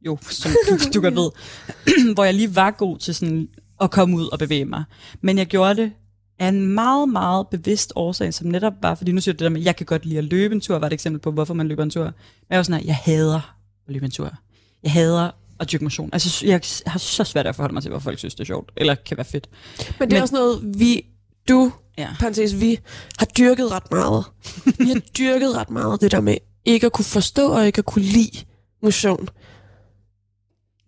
jo, 0.06 0.18
som 0.30 0.52
du, 0.70 0.78
du 0.94 1.02
godt 1.02 1.16
ved, 1.16 1.30
hvor 2.14 2.24
jeg 2.24 2.34
lige 2.34 2.56
var 2.56 2.72
god 2.72 2.98
til 2.98 3.16
sådan 3.16 3.48
at 3.82 3.92
komme 3.92 4.18
ud 4.18 4.28
og 4.28 4.40
bevæge 4.40 4.66
mig. 4.66 4.84
Men 5.22 5.38
jeg 5.38 5.46
gjorde 5.48 5.76
det 5.82 5.92
af 6.40 6.48
en 6.48 6.68
meget, 6.68 7.10
meget 7.10 7.48
bevidst 7.52 7.94
årsag, 7.96 8.34
som 8.34 8.48
netop 8.48 8.74
var, 8.82 8.96
fordi 8.96 9.12
nu 9.12 9.22
siger 9.22 9.34
du 9.34 9.38
det 9.38 9.44
der 9.44 9.50
med, 9.50 9.62
at 9.62 9.66
jeg 9.66 9.76
kan 9.76 9.86
godt 9.86 10.06
lide 10.06 10.18
at 10.18 10.24
løbe 10.24 10.56
en 10.56 10.62
tur, 10.62 10.80
var 10.80 10.88
et 10.88 10.94
eksempel 10.94 11.22
på, 11.22 11.32
hvorfor 11.32 11.54
man 11.54 11.68
løber 11.68 11.84
en 11.84 11.90
tur. 11.90 12.04
Men 12.04 12.14
jeg 12.50 12.58
var 12.58 12.64
sådan 12.64 12.80
her, 12.82 12.86
jeg 12.88 12.96
hader 12.96 13.56
at 13.88 13.94
løbe 13.94 14.06
en 14.06 14.12
tur. 14.12 14.34
Jeg 14.84 14.92
hader 14.92 15.32
at 15.60 15.72
dyrke 15.72 15.84
motion. 15.84 16.10
Altså, 16.14 16.46
jeg 16.48 16.62
har 16.86 17.00
så 17.00 17.24
svært 17.24 17.48
at 17.48 17.56
forholde 17.56 17.74
mig 17.74 17.84
til, 17.84 17.90
hvor 17.90 18.00
folk 18.00 18.18
synes, 18.18 18.36
det 18.36 18.42
er 18.42 18.46
sjovt, 18.46 18.72
eller 18.78 18.96
kan 18.96 19.18
være 19.18 19.26
fedt. 19.26 19.50
Men 20.00 20.10
det 20.10 20.16
er 20.16 20.18
Men- 20.18 20.22
også 20.22 20.36
noget, 20.36 20.80
vi, 20.80 21.06
du, 21.50 21.72
Ja. 21.98 22.08
parentes, 22.20 22.60
vi 22.62 22.80
har 23.20 23.26
dyrket 23.26 23.72
ret 23.72 23.92
meget. 23.92 24.26
Vi 24.78 24.86
har 24.88 25.00
dyrket 25.18 25.56
ret 25.58 25.70
meget 25.70 26.02
det 26.02 26.12
der 26.12 26.22
med 26.22 26.36
ikke 26.66 26.86
at 26.86 26.92
kunne 26.94 27.06
forstå 27.06 27.52
og 27.52 27.66
ikke 27.66 27.80
at 27.80 27.86
kunne 27.86 28.06
lide 28.06 28.38
motion. 28.84 29.28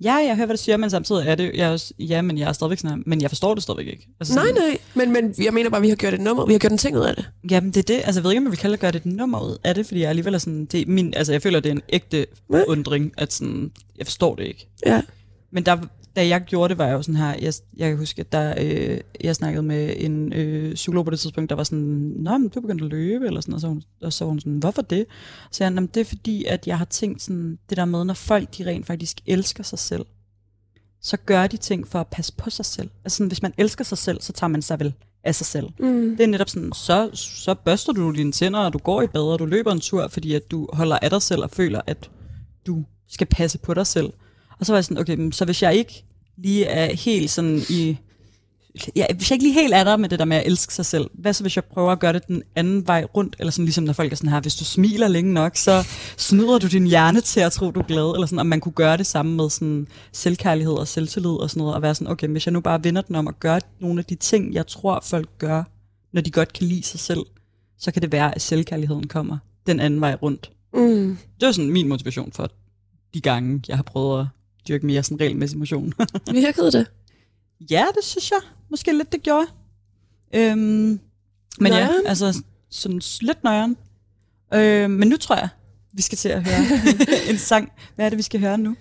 Ja, 0.03 0.13
jeg 0.13 0.35
hører, 0.35 0.45
hvad 0.45 0.57
du 0.57 0.63
siger, 0.63 0.77
men 0.77 0.89
samtidig 0.89 1.27
er 1.27 1.35
det, 1.35 1.51
jeg 1.53 1.67
er 1.67 1.71
også, 1.71 1.93
ja, 1.99 2.21
men 2.21 2.37
jeg 2.37 2.49
er 2.49 2.53
stadigvæk 2.53 2.77
sådan 2.77 2.97
her, 2.97 3.03
men 3.05 3.21
jeg 3.21 3.29
forstår 3.29 3.53
det 3.53 3.63
stadigvæk 3.63 3.87
ikke. 3.87 4.07
Altså, 4.19 4.35
Nej, 4.35 4.51
nej, 4.51 4.77
men, 4.93 5.13
men 5.13 5.35
jeg 5.43 5.53
mener 5.53 5.69
bare, 5.69 5.77
at 5.77 5.83
vi 5.83 5.89
har 5.89 5.95
gjort 5.95 6.13
et 6.13 6.19
nummer. 6.21 6.45
Vi 6.45 6.53
har 6.53 6.59
gjort 6.59 6.71
en 6.71 6.77
ting 6.77 6.97
ud 6.97 7.01
af 7.01 7.15
det. 7.15 7.29
Jamen, 7.51 7.71
det 7.71 7.77
er 7.77 7.95
det. 7.95 8.01
Altså, 8.05 8.19
jeg 8.19 8.23
ved 8.23 8.31
ikke, 8.31 8.45
om 8.45 8.51
vi 8.51 8.57
kan 8.57 8.77
gøre 8.77 8.91
det 8.91 8.99
et 8.99 9.05
nummer 9.05 9.39
ud 9.39 9.57
af 9.63 9.75
det, 9.75 9.85
fordi 9.85 10.01
jeg 10.01 10.09
alligevel 10.09 10.33
er 10.33 10.37
sådan, 10.37 10.65
det 10.65 10.81
er 10.81 10.85
min, 10.87 11.13
altså, 11.17 11.31
jeg 11.31 11.41
føler, 11.41 11.59
det 11.59 11.69
er 11.69 11.73
en 11.73 11.81
ægte 11.89 12.25
Nej. 12.49 12.63
undring, 12.67 13.11
at 13.17 13.33
sådan, 13.33 13.71
jeg 13.97 14.05
forstår 14.07 14.35
det 14.35 14.43
ikke. 14.47 14.67
Ja. 14.85 15.01
Men 15.51 15.65
der, 15.65 15.77
da 16.15 16.27
jeg 16.27 16.41
gjorde 16.41 16.69
det, 16.69 16.77
var 16.77 16.85
jeg 16.85 16.93
jo 16.93 17.01
sådan 17.01 17.15
her, 17.15 17.35
jeg, 17.41 17.53
jeg 17.77 17.89
kan 17.89 17.97
huske, 17.97 18.19
at 18.19 18.31
der, 18.31 18.53
øh, 18.61 18.99
jeg 19.23 19.35
snakkede 19.35 19.63
med 19.63 19.93
en 19.97 20.33
øh, 20.33 20.73
psykolog 20.73 21.05
på 21.05 21.11
det 21.11 21.19
tidspunkt, 21.19 21.49
der 21.49 21.55
var 21.55 21.63
sådan, 21.63 22.13
Nå, 22.15 22.37
men 22.37 22.49
du 22.49 22.61
begyndte 22.61 22.85
at 22.85 22.91
løbe, 22.91 23.25
eller 23.25 23.41
sådan, 23.41 23.53
og 23.53 23.61
så, 23.61 23.67
hun, 23.67 23.83
og 24.01 24.13
så 24.13 24.25
hun 24.25 24.39
sådan, 24.39 24.57
hvorfor 24.57 24.81
det? 24.81 25.05
Så 25.51 25.57
sagde 25.57 25.73
han, 25.73 25.87
det 25.87 26.01
er 26.01 26.05
fordi, 26.05 26.45
at 26.45 26.67
jeg 26.67 26.77
har 26.77 26.85
tænkt 26.85 27.21
sådan, 27.21 27.59
det 27.69 27.77
der 27.77 27.85
med, 27.85 28.05
når 28.05 28.13
folk, 28.13 28.57
de 28.57 28.65
rent 28.65 28.87
faktisk 28.87 29.17
elsker 29.25 29.63
sig 29.63 29.79
selv, 29.79 30.05
så 31.01 31.17
gør 31.17 31.47
de 31.47 31.57
ting 31.57 31.87
for 31.87 31.99
at 31.99 32.07
passe 32.07 32.33
på 32.37 32.49
sig 32.49 32.65
selv. 32.65 32.89
Altså 33.05 33.17
sådan, 33.17 33.27
hvis 33.27 33.41
man 33.41 33.53
elsker 33.57 33.83
sig 33.83 33.97
selv, 33.97 34.21
så 34.21 34.33
tager 34.33 34.49
man 34.49 34.61
sig 34.61 34.79
vel 34.79 34.93
af 35.23 35.35
sig 35.35 35.45
selv. 35.45 35.69
Mm. 35.79 36.15
Det 36.17 36.23
er 36.23 36.27
netop 36.27 36.49
sådan, 36.49 36.71
så, 36.73 37.09
så 37.13 37.53
børster 37.53 37.93
du 37.93 38.11
dine 38.11 38.31
tænder, 38.31 38.59
og 38.59 38.73
du 38.73 38.77
går 38.77 39.01
i 39.01 39.07
bad, 39.07 39.21
og 39.21 39.39
du 39.39 39.45
løber 39.45 39.71
en 39.71 39.79
tur, 39.79 40.07
fordi 40.07 40.33
at 40.33 40.51
du 40.51 40.69
holder 40.73 40.99
af 41.01 41.09
dig 41.09 41.21
selv 41.21 41.43
og 41.43 41.51
føler, 41.51 41.81
at 41.87 42.09
du 42.67 42.83
skal 43.07 43.27
passe 43.27 43.59
på 43.59 43.73
dig 43.73 43.87
selv. 43.87 44.13
Og 44.63 44.67
så 44.67 44.73
var 44.73 44.77
jeg 44.77 44.85
sådan, 44.85 44.97
okay, 44.97 45.31
så 45.31 45.45
hvis 45.45 45.61
jeg 45.61 45.75
ikke 45.75 46.05
lige 46.37 46.65
er 46.65 46.95
helt 46.95 47.31
sådan 47.31 47.61
i... 47.69 47.97
Ja, 48.95 49.05
hvis 49.15 49.29
jeg 49.29 49.35
ikke 49.35 49.45
lige 49.45 49.61
helt 49.61 49.73
er 49.73 49.83
der 49.83 49.97
med 49.97 50.09
det 50.09 50.19
der 50.19 50.25
med 50.25 50.37
at 50.37 50.45
elske 50.45 50.73
sig 50.73 50.85
selv, 50.85 51.09
hvad 51.13 51.33
så 51.33 51.43
hvis 51.43 51.55
jeg 51.55 51.63
prøver 51.63 51.91
at 51.91 51.99
gøre 51.99 52.13
det 52.13 52.27
den 52.27 52.43
anden 52.55 52.87
vej 52.87 53.03
rundt, 53.15 53.35
eller 53.39 53.51
sådan 53.51 53.65
ligesom 53.65 53.83
når 53.83 53.93
folk 53.93 54.11
er 54.11 54.15
sådan 54.15 54.29
her, 54.29 54.41
hvis 54.41 54.55
du 54.55 54.65
smiler 54.65 55.07
længe 55.07 55.33
nok, 55.33 55.55
så 55.55 55.87
snyder 56.17 56.59
du 56.59 56.67
din 56.67 56.87
hjerne 56.87 57.21
til 57.21 57.39
at 57.39 57.51
tro, 57.51 57.71
du 57.71 57.79
er 57.79 57.83
glad, 57.83 58.13
eller 58.13 58.25
sådan, 58.25 58.39
om 58.39 58.45
man 58.45 58.59
kunne 58.59 58.71
gøre 58.71 58.97
det 58.97 59.05
samme 59.05 59.35
med 59.35 59.49
sådan 59.49 59.87
selvkærlighed 60.11 60.73
og 60.73 60.87
selvtillid 60.87 61.31
og 61.31 61.49
sådan 61.49 61.59
noget, 61.59 61.75
og 61.75 61.81
være 61.81 61.95
sådan, 61.95 62.11
okay, 62.11 62.27
hvis 62.27 62.45
jeg 62.45 62.53
nu 62.53 62.59
bare 62.59 62.83
vender 62.83 63.01
den 63.01 63.15
om 63.15 63.27
at 63.27 63.39
gøre 63.39 63.59
nogle 63.79 63.99
af 63.99 64.05
de 64.05 64.15
ting, 64.15 64.53
jeg 64.53 64.67
tror, 64.67 65.03
folk 65.05 65.29
gør, 65.37 65.63
når 66.13 66.21
de 66.21 66.31
godt 66.31 66.53
kan 66.53 66.67
lide 66.67 66.83
sig 66.83 66.99
selv, 66.99 67.25
så 67.79 67.91
kan 67.91 68.01
det 68.01 68.11
være, 68.11 68.35
at 68.35 68.41
selvkærligheden 68.41 69.07
kommer 69.07 69.37
den 69.67 69.79
anden 69.79 70.01
vej 70.01 70.15
rundt. 70.21 70.51
Mm. 70.73 71.17
Det 71.39 71.45
var 71.45 71.51
sådan 71.51 71.71
min 71.71 71.87
motivation 71.87 72.31
for 72.31 72.49
de 73.13 73.21
gange, 73.21 73.61
jeg 73.67 73.75
har 73.75 73.83
prøvet 73.83 74.19
at 74.19 74.27
dyrke 74.67 74.85
mere 74.85 75.03
sådan 75.03 75.19
regelmæssig 75.19 75.59
motion. 75.59 75.93
Virkede 76.31 76.71
det? 76.71 76.87
ja, 77.71 77.85
det 77.95 78.03
synes 78.03 78.31
jeg 78.31 78.39
måske 78.69 78.97
lidt, 78.97 79.11
det 79.11 79.23
gjorde. 79.23 79.47
Øhm, 80.35 80.59
men 80.59 80.99
ja, 81.61 81.69
Nøjeren. 81.69 82.07
altså 82.07 82.41
sådan 82.69 83.01
lidt 83.21 83.43
nøjeren. 83.43 83.77
Øh, 84.53 84.89
men 84.89 85.07
nu 85.07 85.17
tror 85.17 85.35
jeg, 85.35 85.49
vi 85.93 86.01
skal 86.01 86.17
til 86.17 86.29
at 86.29 86.43
høre 86.47 86.65
en 87.29 87.37
sang. 87.37 87.71
Hvad 87.95 88.05
er 88.05 88.09
det, 88.09 88.17
vi 88.17 88.23
skal 88.23 88.39
høre 88.39 88.57
nu? 88.57 88.75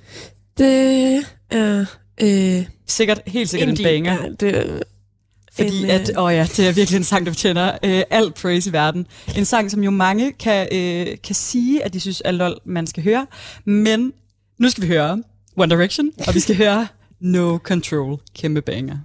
Det 0.58 1.24
er... 1.50 1.84
Øh, 2.22 2.66
Sikkert, 2.86 3.20
helt 3.26 3.48
sikkert 3.50 3.68
en 3.68 3.72
indie. 3.72 3.84
banger. 3.84 4.22
Ja, 4.22 4.28
det, 4.40 4.82
Fordi 5.52 5.84
En, 5.84 5.90
at, 5.90 6.10
øh, 6.10 6.22
åh 6.24 6.34
ja, 6.34 6.46
det 6.56 6.68
er 6.68 6.72
virkelig 6.72 6.96
en 6.96 7.04
sang, 7.04 7.26
der 7.26 7.32
fortjener 7.32 7.78
øh, 7.84 8.02
alt 8.10 8.34
praise 8.34 8.70
i 8.70 8.72
verden. 8.72 9.06
En 9.36 9.44
sang, 9.44 9.70
som 9.70 9.84
jo 9.84 9.90
mange 9.90 10.32
kan, 10.32 10.68
øh, 10.72 11.16
kan 11.24 11.34
sige, 11.34 11.84
at 11.84 11.92
de 11.92 12.00
synes 12.00 12.22
er 12.24 12.30
lol, 12.30 12.58
man 12.64 12.86
skal 12.86 13.02
høre. 13.02 13.26
Men 13.64 14.12
nu 14.58 14.70
skal 14.70 14.82
vi 14.82 14.88
høre 14.88 15.22
One 15.56 15.70
Direction, 15.70 16.12
og 16.28 16.34
vi 16.34 16.40
skal 16.40 16.56
høre 16.56 16.86
No 17.20 17.58
Control, 17.58 18.18
kæmpe 18.34 18.62
banger. 18.62 18.98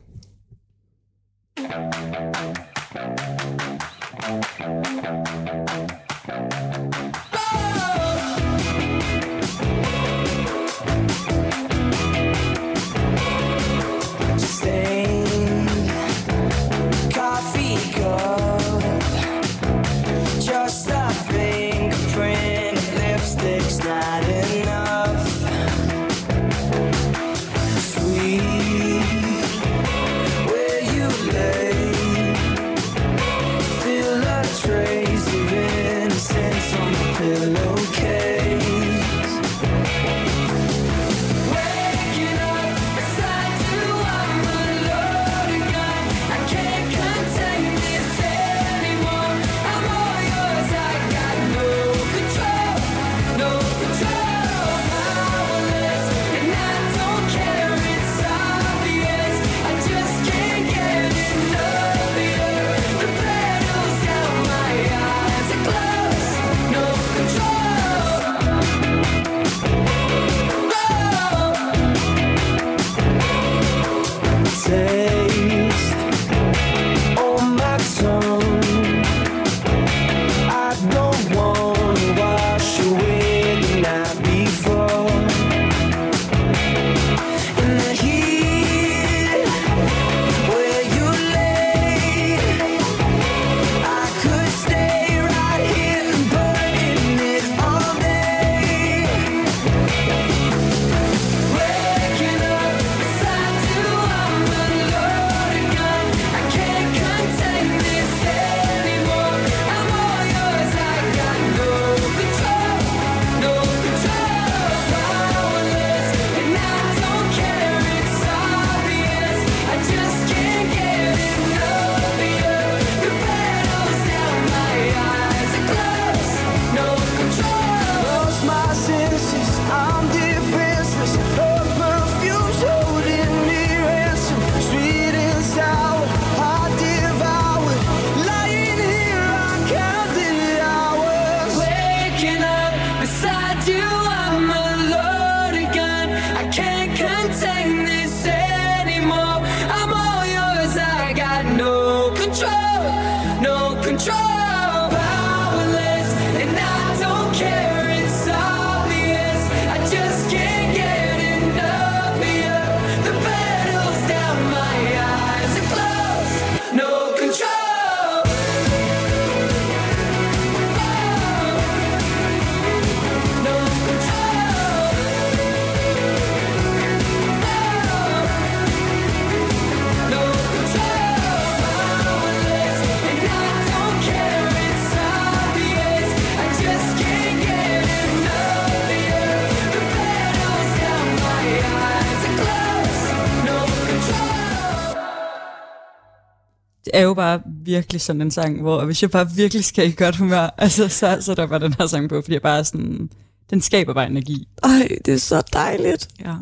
Bare 197.17 197.41
virkelig 197.45 198.01
sådan 198.01 198.21
en 198.21 198.31
sang, 198.31 198.61
hvor 198.61 198.85
hvis 198.85 199.01
jeg 199.01 199.11
bare 199.11 199.27
virkelig 199.35 199.65
skal 199.65 199.87
i 199.87 199.91
godt 199.91 200.15
humør, 200.15 200.49
altså, 200.57 200.87
så, 200.87 201.17
så 201.21 201.31
er 201.31 201.35
der 201.35 201.47
bare 201.47 201.59
den 201.59 201.73
her 201.79 201.87
sang 201.87 202.09
på, 202.09 202.21
fordi 202.21 202.33
jeg 202.33 202.41
bare 202.41 202.65
sådan, 202.65 203.09
den 203.49 203.61
skaber 203.61 203.93
bare 203.93 204.07
energi. 204.07 204.47
Ej, 204.63 204.87
det 205.05 205.13
er 205.13 205.17
så 205.17 205.41
dejligt. 205.53 206.07
Ja. 206.19 206.35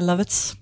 I 0.00 0.04
love 0.04 0.20
it. 0.20 0.54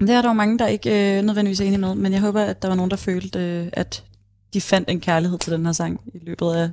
Det 0.00 0.10
er 0.10 0.22
der 0.22 0.28
jo 0.28 0.32
mange, 0.32 0.58
der 0.58 0.66
ikke 0.66 1.18
øh, 1.18 1.22
nødvendigvis 1.22 1.60
er 1.60 1.64
enige 1.64 1.78
med, 1.78 1.94
men 1.94 2.12
jeg 2.12 2.20
håber, 2.20 2.42
at 2.42 2.62
der 2.62 2.68
var 2.68 2.74
nogen, 2.74 2.90
der 2.90 2.96
følte, 2.96 3.38
øh, 3.38 3.68
at 3.72 4.04
de 4.54 4.60
fandt 4.60 4.90
en 4.90 5.00
kærlighed 5.00 5.38
til 5.38 5.52
den 5.52 5.66
her 5.66 5.72
sang 5.72 6.00
i 6.14 6.18
løbet 6.22 6.52
af 6.52 6.70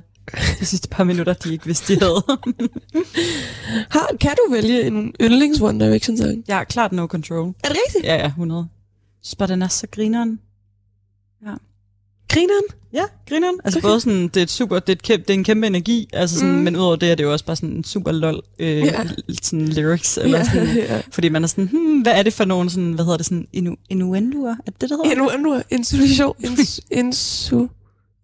de 0.60 0.66
sidste 0.66 0.88
par 0.88 1.04
minutter, 1.04 1.32
de 1.32 1.52
ikke 1.52 1.66
vidste, 1.66 1.94
de 1.94 2.00
havde. 2.00 2.24
Har, 3.94 4.16
kan 4.20 4.30
du 4.30 4.52
vælge 4.52 4.82
en 4.82 5.14
yndlings 5.20 5.60
One 5.60 5.84
Direction 5.84 6.16
sang? 6.16 6.44
har 6.48 6.64
klart 6.64 6.92
no 6.92 7.06
control. 7.06 7.48
Er 7.48 7.68
det 7.68 7.76
rigtigt? 7.86 8.04
Ja, 8.04 8.16
ja, 8.16 8.26
100. 8.26 8.60
Jeg 8.60 8.68
synes 9.22 9.36
bare, 9.36 9.48
den 9.48 9.62
er 9.62 9.68
så 9.68 9.86
grineren. 9.90 10.40
Grineren? 12.28 12.64
Ja, 12.92 13.02
grineren. 13.28 13.54
Altså 13.64 13.78
okay. 13.78 13.88
både 13.88 14.00
sådan, 14.00 14.22
det 14.28 14.36
er 14.36 14.42
et 14.42 14.50
super, 14.50 14.78
det 14.78 14.88
er, 14.88 14.92
et 14.92 15.02
kæmpe, 15.02 15.22
det 15.28 15.30
er 15.30 15.38
en 15.38 15.44
kæmpe 15.44 15.66
energi, 15.66 16.08
altså 16.12 16.36
sådan, 16.38 16.52
Mm. 16.54 16.58
men 16.58 16.76
udover 16.76 16.96
det 16.96 17.10
er 17.10 17.14
det 17.14 17.24
jo 17.24 17.32
også 17.32 17.44
bare 17.44 17.56
sådan 17.56 17.68
en 17.70 17.84
super 17.84 18.12
lol 18.12 18.42
øh, 18.58 18.68
Ja. 18.78 18.84
ja. 18.84 19.04
sådan 19.42 19.68
lyrics, 19.68 20.16
eller 20.18 20.38
ja. 20.38 20.44
sådan, 20.44 20.76
ja. 20.76 21.02
fordi 21.10 21.28
man 21.28 21.42
er 21.42 21.46
sådan, 21.48 21.66
hmm, 21.68 22.00
hvad 22.00 22.12
er 22.12 22.22
det 22.22 22.32
for 22.32 22.44
nogle 22.44 22.70
sådan, 22.70 22.92
hvad 22.92 23.04
hedder 23.04 23.16
det, 23.16 23.26
sådan 23.26 23.46
inu, 23.52 23.76
innuendoer? 23.90 24.50
Er 24.50 24.70
det 24.70 24.80
det, 24.80 24.90
der 24.90 24.96
hedder? 25.04 25.30
Endnu, 25.34 25.62
insinuation, 25.70 26.36
ins, 26.46 26.80
insu, 26.90 27.68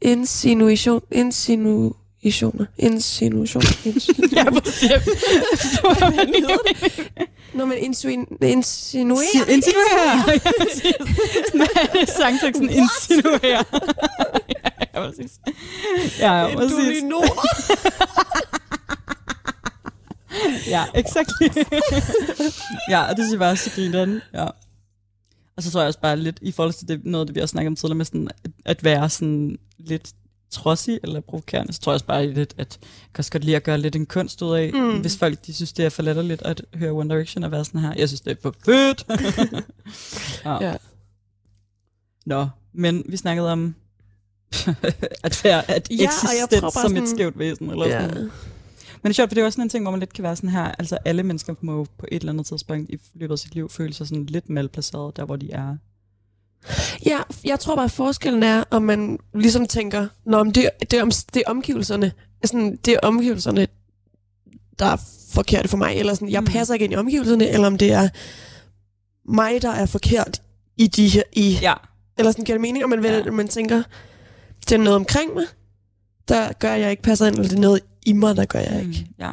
insinuation, 0.02 1.02
insinuationer, 2.22 2.66
insinuation, 2.78 3.62
insinuation. 3.94 4.32
Ja, 4.32 4.50
præcis. 4.60 4.90
Når 7.54 7.64
man 7.64 7.78
insuin, 7.78 8.26
insinuerer. 8.42 9.46
Insinuere. 9.48 10.14
Ja, 10.44 10.50
præcis. 10.58 10.92
Nej, 11.54 12.04
sangteksten 12.20 12.70
insinuere. 12.70 13.64
ja, 14.94 15.06
præcis. 15.06 15.32
Ja, 16.18 16.32
ja, 16.34 16.56
præcis. 16.56 16.72
Indolinor. 16.72 17.44
Ja, 20.68 20.84
exactly. 20.94 21.48
ja, 22.90 23.02
og 23.02 23.16
det 23.16 23.24
synes 23.24 23.32
jeg 23.32 23.38
bare 23.38 23.50
er 23.50 23.54
så 23.54 23.70
grineren. 23.74 24.20
Ja. 24.34 24.46
Og 25.56 25.62
så 25.62 25.70
tror 25.70 25.80
jeg 25.80 25.86
også 25.88 26.00
bare 26.00 26.16
lidt, 26.16 26.38
i 26.42 26.52
forhold 26.52 26.74
til 26.74 26.88
det, 26.88 27.04
noget, 27.04 27.28
det 27.28 27.36
vi 27.36 27.40
også 27.40 27.52
snakket 27.52 27.68
om 27.68 27.76
tidligere, 27.76 27.96
med 27.96 28.04
sådan, 28.04 28.28
at, 28.44 28.50
at 28.64 28.84
være 28.84 29.10
sådan 29.10 29.58
lidt 29.78 30.12
trodsig 30.50 31.00
eller 31.02 31.20
provokerende, 31.20 31.72
så 31.72 31.80
tror 31.80 31.92
jeg 31.92 31.94
også 31.94 32.06
bare 32.06 32.26
lidt, 32.32 32.54
at 32.58 32.78
jeg 32.82 32.88
kan 33.14 33.20
også 33.20 33.30
godt 33.32 33.44
lide 33.44 33.56
at 33.56 33.62
gøre 33.62 33.78
lidt 33.78 33.96
en 33.96 34.06
kunst 34.06 34.42
ud 34.42 34.56
af, 34.56 34.70
Mm. 34.74 35.00
hvis 35.00 35.16
folk 35.16 35.46
de 35.46 35.54
synes, 35.54 35.72
det 35.72 35.84
er 35.84 35.88
for 35.90 36.02
latterligt 36.02 36.42
at 36.42 36.62
høre 36.74 36.90
One 36.90 37.14
Direction 37.14 37.44
og 37.44 37.50
være 37.50 37.64
sådan 37.64 37.80
her. 37.80 37.94
Jeg 37.98 38.08
synes, 38.08 38.20
det 38.20 38.30
er 38.30 38.36
for 38.42 38.54
fedt. 38.64 39.04
ja. 40.44 40.64
Ja. 40.70 40.76
Nå, 42.26 42.46
men 42.72 43.04
vi 43.08 43.16
snakkede 43.16 43.52
om 43.52 43.74
at 45.24 45.40
være 45.44 45.70
at 45.70 45.88
Ja, 45.90 45.94
eksistens 46.04 46.60
som 46.60 46.70
sådan- 46.72 46.96
et 47.02 47.08
skævt 47.08 47.38
væsen. 47.38 47.70
Eller 47.70 47.86
Ja. 47.88 48.08
sådan. 48.08 48.22
Men 48.22 48.30
det 49.04 49.10
er 49.10 49.12
sjovt, 49.14 49.30
for 49.30 49.34
det 49.34 49.40
er 49.40 49.44
også 49.44 49.56
sådan 49.56 49.64
en 49.66 49.68
ting, 49.70 49.84
hvor 49.84 49.90
man 49.90 50.00
lidt 50.00 50.12
kan 50.12 50.22
være 50.24 50.36
sådan 50.36 50.50
her, 50.50 50.64
altså 50.64 50.98
alle 51.04 51.22
mennesker 51.22 51.54
må 51.60 51.72
jo 51.76 51.86
på 51.98 52.06
et 52.12 52.20
eller 52.20 52.32
andet 52.32 52.46
tidspunkt 52.46 52.90
i 52.90 52.98
løbet 53.14 53.32
af 53.32 53.38
sit 53.38 53.54
liv 53.54 53.68
føle 53.70 53.92
sig 53.94 54.08
sådan 54.08 54.26
lidt 54.26 54.48
malplaceret, 54.48 55.16
der 55.16 55.24
hvor 55.24 55.36
de 55.36 55.50
er. 55.52 55.76
Ja, 57.06 57.18
jeg 57.44 57.60
tror 57.60 57.74
bare, 57.74 57.84
at 57.84 57.90
forskellen 57.90 58.42
er, 58.42 58.64
om 58.70 58.82
man 58.82 59.18
ligesom 59.34 59.66
tænker, 59.66 60.06
Nå, 60.26 60.44
men 60.44 60.54
det, 60.54 60.70
det, 60.80 60.92
er 60.98 61.02
om, 61.02 61.10
det 61.34 61.42
er 61.46 61.50
omgivelserne, 61.50 62.12
sådan, 62.44 62.76
det 62.84 62.94
er 62.94 62.98
omgivelserne, 63.02 63.66
der 64.78 64.86
er 64.86 64.96
forkerte 65.30 65.68
for 65.68 65.76
mig, 65.76 65.96
eller 65.96 66.14
sådan, 66.14 66.28
jeg 66.30 66.40
Mm. 66.40 66.46
passer 66.46 66.74
ikke 66.74 66.84
ind 66.84 66.92
i 66.92 66.96
omgivelserne, 66.96 67.48
eller 67.48 67.66
om 67.66 67.78
det 67.78 67.92
er 67.92 68.08
mig, 69.32 69.62
der 69.62 69.70
er 69.70 69.86
forkert 69.86 70.42
i 70.76 70.86
de 70.86 71.08
her, 71.08 71.22
i, 71.32 71.58
Ja. 71.62 71.74
eller 72.18 72.32
sådan 72.32 72.44
giver 72.44 72.54
det 72.56 72.60
mening, 72.62 72.84
og 72.84 72.90
man, 72.90 73.04
ja. 73.04 73.30
Man 73.30 73.48
tænker, 73.48 73.82
det 74.68 74.72
er 74.72 74.78
noget 74.78 74.96
omkring 74.96 75.34
mig, 75.34 75.44
der 76.28 76.52
gør, 76.52 76.74
jeg 76.74 76.90
ikke 76.90 77.02
passer 77.02 77.26
ind, 77.26 77.34
eller 77.34 77.48
det 77.48 77.56
er 77.56 77.60
noget 77.60 77.80
i 78.06 78.12
mig, 78.12 78.36
der 78.36 78.44
gør, 78.44 78.58
jeg 78.58 78.78
ikke. 78.80 79.06
Mm, 79.08 79.14
ja. 79.24 79.32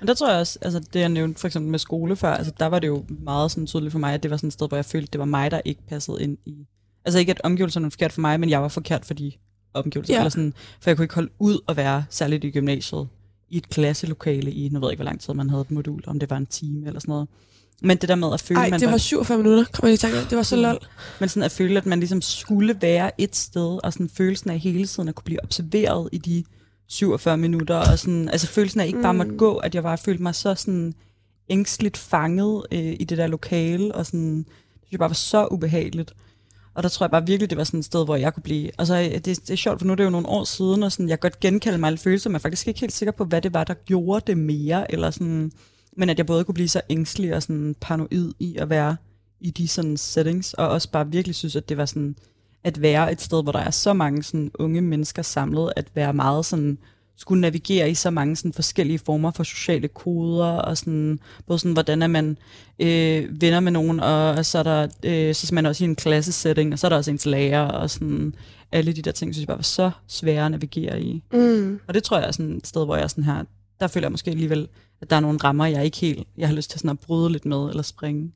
Men 0.00 0.08
der 0.08 0.14
tror 0.14 0.30
jeg 0.30 0.40
også, 0.40 0.58
altså 0.62 0.80
det 0.92 1.00
jeg 1.00 1.08
nævnte 1.08 1.40
for 1.40 1.46
eksempel 1.48 1.70
med 1.70 1.78
skole 1.78 2.16
før, 2.16 2.30
altså 2.34 2.52
der 2.60 2.66
var 2.66 2.78
det 2.78 2.88
jo 2.88 3.04
meget 3.08 3.50
sådan 3.50 3.66
tydeligt 3.66 3.92
for 3.92 3.98
mig, 3.98 4.14
at 4.14 4.22
det 4.22 4.30
var 4.30 4.36
sådan 4.36 4.46
et 4.48 4.52
sted, 4.52 4.68
hvor 4.68 4.76
jeg 4.76 4.84
følte, 4.84 5.08
det 5.12 5.18
var 5.18 5.24
mig, 5.24 5.50
der 5.50 5.60
ikke 5.64 5.80
passede 5.88 6.22
ind 6.22 6.38
i. 6.46 6.66
Altså 7.04 7.18
ikke, 7.18 7.30
at 7.32 7.40
omgivelserne 7.44 7.84
var 7.84 7.90
forkert 7.90 8.12
for 8.12 8.20
mig, 8.20 8.40
men 8.40 8.50
jeg 8.50 8.62
var 8.62 8.68
forkert 8.68 9.04
for 9.04 9.14
de 9.14 9.32
omgivelser. 9.74 10.14
Ja. 10.14 10.20
Eller 10.20 10.30
sådan, 10.30 10.54
for 10.80 10.90
jeg 10.90 10.96
kunne 10.96 11.04
ikke 11.04 11.14
holde 11.14 11.30
ud 11.38 11.58
at 11.68 11.76
være, 11.76 12.04
særligt 12.10 12.44
i 12.44 12.50
gymnasiet, 12.50 13.08
i 13.50 13.56
et 13.56 13.68
klasselokale 13.68 14.52
i, 14.52 14.68
nu 14.68 14.80
ved 14.80 14.88
jeg 14.88 14.92
ikke, 14.92 14.98
hvor 15.02 15.10
lang 15.10 15.20
tid 15.20 15.34
man 15.34 15.50
havde 15.50 15.60
et 15.60 15.70
modul, 15.70 16.02
om 16.06 16.18
det 16.18 16.30
var 16.30 16.36
en 16.36 16.46
time 16.46 16.86
eller 16.86 17.00
sådan 17.00 17.12
noget. 17.12 17.28
Men 17.82 17.96
det 17.96 18.08
der 18.08 18.14
med 18.14 18.28
at 18.34 18.40
føle, 18.40 18.60
Ej, 18.60 18.70
man 18.70 18.80
det 18.80 18.90
var 18.90 18.96
47 18.96 19.38
minutter, 19.38 19.64
kom 19.72 19.86
jeg 19.86 19.90
lige 19.90 19.96
tanke. 19.98 20.30
Det 20.30 20.36
var 20.36 20.42
så 20.42 20.56
Mm. 20.56 20.62
lol. 20.62 20.78
Men 21.20 21.28
sådan 21.28 21.42
at 21.42 21.52
føle, 21.52 21.78
at 21.78 21.86
man 21.86 21.98
ligesom 22.00 22.22
skulle 22.22 22.76
være 22.80 23.20
et 23.20 23.36
sted, 23.36 23.78
og 23.84 23.92
sådan 23.92 24.08
følelsen 24.08 24.50
af 24.50 24.58
hele 24.58 24.86
tiden 24.86 25.08
at 25.08 25.14
kunne 25.14 25.24
blive 25.24 25.42
observeret 25.44 26.08
i 26.12 26.18
de 26.18 26.44
47 26.88 27.36
minutter, 27.36 27.76
og 27.76 27.98
sådan, 27.98 28.28
altså 28.28 28.46
følelsen 28.46 28.80
af 28.80 28.86
ikke 28.86 29.02
bare 29.02 29.14
måtte 29.14 29.32
Mm. 29.32 29.38
gå, 29.38 29.56
at 29.56 29.74
jeg 29.74 29.82
bare 29.82 29.98
følte 29.98 30.22
mig 30.22 30.34
så 30.34 30.54
sådan 30.54 30.94
ængstligt 31.48 31.96
fanget 31.96 32.62
øh, 32.72 32.96
i 33.00 33.04
det 33.04 33.18
der 33.18 33.26
lokale, 33.26 33.94
og 33.94 34.06
sådan, 34.06 34.38
det 34.38 34.46
synes 34.80 34.92
jeg 34.92 34.98
bare 34.98 35.10
var 35.10 35.14
så 35.14 35.48
ubehageligt. 35.50 36.14
Og 36.74 36.82
der 36.82 36.88
tror 36.88 37.06
jeg 37.06 37.10
bare 37.10 37.26
virkelig, 37.26 37.50
det 37.50 37.58
var 37.58 37.64
sådan 37.64 37.80
et 37.80 37.86
sted, 37.86 38.04
hvor 38.04 38.16
jeg 38.16 38.34
kunne 38.34 38.42
blive... 38.42 38.70
Altså, 38.78 38.94
det, 39.12 39.24
det 39.24 39.50
er 39.50 39.56
sjovt, 39.56 39.80
for 39.80 39.86
nu 39.86 39.92
er 39.92 39.96
det 39.96 40.04
jo 40.04 40.10
nogle 40.10 40.28
år 40.28 40.44
siden, 40.44 40.82
og 40.82 40.92
sådan, 40.92 41.08
jeg 41.08 41.20
kan 41.20 41.30
godt 41.30 41.40
genkalde 41.40 41.78
mig 41.78 41.86
alle 41.86 41.98
følelser, 41.98 42.30
men 42.30 42.34
jeg 42.34 42.38
er 42.38 42.42
faktisk 42.42 42.68
ikke 42.68 42.80
helt 42.80 42.92
sikker 42.92 43.12
på, 43.12 43.24
hvad 43.24 43.42
det 43.42 43.54
var, 43.54 43.64
der 43.64 43.74
gjorde 43.74 44.24
det 44.26 44.38
mere, 44.38 44.92
eller 44.92 45.10
sådan... 45.10 45.52
Men 45.96 46.08
at 46.10 46.18
jeg 46.18 46.26
både 46.26 46.44
kunne 46.44 46.54
blive 46.54 46.68
så 46.68 46.80
ængstelig 46.90 47.34
og 47.34 47.42
sådan 47.42 47.76
paranoid 47.80 48.32
i 48.38 48.56
at 48.56 48.70
være 48.70 48.96
i 49.40 49.50
de 49.50 49.68
sådan 49.68 49.96
settings, 49.96 50.54
og 50.54 50.68
også 50.68 50.90
bare 50.90 51.10
virkelig 51.10 51.34
synes, 51.34 51.56
at 51.56 51.68
det 51.68 51.76
var 51.76 51.86
sådan 51.86 52.16
at 52.64 52.82
være 52.82 53.12
et 53.12 53.20
sted, 53.20 53.42
hvor 53.42 53.52
der 53.52 53.58
er 53.58 53.70
så 53.70 53.92
mange 53.92 54.22
sådan 54.22 54.50
unge 54.58 54.80
mennesker 54.80 55.22
samlet, 55.22 55.72
at 55.76 55.86
være 55.94 56.12
meget 56.12 56.46
sådan 56.46 56.78
skulle 57.18 57.40
navigere 57.40 57.90
i 57.90 57.94
så 57.94 58.10
mange 58.10 58.36
sådan 58.36 58.52
forskellige 58.52 58.98
former 58.98 59.30
for 59.30 59.42
sociale 59.42 59.88
koder, 59.88 60.46
og 60.46 60.78
sådan, 60.78 61.18
både 61.46 61.58
sådan, 61.58 61.72
hvordan 61.72 62.02
er 62.02 62.06
man 62.06 62.38
øh, 62.78 63.40
venner 63.40 63.60
med 63.60 63.72
nogen, 63.72 64.00
og, 64.00 64.30
og 64.30 64.46
så 64.46 64.58
er 64.58 64.62
der, 64.62 64.82
øh, 65.04 65.34
så 65.34 65.48
er 65.52 65.54
man 65.54 65.66
også 65.66 65.84
i 65.84 65.88
en 65.88 65.96
klassesetting, 65.96 66.72
og 66.72 66.78
så 66.78 66.86
er 66.86 66.88
der 66.88 66.96
også 66.96 67.10
ens 67.10 67.26
lærer, 67.26 67.60
og 67.60 67.90
sådan, 67.90 68.34
alle 68.72 68.92
de 68.92 69.02
der 69.02 69.12
ting, 69.12 69.34
synes 69.34 69.42
jeg 69.42 69.46
bare 69.46 69.58
var 69.58 69.62
så 69.62 69.90
svære 70.06 70.44
at 70.44 70.50
navigere 70.50 71.02
i. 71.02 71.22
Mm. 71.32 71.80
Og 71.88 71.94
det 71.94 72.02
tror 72.02 72.18
jeg 72.18 72.26
er 72.26 72.32
sådan 72.32 72.56
et 72.56 72.66
sted, 72.66 72.84
hvor 72.84 72.96
jeg 72.96 73.10
sådan 73.10 73.24
her, 73.24 73.44
der 73.80 73.86
føler 73.86 74.06
jeg 74.06 74.12
måske 74.12 74.30
alligevel, 74.30 74.68
at 75.00 75.10
der 75.10 75.16
er 75.16 75.20
nogle 75.20 75.38
rammer, 75.38 75.66
jeg 75.66 75.84
ikke 75.84 75.96
helt, 75.96 76.28
jeg 76.38 76.48
har 76.48 76.54
lyst 76.54 76.70
til 76.70 76.80
sådan 76.80 76.90
at 76.90 77.00
bryde 77.00 77.32
lidt 77.32 77.44
med, 77.44 77.68
eller 77.68 77.82
springe. 77.82 78.32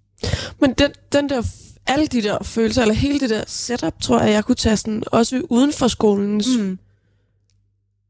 Men 0.61 0.73
den, 0.73 0.91
den 1.13 1.29
der, 1.29 1.43
alle 1.87 2.07
de 2.07 2.23
der 2.23 2.43
følelser, 2.43 2.83
eller 2.83 2.95
hele 2.95 3.21
det 3.21 3.31
der 3.31 3.45
setup, 3.47 4.01
tror 4.03 4.21
jeg, 4.21 4.33
jeg 4.33 4.45
kunne 4.45 4.55
tage 4.57 4.77
sådan, 4.77 5.03
også 5.07 5.43
uden 5.51 5.73
for 5.73 5.89
skolens 5.89 6.49
mm. 6.59 6.79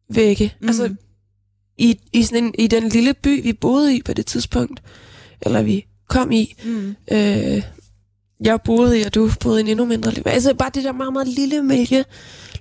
Vægge. 0.09 0.55
Mm. 0.61 0.67
Altså, 0.69 0.95
i, 1.79 1.99
i, 2.13 2.23
sådan 2.23 2.45
en, 2.45 2.55
i 2.59 2.67
den 2.67 2.89
lille 2.89 3.15
by, 3.15 3.43
vi 3.43 3.53
boede 3.53 3.97
i 3.97 4.03
på 4.03 4.13
det 4.13 4.27
tidspunkt, 4.27 4.83
eller 5.41 5.63
vi 5.63 5.87
kom 6.09 6.33
i, 6.33 6.55
Mm. 6.65 6.97
øh, 7.13 7.63
jeg 8.41 8.61
boede 8.65 9.01
i, 9.01 9.03
og 9.03 9.15
du 9.15 9.31
boede 9.41 9.61
i 9.61 9.63
en 9.63 9.69
endnu 9.69 9.85
mindre. 9.85 10.13
Altså 10.27 10.55
bare 10.55 10.71
det 10.75 10.85
der 10.85 10.93
meget, 10.93 11.13
meget 11.13 11.29
lille 11.29 11.63
miljø, 11.63 12.03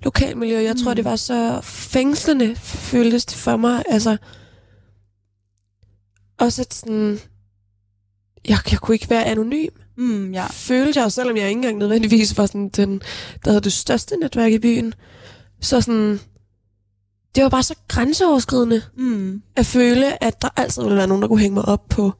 lokalmiljø, 0.03 0.57
jeg 0.59 0.75
tror, 0.77 0.91
Mm. 0.91 0.95
det 0.95 1.05
var 1.05 1.15
så 1.15 1.59
fængslende, 1.63 2.55
føltes 2.55 3.25
det 3.25 3.37
for 3.37 3.57
mig. 3.57 3.83
Altså, 3.89 4.17
også 6.37 6.61
at 6.61 6.73
sådan, 6.73 7.19
jeg, 8.47 8.57
jeg 8.71 8.79
kunne 8.79 8.95
ikke 8.95 9.09
være 9.09 9.25
anonym. 9.25 9.69
Mm, 10.01 10.31
ja. 10.33 10.45
følte 10.51 11.01
jeg, 11.01 11.11
selvom 11.11 11.37
jeg 11.37 11.47
ikke 11.47 11.57
engang 11.57 11.77
nødvendigvis 11.77 12.37
var 12.37 12.45
sådan 12.45 12.69
den, 12.69 13.01
der 13.45 13.51
havde 13.51 13.61
det 13.61 13.73
største 13.73 14.15
netværk 14.17 14.51
i 14.51 14.59
byen, 14.59 14.93
så 15.61 15.81
sådan, 15.81 16.19
det 17.35 17.43
var 17.43 17.49
bare 17.49 17.63
så 17.63 17.75
grænseoverskridende 17.87 18.81
Mm. 18.97 19.41
at 19.55 19.65
føle, 19.65 20.23
at 20.23 20.41
der 20.41 20.49
altid 20.57 20.81
ville 20.83 20.97
være 20.97 21.07
nogen, 21.07 21.21
der 21.21 21.27
kunne 21.27 21.39
hænge 21.39 21.53
mig 21.55 21.65
op 21.65 21.89
på, 21.89 22.11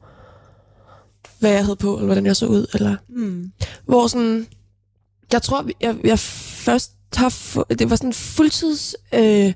hvad 1.38 1.50
jeg 1.50 1.64
havde 1.64 1.76
på, 1.76 1.94
eller 1.94 2.06
hvordan 2.06 2.26
jeg 2.26 2.36
så 2.36 2.46
ud, 2.46 2.66
eller 2.74 2.96
Mm. 3.08 3.52
hvor 3.84 4.06
sådan, 4.06 4.46
jeg 5.32 5.42
tror, 5.42 5.66
jeg, 5.80 5.96
jeg 6.04 6.18
først 6.18 6.92
tough, 7.12 7.64
det 7.78 7.90
var 7.90 7.96
sådan 7.96 8.12
fuldtids 8.12 8.94
øh, 9.14 9.52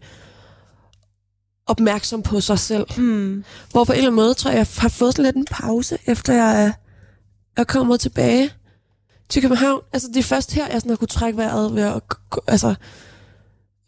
opmærksom 1.66 2.22
på 2.22 2.40
sig 2.40 2.58
selv. 2.58 2.86
Mm. 2.98 3.44
Hvor 3.70 3.84
på 3.84 3.92
en 3.92 3.96
eller 3.98 4.08
anden 4.10 4.16
måde, 4.16 4.34
tror 4.34 4.50
jeg, 4.50 4.58
jeg 4.58 4.66
har 4.78 4.88
fået 4.88 5.12
sådan 5.14 5.24
lidt 5.24 5.36
en 5.36 5.44
pause, 5.50 5.98
efter 6.06 6.32
jeg 6.32 6.62
er, 6.64 6.72
er 7.56 7.64
kommet 7.64 8.00
tilbage 8.00 8.50
til 9.28 9.42
København. 9.42 9.80
Altså, 9.92 10.08
det 10.08 10.16
er 10.16 10.22
først 10.22 10.52
her, 10.52 10.66
jeg 10.72 10.80
sådan 10.80 10.90
har 10.90 10.96
kunne 10.96 11.08
trække 11.08 11.36
vejret 11.36 11.74
ved 11.74 11.82
at, 11.82 12.02
altså, 12.46 12.74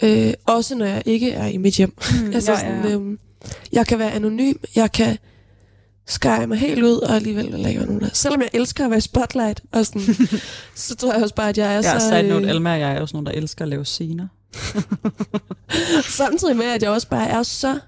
øh, 0.03 0.32
også 0.47 0.74
når 0.74 0.86
jeg 0.86 1.03
ikke 1.07 1.32
er 1.32 1.47
i 1.47 1.57
mit 1.57 1.74
hjem. 1.74 1.95
Mm. 2.23 2.31
altså, 2.35 2.53
ja, 2.53 2.59
sådan, 2.59 2.85
ja. 2.85 2.90
Øhm, 2.90 3.19
jeg 3.73 3.86
kan 3.86 3.99
være 3.99 4.12
anonym, 4.12 4.55
jeg 4.77 4.93
kan 4.93 5.19
skære 6.07 6.47
mig 6.47 6.59
helt 6.59 6.82
ud, 6.82 6.97
og 6.99 7.15
alligevel 7.16 7.65
være 7.65 7.86
nogen 7.86 8.01
der. 8.01 8.09
Selvom 8.12 8.40
jeg 8.40 8.51
elsker 8.53 8.85
at 8.85 8.90
være 8.90 8.99
i 8.99 9.01
spotlight, 9.01 9.61
og 9.73 9.86
sådan, 9.86 10.03
så 10.74 10.97
tror 10.97 11.12
jeg 11.12 11.23
også 11.23 11.35
bare, 11.35 11.49
at 11.49 11.59
jeg 11.59 11.70
er 11.74 11.74
Ja, 11.74 11.99
så... 11.99 12.09
side 12.09 12.28
note, 12.28 12.45
øh, 12.45 12.51
Alma 12.51 12.73
og 12.73 12.81
jeg 12.81 12.93
er 12.93 13.07
sådan 13.07 13.09
nogle, 13.12 13.27
der 13.27 13.32
elsker 13.32 13.65
at 13.65 13.69
lave 13.69 13.85
scener. 13.85 14.28
samtidig 16.19 16.57
med, 16.57 16.66
at 16.66 16.82
jeg 16.82 16.90
også 16.90 17.09
bare 17.09 17.28
er 17.28 17.43
så 17.43 17.78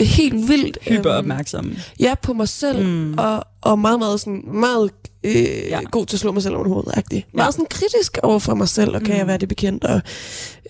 helt 0.00 0.48
vildt... 0.48 0.78
Hyper 0.82 1.18
øhm. 1.18 1.76
Ja, 2.00 2.14
på 2.22 2.32
mig 2.32 2.48
selv, 2.48 2.86
Mm. 2.86 3.14
og, 3.18 3.44
og 3.60 3.78
meget, 3.78 3.98
meget, 3.98 4.20
sådan, 4.20 4.42
meget 4.46 4.90
øh, 5.24 5.34
Ja. 5.34 5.80
god 5.90 6.06
til 6.06 6.16
at 6.16 6.20
slå 6.20 6.32
mig 6.32 6.42
selv 6.42 6.54
over 6.56 6.68
hovedet. 6.68 7.02
Ja. 7.12 7.20
Meget 7.32 7.54
sådan 7.54 7.66
kritisk 7.70 8.18
over 8.22 8.38
for 8.38 8.54
mig 8.54 8.68
selv, 8.68 8.94
og 8.94 9.00
kan 9.02 9.10
Mm. 9.14 9.18
jeg 9.18 9.26
være 9.26 9.38
det 9.38 9.48
bekendt, 9.48 9.84
og 9.84 10.00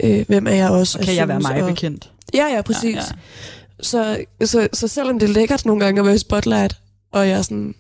øh, 0.03 0.25
hvem 0.27 0.47
er 0.47 0.51
jeg 0.53 0.71
også? 0.71 0.99
Og 0.99 1.05
kan 1.05 1.15
jeg 1.17 1.29
være 1.29 1.41
synes, 1.41 1.53
mig 1.55 1.63
og, 1.63 1.69
bekendt? 1.71 2.11
Ja, 2.35 2.47
ja, 2.55 2.63
præcis. 2.63 2.85
Ja, 2.85 2.91
Ja, 2.91 2.97
ja. 2.97 3.03
ja. 3.11 3.83
Så, 3.83 4.25
så, 4.45 4.69
så 4.73 4.89
selvom 4.89 5.19
det 5.19 5.29
er 5.29 5.33
lækkert 5.33 5.67
nogle 5.67 5.85
gange 5.85 6.01
at 6.01 6.07
være 6.07 6.15
i 6.15 6.19
spotlight, 6.19 6.77
og 7.13 7.29
jeg 7.29 7.45
sådan 7.45 7.75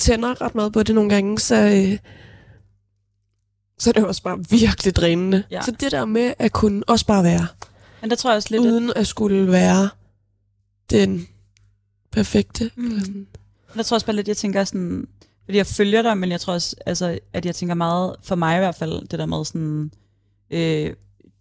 tænder 0.00 0.40
ret 0.42 0.54
meget 0.54 0.72
på 0.72 0.82
det 0.82 0.94
nogle 0.94 1.10
gange, 1.10 1.38
så, 1.38 1.54
øh, 1.56 1.98
så 3.78 3.90
er 3.90 3.92
det 3.92 4.04
også 4.06 4.22
bare 4.22 4.38
virkelig 4.50 4.96
drænende. 4.96 5.42
Ja. 5.50 5.62
Så 5.62 5.70
det 5.70 5.92
der 5.92 6.04
med 6.04 6.32
at 6.38 6.52
kunne 6.52 6.82
også 6.88 7.06
bare 7.06 7.24
være, 7.24 7.46
Men 8.04 8.10
der 8.10 8.16
tror 8.16 8.30
jeg 8.30 8.36
også 8.36 8.48
lidt, 8.50 8.66
at 8.66 8.70
uden 8.72 8.92
at 8.96 9.06
skulle 9.06 9.52
være 9.52 9.88
den 10.90 11.28
perfekte. 12.10 12.70
Mm. 12.76 12.86
eller 12.86 13.00
sådan. 13.00 13.26
Jeg 13.76 13.86
tror 13.86 13.94
også 13.94 14.06
bare 14.06 14.16
lidt, 14.16 14.28
jeg 14.28 14.36
tænker 14.36 14.64
sådan, 14.64 15.08
fordi 15.44 15.58
jeg 15.58 15.66
følger 15.66 16.02
dig, 16.02 16.18
men 16.18 16.30
jeg 16.30 16.40
tror 16.40 16.54
også, 16.54 16.76
altså, 16.86 17.18
at 17.32 17.46
jeg 17.46 17.54
tænker 17.54 17.74
meget, 17.74 18.16
for 18.22 18.34
mig 18.34 18.56
i 18.56 18.58
hvert 18.58 18.74
fald, 18.74 19.08
det 19.08 19.18
der 19.18 19.26
med 19.26 19.44
sådan, 19.44 19.90
øh, 20.50 20.94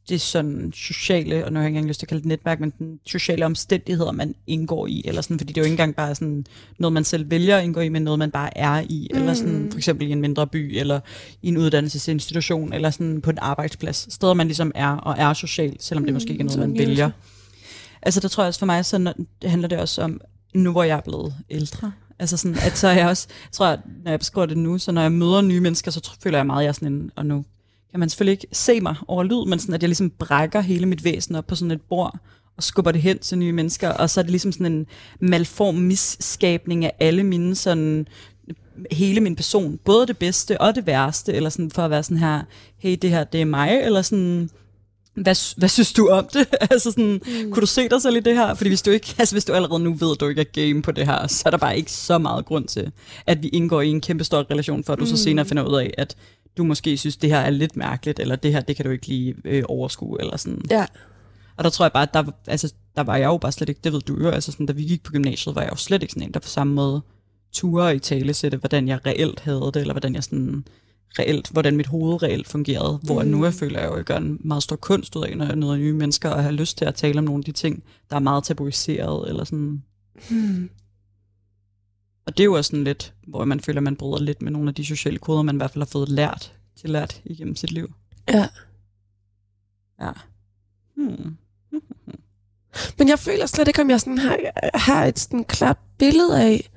det 0.09 0.15
er 0.15 0.19
sådan 0.19 0.71
sociale, 0.75 1.45
og 1.45 1.53
nu 1.53 1.59
har 1.59 1.63
jeg 1.63 1.69
ikke 1.69 1.77
engang 1.77 1.87
lyst 1.87 1.99
til 1.99 2.05
at 2.05 2.09
kalde 2.09 2.21
det 2.21 2.27
netværk, 2.27 2.59
men 2.59 2.73
den 2.79 2.99
sociale 3.05 3.45
omstændigheder, 3.45 4.11
man 4.11 4.35
indgår 4.47 4.87
i, 4.87 5.01
eller 5.05 5.21
sådan, 5.21 5.39
fordi 5.39 5.53
det 5.53 5.57
er 5.57 5.61
jo 5.61 5.65
ikke 5.65 5.73
engang 5.73 5.95
bare 5.95 6.15
sådan 6.15 6.45
noget, 6.79 6.93
man 6.93 7.03
selv 7.03 7.31
vælger 7.31 7.57
at 7.57 7.63
indgå 7.63 7.79
i, 7.79 7.89
men 7.89 8.01
noget, 8.01 8.19
man 8.19 8.31
bare 8.31 8.57
er 8.57 8.83
i, 8.89 9.07
mm. 9.13 9.19
eller 9.19 9.33
sådan, 9.33 9.67
for 9.71 9.77
eksempel 9.77 10.07
i 10.07 10.11
en 10.11 10.21
mindre 10.21 10.47
by, 10.47 10.77
eller 10.77 10.99
i 11.41 11.47
en 11.47 11.57
uddannelsesinstitution, 11.57 12.73
eller 12.73 12.89
sådan 12.89 13.21
på 13.21 13.29
en 13.29 13.37
arbejdsplads. 13.41 14.13
Steder, 14.13 14.33
man 14.33 14.47
ligesom 14.47 14.71
er, 14.75 14.89
og 14.89 15.15
er 15.17 15.33
social, 15.33 15.75
selvom 15.79 16.05
det 16.05 16.13
måske 16.13 16.31
ikke 16.31 16.41
er 16.41 16.45
noget, 16.45 16.59
man 16.59 16.77
vælger. 16.77 17.11
Altså, 18.01 18.19
der 18.19 18.27
tror 18.27 18.43
jeg 18.43 18.47
også 18.47 18.59
for 18.59 18.65
mig, 18.65 18.85
så 18.85 19.13
handler 19.45 19.67
det 19.67 19.77
også 19.77 20.01
om, 20.01 20.21
nu 20.53 20.71
hvor 20.71 20.83
jeg 20.83 20.97
er 20.97 21.01
blevet 21.01 21.33
ældre, 21.49 21.91
altså 22.19 22.37
sådan, 22.37 22.57
at 22.65 22.77
så 22.77 22.87
er 22.87 22.93
jeg 22.93 23.07
også, 23.07 23.27
tror 23.51 23.67
jeg, 23.67 23.79
når 24.03 24.11
jeg 24.11 24.19
beskriver 24.19 24.45
det 24.45 24.57
nu, 24.57 24.77
så 24.77 24.91
når 24.91 25.01
jeg 25.01 25.11
møder 25.11 25.41
nye 25.41 25.59
mennesker, 25.59 25.91
så 25.91 26.11
føler 26.23 26.37
jeg 26.37 26.45
meget, 26.45 26.59
at 26.59 26.63
jeg 26.63 26.69
er 26.69 26.73
sådan 26.73 26.93
en, 26.93 27.11
og 27.15 27.25
nu 27.25 27.45
kan 27.93 27.99
man 27.99 28.09
selvfølgelig 28.09 28.31
ikke 28.31 28.47
se 28.51 28.81
mig 28.81 28.95
over 29.07 29.23
lyd, 29.23 29.45
men 29.47 29.59
sådan, 29.59 29.75
at 29.75 29.81
jeg 29.81 29.87
ligesom 29.87 30.09
brækker 30.09 30.61
hele 30.61 30.85
mit 30.85 31.03
væsen 31.03 31.35
op 31.35 31.47
på 31.47 31.55
sådan 31.55 31.71
et 31.71 31.81
bord, 31.81 32.19
og 32.57 32.63
skubber 32.63 32.91
det 32.91 33.01
hen 33.01 33.19
til 33.19 33.37
nye 33.37 33.51
mennesker, 33.51 33.89
og 33.89 34.09
så 34.09 34.19
er 34.19 34.21
det 34.21 34.31
ligesom 34.31 34.51
sådan 34.51 34.71
en 34.71 34.85
malform 35.19 35.75
misskabning 35.75 36.85
af 36.85 36.91
alle 36.99 37.23
mine 37.23 37.55
sådan, 37.55 38.07
hele 38.91 39.21
min 39.21 39.35
person, 39.35 39.79
både 39.85 40.07
det 40.07 40.17
bedste 40.17 40.61
og 40.61 40.75
det 40.75 40.85
værste, 40.85 41.33
eller 41.33 41.49
sådan 41.49 41.71
for 41.71 41.81
at 41.81 41.91
være 41.91 42.03
sådan 42.03 42.17
her, 42.17 42.41
hey, 42.77 42.97
det 43.01 43.09
her, 43.09 43.23
det 43.23 43.41
er 43.41 43.45
mig, 43.45 43.81
eller 43.83 44.01
sådan, 44.01 44.49
hvad, 45.15 45.57
hvad 45.57 45.69
synes 45.69 45.93
du 45.93 46.07
om 46.07 46.27
det? 46.33 46.47
altså 46.71 46.91
sådan, 46.91 47.21
mm. 47.25 47.51
kunne 47.51 47.61
du 47.61 47.65
se 47.65 47.89
dig 47.89 48.01
selv 48.01 48.15
i 48.15 48.19
det 48.19 48.35
her? 48.35 48.53
Fordi 48.53 48.69
hvis 48.69 48.81
du 48.81 48.91
ikke, 48.91 49.15
altså 49.19 49.35
hvis 49.35 49.45
du 49.45 49.53
allerede 49.53 49.83
nu 49.83 49.93
ved, 49.93 50.11
at 50.11 50.19
du 50.19 50.27
ikke 50.27 50.41
er 50.41 50.69
game 50.71 50.81
på 50.81 50.91
det 50.91 51.05
her, 51.05 51.27
så 51.27 51.43
er 51.45 51.49
der 51.49 51.57
bare 51.57 51.77
ikke 51.77 51.91
så 51.91 52.17
meget 52.17 52.45
grund 52.45 52.67
til, 52.67 52.91
at 53.27 53.43
vi 53.43 53.47
indgår 53.47 53.81
i 53.81 53.89
en 53.89 54.01
kæmpe 54.01 54.23
stor 54.23 54.51
relation, 54.51 54.83
for 54.83 54.93
at 54.93 54.99
du 54.99 55.03
mm. 55.03 55.09
så 55.09 55.17
senere 55.17 55.45
finder 55.45 55.63
ud 55.63 55.79
af, 55.79 55.93
at 55.97 56.15
du 56.57 56.63
måske 56.63 56.97
synes, 56.97 57.17
det 57.17 57.29
her 57.29 57.39
er 57.39 57.49
lidt 57.49 57.77
mærkeligt, 57.77 58.19
eller 58.19 58.35
det 58.35 58.53
her, 58.53 58.61
det 58.61 58.75
kan 58.75 58.85
du 58.85 58.91
ikke 58.91 59.07
lige 59.07 59.35
øh, 59.45 59.63
overskue, 59.67 60.17
eller 60.21 60.37
sådan. 60.37 60.61
Ja. 60.69 60.85
Og 61.57 61.63
der 61.63 61.69
tror 61.69 61.85
jeg 61.85 61.91
bare, 61.91 62.03
at 62.03 62.13
der, 62.13 62.23
altså, 62.47 62.73
der 62.95 63.03
var 63.03 63.15
jeg 63.15 63.25
jo 63.25 63.37
bare 63.37 63.51
slet 63.51 63.69
ikke, 63.69 63.81
det 63.83 63.93
ved 63.93 64.01
du 64.01 64.17
jo, 64.19 64.29
altså 64.29 64.51
sådan, 64.51 64.65
da 64.65 64.73
vi 64.73 64.83
gik 64.83 65.03
på 65.03 65.11
gymnasiet, 65.11 65.55
var 65.55 65.61
jeg 65.61 65.71
jo 65.71 65.75
slet 65.75 66.01
ikke 66.01 66.13
sådan 66.13 66.27
en, 66.27 66.33
der 66.33 66.39
på 66.39 66.47
samme 66.47 66.73
måde 66.73 67.01
ture 67.51 67.95
i 67.95 67.99
tale 67.99 68.33
sætte, 68.33 68.57
hvordan 68.57 68.87
jeg 68.87 69.05
reelt 69.05 69.39
havde 69.39 69.71
det, 69.73 69.75
eller 69.75 69.93
hvordan 69.93 70.15
jeg 70.15 70.23
sådan 70.23 70.65
reelt, 71.19 71.49
hvordan 71.49 71.77
mit 71.77 71.87
hoved 71.87 72.23
reelt 72.23 72.47
fungerede, 72.47 72.99
hvor 73.03 73.23
mm. 73.23 73.29
nu 73.29 73.43
jeg 73.43 73.53
føler 73.53 73.79
jeg 73.79 73.87
jo, 73.87 73.93
at 73.93 73.97
jeg 73.97 74.05
gør 74.05 74.17
en 74.17 74.39
meget 74.43 74.63
stor 74.63 74.75
kunst 74.75 75.15
ud 75.15 75.23
af, 75.23 75.37
når 75.37 75.45
jeg 75.45 75.57
møder 75.57 75.75
nye 75.75 75.93
mennesker, 75.93 76.29
og 76.29 76.43
har 76.43 76.51
lyst 76.51 76.77
til 76.77 76.85
at 76.85 76.95
tale 76.95 77.19
om 77.19 77.23
nogle 77.23 77.41
af 77.41 77.45
de 77.45 77.51
ting, 77.51 77.83
der 78.09 78.15
er 78.15 78.19
meget 78.19 78.43
tabuiseret, 78.43 79.29
eller 79.29 79.43
sådan. 79.43 79.83
Hmm. 80.29 80.69
Og 82.25 82.37
det 82.37 82.43
er 82.43 82.45
jo 82.45 82.53
også 82.53 82.69
sådan 82.69 82.83
lidt, 82.83 83.13
hvor 83.27 83.45
man 83.45 83.59
føler, 83.59 83.81
man 83.81 83.95
bryder 83.95 84.19
lidt 84.19 84.41
med 84.41 84.51
nogle 84.51 84.69
af 84.69 84.75
de 84.75 84.85
sociale 84.85 85.17
koder, 85.17 85.41
man 85.41 85.55
i 85.55 85.57
hvert 85.57 85.71
fald 85.71 85.81
har 85.81 85.89
fået 85.91 86.09
lært 86.09 86.53
til 86.75 86.89
lært 86.89 87.21
igennem 87.25 87.55
sit 87.55 87.71
liv. 87.71 87.93
Ja. 88.29 88.47
Ja. 90.01 90.11
Hmm. 90.95 91.37
Men 92.97 93.09
jeg 93.09 93.19
føler 93.19 93.45
slet 93.45 93.67
ikke, 93.67 93.81
om 93.81 93.89
jeg 93.89 93.99
sådan 93.99 94.17
har, 94.17 94.37
har 94.73 95.05
et 95.05 95.19
sådan 95.19 95.43
klart 95.43 95.77
billede 95.97 96.41
af 96.41 96.69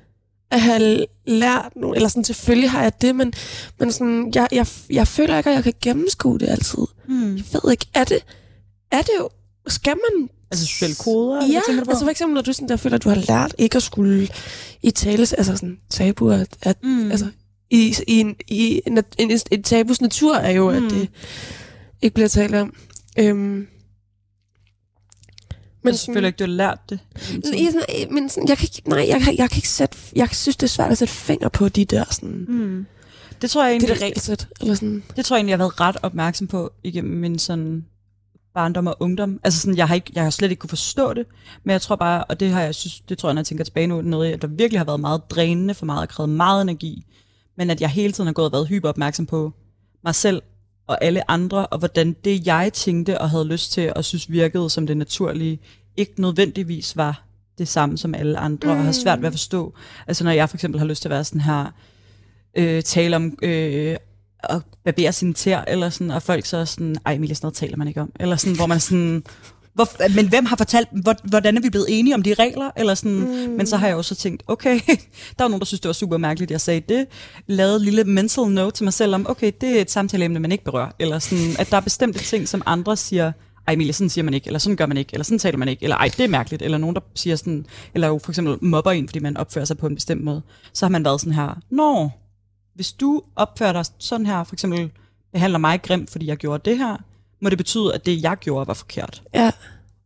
at 0.51 0.61
have 0.61 1.05
lært 1.25 1.75
nogle, 1.75 1.95
eller 1.95 2.09
sådan 2.09 2.23
selvfølgelig 2.23 2.71
har 2.71 2.81
jeg 2.81 3.01
det, 3.01 3.15
men, 3.15 3.33
men 3.79 3.91
sådan, 3.91 4.31
jeg, 4.35 4.47
jeg, 4.51 4.67
jeg 4.89 5.07
føler 5.07 5.37
ikke, 5.37 5.49
at 5.49 5.55
jeg 5.55 5.63
kan 5.63 5.73
gennemskue 5.81 6.39
det 6.39 6.49
altid. 6.49 6.83
Hmm. 7.07 7.35
Jeg 7.35 7.45
ved 7.53 7.71
ikke, 7.71 7.85
er 7.93 8.03
det, 8.03 8.19
er 8.91 9.01
det 9.01 9.11
jo, 9.19 9.29
skal 9.67 9.95
man... 9.95 10.29
Altså 10.51 10.65
sociale 10.65 10.95
koder? 10.95 11.45
Ja, 11.47 11.59
tænker 11.67 11.79
du 11.81 11.85
på? 11.85 11.91
altså 11.91 12.05
for 12.05 12.09
eksempel, 12.11 12.33
når 12.33 12.41
du 12.41 12.53
sådan 12.53 12.69
der 12.69 12.75
føler, 12.77 12.95
at 12.95 13.03
du 13.03 13.09
har 13.09 13.23
lært 13.27 13.55
ikke 13.57 13.75
at 13.75 13.83
skulle 13.83 14.27
i 14.83 14.91
tale, 14.91 15.19
altså 15.21 15.43
sådan 15.55 15.79
tabuer, 15.89 16.33
at, 16.35 16.57
at 16.61 16.77
Mm. 16.83 17.11
altså 17.11 17.27
i, 17.69 17.95
i, 18.07 18.19
en, 18.19 18.35
i 18.47 18.81
en, 18.87 18.97
en, 19.17 19.39
en 19.51 19.63
tabus 19.63 20.01
natur 20.01 20.35
er 20.35 20.51
jo, 20.51 20.71
mm. 20.71 20.85
At 20.85 20.91
det 20.91 21.09
ikke 22.01 22.13
bliver 22.13 22.27
talt 22.27 22.55
om. 22.55 22.73
Øhm, 23.19 23.67
Men 25.83 25.93
jeg 25.93 26.13
føler 26.13 26.27
ikke, 26.27 26.37
du 26.37 26.43
har 26.43 26.47
lært 26.47 26.79
det. 26.89 26.99
I, 27.53 27.65
sådan, 27.71 28.13
men 28.13 28.29
sådan, 28.29 28.49
jeg 28.49 28.57
kan 28.57 28.69
ikke, 28.75 28.89
nej, 28.89 29.05
jeg, 29.07 29.21
kan- 29.21 29.37
jeg 29.37 29.49
kan 29.49 29.57
ikke 29.57 29.69
sætte, 29.69 29.97
jeg 30.15 30.29
synes, 30.31 30.55
det 30.57 30.63
er 30.63 30.67
svært 30.69 30.91
at 30.91 30.97
sætte 30.97 31.13
finger 31.13 31.49
på 31.49 31.69
de 31.69 31.85
der 31.85 32.03
sådan, 32.11 32.45
Mm. 32.47 32.85
Det 33.41 33.49
tror 33.51 33.65
jeg 33.65 33.73
det 33.73 33.81
egentlig, 33.81 33.99
der 33.99 34.05
regelsæt, 34.05 34.47
eller 34.61 34.75
sådan. 34.75 35.03
det 35.15 35.25
tror 35.25 35.35
jeg 35.35 35.39
egentlig, 35.39 35.51
jeg 35.51 35.57
har 35.57 35.63
været 35.65 35.79
ret 35.79 35.97
opmærksom 36.03 36.47
på 36.47 36.71
igennem 36.83 37.17
min 37.19 37.39
sådan 37.39 37.85
barndom 38.57 38.87
og 38.87 38.97
ungdom. 38.99 39.39
Altså 39.43 39.59
sådan, 39.59 39.77
jeg 39.77 39.87
har, 39.87 39.95
ikke, 39.95 40.11
jeg 40.15 40.23
har 40.23 40.29
slet 40.29 40.51
ikke 40.51 40.59
kunne 40.59 40.69
forstå 40.69 41.13
det, 41.13 41.25
men 41.63 41.71
jeg 41.71 41.81
tror 41.81 41.95
bare, 41.95 42.23
og 42.23 42.39
det 42.39 42.49
har 42.49 42.61
jeg 42.61 42.75
synes, 42.75 42.99
det 42.99 43.17
tror 43.17 43.29
jeg, 43.29 43.33
når 43.33 43.39
jeg 43.39 43.45
tænker 43.45 43.63
tilbage 43.63 43.87
nu, 43.87 44.01
noget, 44.01 44.41
der 44.41 44.47
virkelig 44.47 44.79
har 44.79 44.85
været 44.85 44.99
meget 44.99 45.21
drænende 45.29 45.73
for 45.73 45.85
meget 45.85 46.01
og 46.01 46.09
krævet 46.09 46.29
meget 46.29 46.61
energi, 46.61 47.05
men 47.57 47.69
at 47.69 47.81
jeg 47.81 47.89
hele 47.89 48.13
tiden 48.13 48.27
har 48.27 48.33
gået 48.33 48.45
og 48.45 48.51
været 48.51 48.67
hyper 48.67 48.89
opmærksom 48.89 49.25
på 49.25 49.53
mig 50.03 50.15
selv 50.15 50.41
og 50.87 51.03
alle 51.03 51.31
andre, 51.31 51.67
og 51.67 51.79
hvordan 51.79 52.15
det, 52.23 52.47
jeg 52.47 52.73
tænkte 52.73 53.21
og 53.21 53.29
havde 53.29 53.47
lyst 53.47 53.71
til 53.71 53.93
og 53.95 54.05
synes 54.05 54.31
virkede 54.31 54.69
som 54.69 54.87
det 54.87 54.97
naturlige, 54.97 55.59
ikke 55.97 56.21
nødvendigvis 56.21 56.97
var 56.97 57.23
det 57.57 57.67
samme 57.67 57.97
som 57.97 58.15
alle 58.15 58.37
andre, 58.37 58.73
mm. 58.73 58.79
og 58.79 58.85
har 58.85 58.91
svært 58.91 59.21
ved 59.21 59.27
at 59.27 59.33
forstå. 59.33 59.73
Altså 60.07 60.23
når 60.23 60.31
jeg 60.31 60.49
for 60.49 60.57
eksempel 60.57 60.79
har 60.79 60.87
lyst 60.87 61.01
til 61.01 61.09
at 61.09 61.13
være 61.13 61.23
sådan 61.23 61.41
her, 61.41 61.71
øh, 62.57 62.83
tale 62.83 63.15
om 63.15 63.37
øh, 63.41 63.97
at 64.43 64.61
barbere 64.85 65.13
sine 65.13 65.33
tær, 65.33 65.61
eller 65.67 65.89
sådan, 65.89 66.11
og 66.11 66.23
folk 66.23 66.45
så 66.45 66.57
er 66.57 66.65
sådan, 66.65 66.95
ej 67.05 67.13
Emilie, 67.13 67.35
sådan 67.35 67.45
noget 67.45 67.55
taler 67.55 67.77
man 67.77 67.87
ikke 67.87 68.01
om. 68.01 68.11
Eller 68.19 68.35
sådan, 68.35 68.55
hvor 68.55 68.65
man 68.65 68.79
sådan, 68.79 69.23
hvor, 69.77 70.15
men 70.15 70.29
hvem 70.29 70.45
har 70.45 70.55
fortalt, 70.55 70.87
hvor, 70.91 71.15
hvordan 71.23 71.57
er 71.57 71.61
vi 71.61 71.69
blevet 71.69 71.85
enige 71.89 72.15
om 72.15 72.21
de 72.21 72.33
regler? 72.33 72.71
Eller 72.75 72.95
sådan, 72.95 73.17
mm. 73.17 73.53
Men 73.57 73.67
så 73.67 73.77
har 73.77 73.87
jeg 73.87 73.95
også 73.95 74.15
tænkt, 74.15 74.43
okay, 74.47 74.79
der 75.37 75.43
var 75.43 75.47
nogen, 75.47 75.59
der 75.59 75.65
synes, 75.65 75.81
det 75.81 75.87
var 75.87 75.93
super 75.93 76.17
mærkeligt, 76.17 76.51
jeg 76.51 76.61
sagde 76.61 76.81
det. 76.89 77.05
Lavede 77.47 77.83
lille 77.83 78.03
mental 78.03 78.47
note 78.47 78.77
til 78.77 78.83
mig 78.83 78.93
selv 78.93 79.15
om, 79.15 79.29
okay, 79.29 79.51
det 79.61 79.77
er 79.77 79.81
et 79.81 79.91
samtaleemne, 79.91 80.39
man 80.39 80.51
ikke 80.51 80.63
berører. 80.63 80.89
Eller 80.99 81.19
sådan, 81.19 81.55
at 81.59 81.71
der 81.71 81.77
er 81.77 81.81
bestemte 81.81 82.19
ting, 82.19 82.47
som 82.47 82.61
andre 82.65 82.97
siger, 82.97 83.31
ej 83.67 83.73
Emilie, 83.73 83.93
sådan 83.93 84.09
siger 84.09 84.25
man 84.25 84.33
ikke, 84.33 84.47
eller 84.47 84.59
sådan 84.59 84.75
gør 84.75 84.85
man 84.85 84.97
ikke, 84.97 85.09
eller 85.13 85.23
sådan 85.23 85.39
taler 85.39 85.57
man 85.57 85.67
ikke, 85.67 85.83
eller 85.83 85.95
ej, 85.95 86.09
det 86.17 86.23
er 86.23 86.27
mærkeligt, 86.27 86.61
eller 86.61 86.77
nogen, 86.77 86.95
der 86.95 87.01
siger 87.15 87.35
sådan, 87.35 87.65
eller 87.93 88.07
jo 88.07 88.19
for 88.23 88.31
eksempel 88.31 88.57
mobber 88.61 88.91
en, 88.91 89.07
fordi 89.07 89.19
man 89.19 89.37
opfører 89.37 89.65
sig 89.65 89.77
på 89.77 89.87
en 89.87 89.95
bestemt 89.95 90.23
måde, 90.23 90.41
så 90.73 90.85
har 90.85 90.89
man 90.89 91.05
været 91.05 91.21
sådan 91.21 91.33
her, 91.33 91.59
nå, 91.69 92.09
hvis 92.77 92.91
du 92.93 93.21
opfører 93.35 93.73
dig 93.73 93.85
sådan 93.99 94.25
her, 94.25 94.43
for 94.43 94.55
eksempel 94.55 94.91
behandler 95.33 95.59
mig 95.59 95.81
grimt, 95.81 96.09
fordi 96.09 96.27
jeg 96.27 96.37
gjorde 96.37 96.69
det 96.69 96.77
her, 96.77 96.97
må 97.41 97.49
det 97.49 97.57
betyde, 97.57 97.93
at 97.93 98.05
det, 98.05 98.21
jeg 98.23 98.37
gjorde, 98.37 98.67
var 98.67 98.73
forkert. 98.73 99.23
Ja. 99.33 99.51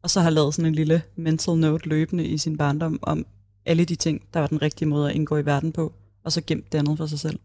Og 0.03 0.09
så 0.09 0.21
har 0.21 0.29
lavet 0.29 0.53
sådan 0.55 0.65
en 0.65 0.75
lille 0.75 1.01
mental 1.15 1.55
note 1.57 1.89
løbende 1.89 2.25
i 2.25 2.37
sin 2.37 2.57
barndom 2.57 2.99
om 3.01 3.25
alle 3.65 3.85
de 3.85 3.95
ting, 3.95 4.21
der 4.33 4.39
var 4.39 4.47
den 4.47 4.61
rigtige 4.61 4.87
måde 4.87 5.09
at 5.09 5.15
indgå 5.15 5.37
i 5.37 5.45
verden 5.45 5.71
på, 5.71 5.93
og 6.23 6.31
så 6.31 6.41
gemt 6.47 6.71
det 6.71 6.77
andet 6.77 6.97
for 6.97 7.05
sig 7.05 7.19
selv. 7.19 7.39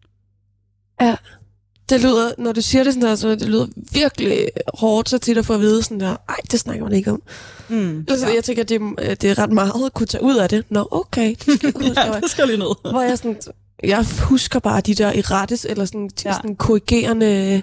Det 1.88 2.00
lyder, 2.00 2.32
når 2.38 2.52
du 2.52 2.60
siger 2.62 2.84
det 2.84 2.94
sådan 2.94 3.08
der, 3.08 3.14
så 3.14 3.28
det 3.30 3.42
lyder 3.48 3.66
virkelig 3.92 4.48
hårdt 4.74 5.08
så 5.08 5.18
tit 5.18 5.38
at 5.38 5.46
få 5.46 5.54
at 5.54 5.60
vide 5.60 5.82
sådan 5.82 6.00
der, 6.00 6.16
ej, 6.28 6.36
det 6.50 6.60
snakker 6.60 6.84
man 6.84 6.92
ikke 6.92 7.10
om. 7.12 7.22
Mm. 7.68 8.06
Altså, 8.08 8.28
jeg 8.28 8.44
tænker, 8.44 8.62
det, 8.64 8.80
er- 8.98 9.14
det 9.14 9.30
er 9.30 9.38
ret 9.38 9.52
meget 9.52 9.72
at 9.86 9.94
kunne 9.94 10.06
tage 10.06 10.22
ud 10.24 10.36
af 10.36 10.48
det. 10.48 10.64
Nå, 10.70 10.88
okay, 10.90 11.34
det 11.46 11.54
skal 11.56 11.74
ja, 11.96 12.20
det 12.20 12.30
skal 12.30 12.46
lige 12.46 12.58
ned. 12.58 12.90
Hvor 12.90 13.00
jeg 13.00 13.18
sådan, 13.18 13.40
jeg 13.82 14.06
husker 14.28 14.58
bare 14.60 14.80
de 14.80 14.94
der 14.94 15.12
i 15.12 15.20
rettes, 15.20 15.64
eller 15.64 15.84
sådan, 15.84 16.10
Ja. 16.24 16.32
sådan 16.32 16.56
korrigerende 16.56 17.62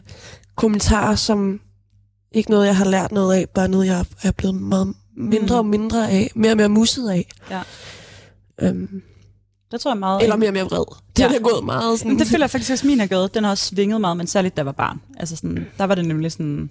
kommentarer, 0.56 1.16
som 1.16 1.60
ikke 2.32 2.50
noget, 2.52 2.66
jeg 2.68 2.78
har 2.78 2.86
lært 2.86 3.12
noget 3.12 3.36
af, 3.36 3.50
bare 3.50 3.68
noget, 3.68 3.86
jeg 3.88 4.06
er 4.24 4.32
blevet 4.32 4.56
meget 4.56 4.94
mindre 5.18 5.58
og 5.58 5.66
mindre 5.66 6.10
af, 6.12 6.32
mere 6.36 6.52
og 6.52 6.58
mere 6.58 6.70
musset 6.70 7.10
af. 7.10 7.28
Ja. 7.50 7.62
Øhm, 8.62 9.02
Det 9.72 9.82
tror 9.82 9.92
jeg 9.92 9.98
meget. 10.00 10.24
eller 10.24 10.36
mere 10.36 10.50
og 10.50 10.54
mere 10.54 10.64
vred. 10.64 10.84
Det 11.18 11.24
Ja. 11.24 11.36
er 11.36 11.40
gået 11.40 11.66
meget 11.66 12.00
sådan... 12.00 12.12
Men 12.12 12.20
det 12.20 12.28
føler 12.28 12.44
jeg 12.46 12.50
faktisk 12.52 12.72
også, 12.72 12.88
min 12.88 13.00
har 13.00 13.08
gået. 13.08 13.34
Den 13.34 13.44
har 13.44 13.52
også 13.52 13.66
svinget 13.66 14.02
meget, 14.02 14.18
men 14.18 14.28
særligt 14.28 14.56
da 14.58 14.60
jeg 14.60 14.66
var 14.66 14.72
barn. 14.72 15.02
Altså 15.18 15.36
sådan, 15.36 15.68
der 15.78 15.84
var 15.84 15.96
det 15.96 16.06
nemlig 16.06 16.32
sådan, 16.32 16.70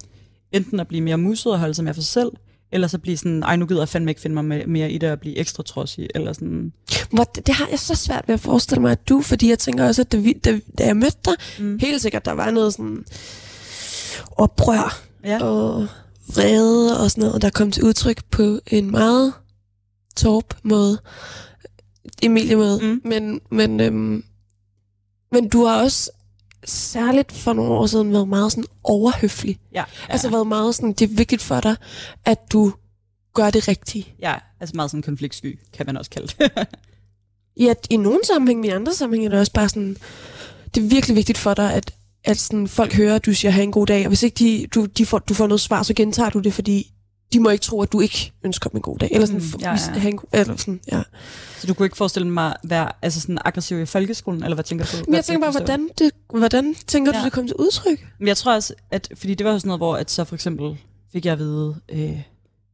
enten 0.52 0.80
at 0.80 0.88
blive 0.88 1.00
mere 1.00 1.16
musset 1.18 1.52
og 1.52 1.58
holde 1.58 1.74
sig 1.74 1.84
mere 1.84 1.94
for 1.94 2.00
sig 2.00 2.10
selv, 2.10 2.30
eller 2.72 2.88
så 2.88 2.98
blive 2.98 3.16
sådan, 3.16 3.42
ej 3.42 3.56
nu 3.56 3.66
gider 3.66 3.80
jeg 3.80 3.88
fandme 3.88 4.10
ikke 4.10 4.20
finde 4.20 4.42
mig 4.42 4.68
mere 4.68 4.90
i 4.90 4.98
det 4.98 5.10
og 5.10 5.20
blive 5.20 5.36
ekstra 5.36 5.62
trodsig, 5.62 6.08
eller 6.14 6.32
sådan. 6.32 6.72
Hvor, 7.10 7.24
det, 7.24 7.46
det 7.46 7.54
har 7.54 7.68
jeg 7.70 7.78
så 7.78 7.94
svært 7.94 8.24
ved 8.26 8.34
at 8.34 8.40
forestille 8.40 8.82
mig, 8.82 8.92
at 8.92 9.08
du, 9.08 9.20
fordi 9.22 9.48
jeg 9.48 9.58
tænker 9.58 9.86
også, 9.86 10.02
at 10.02 10.12
da, 10.12 10.16
vi, 10.16 10.32
da, 10.32 10.60
da 10.78 10.84
jeg 10.86 10.96
mødte 10.96 11.18
dig, 11.24 11.34
Mm. 11.60 11.78
helt 11.80 12.02
sikkert, 12.02 12.24
der 12.24 12.32
var 12.32 12.50
noget 12.50 12.72
sådan 12.74 13.04
oprør 14.36 15.02
Ja. 15.24 15.42
og 15.44 15.86
vrede 16.34 17.00
og 17.00 17.10
sådan 17.10 17.24
noget, 17.24 17.42
der 17.42 17.50
kom 17.50 17.70
til 17.70 17.84
udtryk 17.84 18.24
på 18.30 18.58
en 18.66 18.90
meget 18.90 19.32
torp 20.16 20.54
måde. 20.62 20.98
Emilie 22.22 22.56
måde. 22.56 22.78
Mm. 22.82 23.00
Men, 23.04 23.40
men, 23.50 23.80
øhm, 23.80 24.24
men 25.32 25.48
du 25.48 25.64
har 25.64 25.82
også 25.82 26.10
særligt 26.64 27.32
for 27.32 27.52
nogle 27.52 27.72
år 27.72 27.86
siden 27.86 28.12
været 28.12 28.28
meget 28.28 28.52
sådan 28.52 28.64
overhøflig. 28.84 29.58
Ja, 29.74 29.78
ja, 29.78 29.84
Altså 30.12 30.30
været 30.30 30.46
meget 30.46 30.74
sådan, 30.74 30.92
det 30.92 31.10
er 31.10 31.14
vigtigt 31.14 31.42
for 31.42 31.60
dig, 31.60 31.76
at 32.24 32.38
du 32.52 32.72
gør 33.34 33.50
det 33.50 33.68
rigtige. 33.68 34.14
ja, 34.20 34.34
altså 34.60 34.76
meget 34.76 34.90
sådan 34.90 35.02
konfliktsky, 35.02 35.58
kan 35.72 35.86
man 35.86 35.96
også 35.96 36.10
kalde 36.10 36.26
det. 36.38 36.50
Ja, 37.56 37.74
i 37.90 37.96
nogle 37.96 38.20
sammenhæng, 38.32 38.60
men 38.60 38.70
i 38.70 38.72
andre 38.72 38.94
sammenhæng 38.94 39.26
er 39.26 39.30
det 39.30 39.38
også 39.38 39.52
bare 39.52 39.68
sådan, 39.68 39.96
det 40.74 40.84
er 40.84 40.88
virkelig 40.88 41.16
vigtigt 41.16 41.38
for 41.38 41.54
dig, 41.54 41.74
at, 41.74 41.94
at 42.24 42.38
sådan, 42.38 42.68
folk 42.68 42.94
hører, 42.94 43.14
at 43.14 43.26
du 43.26 43.34
siger, 43.34 43.52
have 43.52 43.62
en 43.62 43.72
god 43.72 43.86
dag, 43.86 44.02
og 44.04 44.08
hvis 44.08 44.22
ikke 44.22 44.34
de, 44.34 44.66
du, 44.74 44.84
de 44.84 45.06
får, 45.06 45.18
du 45.18 45.34
får 45.34 45.46
noget 45.46 45.60
svar, 45.60 45.82
så 45.82 45.94
gentager 45.94 46.30
du 46.30 46.38
det, 46.38 46.54
fordi 46.54 46.92
de 47.32 47.40
må 47.40 47.48
ikke 47.50 47.62
tro, 47.62 47.82
at 47.82 47.92
du 47.92 48.00
ikke 48.00 48.32
ønsker 48.44 48.70
dem 48.70 48.76
en 48.78 48.82
god 48.82 48.98
dag. 48.98 49.08
Eller 49.12 49.26
sådan, 49.26 49.40
Mm, 49.40 49.60
ja, 49.60 49.76
ja, 50.04 50.10
god- 50.10 50.28
eller 50.32 50.56
sådan, 50.56 50.80
ja. 50.92 51.02
så 51.60 51.66
du 51.66 51.74
kunne 51.74 51.86
ikke 51.86 51.96
forestille 51.96 52.28
mig 52.30 52.46
at 52.46 52.56
være 52.70 52.92
altså 53.02 53.20
sådan 53.20 53.38
aggressiv 53.44 53.80
i 53.80 53.86
folkeskolen, 53.86 54.42
eller 54.44 54.54
hvad 54.54 54.64
tænker 54.64 54.84
du? 54.92 54.96
Men 55.06 55.14
jeg 55.14 55.24
tænker 55.24 55.40
bare, 55.46 55.50
hvordan, 55.60 55.88
det, 55.98 56.10
hvordan 56.34 56.74
tænker 56.86 57.12
Ja. 57.14 57.20
du, 57.20 57.24
det 57.24 57.32
kom 57.32 57.46
til 57.46 57.56
udtryk? 57.56 58.06
Men 58.18 58.28
jeg 58.28 58.36
tror 58.36 58.54
også, 58.54 58.74
at 58.90 59.08
fordi 59.14 59.34
det 59.34 59.46
var 59.46 59.58
sådan 59.58 59.68
noget, 59.68 59.78
hvor 59.80 59.96
at 59.96 60.10
så 60.10 60.24
for 60.24 60.34
eksempel 60.34 60.76
fik 61.12 61.24
jeg 61.24 61.32
at 61.32 61.38
vide, 61.38 61.76
øh, 61.88 62.20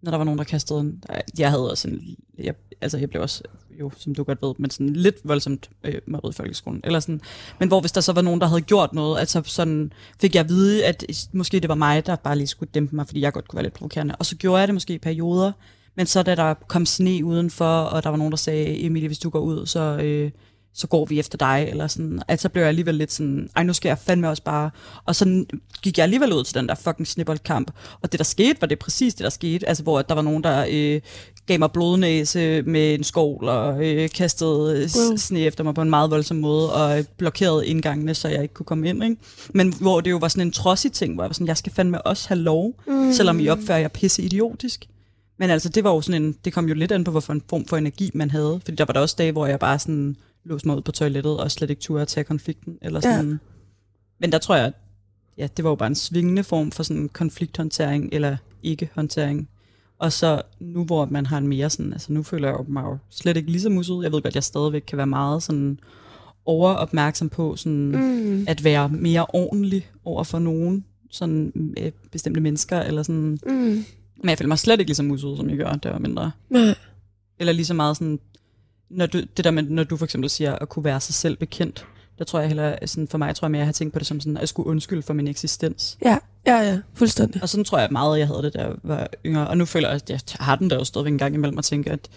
når 0.03 0.11
der 0.11 0.19
var 0.19 0.25
nogen, 0.25 0.39
der 0.39 0.45
kastede 0.45 0.81
en... 0.81 1.03
Jeg 1.39 1.51
havde 1.51 1.71
også 1.71 1.89
en... 1.89 2.17
Jeg, 2.39 2.55
altså, 2.81 2.99
jeg 2.99 3.11
blev 3.11 3.23
også, 3.23 3.43
jo, 3.81 3.91
som 3.97 4.15
du 4.15 4.23
godt 4.23 4.43
ved, 4.43 4.55
men 4.59 4.71
sådan 4.71 4.93
lidt 4.93 5.17
voldsomt 5.25 5.71
øh, 5.85 5.95
mobbet 6.07 6.31
i 6.31 6.37
folkeskolen. 6.37 6.81
Eller 6.85 7.01
sådan. 7.01 7.21
Men 7.59 7.69
hvor 7.69 7.81
hvis 7.81 7.93
der 7.93 8.01
så 8.01 8.13
var 8.13 8.23
nogen, 8.23 8.41
der 8.41 8.47
havde 8.47 8.61
gjort 8.61 8.93
noget, 8.93 9.21
at 9.21 9.31
så 9.31 9.43
sådan 9.45 9.93
fik 10.21 10.35
jeg 10.35 10.41
at 10.41 10.49
vide, 10.49 10.85
at 10.85 11.29
måske 11.33 11.61
det 11.61 11.69
var 11.69 11.75
mig, 11.75 12.07
der 12.07 12.17
bare 12.17 12.37
lige 12.37 12.47
skulle 12.47 12.71
dæmpe 12.75 12.97
mig, 12.97 13.07
fordi 13.07 13.21
jeg 13.21 13.33
godt 13.33 13.49
kunne 13.49 13.57
være 13.57 13.65
lidt 13.65 13.75
provokerende. 13.75 14.15
Og 14.19 14.27
så 14.27 14.37
gjorde 14.37 14.59
jeg 14.59 14.69
det 14.69 14.75
måske 14.75 14.95
i 14.95 14.99
perioder. 14.99 15.53
Men 15.97 16.07
så 16.07 16.23
da 16.23 16.35
der 16.35 16.55
kom 16.55 16.87
sne 16.87 17.25
udenfor, 17.25 17.81
og 17.81 18.03
der 18.03 18.11
var 18.11 18.17
nogen, 18.17 18.31
der 18.31 18.37
sagde, 18.37 18.85
Emilie, 18.85 19.09
hvis 19.09 19.19
du 19.19 19.31
går 19.31 19.41
ud, 19.41 19.67
så... 19.67 19.81
Øh, 19.81 20.31
så 20.79 20.87
går 20.87 21.05
vi 21.05 21.19
efter 21.19 21.39
dig, 21.39 21.67
eller 21.71 21.87
sådan, 21.87 22.23
at 22.29 22.41
så 22.41 22.49
blev 22.49 22.63
jeg 22.63 22.69
alligevel 22.69 22.95
lidt 22.95 23.13
sådan, 23.13 23.51
ej, 23.57 23.63
nu 23.63 23.73
skal 23.73 23.89
jeg 23.89 23.99
fandme 23.99 24.29
også 24.29 24.43
bare, 24.43 24.71
og 25.05 25.17
så 25.17 25.45
gik 25.83 25.99
jeg 25.99 26.05
alligevel 26.05 26.33
ud 26.33 26.45
til 26.45 26.55
den 26.55 26.69
der 26.69 26.75
fucking 26.75 27.07
snibboldkamp, 27.07 27.71
og 28.03 28.13
det 28.13 28.19
der 28.19 28.25
skete, 28.25 28.61
var 28.61 28.67
det 28.67 28.79
præcis 28.79 29.15
det 29.15 29.25
der 29.25 29.31
skete, 29.31 29.69
altså 29.69 29.83
hvor 29.83 30.03
der 30.03 30.15
var 30.15 30.23
nogen, 30.23 30.45
der 30.45 30.67
øh, 30.71 31.01
gav 31.49 31.59
mig 31.59 31.73
blodnæse 31.73 32.63
med 32.63 32.95
en 32.95 33.05
skål, 33.05 33.45
og 33.49 33.87
øh, 33.87 34.11
kastede 34.11 34.73
øh, 34.83 34.89
Wow. 35.09 35.17
sne 35.17 35.41
efter 35.41 35.65
mig 35.65 35.75
på 35.75 35.83
en 35.83 35.91
meget 35.91 36.11
voldsom 36.11 36.37
måde, 36.37 36.73
og 36.75 36.99
øh, 36.99 37.05
blokerede 37.17 37.67
indgangene, 37.67 38.15
så 38.15 38.29
jeg 38.29 38.43
ikke 38.43 38.55
kunne 38.55 38.67
komme 38.67 38.89
ind, 38.89 39.05
ikke? 39.05 39.17
Men 39.55 39.75
hvor 39.81 40.01
det 40.01 40.11
jo 40.11 40.17
var 40.17 40.29
sådan 40.29 40.47
en 40.47 40.53
trodsig 40.53 40.93
ting, 40.93 41.15
hvor 41.15 41.23
jeg 41.25 41.29
var 41.29 41.35
sådan, 41.35 41.47
jeg 41.47 41.57
skal 41.57 41.73
fandme 41.73 42.03
også 42.03 42.29
have 42.29 42.39
lov, 42.41 42.75
mm. 42.87 43.13
selvom 43.13 43.41
I 43.41 43.49
opfører 43.49 43.79
jer 43.79 43.89
pisse 43.89 44.23
idiotisk. 44.23 44.85
Men 45.39 45.51
altså, 45.51 45.69
det 45.69 45.85
var 45.85 45.91
jo 45.95 46.01
sådan 46.01 46.23
en, 46.23 46.37
det 46.45 46.53
kom 46.53 46.69
jo 46.69 46.75
lidt 46.75 46.93
an 46.93 47.05
på, 47.05 47.11
hvorfor 47.11 47.33
en 47.33 47.43
form 47.51 47.65
for 47.67 47.77
energi 47.77 48.11
man 48.15 48.31
havde. 48.31 48.61
Fordi 48.65 48.77
der 48.77 48.85
var 48.85 48.93
der 48.93 49.01
også 49.01 49.15
dage, 49.19 49.33
hvor 49.33 49.47
jeg 49.47 49.59
bare 49.59 49.79
sådan 49.79 50.17
låste 50.45 50.69
mig 50.69 50.77
ud 50.77 50.83
på 50.83 50.93
toilettet, 50.93 51.39
og 51.41 51.51
slet 51.51 51.71
ikke 51.71 51.83
turde 51.83 52.03
at 52.03 52.09
tage 52.09 52.25
konflikten. 52.25 52.79
Eller 52.83 53.01
Ja. 53.05 53.17
sådan. 53.17 53.41
Men 54.21 54.33
der 54.33 54.39
tror 54.39 54.57
jeg, 54.57 54.67
at 54.67 54.73
ja, 55.39 55.49
det 55.57 55.65
var 55.65 55.71
jo 55.71 55.75
bare 55.77 55.87
en 55.87 55.95
svingende 55.95 56.45
form 56.45 56.71
for 56.73 56.83
sådan 56.83 57.09
konflikthåndtering, 57.13 58.09
eller 58.13 58.37
ikke-håndtering. 58.63 59.49
Og 59.99 60.13
så 60.13 60.43
nu, 60.61 60.85
hvor 60.85 61.05
man 61.07 61.27
har 61.27 61.39
en 61.39 61.47
mere 61.49 61.71
sådan, 61.71 61.93
altså 61.93 62.13
nu 62.13 62.23
føler 62.23 62.49
jeg 62.49 62.57
mig 62.69 62.83
jo 62.83 62.99
slet 63.11 63.37
ikke 63.37 63.51
lige 63.51 63.61
så 63.63 63.69
muset. 63.71 64.03
Jeg 64.03 64.13
ved 64.13 64.23
godt, 64.23 64.27
at 64.27 64.35
jeg 64.35 64.45
stadigvæk 64.45 64.83
kan 64.87 64.97
være 64.99 65.07
meget 65.07 65.43
sådan 65.43 65.81
overopmærksom 66.45 67.29
på 67.29 67.57
sådan, 67.57 67.89
Mm. 67.89 68.45
at 68.49 68.65
være 68.65 68.89
mere 68.89 69.27
ordentlig 69.29 69.91
over 70.05 70.25
for 70.25 70.39
nogen, 70.39 70.85
sådan 71.11 71.53
øh, 71.81 71.93
bestemte 72.13 72.41
mennesker, 72.41 72.81
eller 72.81 73.03
sådan. 73.03 73.39
Mm. 73.47 73.85
Men 74.23 74.29
jeg 74.29 74.39
føler 74.39 74.49
mig 74.49 74.59
slet 74.59 74.81
ikke 74.81 74.89
lige 74.89 74.97
så 74.97 75.03
muset, 75.03 75.37
som 75.37 75.49
jeg 75.51 75.57
gør, 75.57 75.77
jeg 75.85 75.93
var 75.93 75.99
mindre. 75.99 76.31
Nej. 76.51 76.75
Eller 77.39 77.53
lige 77.53 77.67
så 77.67 77.75
meget 77.75 77.97
sådan, 77.97 78.19
når 78.91 79.07
du, 79.07 79.19
det 79.37 79.45
der 79.45 79.51
med, 79.51 79.63
når 79.63 79.85
du 79.85 79.97
for 79.97 80.05
eksempel 80.05 80.31
siger 80.31 80.55
at 80.55 80.69
kunne 80.69 80.85
være 80.85 81.01
sig 81.01 81.15
selv 81.15 81.37
bekendt, 81.37 81.87
der 82.19 82.25
tror 82.25 82.39
jeg 82.41 82.49
heller, 82.49 82.77
sådan 82.87 83.09
for 83.09 83.19
mig 83.19 83.35
tror 83.37 83.47
jeg 83.47 83.51
mere, 83.51 83.59
at 83.59 83.63
jeg 83.63 83.67
har 83.67 83.73
tænkt 83.73 83.93
på 83.93 83.99
det 83.99 84.07
som 84.07 84.21
sådan, 84.21 84.37
at 84.37 84.41
jeg 84.41 84.49
skulle 84.49 84.67
undskylde 84.69 85.03
for 85.03 85.15
min 85.15 85.29
eksistens. 85.29 85.99
Ja, 86.05 86.19
ja, 86.47 86.57
ja, 86.61 86.79
fuldstændig. 86.95 87.43
Og 87.43 87.49
sådan 87.49 87.65
tror 87.65 87.79
jeg 87.79 87.89
meget, 87.93 88.15
at 88.15 88.19
jeg 88.21 88.27
havde 88.29 88.43
det, 88.43 88.55
da 88.55 88.59
jeg 88.59 88.73
var 88.83 89.09
yngre. 89.27 89.49
Og 89.49 89.59
nu 89.59 89.65
føler 89.65 89.89
jeg, 89.89 89.95
at 89.97 90.11
jeg 90.11 90.21
har 90.41 90.57
den 90.57 90.71
der 90.71 90.77
jo 90.77 90.85
stadigvæk 90.85 91.13
en 91.13 91.19
gang 91.19 91.35
imellem 91.35 91.59
og 91.59 91.65
tænker, 91.65 91.93
at 91.93 92.09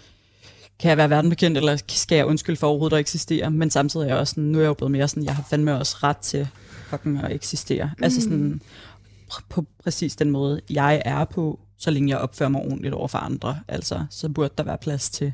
kan 0.78 0.88
jeg 0.88 0.96
være 0.96 1.10
verden 1.10 1.30
bekendt, 1.30 1.58
eller 1.58 1.78
skal 1.88 2.16
jeg 2.16 2.26
undskylde 2.26 2.56
for 2.58 2.66
overhovedet 2.68 2.96
at 2.96 3.00
eksistere? 3.00 3.50
Men 3.50 3.70
samtidig 3.70 4.04
er 4.04 4.08
jeg 4.08 4.16
også 4.16 4.30
sådan, 4.30 4.44
nu 4.44 4.58
er 4.58 4.62
jeg 4.62 4.68
jo 4.68 4.74
blevet 4.74 4.90
mere 4.90 5.08
sådan, 5.08 5.24
jeg 5.24 5.34
har 5.34 5.46
fandme 5.50 5.78
også 5.78 5.96
ret 6.02 6.16
til 6.16 6.48
fucking 6.86 7.18
at 7.24 7.32
eksistere. 7.32 7.90
Mm. 7.98 8.04
Altså 8.04 8.20
sådan, 8.20 8.60
pr- 9.32 9.46
på 9.48 9.64
præcis 9.82 10.16
den 10.16 10.30
måde, 10.30 10.60
jeg 10.70 11.02
er 11.04 11.24
på, 11.24 11.60
så 11.78 11.90
længe 11.90 12.08
jeg 12.10 12.18
opfører 12.18 12.48
mig 12.48 12.60
ordentligt 12.60 12.94
over 12.94 13.08
for 13.08 13.18
andre. 13.18 13.60
Altså, 13.68 14.04
så 14.10 14.28
burde 14.28 14.54
der 14.58 14.64
være 14.64 14.78
plads 14.78 15.10
til 15.10 15.32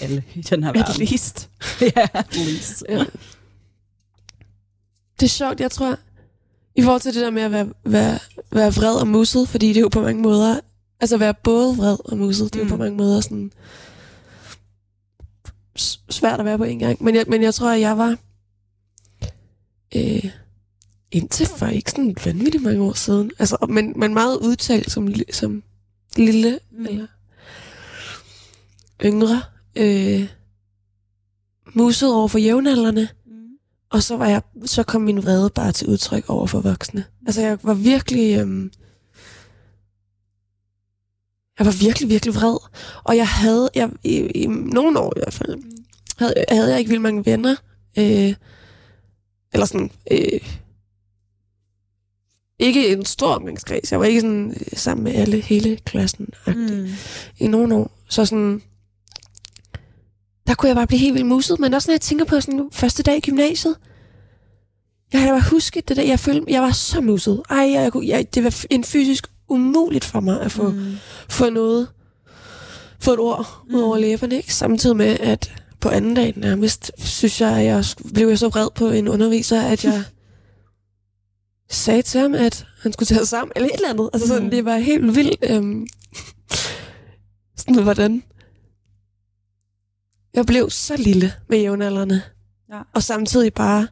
alle 0.00 0.24
i 0.34 0.42
den 0.42 0.62
her 0.62 0.70
At 0.70 0.76
verden. 0.76 1.06
least. 1.06 1.48
ja, 1.96 2.08
at 2.14 2.36
least. 2.36 2.84
Ja. 2.88 3.04
Det 5.20 5.26
er 5.26 5.30
sjovt, 5.30 5.60
jeg 5.60 5.70
tror, 5.70 5.96
i 6.74 6.82
forhold 6.82 7.00
til 7.00 7.14
det 7.14 7.22
der 7.22 7.30
med 7.30 7.42
at 7.42 7.52
være, 7.52 7.68
være, 7.84 8.18
være 8.50 8.72
vred 8.74 8.94
og 9.00 9.08
musset, 9.08 9.48
fordi 9.48 9.68
det 9.68 9.76
er 9.76 9.80
jo 9.80 9.88
på 9.88 10.00
mange 10.02 10.22
måder, 10.22 10.60
altså 11.00 11.16
være 11.16 11.34
både 11.34 11.76
vred 11.76 11.96
og 12.04 12.18
musset, 12.18 12.52
det 12.54 12.60
er 12.60 12.64
jo 12.64 12.64
Mm. 12.64 12.70
på 12.70 12.76
mange 12.76 12.96
måder 12.96 13.20
sådan 13.20 13.52
svært 16.10 16.40
at 16.40 16.44
være 16.46 16.58
på 16.58 16.64
en 16.64 16.78
gang. 16.78 17.02
Men 17.04 17.14
jeg, 17.14 17.24
men 17.28 17.42
jeg 17.42 17.54
tror, 17.54 17.70
at 17.70 17.80
jeg 17.80 17.98
var 17.98 18.16
øh, 19.96 20.30
indtil 21.12 21.46
for 21.46 21.66
ikke 21.66 21.90
sådan 21.90 22.16
vanvittigt 22.24 22.64
mange 22.64 22.82
år 22.82 22.92
siden, 22.92 23.30
altså, 23.38 23.56
men, 23.68 23.92
men 23.96 24.14
meget 24.14 24.36
udtalt 24.36 24.90
som, 24.90 25.08
som 25.32 25.62
lille 26.16 26.58
Mm. 26.70 26.78
mm. 26.78 26.86
eller 26.86 27.06
yngre, 29.04 29.42
øh, 29.76 30.28
musset 31.74 32.14
over 32.14 32.28
for 32.28 32.38
jævnaldrende. 32.38 33.08
Og 33.92 34.02
så 34.02 34.16
var 34.16 34.28
jeg, 34.28 34.42
så 34.64 34.82
kom 34.82 35.02
min 35.02 35.22
vrede 35.22 35.50
bare 35.50 35.72
til 35.72 35.88
udtryk 35.88 36.24
over 36.30 36.46
for 36.46 36.60
voksne. 36.60 37.04
Altså 37.26 37.40
jeg 37.40 37.58
var 37.62 37.74
virkelig, 37.74 38.38
øhm, 38.40 38.72
jeg 41.58 41.66
var 41.66 41.80
virkelig, 41.80 42.08
virkelig 42.08 42.34
vred. 42.34 42.56
Og 43.04 43.16
jeg 43.16 43.28
havde, 43.28 43.70
jeg, 43.74 43.90
i, 44.04 44.16
i 44.18 44.46
nogle 44.46 44.98
år 44.98 45.12
i 45.16 45.20
hvert 45.20 45.34
fald, 45.34 45.62
havde, 46.18 46.34
havde 46.48 46.70
jeg 46.70 46.78
ikke 46.78 46.88
vildt 46.88 47.02
mange 47.02 47.26
venner. 47.26 47.56
Øh, 47.98 48.34
eller 49.52 49.66
sådan, 49.66 49.90
øh, 50.10 50.40
ikke 52.58 52.88
en 52.88 53.04
stor 53.04 53.34
omgangskreds. 53.34 53.92
Jeg 53.92 54.00
var 54.00 54.06
ikke 54.06 54.20
sådan 54.20 54.50
øh, 54.50 54.78
sammen 54.78 55.04
med 55.04 55.14
alle, 55.14 55.40
hele 55.40 55.76
klassen 55.76 56.28
Mm. 56.46 56.88
i 57.38 57.46
nogle 57.46 57.74
år. 57.74 57.90
Så 58.08 58.24
sådan, 58.24 58.62
der 60.52 60.56
kunne 60.56 60.68
jeg 60.68 60.76
bare 60.76 60.86
blive 60.86 60.98
helt 61.00 61.14
vildt 61.14 61.26
muset. 61.26 61.58
Men 61.60 61.74
også 61.74 61.90
når 61.90 61.92
jeg 61.92 62.00
tænker 62.00 62.24
på 62.24 62.40
sådan 62.40 62.68
første 62.72 63.02
dag 63.02 63.16
i 63.16 63.20
gymnasiet. 63.20 63.76
Jeg 65.12 65.20
kan 65.20 65.28
da 65.28 65.34
bare 65.34 65.50
huske 65.50 65.82
det 65.88 65.96
der, 65.96 66.02
jeg 66.02 66.20
følte, 66.20 66.52
jeg 66.52 66.62
var 66.62 66.70
så 66.70 67.00
muset. 67.00 67.42
Ej, 67.50 67.56
jeg, 67.72 67.92
kunne- 67.92 68.08
jeg, 68.08 68.34
det 68.34 68.44
var 68.44 68.64
en 68.70 68.84
fysisk 68.84 69.26
umuligt 69.48 70.04
for 70.04 70.20
mig 70.20 70.40
at 70.40 70.52
få, 70.52 70.68
mm. 70.70 70.76
Mm. 70.76 70.94
få 71.28 71.50
noget, 71.50 71.88
få 73.00 73.12
et 73.12 73.18
ord 73.18 73.62
mm. 73.68 73.74
ud 73.74 73.80
over 73.80 73.98
læberne, 73.98 74.36
ikke? 74.36 74.54
Samtidig 74.54 74.96
med, 74.96 75.16
at 75.20 75.52
på 75.80 75.88
anden 75.88 76.14
dag 76.14 76.32
nærmest, 76.36 76.90
synes 76.98 77.40
jeg, 77.40 77.58
at 77.58 77.64
jeg 77.64 77.84
blev 78.14 78.28
jeg 78.28 78.38
så 78.38 78.48
vred 78.48 78.68
på 78.74 78.88
en 78.88 79.08
underviser, 79.08 79.62
at 79.62 79.84
jeg 79.84 80.04
sagde 81.70 82.02
til 82.02 82.20
ham, 82.20 82.34
at 82.34 82.66
han 82.82 82.92
skulle 82.92 83.06
tage 83.06 83.18
sig 83.18 83.28
sammen, 83.28 83.52
eller 83.56 83.68
et 83.68 83.74
eller 83.74 83.90
andet. 83.90 84.10
Altså 84.12 84.28
sådan, 84.28 84.44
Mm. 84.44 84.50
det 84.50 84.64
var 84.64 84.76
helt 84.78 85.16
vildt. 85.16 85.36
Øhm, 85.50 85.86
sådan, 87.56 87.82
hvordan 87.82 88.22
jeg 90.34 90.46
blev 90.46 90.70
så 90.70 90.96
lille 90.96 91.32
med 91.48 91.58
jævnaldrende. 91.58 92.22
Ja. 92.72 92.82
Og 92.94 93.02
samtidig 93.02 93.54
bare 93.54 93.88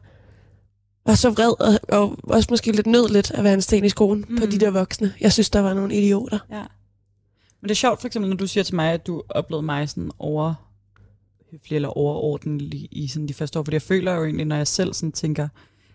var 1.05 1.15
så 1.15 1.29
vred, 1.29 1.61
og, 1.61 1.79
og 1.99 2.17
også 2.23 2.47
måske 2.51 2.71
lidt 2.71 2.87
nød 2.87 3.09
lidt 3.09 3.31
at 3.31 3.43
være 3.43 3.53
en 3.53 3.61
sten 3.61 3.85
i 3.85 3.89
skoen 3.89 4.25
mm. 4.29 4.37
på 4.37 4.45
de 4.45 4.59
der 4.59 4.71
voksne. 4.71 5.13
Jeg 5.21 5.33
synes, 5.33 5.49
der 5.49 5.59
var 5.59 5.73
nogle 5.73 5.95
idioter. 5.95 6.39
Ja. 6.51 6.63
Men 7.61 7.67
det 7.67 7.71
er 7.71 7.75
sjovt 7.75 8.01
for 8.01 8.07
eksempel, 8.07 8.29
når 8.29 8.37
du 8.37 8.47
siger 8.47 8.63
til 8.63 8.75
mig, 8.75 8.91
at 8.91 9.07
du 9.07 9.23
oplevede 9.29 9.65
mig 9.65 9.89
sådan 9.89 10.11
overhøflig 10.19 11.75
eller 11.75 11.89
overordentlig 11.89 12.87
i 12.91 13.07
sådan 13.07 13.27
de 13.27 13.33
første 13.33 13.59
år, 13.59 13.63
fordi 13.63 13.75
jeg 13.75 13.81
føler 13.81 14.13
jo 14.13 14.23
egentlig, 14.23 14.45
når 14.45 14.55
jeg 14.55 14.67
selv 14.67 14.93
sådan 14.93 15.11
tænker 15.11 15.47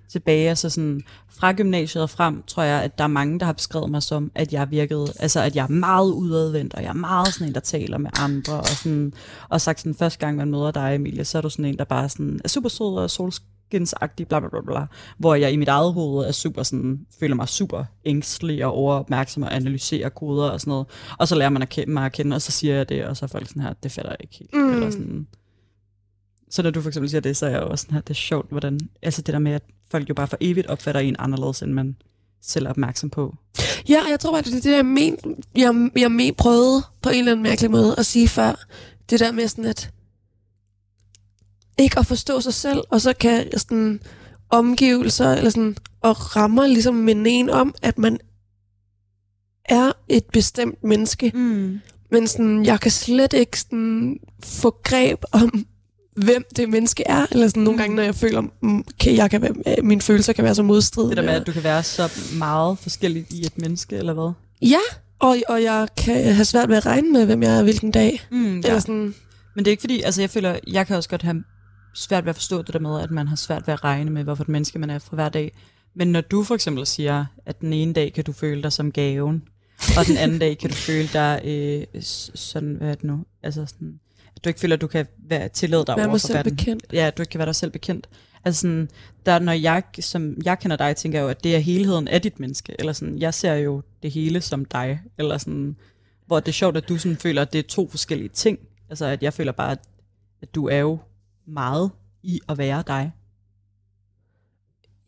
tilbage. 0.08 0.48
Altså 0.48 0.70
sådan, 0.70 1.00
fra 1.28 1.52
gymnasiet 1.52 2.02
og 2.02 2.10
frem, 2.10 2.42
tror 2.46 2.62
jeg, 2.62 2.82
at 2.82 2.98
der 2.98 3.04
er 3.04 3.08
mange, 3.08 3.38
der 3.38 3.46
har 3.46 3.52
beskrevet 3.52 3.90
mig 3.90 4.02
som, 4.02 4.30
at 4.34 4.52
jeg 4.52 4.70
virkede, 4.70 5.06
altså 5.20 5.40
at 5.40 5.56
jeg 5.56 5.64
er 5.64 5.68
meget 5.68 6.10
udadvendt, 6.10 6.74
og 6.74 6.82
jeg 6.82 6.88
er 6.88 6.94
meget 6.94 7.34
sådan 7.34 7.48
en, 7.48 7.54
der 7.54 7.60
taler 7.60 7.98
med 7.98 8.10
andre, 8.20 8.54
og, 8.60 8.66
sådan, 8.66 9.12
og 9.48 9.60
sagt 9.60 9.80
sådan, 9.80 9.94
første 9.94 10.18
gang 10.18 10.36
man 10.36 10.50
møder 10.50 10.70
dig, 10.70 10.94
Emilie, 10.94 11.24
så 11.24 11.38
er 11.38 11.42
du 11.42 11.50
sådan 11.50 11.64
en, 11.64 11.78
der 11.78 11.84
bare 11.84 12.08
sådan, 12.08 12.40
er 12.44 12.48
super 12.48 12.68
sød 12.68 12.96
og 12.96 13.10
solskinsagtig, 13.10 14.28
bla 14.28 14.40
bla 14.40 14.48
bla 14.48 14.60
bla, 14.60 14.86
hvor 15.18 15.34
jeg 15.34 15.52
i 15.52 15.56
mit 15.56 15.68
eget 15.68 15.92
hoved 15.92 16.26
er 16.26 16.32
super 16.32 16.62
sådan, 16.62 17.00
føler 17.20 17.34
mig 17.34 17.48
super 17.48 17.84
ængstelig 18.04 18.64
og 18.64 18.72
overopmærksom 18.72 19.42
og 19.42 19.56
analyserer 19.56 20.08
koder 20.08 20.50
og 20.50 20.60
sådan 20.60 20.70
noget. 20.70 20.86
Og 21.18 21.28
så 21.28 21.34
lærer 21.34 21.50
man 21.50 21.62
at 21.62 21.68
kende, 21.68 21.92
mig 21.92 22.06
at 22.06 22.12
kende, 22.12 22.36
og 22.36 22.42
så 22.42 22.52
siger 22.52 22.74
jeg 22.74 22.88
det, 22.88 23.04
og 23.04 23.16
så 23.16 23.24
er 23.24 23.28
folk 23.28 23.48
sådan 23.48 23.62
her, 23.62 23.72
det 23.82 23.92
fatter 23.92 24.10
jeg 24.10 24.18
ikke 24.20 24.36
helt. 24.38 24.54
Mm. 24.54 24.72
Eller 24.72 24.90
sådan, 24.90 25.26
så 26.56 26.62
når 26.62 26.70
du 26.70 26.80
for 26.80 26.88
eksempel 26.88 27.10
siger 27.10 27.20
det, 27.20 27.36
så 27.36 27.46
er 27.46 27.50
jeg 27.50 27.60
jo 27.60 27.68
også 27.68 27.82
sådan 27.82 27.94
her, 27.94 28.00
det 28.00 28.10
er 28.10 28.14
sjovt, 28.14 28.50
hvordan, 28.50 28.80
altså 29.02 29.22
det 29.22 29.32
der 29.32 29.38
med, 29.38 29.52
at 29.52 29.62
folk 29.90 30.08
jo 30.08 30.14
bare 30.14 30.26
for 30.26 30.36
evigt 30.40 30.66
opfatter 30.66 31.00
en 31.00 31.16
anderledes, 31.18 31.62
end 31.62 31.72
man 31.72 31.96
selv 32.42 32.66
er 32.66 32.70
opmærksom 32.70 33.10
på. 33.10 33.36
Ja, 33.88 34.04
og 34.04 34.10
jeg 34.10 34.20
tror 34.20 34.32
bare, 34.32 34.42
det 34.42 34.54
er 34.54 34.60
det, 34.60 34.76
jeg, 34.76 34.86
men, 34.86 35.16
jeg, 35.56 35.90
jeg 35.96 36.12
men, 36.12 36.34
prøvede 36.34 36.82
på 37.02 37.08
en 37.08 37.18
eller 37.18 37.32
anden 37.32 37.42
mærkelig 37.42 37.70
måde 37.70 37.94
at 37.98 38.06
sige 38.06 38.28
før. 38.28 38.64
Det 39.10 39.20
der 39.20 39.32
med 39.32 39.48
sådan, 39.48 39.64
at 39.64 39.90
ikke 41.78 41.98
at 41.98 42.06
forstå 42.06 42.40
sig 42.40 42.54
selv, 42.54 42.80
og 42.90 43.00
så 43.00 43.12
kan 43.12 43.58
sådan 43.58 44.00
omgivelser, 44.50 45.32
eller 45.32 45.50
sådan, 45.50 45.76
og 46.00 46.36
rammer 46.36 46.66
ligesom 46.66 46.94
minde 46.94 47.30
en 47.30 47.50
om, 47.50 47.74
at 47.82 47.98
man 47.98 48.18
er 49.64 49.92
et 50.08 50.24
bestemt 50.32 50.84
menneske. 50.84 51.32
Mm. 51.34 51.80
Men 52.10 52.26
sådan, 52.26 52.64
jeg 52.64 52.80
kan 52.80 52.90
slet 52.90 53.32
ikke 53.32 53.60
sådan, 53.60 54.18
få 54.42 54.80
greb 54.84 55.24
om, 55.32 55.66
hvem 56.16 56.44
det 56.56 56.68
menneske 56.68 57.02
er. 57.06 57.26
Eller 57.30 57.48
sådan, 57.48 57.62
nogle 57.62 57.78
gange, 57.78 57.96
når 57.96 58.02
jeg 58.02 58.14
føler, 58.14 58.40
mm, 58.40 58.78
okay, 58.78 59.16
jeg 59.16 59.30
kan 59.30 59.42
være, 59.42 59.52
øh, 59.78 59.84
mine 59.84 60.00
følelser 60.00 60.32
kan 60.32 60.44
være 60.44 60.54
så 60.54 60.62
modstridende. 60.62 61.16
Det 61.16 61.24
der 61.24 61.30
med, 61.32 61.40
at 61.40 61.46
du 61.46 61.52
kan 61.52 61.64
være 61.64 61.82
så 61.82 62.12
meget 62.38 62.78
forskellig 62.78 63.26
i 63.30 63.40
et 63.46 63.58
menneske, 63.58 63.96
eller 63.96 64.12
hvad? 64.12 64.32
Ja, 64.62 64.78
og, 65.18 65.36
og 65.48 65.62
jeg 65.62 65.88
kan 65.96 66.34
have 66.34 66.44
svært 66.44 66.68
ved 66.68 66.76
at 66.76 66.86
regne 66.86 67.12
med, 67.12 67.26
hvem 67.26 67.42
jeg 67.42 67.58
er 67.58 67.62
hvilken 67.62 67.90
dag. 67.90 68.26
Mm, 68.30 68.56
Eller 68.58 68.78
sådan, 68.78 69.14
Men 69.54 69.64
det 69.64 69.66
er 69.66 69.70
ikke 69.70 69.80
fordi, 69.80 70.02
altså 70.02 70.22
jeg 70.22 70.30
føler, 70.30 70.58
jeg 70.66 70.86
kan 70.86 70.96
også 70.96 71.08
godt 71.08 71.22
have 71.22 71.44
svært 71.94 72.24
ved 72.24 72.30
at 72.30 72.36
forstå 72.36 72.62
det 72.62 72.72
der 72.72 72.78
med, 72.80 73.00
at 73.00 73.10
man 73.10 73.28
har 73.28 73.36
svært 73.36 73.66
ved 73.66 73.74
at 73.74 73.84
regne 73.84 74.10
med, 74.10 74.24
hvorfor 74.24 74.42
et 74.44 74.48
menneske 74.48 74.78
man 74.78 74.90
er 74.90 74.98
fra 74.98 75.14
hver 75.16 75.28
dag. 75.28 75.52
Men 75.94 76.08
når 76.12 76.20
du 76.20 76.42
for 76.44 76.54
eksempel 76.54 76.86
siger, 76.86 77.24
at 77.46 77.60
den 77.60 77.72
ene 77.72 77.92
dag 77.92 78.12
kan 78.12 78.24
du 78.24 78.32
føle 78.32 78.62
dig 78.62 78.72
som 78.72 78.92
gaven, 78.92 79.42
og 79.98 80.06
den 80.06 80.16
anden 80.16 80.38
dag 80.38 80.58
kan 80.58 80.70
du 80.70 80.76
føle 80.76 81.08
dig 81.12 81.40
øh, 81.44 82.02
sådan, 82.34 82.74
hvad 82.78 82.88
er 82.90 82.94
det 82.94 83.04
nu? 83.04 83.24
Altså 83.42 83.66
sådan, 83.66 84.00
at 84.36 84.44
du 84.44 84.48
ikke 84.48 84.60
føler, 84.60 84.76
at 84.76 84.80
du 84.80 84.86
kan 84.86 85.06
være 85.28 85.48
tillade 85.48 85.84
dig 85.86 85.96
Være 85.96 86.08
over 86.08 86.18
for 86.18 86.32
verden. 86.32 86.56
bekendt. 86.56 86.84
Ja, 86.92 87.10
du 87.16 87.22
ikke 87.22 87.30
kan 87.30 87.38
være 87.38 87.46
dig 87.46 87.54
selv 87.54 87.70
bekendt. 87.70 88.08
Altså 88.44 88.60
sådan, 88.60 88.88
der, 89.26 89.38
når 89.38 89.52
jeg, 89.52 89.82
som 90.00 90.36
jeg 90.44 90.58
kender 90.58 90.76
dig, 90.76 90.96
tænker 90.96 91.18
jeg 91.18 91.24
jo, 91.24 91.28
at 91.28 91.44
det 91.44 91.54
er 91.54 91.58
helheden 91.58 92.08
af 92.08 92.22
dit 92.22 92.40
menneske. 92.40 92.76
Eller 92.78 92.92
sådan, 92.92 93.18
jeg 93.18 93.34
ser 93.34 93.54
jo 93.54 93.82
det 94.02 94.10
hele 94.10 94.40
som 94.40 94.64
dig. 94.64 95.00
Eller 95.18 95.38
sådan, 95.38 95.76
hvor 96.26 96.40
det 96.40 96.48
er 96.48 96.52
sjovt, 96.52 96.76
at 96.76 96.88
du 96.88 96.98
sådan 96.98 97.16
føler, 97.16 97.42
at 97.42 97.52
det 97.52 97.58
er 97.58 97.62
to 97.68 97.88
forskellige 97.90 98.28
ting. 98.28 98.58
Altså, 98.90 99.04
at 99.06 99.22
jeg 99.22 99.32
føler 99.32 99.52
bare, 99.52 99.70
at, 99.72 99.78
at 100.42 100.54
du 100.54 100.68
er 100.68 100.76
jo 100.78 100.98
meget 101.46 101.90
i 102.22 102.40
at 102.48 102.58
være 102.58 102.82
dig. 102.86 103.12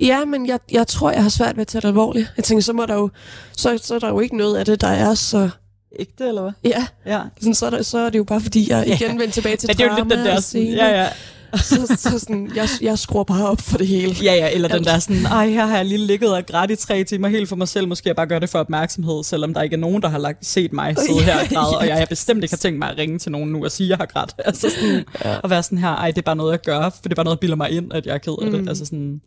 Ja, 0.01 0.25
men 0.25 0.47
jeg, 0.47 0.61
jeg 0.73 0.87
tror, 0.87 1.11
jeg 1.11 1.23
har 1.23 1.31
svært 1.31 1.57
ved 1.57 1.61
at 1.61 1.67
tage 1.67 1.83
det 1.83 1.89
alvorligt. 1.89 2.33
Jeg 2.37 2.45
tænker, 2.45 2.63
så, 2.63 2.73
må 2.73 2.87
der 2.87 2.95
jo, 2.95 3.11
så, 3.53 3.79
så 3.79 3.95
er 3.95 3.99
der 3.99 4.09
jo 4.09 4.21
ikke 4.21 4.37
noget 4.37 4.57
af 4.57 4.65
det, 4.65 4.81
der 4.81 4.89
er 4.89 5.15
så... 5.15 5.51
Ikke 5.99 6.13
det, 6.19 6.29
eller 6.29 6.43
hvad? 6.43 6.53
Ja, 6.65 6.87
Ja. 7.07 7.21
sådan, 7.41 7.55
så, 7.55 7.67
er 7.67 7.71
der, 7.71 7.83
så 7.83 7.99
er 7.99 8.11
det 8.11 8.19
jo 8.19 8.25
bare, 8.25 8.41
fordi 8.41 8.71
jeg 8.71 8.87
Ja. 8.87 8.95
igen 8.95 9.19
vendte 9.19 9.35
tilbage 9.35 9.57
til 9.57 9.67
Men 9.69 9.77
det 9.77 9.85
er 9.85 9.91
jo 9.91 9.97
lidt 10.05 10.11
den 10.19 10.27
der 10.27 10.37
og 10.37 10.43
scene. 10.43 10.71
ja, 10.77 11.03
ja. 11.03 11.09
Så, 11.57 11.97
så 11.99 12.19
sådan, 12.19 12.51
jeg, 12.55 12.69
jeg 12.81 12.99
skruer 12.99 13.25
bare 13.25 13.49
op 13.49 13.61
for 13.61 13.79
det 13.79 13.87
hele. 13.87 14.15
Ja, 14.23 14.35
ja, 14.35 14.51
eller 14.55 14.69
den 14.69 14.85
der 14.85 14.99
sådan, 14.99 15.27
ej, 15.27 15.49
her 15.51 15.67
har 15.67 15.77
jeg 15.77 15.85
lige 15.87 15.99
ligget 16.07 16.35
og 16.35 16.47
grædt 16.47 16.71
i 16.71 16.77
tre 16.77 17.05
timer 17.05 17.29
helt 17.29 17.49
for 17.49 17.57
mig 17.57 17.69
selv, 17.69 17.89
måske 17.89 18.09
jeg 18.09 18.17
bare 18.17 18.27
gør 18.27 18.39
det 18.39 18.49
for 18.49 18.59
opmærksomhed, 18.59 19.25
selvom 19.25 19.55
der 19.55 19.63
ikke 19.63 19.75
er 19.75 19.79
nogen, 19.81 20.03
der 20.03 20.09
har 20.09 20.19
lagt, 20.19 20.47
set 20.47 20.73
mig 20.73 20.97
sidde 21.07 21.23
her 21.23 21.41
og 21.41 21.47
græde, 21.49 21.79
og 21.79 21.87
jeg 21.87 22.07
bestemt 22.09 22.43
ikke 22.45 22.53
har 22.53 22.57
tænkt 22.59 22.79
mig 22.79 22.91
at 22.91 22.99
ringe 22.99 23.19
til 23.19 23.33
nogen 23.33 23.53
nu 23.53 23.65
og 23.65 23.71
sige, 23.73 23.87
at 23.87 23.91
jeg 23.91 23.97
har 23.99 24.07
grædt. 24.07 24.35
Altså 24.45 24.71
sådan, 24.71 25.05
ja. 25.25 25.37
at 25.45 25.51
være 25.51 25.63
sådan 25.63 25.79
her, 25.79 25.89
ej, 25.89 26.07
det 26.11 26.19
er 26.19 26.23
bare 26.23 26.37
noget, 26.37 26.53
jeg 26.53 26.61
gør, 26.61 26.91
for 26.91 27.01
det 27.03 27.11
er 27.11 27.15
bare 27.15 27.25
noget, 27.25 27.37
jeg 27.37 27.41
bilder 27.41 27.57
mig 27.57 27.71
ind, 27.71 27.93
at 27.93 28.07
jeg 28.07 28.15
er 28.15 28.19
ked 28.19 28.35
af 28.43 28.51
det. 28.51 28.63
Mm. 28.63 28.69
Altså 28.69 28.85
sådan, 28.85 29.21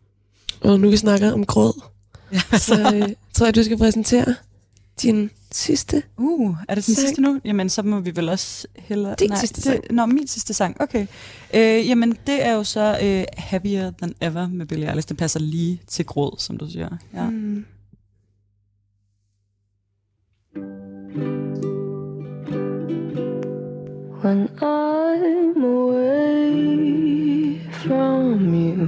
Og 0.60 0.80
nu 0.80 0.90
vi 0.90 0.96
snakker 0.96 1.32
om 1.32 1.46
gråd, 1.46 1.80
ja, 2.32 2.58
så 2.58 2.74
øh, 2.94 3.08
tror 3.34 3.46
jeg, 3.46 3.54
du 3.54 3.62
skal 3.64 3.78
præsentere 3.78 4.34
din 5.02 5.30
sidste. 5.52 6.02
Uh, 6.16 6.56
er 6.68 6.74
det 6.74 6.86
den 6.86 6.94
Sang. 6.94 7.08
sidste 7.08 7.22
nu? 7.22 7.40
Jamen, 7.44 7.68
så 7.68 7.82
må 7.82 8.00
vi 8.00 8.16
vel 8.16 8.28
også 8.28 8.66
hellere... 8.76 9.14
Din 9.18 9.36
sidste 9.36 9.56
det, 9.56 9.64
sang. 9.64 9.80
Nå, 9.90 10.06
min 10.06 10.26
sidste 10.26 10.54
sang, 10.54 10.80
okay. 10.80 11.06
Øh, 11.54 11.88
jamen, 11.88 12.16
det 12.26 12.46
er 12.46 12.52
jo 12.52 12.64
så 12.64 12.98
øh, 13.02 13.24
Happier 13.36 13.90
Than 13.98 14.14
Ever 14.20 14.48
med 14.48 14.66
Billie 14.66 14.88
Eilish. 14.88 15.08
Den 15.08 15.16
passer 15.16 15.40
lige 15.40 15.82
til 15.86 16.06
gråd, 16.06 16.34
som 16.38 16.56
du 16.56 16.70
siger. 16.70 16.88
Ja. 17.14 17.30
Mm. 17.30 17.64
When 24.24 24.48
I'm 24.60 25.64
away 25.64 27.58
from 27.72 28.54
you, 28.54 28.86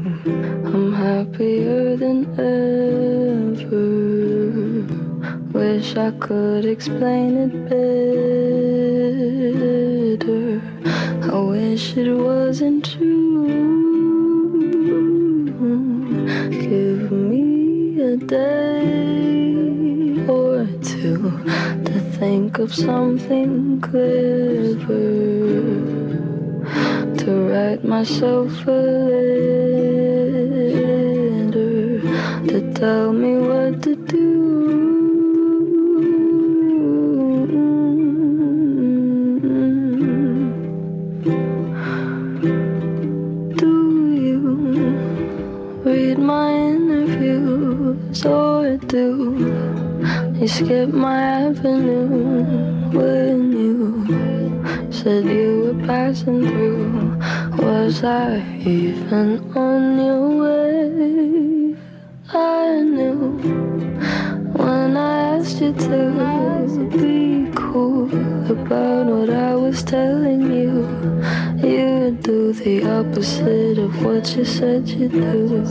I'm 0.64 0.92
happier 0.92 1.96
than 1.96 2.24
ever. 2.38 2.74
Wish 5.54 5.96
I 5.96 6.10
could 6.18 6.64
explain 6.64 7.36
it 7.36 7.52
better. 10.18 10.60
I 11.32 11.38
wish 11.38 11.96
it 11.96 12.12
wasn't 12.12 12.84
true. 12.84 13.46
Give 16.50 17.12
me 17.12 18.00
a 18.00 18.16
day 18.16 19.06
or 20.26 20.66
two 20.82 21.30
to 21.86 22.00
think 22.18 22.58
of 22.58 22.74
something 22.74 23.80
clever 23.80 25.04
to 27.16 27.30
write 27.48 27.84
myself 27.84 28.66
a 28.66 28.70
letter 28.70 29.30
to 32.48 32.72
tell 32.74 33.12
me 33.12 33.36
what 33.36 33.80
to 33.84 33.94
do. 33.94 34.53
Interviews 47.14 48.24
or 48.26 48.76
do 48.76 49.36
you 50.34 50.48
skip 50.48 50.88
my 50.88 51.22
avenue 51.22 52.88
when 52.90 53.52
you 53.52 54.92
said 54.92 55.24
you 55.24 55.74
were 55.78 55.86
passing 55.86 56.46
through? 56.46 57.18
Was 57.58 58.02
I 58.02 58.38
even 58.64 59.52
on 59.56 60.04
your 60.04 60.28
way? 60.42 61.76
I 62.32 62.80
knew 62.80 63.38
when 64.52 64.96
I 64.96 65.36
asked 65.38 65.60
you 65.60 65.72
to 65.72 66.88
be 66.90 67.50
cool 67.54 68.08
about 68.50 69.06
what 69.06 69.30
I 69.30 69.54
was 69.54 69.82
telling 69.82 70.42
you. 70.42 70.53
Do 72.24 72.54
the 72.54 72.82
opposite 72.88 73.76
of 73.76 74.02
what 74.02 74.34
you 74.34 74.46
said 74.46 74.88
you'd 74.88 75.12
do, 75.12 75.62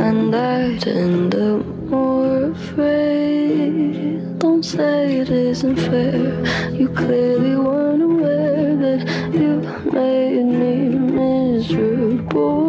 and 0.00 0.34
I'd 0.34 0.88
end 0.88 1.34
up 1.34 1.66
more 1.90 2.50
afraid. 2.50 4.38
Don't 4.38 4.62
say 4.64 5.18
it 5.18 5.28
isn't 5.28 5.76
fair. 5.76 6.72
You 6.72 6.88
clearly 6.88 7.56
weren't 7.56 8.02
aware 8.02 8.74
that 8.84 9.06
you 9.34 9.60
made 9.92 10.46
me 10.62 10.88
miserable. 11.18 12.62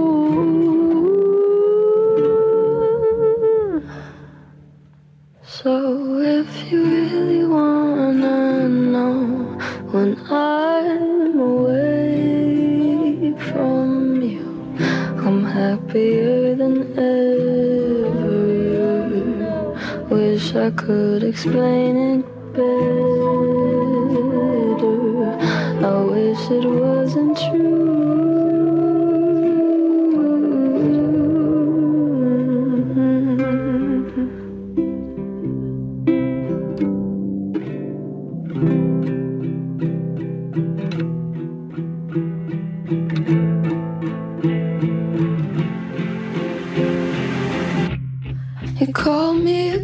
So 5.46 6.20
if 6.20 6.70
you 6.70 6.84
really 6.84 7.46
wanna 7.46 8.68
know 8.68 9.58
when 9.92 10.20
I'm 10.30 10.73
happier 15.74 16.56
than 16.56 16.76
ever. 17.00 18.44
Wish 20.10 20.56
I 20.56 20.70
could 20.72 21.24
explain 21.24 21.96
it 22.12 22.26
better. 22.54 22.64
I 25.92 25.96
wish 26.14 26.44
it 26.52 26.66
wasn't 26.66 27.38
true. 27.38 28.23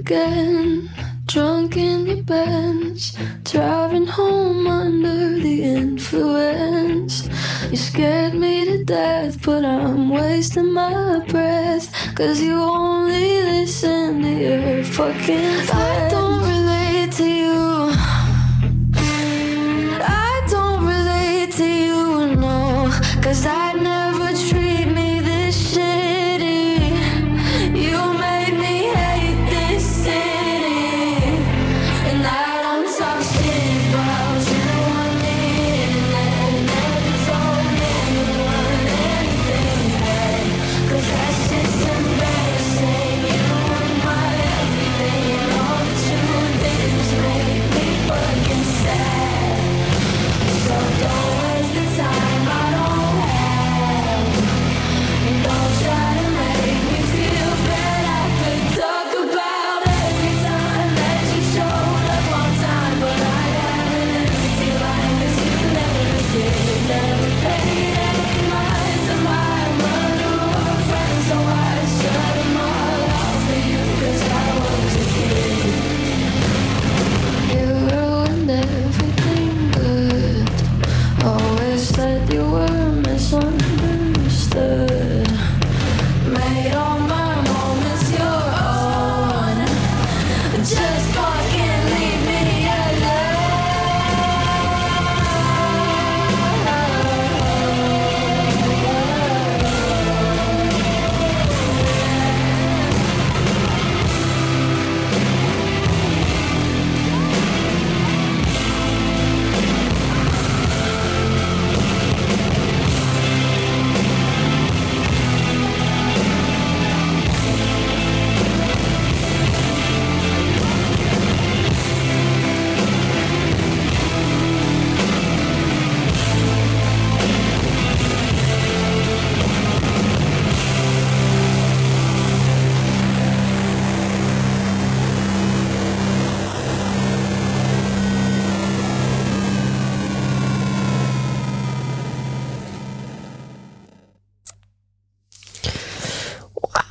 Again. 0.10 0.90
Drunk 1.28 1.78
in 1.78 2.08
your 2.08 2.24
Benz, 2.24 3.16
driving 3.44 4.08
home 4.08 4.66
under 4.66 5.40
the 5.40 5.64
influence. 5.64 7.30
You 7.70 7.78
scared 7.78 8.34
me 8.34 8.66
to 8.66 8.84
death, 8.84 9.40
but 9.46 9.64
I'm 9.64 10.10
wasting 10.10 10.74
my 10.74 11.24
breath. 11.28 11.94
Cause 12.16 12.42
you 12.42 12.56
only 12.56 13.44
listen 13.44 14.24
to 14.24 14.30
your 14.30 14.84
fucking 14.84 15.62
friends. 15.68 16.29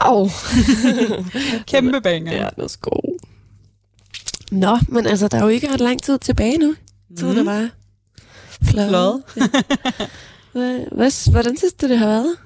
Au. 0.09 0.29
Kæmpe 1.67 2.01
banger. 2.01 2.33
Ja, 2.33 2.49
den 2.57 2.65
er 2.65 2.69
så 2.69 2.79
god. 2.81 3.19
Nå, 4.53 4.79
men 4.89 5.07
altså, 5.07 5.29
der 5.29 5.39
er 5.39 5.43
jo 5.43 5.49
ikke 5.49 5.73
ret 5.73 5.81
lang 5.81 6.03
tid 6.03 6.19
tilbage 6.19 6.59
nu. 6.59 6.75
Tiden 7.19 7.37
er 7.39 7.43
Mm. 7.43 7.47
bare 7.47 7.71
flot. 8.63 8.89
Flot. 8.89 9.21
Hvad, 10.53 10.81
hvad, 10.93 11.31
hvordan 11.31 11.57
synes 11.57 11.73
du, 11.73 11.89
det 11.89 11.99
har 11.99 12.07
været? 12.07 12.37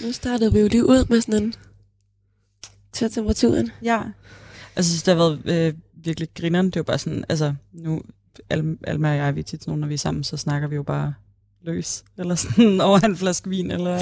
Nu 0.00 0.12
startede 0.12 0.52
vi 0.52 0.60
jo 0.60 0.68
lige 0.68 0.86
ud 0.88 1.04
med 1.08 1.20
sådan 1.20 1.42
en 1.42 1.54
til 2.92 3.10
temperaturen. 3.12 3.70
Ja. 3.82 3.96
Altså, 3.96 4.12
jeg 4.76 4.84
synes, 4.84 5.02
det 5.02 5.16
har 5.16 5.18
været 5.44 5.66
øh, 5.68 5.74
virkelig 6.04 6.28
grineren. 6.34 6.66
Det 6.66 6.76
er 6.76 6.80
jo 6.80 6.84
bare 6.84 6.98
sådan, 6.98 7.24
altså, 7.28 7.54
nu, 7.72 8.02
Al- 8.50 8.76
Alma 8.84 9.10
og 9.10 9.16
jeg, 9.16 9.34
vi 9.34 9.40
er 9.40 9.44
tit 9.44 9.60
sådan, 9.62 9.70
nogle, 9.70 9.80
når 9.80 9.88
vi 9.88 9.94
er 9.94 9.98
sammen, 9.98 10.24
så 10.24 10.36
snakker 10.36 10.68
vi 10.68 10.74
jo 10.76 10.82
bare 10.82 11.14
løs. 11.64 12.02
Eller 12.18 12.34
sådan 12.34 12.80
over 12.88 12.98
en 12.98 13.16
flaske 13.16 13.48
vin, 13.50 13.70
eller 13.70 13.98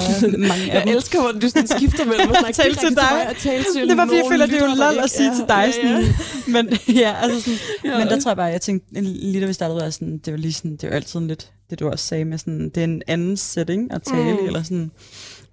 mange 0.47 0.73
Jeg 0.73 0.83
elsker, 0.87 1.21
hvordan 1.21 1.41
du 1.41 1.49
sådan 1.49 1.67
skifter 1.67 2.05
mellem 2.05 2.31
at 2.47 2.55
Tale 2.55 2.75
til 2.75 2.95
dig. 2.95 3.27
og 3.29 3.35
tale 3.37 3.63
til 3.75 3.89
Det 3.89 3.97
var 3.97 4.05
fordi, 4.05 4.17
jeg 4.17 4.25
føler, 4.31 4.45
det 4.45 4.61
er 4.61 4.69
jo 4.69 4.75
lol 4.75 5.03
at 5.03 5.09
sige 5.09 5.29
er- 5.29 5.35
til 5.35 5.45
dig. 5.47 5.73
Ja, 5.83 5.89
ja. 5.89 6.01
Sådan, 6.01 6.13
men 6.47 6.77
ja, 7.01 7.15
altså 7.21 7.41
sådan, 7.41 7.59
Ja. 7.85 7.97
men 7.97 8.07
der 8.07 8.19
tror 8.19 8.31
jeg 8.31 8.37
bare, 8.37 8.45
jeg 8.45 8.61
tænkte, 8.61 9.01
lige 9.01 9.41
da 9.41 9.45
vi 9.45 9.53
startede, 9.53 9.81
var 9.81 9.89
sådan, 9.89 10.17
det 10.17 10.27
er 10.27 10.31
jo 10.31 10.37
lige 10.37 10.53
sådan, 10.53 10.71
det 10.71 10.83
er 10.83 10.87
jo 10.87 10.93
altid 10.93 11.19
lidt, 11.19 11.51
det 11.69 11.79
du 11.79 11.89
også 11.89 12.05
sagde 12.05 12.25
med 12.25 12.37
sådan, 12.37 12.69
det 12.69 12.77
er 12.77 12.83
en 12.83 13.01
anden 13.07 13.37
setting 13.37 13.93
at 13.93 14.01
tale, 14.03 14.33
mm. 14.41 14.45
eller 14.47 14.63
sådan, 14.63 14.91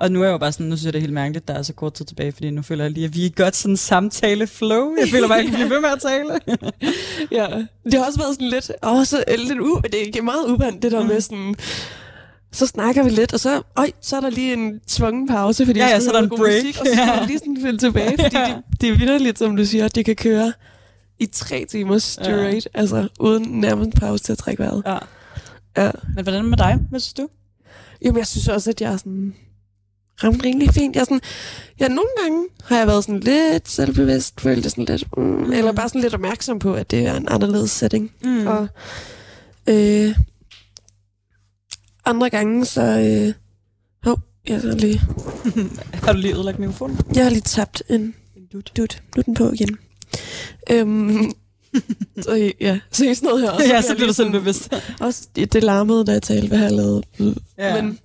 og 0.01 0.13
nu 0.13 0.21
er 0.21 0.25
jeg 0.25 0.33
jo 0.33 0.39
bare 0.39 0.53
sådan, 0.53 0.67
nu 0.67 0.77
synes 0.77 0.85
jeg, 0.85 0.93
det 0.93 0.99
er 0.99 1.01
helt 1.01 1.13
mærkeligt, 1.13 1.49
der 1.49 1.55
er 1.55 1.63
så 1.63 1.73
kort 1.73 1.95
tid 1.95 2.05
tilbage, 2.05 2.33
fordi 2.33 2.51
nu 2.51 2.63
føler 2.63 2.85
jeg 2.85 2.91
lige, 2.91 3.05
at 3.05 3.15
vi 3.15 3.27
er 3.27 3.31
godt 3.31 3.57
sådan 3.57 3.77
samtale-flow. 3.77 4.95
Jeg 5.01 5.09
føler 5.09 5.29
bare, 5.29 5.39
at 5.39 5.45
jeg 5.45 5.51
kan 5.51 5.59
blive 5.59 5.71
ved 5.71 5.81
med 5.81 5.89
at 5.91 6.01
tale. 6.01 6.31
Ja, 7.39 7.47
det 7.85 7.95
har 7.95 8.07
også 8.07 8.19
været 8.19 8.35
sådan 8.35 8.49
lidt, 8.49 8.71
også 8.83 9.25
lidt 9.39 9.61
u, 9.61 9.81
det 9.93 10.17
er 10.17 10.23
meget 10.23 10.45
uvandt, 10.49 10.83
det 10.83 10.93
der 10.93 11.01
Mm. 11.03 11.07
med 11.09 11.21
sådan, 11.21 11.55
så 12.53 12.67
snakker 12.67 13.03
vi 13.05 13.11
lidt, 13.11 13.33
og 13.35 13.41
så, 13.41 13.63
øj, 13.77 13.91
så 14.01 14.17
er 14.17 14.21
der 14.21 14.31
lige 14.31 14.53
en 14.53 14.81
tvungen 14.89 15.29
pause, 15.29 15.67
fordi 15.67 15.79
Ja, 15.81 15.87
ja, 15.89 16.01
så 16.01 16.09
er 16.09 16.13
der 16.13 16.23
en 16.23 16.29
break. 16.29 16.41
musik, 16.41 16.81
og 16.81 16.87
så 16.95 17.03
Ja. 17.03 17.25
lige 17.27 17.39
sådan 17.39 17.59
finde 17.63 17.79
tilbage, 17.79 18.17
fordi 18.23 18.37
Ja. 18.37 18.55
det, 18.71 18.81
det 18.81 18.89
er 18.89 18.97
vildt 19.19 19.39
som 19.39 19.57
du 19.57 19.65
siger, 19.65 19.85
at 19.85 19.95
det 19.95 20.05
kan 20.05 20.17
køre 20.17 20.53
i 21.19 21.27
tre 21.27 21.65
timer 21.71 21.99
straight, 21.99 22.69
ja. 22.75 22.81
altså 22.81 23.09
uden 23.21 23.43
nærmest 23.61 23.91
pause 24.01 24.25
til 24.25 24.33
at 24.33 24.39
trække 24.39 24.63
vejret. 24.63 24.83
Ja. 24.87 24.99
Ja. 25.85 25.91
Men 26.15 26.23
hvordan 26.25 26.45
med 26.45 26.57
dig? 26.59 26.79
Hvad 26.91 27.01
synes 27.01 27.15
du? 27.15 27.29
Jamen, 28.03 28.19
jeg 28.19 28.27
synes 28.27 28.49
også, 28.49 28.71
at 28.71 28.81
jeg 28.81 28.93
er 28.93 28.97
sådan 28.97 29.35
ramt 30.25 30.45
rimelig 30.45 30.75
fint. 30.75 30.95
Jeg 30.97 31.01
er 31.01 31.05
sådan, 31.05 31.21
ja, 31.81 31.89
nogle 31.89 32.09
gange 32.23 32.45
har 32.65 32.79
jeg 32.79 32.87
været 32.87 33.05
sådan 33.05 33.21
lidt 33.21 33.69
selvbevidst, 33.69 34.41
følt 34.41 34.65
det 34.65 34.71
sådan 34.73 34.85
lidt, 34.85 35.05
mm, 35.17 35.53
eller 35.53 35.73
bare 35.73 35.89
sådan 35.89 36.01
lidt 36.01 36.15
opmærksom 36.15 36.59
på, 36.59 36.75
at 36.75 36.91
det 36.91 37.07
er 37.07 37.17
en 37.17 37.29
anderledes 37.31 37.71
setting. 37.71 38.13
Mm. 38.25 38.47
Og 38.47 38.69
øh, 39.67 40.15
andre 42.05 42.31
gange, 42.31 42.65
så... 42.65 42.83
Øh, 42.83 43.35
hov, 44.05 44.19
jeg, 44.49 44.61
har 44.61 44.69
lige, 44.75 45.01
Har 46.05 46.13
du 46.13 46.19
lige 46.19 46.35
ødelagt 46.35 46.59
mikrofonen? 46.59 46.99
jeg 47.15 47.23
har 47.25 47.31
lige 47.31 47.41
tabt 47.43 47.83
en 47.91 48.15
En 48.37 48.47
dut. 48.53 48.73
dut. 48.77 49.03
Nu 49.17 49.23
den 49.27 49.35
på 49.35 49.53
igen. 49.53 49.79
Øhm, 50.71 51.33
så 52.23 52.53
ja, 52.61 52.79
se 52.93 53.15
sådan 53.15 53.27
noget 53.29 53.43
her. 53.43 53.51
Og 53.51 53.61
ja, 53.61 53.83
så 53.83 53.95
bliver 53.95 54.07
du 54.07 54.13
sådan- 54.15 54.33
bevidst. 54.33 54.75
Også 55.01 55.29
det, 55.37 55.53
det 55.53 55.63
larmede, 55.65 56.05
da 56.05 56.13
jeg 56.13 56.23
talte, 56.23 56.49
hvad 56.49 56.59
jeg 56.59 56.73
lavede. 56.73 57.03
Ja. 57.59 57.83
Men, 57.83 57.99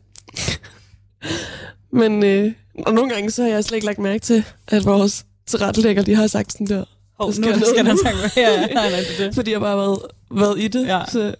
men 1.93 2.23
øh, 2.23 2.51
og 2.85 2.93
nogle 2.93 3.13
gange, 3.13 3.31
så 3.31 3.43
har 3.43 3.49
jeg 3.49 3.63
slet 3.63 3.75
ikke 3.75 3.85
lagt 3.85 3.99
mærke 3.99 4.19
til, 4.19 4.43
at 4.67 4.85
vores 4.85 5.25
tilrettelægger, 5.45 6.03
de 6.03 6.15
har 6.15 6.27
sagt 6.27 6.51
sådan 6.51 6.67
der. 6.67 6.85
Hov, 7.19 7.33
der 7.33 7.39
nu 7.39 7.43
sker 7.43 7.65
skal 7.65 7.85
der 7.85 7.95
tanke. 8.03 8.41
Ja, 8.41 8.51
ja, 8.51 8.67
nej, 8.67 8.89
nej, 8.89 8.99
det 8.99 9.17
det. 9.17 9.35
Fordi 9.35 9.51
jeg 9.51 9.59
bare 9.59 9.69
har 9.69 9.77
været, 9.77 9.99
været 10.31 10.59
i 10.59 10.67
det. 10.67 10.87
Ja. 10.87 11.01
Så 11.11 11.35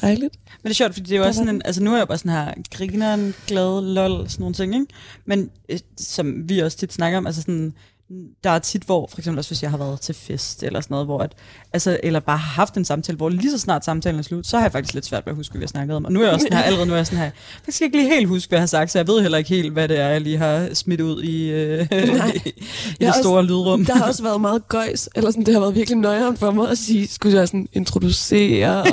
dejligt. 0.00 0.34
Men 0.44 0.64
det 0.64 0.70
er 0.70 0.74
sjovt, 0.74 0.92
fordi 0.92 1.08
det 1.08 1.12
er 1.12 1.16
jo 1.16 1.22
Der 1.22 1.28
også 1.28 1.38
sådan 1.38 1.54
en, 1.54 1.62
altså 1.64 1.82
nu 1.82 1.92
er 1.92 1.96
jeg 1.96 2.08
bare 2.08 2.18
sådan 2.18 2.32
her 2.32 2.54
grineren, 2.70 3.34
glad, 3.46 3.82
lol, 3.94 4.30
sådan 4.30 4.42
nogle 4.42 4.54
ting, 4.54 4.74
ikke? 4.74 4.86
Men 5.24 5.50
øh, 5.68 5.78
som 5.96 6.48
vi 6.48 6.58
også 6.58 6.76
tit 6.76 6.92
snakker 6.92 7.18
om, 7.18 7.26
altså 7.26 7.40
sådan, 7.40 7.74
der 8.44 8.50
er 8.50 8.58
tit, 8.58 8.82
hvor 8.82 9.06
for 9.10 9.18
eksempel 9.18 9.38
også 9.38 9.50
hvis 9.50 9.62
jeg 9.62 9.70
har 9.70 9.78
været 9.78 10.00
til 10.00 10.14
fest 10.14 10.62
eller 10.62 10.80
sådan 10.80 10.94
noget, 10.94 11.06
hvor 11.06 11.18
at, 11.20 11.32
altså, 11.72 12.00
eller 12.02 12.20
bare 12.20 12.36
har 12.38 12.52
haft 12.54 12.76
en 12.76 12.84
samtale, 12.84 13.16
hvor 13.16 13.28
lige 13.28 13.50
så 13.50 13.58
snart 13.58 13.84
samtalen 13.84 14.18
er 14.18 14.22
slut, 14.22 14.46
så 14.46 14.56
har 14.56 14.64
jeg 14.64 14.72
faktisk 14.72 14.94
lidt 14.94 15.06
svært 15.06 15.26
ved 15.26 15.30
at 15.32 15.36
huske, 15.36 15.52
hvad 15.52 15.58
vi 15.58 15.62
har 15.62 15.68
snakket 15.68 15.96
om. 15.96 16.04
Og 16.04 16.12
nu 16.12 16.20
er 16.20 16.24
jeg 16.24 16.32
også 16.34 16.44
sådan 16.44 16.58
her, 16.58 16.64
allerede 16.64 16.86
nu 16.86 16.92
er 16.92 16.96
jeg 16.96 17.06
sådan 17.06 17.18
her, 17.18 17.30
jeg 17.66 17.74
skal 17.74 17.84
ikke 17.84 17.96
lige 17.98 18.14
helt 18.14 18.28
huske, 18.28 18.48
hvad 18.48 18.58
jeg 18.58 18.62
har 18.62 18.66
sagt, 18.66 18.90
så 18.90 18.98
jeg 18.98 19.06
ved 19.08 19.20
heller 19.22 19.38
ikke 19.38 19.50
helt, 19.50 19.72
hvad 19.72 19.88
det 19.88 19.98
er, 20.00 20.08
jeg 20.08 20.20
lige 20.20 20.38
har 20.38 20.74
smidt 20.74 21.00
ud 21.00 21.22
i, 21.22 21.50
øh, 21.50 21.80
i 21.92 22.54
Jeg 23.00 23.12
det 23.12 23.14
store 23.22 23.44
lydrum. 23.44 23.84
Der 23.84 23.94
har 23.94 24.06
også 24.06 24.22
været 24.22 24.40
meget 24.40 24.68
gøjs, 24.68 25.08
eller 25.14 25.30
sådan, 25.30 25.46
det 25.46 25.54
har 25.54 25.60
været 25.60 25.74
virkelig 25.74 25.98
nøjeren 25.98 26.36
for 26.36 26.50
mig 26.50 26.70
at 26.70 26.78
sige, 26.78 27.08
skulle 27.08 27.38
jeg 27.38 27.48
sådan 27.48 27.68
introducere, 27.72 28.82
og, 28.82 28.88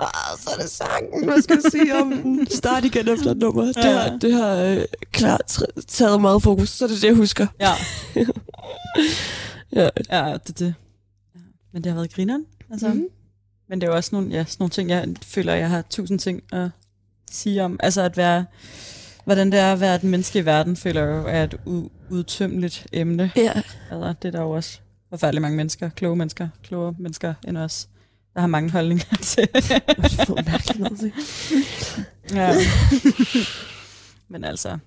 og 0.00 0.08
så 0.40 0.50
er 0.58 0.62
det 0.62 0.70
sangen, 0.70 1.24
hvad 1.28 1.42
skal 1.42 1.60
jeg 1.64 1.70
sige 1.72 1.96
om 2.00 2.12
den? 2.12 2.46
Start 2.50 2.84
igen 2.84 3.08
efter 3.08 3.34
nummer. 3.34 3.64
Det 3.64 3.76
Ja. 3.76 3.92
har, 3.92 4.16
det 4.20 4.32
har 4.32 4.56
øh, 4.56 4.84
klart 5.12 5.58
taget 5.88 6.20
meget 6.20 6.42
fokus, 6.42 6.68
så 6.68 6.84
er 6.84 6.88
det 6.88 7.02
det, 7.02 7.08
jeg 7.08 7.14
husker. 7.16 7.46
Ja, 7.60 7.72
Ja. 9.72 9.88
ja, 10.10 10.32
det 10.32 10.48
er 10.48 10.52
det. 10.58 10.74
Men 11.72 11.84
det 11.84 11.92
har 11.92 11.96
været 11.98 12.12
grineren. 12.14 12.44
Altså. 12.70 12.88
Mm. 12.88 13.06
Men 13.68 13.80
det 13.80 13.86
er 13.86 13.90
jo 13.90 13.96
også 13.96 14.10
nogle, 14.12 14.30
ja, 14.30 14.44
sådan 14.44 14.56
nogle 14.58 14.70
ting, 14.70 14.90
jeg 14.90 15.08
føler, 15.22 15.54
jeg 15.54 15.70
har 15.70 15.82
tusind 15.90 16.18
ting 16.18 16.42
at 16.52 16.70
sige 17.30 17.64
om. 17.64 17.80
Altså 17.82 18.02
at 18.02 18.16
være, 18.16 18.44
hvordan 19.24 19.52
det 19.52 19.60
er 19.60 19.72
at 19.72 19.80
være 19.80 19.94
et 19.94 20.02
menneske 20.04 20.38
i 20.38 20.44
verden, 20.44 20.76
føler 20.76 21.00
jeg 21.04 21.10
jo 21.10 21.24
er 21.28 21.42
et 21.44 21.54
u- 21.54 21.90
udtømmeligt 22.10 22.86
emne. 22.92 23.32
Ja. 23.36 23.52
Altså, 23.90 24.14
det 24.22 24.28
er 24.28 24.32
der 24.32 24.40
jo 24.40 24.50
også 24.50 24.78
forfærdeligt 25.10 25.42
mange 25.42 25.56
mennesker, 25.56 25.88
kloge 25.90 26.16
mennesker, 26.16 26.48
klogere 26.62 26.94
mennesker 26.98 27.34
end 27.48 27.58
os, 27.58 27.88
der 28.34 28.40
har 28.40 28.46
mange 28.48 28.70
holdninger 28.70 29.16
til. 29.22 29.48
Det 29.54 29.70
er 29.70 30.50
mærkeligt 30.50 31.14
ja. 32.34 32.54
Men 34.28 34.44
altså, 34.44 34.78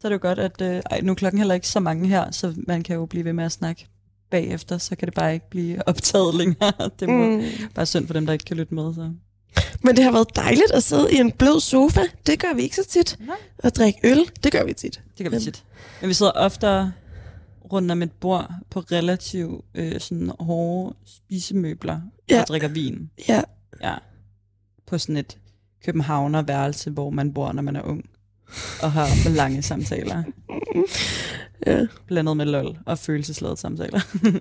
så 0.00 0.06
er 0.06 0.08
det 0.08 0.14
jo 0.14 0.28
godt, 0.28 0.38
at 0.38 0.60
øh, 0.60 0.82
ej, 0.90 1.00
nu 1.00 1.12
er 1.12 1.16
klokken 1.16 1.38
heller 1.38 1.54
ikke 1.54 1.68
så 1.68 1.80
mange 1.80 2.08
her, 2.08 2.30
så 2.30 2.54
man 2.56 2.82
kan 2.82 2.96
jo 2.96 3.06
blive 3.06 3.24
ved 3.24 3.32
med 3.32 3.44
at 3.44 3.52
snakke 3.52 3.86
bagefter, 4.30 4.78
så 4.78 4.96
kan 4.96 5.06
det 5.06 5.14
bare 5.14 5.34
ikke 5.34 5.50
blive 5.50 5.82
optaget 5.88 6.34
længere. 6.34 6.72
Det 7.00 7.08
må 7.08 7.30
mm. 7.30 7.42
Bare 7.74 7.86
synd 7.86 8.06
for 8.06 8.14
dem, 8.14 8.26
der 8.26 8.32
ikke 8.32 8.44
kan 8.44 8.56
lytte 8.56 8.74
med. 8.74 8.94
Så. 8.94 9.12
Men 9.82 9.96
det 9.96 10.04
har 10.04 10.12
været 10.12 10.36
dejligt 10.36 10.70
at 10.74 10.82
sidde 10.82 11.12
i 11.12 11.16
en 11.16 11.32
blød 11.32 11.60
sofa. 11.60 12.00
Det 12.26 12.38
gør 12.38 12.54
vi 12.54 12.62
ikke 12.62 12.76
så 12.76 12.84
tit. 12.88 13.16
Nej. 13.20 13.36
Og 13.58 13.74
drikke 13.74 13.98
øl, 14.04 14.18
det 14.44 14.52
gør 14.52 14.64
vi 14.64 14.72
tit. 14.72 15.00
Det 15.18 15.24
kan 15.24 15.32
vi 15.32 15.40
tit. 15.40 15.64
Men 16.00 16.08
vi 16.08 16.14
sidder 16.14 16.32
oftere 16.32 16.92
rundt 17.72 17.90
om 17.90 18.02
et 18.02 18.12
bord 18.12 18.50
på 18.70 18.80
relativt 18.80 19.64
øh, 19.74 20.00
sådan 20.00 20.30
hårde 20.40 20.94
spisemøbler 21.06 22.00
Ja. 22.30 22.40
og 22.40 22.46
drikker 22.46 22.68
vin. 22.68 23.10
Ja. 23.28 23.42
Ja. 23.82 23.94
På 24.86 24.98
sådan 24.98 25.16
et 25.16 25.38
københavnerværelse, 25.84 26.90
hvor 26.90 27.10
man 27.10 27.34
bor, 27.34 27.52
når 27.52 27.62
man 27.62 27.76
er 27.76 27.82
ung. 27.82 28.04
Og 28.82 28.92
har 28.92 29.28
lange 29.30 29.62
samtaler. 29.62 30.22
ja. 31.66 31.86
Blandet 32.06 32.36
med 32.36 32.46
lol 32.46 32.76
og 32.86 32.98
følelsesladede 32.98 33.56
samtaler. 33.56 34.00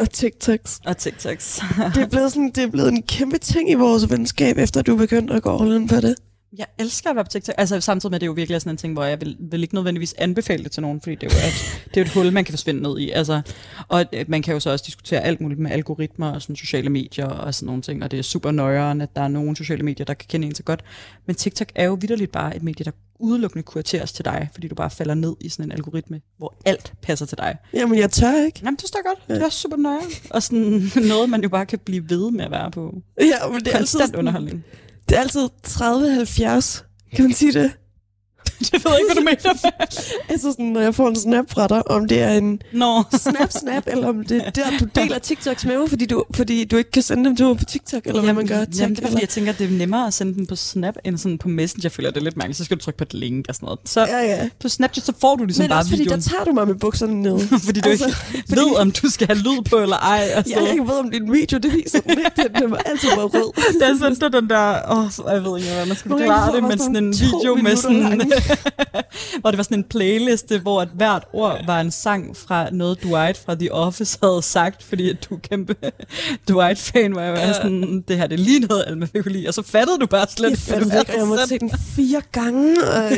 Og 0.00 0.10
TikToks. 0.10 0.80
og 0.86 0.96
TikToks. 0.96 1.60
Det 1.94 2.02
er, 2.02 2.06
blevet 2.06 2.32
sådan, 2.32 2.50
det 2.54 2.64
er 2.64 2.70
blevet 2.70 2.88
en 2.88 3.02
kæmpe 3.02 3.38
ting 3.38 3.70
i 3.70 3.74
vores 3.74 4.10
venskab, 4.10 4.58
efter 4.58 4.82
du 4.82 4.96
begyndte 4.96 5.34
at 5.34 5.42
gå 5.42 5.62
all 5.62 5.74
in 5.76 5.88
på 5.88 5.96
det. 5.96 6.14
Jeg 6.58 6.66
elsker 6.78 7.10
at 7.10 7.16
være 7.16 7.24
på 7.24 7.30
TikTok. 7.30 7.54
Altså 7.58 7.80
samtidig 7.80 8.10
med, 8.10 8.16
at 8.16 8.20
det 8.20 8.26
jo 8.26 8.32
virkelig 8.32 8.54
er 8.54 8.58
sådan 8.58 8.72
en 8.72 8.76
ting, 8.76 8.92
hvor 8.92 9.04
jeg 9.04 9.20
vil, 9.20 9.36
vil 9.40 9.62
ikke 9.62 9.74
nødvendigvis 9.74 10.14
anbefale 10.18 10.64
det 10.64 10.72
til 10.72 10.82
nogen, 10.82 11.00
fordi 11.00 11.14
det 11.14 11.32
er 11.32 11.36
jo 11.36 11.48
et, 11.48 11.54
det 11.94 11.96
er 11.96 12.00
jo 12.00 12.04
et 12.04 12.12
hul, 12.12 12.32
man 12.32 12.44
kan 12.44 12.52
forsvinde 12.52 12.82
ned 12.82 12.98
i. 12.98 13.10
Altså, 13.10 13.42
og 13.88 14.04
øh, 14.12 14.24
man 14.28 14.42
kan 14.42 14.54
jo 14.54 14.60
så 14.60 14.70
også 14.70 14.84
diskutere 14.86 15.20
alt 15.20 15.40
muligt 15.40 15.60
med 15.60 15.70
algoritmer 15.70 16.32
og 16.32 16.42
sådan 16.42 16.56
sociale 16.56 16.90
medier 16.90 17.26
og 17.26 17.54
sådan 17.54 17.66
nogle 17.66 17.82
ting, 17.82 18.02
og 18.04 18.10
det 18.10 18.18
er 18.18 18.22
super 18.22 18.50
nøjeren, 18.50 19.00
at 19.00 19.16
der 19.16 19.22
er 19.22 19.28
nogle 19.28 19.56
sociale 19.56 19.82
medier, 19.82 20.04
der 20.04 20.14
kan 20.14 20.26
kende 20.28 20.46
en 20.46 20.54
så 20.54 20.62
godt. 20.62 20.84
Men 21.26 21.36
TikTok 21.36 21.68
er 21.74 21.84
jo 21.84 21.98
vidderligt 22.00 22.32
bare 22.32 22.56
et 22.56 22.62
medie, 22.62 22.84
der 22.84 22.90
udelukkende 23.18 23.62
kurateres 23.62 24.12
til 24.12 24.24
dig, 24.24 24.48
fordi 24.52 24.68
du 24.68 24.74
bare 24.74 24.90
falder 24.90 25.14
ned 25.14 25.34
i 25.40 25.48
sådan 25.48 25.64
en 25.64 25.72
algoritme, 25.72 26.20
hvor 26.38 26.54
alt 26.64 26.92
passer 27.02 27.26
til 27.26 27.38
dig. 27.38 27.56
Jamen, 27.72 27.98
jeg 27.98 28.10
tør 28.10 28.44
ikke. 28.46 28.60
Jamen, 28.64 28.76
det 28.76 28.88
står 28.88 29.00
godt. 29.08 29.28
Det 29.28 29.42
er 29.42 29.46
også 29.46 29.58
super 29.58 29.76
nøjeren. 29.76 30.10
Og 30.30 30.42
sådan 30.42 30.90
noget, 31.12 31.30
man 31.30 31.42
jo 31.42 31.48
bare 31.48 31.66
kan 31.66 31.78
blive 31.78 32.10
ved 32.10 32.30
med 32.30 32.44
at 32.44 32.50
være 32.50 32.70
på. 32.70 33.02
Ja, 33.20 33.48
men 33.50 33.60
det 33.60 33.72
er 33.72 33.76
altid, 33.76 33.98
Konstant 33.98 34.18
underholdning 34.18 34.64
det 35.08 35.16
er 35.16 35.20
altid 35.20 35.48
30-70. 35.66 36.84
Kan 37.16 37.24
man 37.24 37.32
sige 37.32 37.52
det? 37.52 37.72
det 38.72 38.72
ved 38.84 38.92
jeg 38.92 38.98
ikke, 39.00 39.14
hvad 39.14 39.14
du 39.14 39.22
mener. 39.44 39.70
Altså 40.28 40.50
sådan, 40.52 40.66
når 40.66 40.80
jeg 40.80 40.94
får 40.94 41.08
en 41.08 41.16
snap 41.16 41.44
fra 41.50 41.66
dig, 41.66 41.90
om 41.90 42.08
det 42.08 42.20
er 42.22 42.30
en 42.30 42.62
Nå. 42.72 43.02
snap 43.12 43.52
snap, 43.52 43.82
eller 43.86 44.08
om 44.08 44.24
det 44.24 44.42
er 44.46 44.50
der, 44.50 44.64
du 44.80 44.84
deler 45.00 45.18
TikToks 45.18 45.64
med 45.64 45.78
mig, 45.78 45.88
fordi 45.88 46.06
du, 46.06 46.24
fordi 46.34 46.64
du 46.64 46.76
ikke 46.76 46.90
kan 46.90 47.02
sende 47.02 47.24
dem 47.24 47.36
til 47.36 47.46
mig 47.46 47.56
på 47.56 47.64
TikTok, 47.64 48.06
eller 48.06 48.22
hvad 48.22 48.32
man 48.32 48.46
gør. 48.46 48.54
Jamen, 48.54 48.72
tænk, 48.72 48.96
det 48.96 49.04
er 49.04 49.08
fordi, 49.08 49.20
jeg 49.22 49.28
tænker, 49.28 49.52
at 49.52 49.58
det 49.58 49.66
er 49.66 49.70
nemmere 49.78 50.06
at 50.06 50.14
sende 50.14 50.34
den 50.34 50.46
på 50.46 50.56
Snap, 50.56 50.94
end 51.04 51.18
sådan 51.18 51.38
på 51.38 51.48
Messenger. 51.48 51.80
Jeg 51.84 51.92
føler, 51.92 52.10
det 52.10 52.20
er 52.20 52.24
lidt 52.24 52.36
mærkeligt. 52.36 52.58
Så 52.58 52.64
skal 52.64 52.76
du 52.76 52.82
trykke 52.82 52.98
på 52.98 53.04
et 53.04 53.14
link 53.14 53.44
og 53.48 53.54
sådan 53.54 53.66
noget. 53.66 53.78
Så 53.84 54.00
Ja, 54.00 54.18
ja. 54.18 54.48
på 54.60 54.68
Snapchat, 54.68 55.06
så 55.06 55.12
får 55.20 55.36
du 55.36 55.44
ligesom 55.44 55.62
Men 55.62 55.68
bare 55.68 55.78
også 55.78 55.90
fordi, 55.90 56.02
videoen. 56.02 56.20
der 56.20 56.28
tager 56.30 56.44
du 56.44 56.52
mig 56.52 56.66
med 56.66 56.74
bukserne 56.74 57.22
ned. 57.22 57.38
fordi 57.64 57.80
du 57.80 57.88
Altså, 57.88 58.06
ikke 58.34 58.56
ved, 58.56 58.76
om 58.76 58.90
du 58.90 59.08
skal 59.10 59.26
have 59.26 59.38
lyd 59.38 59.62
på 59.70 59.76
eller 59.76 59.96
ej. 59.96 60.28
Og 60.36 60.44
Jeg 60.50 60.70
ikke 60.70 60.82
ved, 60.82 60.98
om 60.98 61.10
din 61.10 61.32
video, 61.32 61.58
det 61.58 61.72
viser 61.72 62.00
den 62.00 62.10
ikke. 62.10 62.30
Den, 62.60 62.70
var 62.70 62.76
altid 62.76 63.08
bare 63.16 63.24
rød. 63.26 63.80
Der 63.80 63.98
sendte 63.98 64.28
du 64.28 64.40
den 64.40 64.48
der, 64.50 64.90
åh, 64.90 64.98
oh, 64.98 65.34
jeg 65.34 65.44
ved 65.44 65.58
ikke, 65.58 65.68
hvordan 65.70 65.88
man 65.88 65.96
skal 65.96 66.08
forklare 66.10 66.52
det, 66.56 66.62
men 66.62 66.78
sådan 66.78 66.94
sådan 66.94 66.96
en 67.04 67.14
video 67.42 67.54
med 67.54 67.76
sådan. 67.76 68.32
hvor 69.40 69.50
det 69.50 69.58
var 69.58 69.62
sådan 69.62 69.78
en 69.78 69.84
playliste, 69.84 70.58
hvor 70.58 70.80
at 70.80 70.88
hvert 70.94 71.24
ord 71.32 71.66
var 71.66 71.80
en 71.80 71.90
sang 71.90 72.36
fra 72.36 72.70
noget 72.70 73.02
Dwight 73.02 73.36
fra 73.46 73.54
The 73.54 73.72
Office 73.72 74.18
havde 74.22 74.42
sagt, 74.42 74.82
fordi 74.82 75.10
at 75.10 75.26
du 75.30 75.34
er 75.34 75.38
kæmpe 75.38 75.76
Dwight-fan, 76.48 77.12
hvor 77.12 77.20
jeg 77.20 77.32
var 77.32 77.52
sådan, 77.52 78.04
det 78.08 78.16
her 78.16 78.26
det 78.26 78.40
er 78.40 78.44
lige 78.44 78.60
noget, 78.60 78.84
Alma 78.86 79.06
fik 79.06 79.26
lide, 79.26 79.48
og 79.48 79.54
så 79.54 79.62
fattede 79.62 79.98
du 79.98 80.06
bare 80.06 80.26
slet 80.28 80.68
Jeg 80.70 80.80
du 80.80 80.98
ikke, 80.98 81.12
jeg 81.18 81.26
måtte 81.26 81.46
se 81.46 81.58
den 81.58 81.70
fire 81.96 82.22
gange, 82.32 82.76
og 82.88 83.12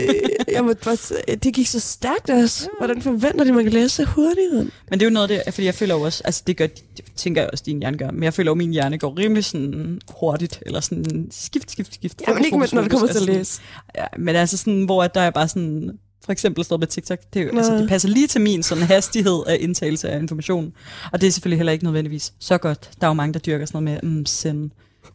jeg 0.52 0.64
måtte 0.64 0.84
bare, 0.84 0.96
det 1.36 1.54
gik 1.54 1.66
så 1.66 1.80
stærkt 1.80 2.30
også. 2.30 2.68
Hvordan 2.78 3.02
forventer 3.02 3.44
de, 3.44 3.52
man 3.52 3.64
kan 3.64 3.72
læse 3.72 3.88
så 3.88 4.04
hurtigt? 4.04 4.54
mand? 4.54 4.70
Men 4.90 5.00
det 5.00 5.06
er 5.06 5.10
jo 5.10 5.14
noget 5.14 5.30
af 5.30 5.42
det, 5.44 5.54
fordi 5.54 5.66
jeg 5.66 5.74
føler 5.74 5.94
også, 5.94 6.22
altså 6.24 6.42
det 6.46 6.56
gør, 6.56 6.66
det 6.66 7.04
tænker 7.16 7.42
jeg 7.42 7.50
også, 7.52 7.64
din 7.66 7.78
hjerne 7.78 7.98
gør, 7.98 8.10
men 8.10 8.22
jeg 8.22 8.34
føler 8.34 8.50
at 8.50 8.56
min 8.56 8.70
hjerne 8.70 8.98
går 8.98 9.18
rimelig 9.18 9.44
sådan 9.44 10.00
hurtigt, 10.10 10.62
eller 10.66 10.80
sådan 10.80 11.28
skift, 11.30 11.70
skift, 11.70 11.94
skift. 11.94 12.22
Jamen 12.28 12.44
ikke, 12.44 12.54
fokus, 12.54 12.72
når 12.72 12.82
det 12.82 12.90
kommer 12.90 13.06
til 13.06 13.14
at 13.14 13.20
altså 13.20 13.32
læse. 13.32 13.60
Ja, 13.96 14.04
men 14.18 14.36
altså 14.36 14.56
sådan, 14.56 14.84
hvor 14.84 15.02
at 15.04 15.14
der 15.16 15.22
er 15.22 15.30
bare 15.30 15.48
sådan, 15.48 15.98
for 16.24 16.32
eksempel 16.32 16.64
står 16.64 16.76
med 16.76 16.86
TikTok, 16.86 17.18
det, 17.34 17.42
er 17.42 17.44
jo, 17.46 17.56
altså, 17.56 17.74
det 17.74 17.88
passer 17.88 18.08
lige 18.08 18.26
til 18.26 18.40
min 18.40 18.62
sådan 18.62 18.84
hastighed 18.84 19.42
af 19.46 19.56
indtagelse 19.60 20.08
af 20.08 20.18
information. 20.18 20.72
Og 21.12 21.20
det 21.20 21.26
er 21.26 21.30
selvfølgelig 21.30 21.58
heller 21.58 21.72
ikke 21.72 21.84
nødvendigvis 21.84 22.32
så 22.38 22.58
godt. 22.58 22.90
Der 23.00 23.06
er 23.06 23.10
jo 23.10 23.14
mange, 23.14 23.32
der 23.32 23.38
dyrker 23.38 23.66
sådan 23.66 23.82
noget 23.82 24.02
med 24.02 24.10
mm, 24.10 24.26
send, 24.26 24.70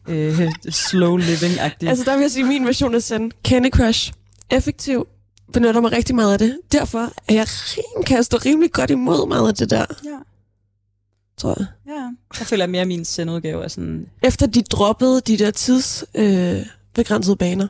øh, 0.08 0.40
slow 0.88 1.16
living-agtigt. 1.16 1.88
Altså 1.88 2.04
der 2.04 2.14
vil 2.14 2.22
jeg 2.22 2.30
sige, 2.30 2.42
at 2.42 2.48
min 2.48 2.66
version 2.66 2.94
af 2.94 3.02
Zen, 3.02 3.32
Candy 3.44 3.70
Crush, 3.70 4.12
effektiv, 4.50 5.06
benytter 5.52 5.80
mig 5.80 5.92
rigtig 5.92 6.14
meget 6.14 6.32
af 6.32 6.38
det. 6.38 6.58
Derfor 6.72 7.12
er 7.28 7.34
jeg 7.34 7.46
rim, 7.48 8.04
kan 8.04 8.16
jeg 8.16 8.24
stå 8.24 8.36
rimelig 8.36 8.72
godt 8.72 8.90
imod 8.90 9.28
meget 9.28 9.48
af 9.48 9.54
det 9.54 9.70
der, 9.70 9.86
ja, 10.04 10.18
tror 11.36 11.54
jeg. 11.58 11.66
ja. 11.86 12.10
Jeg 12.38 12.46
føler 12.46 12.66
mere, 12.66 12.82
at 12.82 12.88
min 12.88 13.04
sendudgave 13.04 13.64
er 13.64 13.68
sådan, 13.68 14.06
Efter 14.22 14.46
de 14.46 14.62
droppede 14.62 15.20
de 15.20 15.38
der 15.38 15.50
tids 15.50 16.04
øh, 16.14 16.66
baner. 17.38 17.68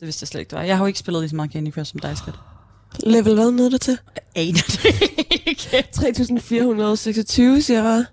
Det 0.00 0.06
vidste 0.06 0.22
jeg 0.22 0.28
slet 0.28 0.40
ikke, 0.40 0.50
det 0.50 0.58
var. 0.58 0.64
Jeg 0.64 0.76
har 0.76 0.84
jo 0.84 0.86
ikke 0.86 0.98
spillet 0.98 1.22
lige 1.22 1.30
så 1.30 1.36
meget 1.36 1.52
Candy 1.52 1.72
Crush 1.72 1.92
som 1.92 2.00
dig, 2.00 2.18
skat. 2.18 2.34
Level 3.02 3.34
hvad 3.34 3.50
nåede 3.50 3.70
det 3.70 3.80
til? 3.80 3.98
Aner 4.34 4.62
det 4.66 4.84
ikke. 5.46 5.84
3426, 5.92 7.62
siger 7.62 7.76
jeg 7.76 7.84
bare. 7.84 8.06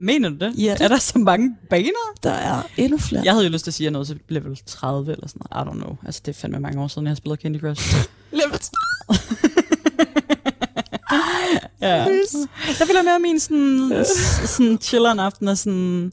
Mener 0.00 0.28
du 0.28 0.36
det? 0.36 0.54
Ja. 0.58 0.76
Er 0.80 0.88
der 0.88 0.98
så 0.98 1.18
mange 1.18 1.56
baner? 1.70 2.14
Der 2.22 2.30
er 2.30 2.62
endnu 2.76 2.98
flere. 2.98 3.22
Jeg 3.24 3.32
havde 3.32 3.44
jo 3.46 3.50
lyst 3.50 3.64
til 3.64 3.70
at 3.70 3.74
sige, 3.74 3.84
at 3.84 3.86
jeg 3.86 3.92
nåede 3.92 4.06
til 4.06 4.20
level 4.28 4.58
30 4.66 5.12
eller 5.12 5.28
sådan 5.28 5.40
noget. 5.50 5.66
I 5.66 5.70
don't 5.70 5.84
know. 5.84 5.96
Altså, 6.06 6.20
det 6.24 6.36
er 6.36 6.40
fandme 6.40 6.60
mange 6.60 6.82
år 6.82 6.88
siden, 6.88 7.06
jeg 7.06 7.10
har 7.10 7.16
spillet 7.16 7.40
Candy 7.40 7.60
Crush. 7.60 7.96
Level 8.32 8.60
ja. 11.80 11.94
Jeg 12.80 12.86
føler 12.86 13.02
mere 13.02 13.18
min 13.18 13.40
sådan, 13.40 14.04
sådan 14.46 14.78
chiller 14.82 15.12
en 15.12 15.18
aften 15.18 15.48
og 15.48 15.58
sådan 15.58 16.12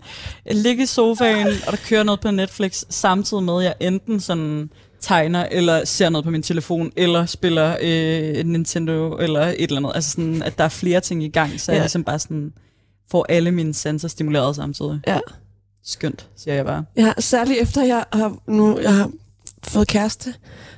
ligge 0.52 0.84
i 0.84 0.86
sofaen, 0.86 1.48
og 1.48 1.72
der 1.72 1.78
kører 1.88 2.03
noget 2.03 2.19
på 2.22 2.32
Netflix, 2.32 2.84
samtidig 2.90 3.44
med, 3.44 3.57
at 3.57 3.64
jeg 3.64 3.76
enten 3.80 4.19
sådan 4.19 4.69
tegner, 5.02 5.45
eller 5.52 5.86
ser 5.86 6.10
noget 6.10 6.26
på 6.26 6.32
min 6.32 6.44
telefon, 6.44 6.91
eller 6.95 7.26
spiller 7.26 7.78
øh, 7.82 8.45
Nintendo, 8.45 9.18
eller 9.18 9.41
et 9.41 9.56
eller 9.61 9.78
andet. 9.78 9.91
Altså 9.95 10.11
sådan, 10.11 10.44
at 10.44 10.57
der 10.57 10.64
er 10.64 10.69
flere 10.69 10.99
ting 10.99 11.23
i 11.23 11.30
gang, 11.30 11.60
så 11.61 11.72
ja. 11.72 11.76
Jeg 11.76 11.84
ligesom 11.84 12.03
bare 12.03 12.19
sådan 12.19 12.53
får 13.11 13.26
alle 13.30 13.52
mine 13.52 13.73
sanser 13.73 14.07
stimuleret 14.07 14.56
samtidig. 14.56 14.99
Ja. 15.07 15.19
Skønt, 15.86 16.28
siger 16.38 16.56
jeg 16.56 16.65
bare. 16.65 16.86
Ja, 16.98 17.14
særligt 17.19 17.60
efter 17.61 17.84
jeg 17.84 18.06
har, 18.14 18.38
nu, 18.48 18.80
jeg 18.80 18.94
har 18.95 19.11
fået 19.64 19.88
kæreste, 19.88 20.34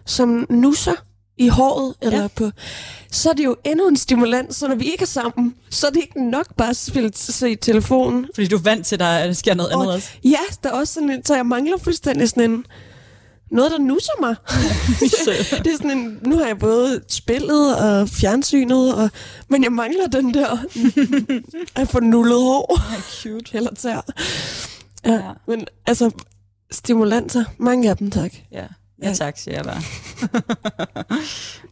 som 0.05 0.45
nusser 0.49 0.93
i 1.37 1.47
håret, 1.47 1.95
eller 2.01 2.21
Ja. 2.21 2.27
på, 2.27 2.49
så 3.11 3.29
er 3.29 3.33
det 3.33 3.43
jo 3.45 3.55
endnu 3.63 3.87
en 3.87 3.97
stimulans, 3.97 4.55
så 4.55 4.67
når 4.67 4.75
vi 4.75 4.85
ikke 4.85 5.01
er 5.01 5.05
sammen, 5.05 5.55
så 5.69 5.87
er 5.87 5.91
det 5.91 6.01
ikke 6.01 6.29
nok 6.31 6.55
bare 6.57 6.69
at 6.69 6.75
spille 6.77 7.11
se 7.15 7.51
i 7.51 7.55
telefonen. 7.55 8.27
Fordi 8.35 8.47
du 8.47 8.55
er 8.57 8.61
vant 8.61 8.85
til, 8.85 8.95
at 8.95 8.99
der 8.99 9.33
sker 9.33 9.53
noget 9.53 9.69
andet 9.71 9.87
Og- 9.87 9.93
også. 9.93 10.09
Ja, 10.23 10.37
der 10.63 10.69
er 10.69 10.73
også 10.73 10.93
sådan 10.93 11.09
en, 11.09 11.25
så 11.25 11.35
jeg 11.35 11.45
mangler 11.45 11.77
fuldstændig 11.77 12.29
sådan 12.29 12.51
en, 12.51 12.65
noget, 13.51 13.71
der 13.71 13.77
nusser 13.77 14.11
mig. 14.21 14.35
det 15.63 15.73
er 15.73 15.77
sådan 15.77 15.91
en, 15.91 16.19
nu 16.25 16.37
har 16.37 16.45
jeg 16.47 16.59
både 16.59 17.01
spillet 17.07 17.77
og 17.77 18.09
fjernsynet, 18.09 18.95
og, 18.95 19.09
men 19.49 19.63
jeg 19.63 19.71
mangler 19.71 20.07
den 20.07 20.33
der 20.33 20.57
at 21.81 21.87
få 21.89 21.99
nullet 21.99 22.37
hår. 22.41 22.79
Cute. 23.21 23.57
Eller 23.57 23.73
tær. 23.73 24.05
Ja, 25.05 25.13
Ja. 25.13 25.31
Men 25.47 25.65
altså, 25.85 26.11
stimulanser, 26.71 27.43
mange 27.57 27.89
af 27.89 27.97
dem, 27.97 28.11
tak. 28.11 28.33
Ja, 28.51 28.57
ja 29.01 29.07
Ja. 29.07 29.13
tak, 29.13 29.37
siger 29.37 29.55
jeg 29.55 29.63
bare. 29.65 29.81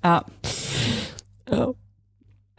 ja. 0.06 0.20
Ja. 1.58 1.66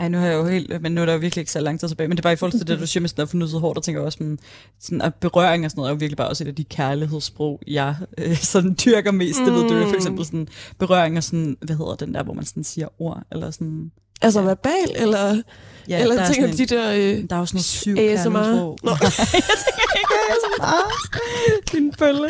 Ej, 0.03 0.09
nu 0.09 0.19
har 0.19 0.27
jeg 0.27 0.35
jo 0.35 0.47
helt, 0.47 0.83
men 0.83 0.93
nu 0.93 1.01
er 1.01 1.07
der 1.07 1.13
jo 1.13 1.19
virkelig 1.19 1.43
ikke 1.43 1.53
så 1.53 1.61
lang 1.61 1.81
tid 1.81 1.89
tilbage, 1.89 2.09
men 2.09 2.17
det 2.17 2.21
er 2.21 2.23
bare 2.23 2.33
i 2.33 2.37
forhold 2.37 2.53
til 2.53 2.67
det, 2.67 2.81
du 2.81 2.87
siger 2.87 3.01
med 3.01 3.09
sådan 3.09 3.29
få 3.29 3.37
nusset 3.37 3.61
hår, 3.61 3.73
der 3.73 3.81
tænker 3.81 4.01
jeg 4.01 4.07
også, 4.07 4.17
sådan, 4.19 4.39
sådan 4.81 5.01
at 5.01 5.15
berøring 5.15 5.65
og 5.65 5.71
sådan 5.71 5.81
noget 5.81 5.89
er 5.89 5.95
jo 5.95 5.99
virkelig 5.99 6.17
bare 6.17 6.29
også 6.29 6.45
et 6.45 6.49
af 6.49 6.55
de 6.55 6.65
kærlighedssprog, 6.65 7.61
jeg 7.67 7.95
øh, 8.19 8.37
sådan 8.37 8.77
dyrker 8.85 9.11
mest. 9.11 9.39
Det 9.39 9.53
ved 9.53 9.69
du 9.69 9.77
jo 9.77 9.89
for 9.89 9.95
eksempel 9.95 10.25
sådan 10.25 10.49
berøring 10.79 11.17
og 11.17 11.25
sådan, 11.25 11.57
hvad 11.61 11.77
hedder 11.77 11.95
den 11.95 12.15
der, 12.15 12.23
hvor 12.23 12.33
man 12.35 12.45
sådan 12.45 12.65
siger 12.65 12.89
ord, 12.99 13.23
eller 13.33 13.51
sådan, 13.51 13.91
Altså 14.23 14.43
verbal, 14.43 14.73
eller, 14.95 15.29
ja, 15.29 15.43
ja, 15.89 16.01
eller 16.03 16.15
der 16.15 16.23
er 16.23 16.33
tænker 16.33 16.53
sådan 16.53 16.69
de 16.69 16.75
der... 16.75 16.93
Øh, 16.93 17.25
der 17.31 17.37
er 17.37 17.41
jo 17.41 17.47
sådan 17.47 17.57
noget 17.57 17.65
syv 17.65 17.97
ASMR. 17.99 18.33
kærlighedssprog. 18.33 18.79
Nå. 18.83 18.91
Nej, 19.01 19.11
jeg 19.33 19.43
tænker 19.65 19.85
ikke 19.99 20.15
ASMR. 20.31 21.73
Din 21.73 21.93
bølle. 21.99 22.29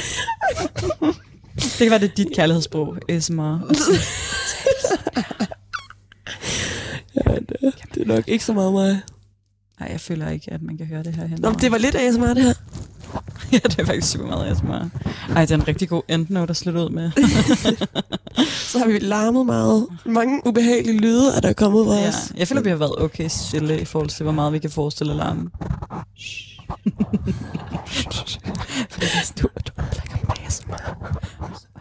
Det 1.54 1.78
kan 1.78 1.90
være, 1.90 2.00
det 2.00 2.10
er 2.10 2.14
dit 2.14 2.28
kærlighedssprog, 2.34 2.96
ASMR. 3.08 3.58
ja, 7.16 7.34
det, 7.34 7.56
det 7.94 8.02
er 8.02 8.06
nok 8.06 8.28
ikke 8.28 8.44
så 8.44 8.52
meget 8.52 8.72
mig. 8.72 9.00
Nej, 9.80 9.88
jeg 9.92 10.00
føler 10.00 10.28
ikke, 10.28 10.52
at 10.52 10.62
man 10.62 10.76
kan 10.76 10.86
høre 10.86 11.02
det 11.02 11.14
her 11.14 11.26
hen. 11.26 11.38
Nå, 11.40 11.52
det 11.52 11.72
var 11.72 11.78
lidt 11.78 11.94
ASMR, 11.94 12.34
det 12.34 12.42
her. 12.42 12.54
ja, 13.52 13.58
det 13.58 13.78
er 13.78 13.84
faktisk 13.84 14.12
super 14.12 14.26
meget 14.26 14.50
ASMR. 14.50 14.90
Ej, 15.36 15.40
det 15.40 15.50
er 15.50 15.54
en 15.54 15.68
rigtig 15.68 15.88
god 15.88 16.02
endnote 16.08 16.50
at 16.50 16.56
slutte 16.56 16.80
ud 16.80 16.90
med. 16.90 17.10
Så 18.70 18.78
har 18.78 18.86
vi 18.86 18.98
larmet 18.98 19.46
meget. 19.46 19.86
Mange 20.06 20.40
ubehagelige 20.46 20.98
lyde 20.98 21.36
er 21.36 21.40
der 21.40 21.52
kommet 21.52 21.86
fra 21.86 21.94
ja, 21.94 22.08
os. 22.08 22.32
jeg 22.36 22.48
føler, 22.48 22.62
vi 22.62 22.68
har 22.68 22.76
været 22.76 23.02
okay 23.02 23.28
stille 23.28 23.80
i 23.80 23.84
forhold 23.84 24.10
til, 24.10 24.22
hvor 24.22 24.32
meget 24.32 24.52
vi 24.52 24.58
kan 24.58 24.70
forestille 24.70 25.14
larmen. 25.14 25.50
Fordi 28.90 29.06
det 29.06 29.18
er 29.20 29.24
stort, 29.24 29.72
du 29.76 29.82
ødelægger 29.82 30.16
med 30.28 30.46
ASMR. 30.46 31.71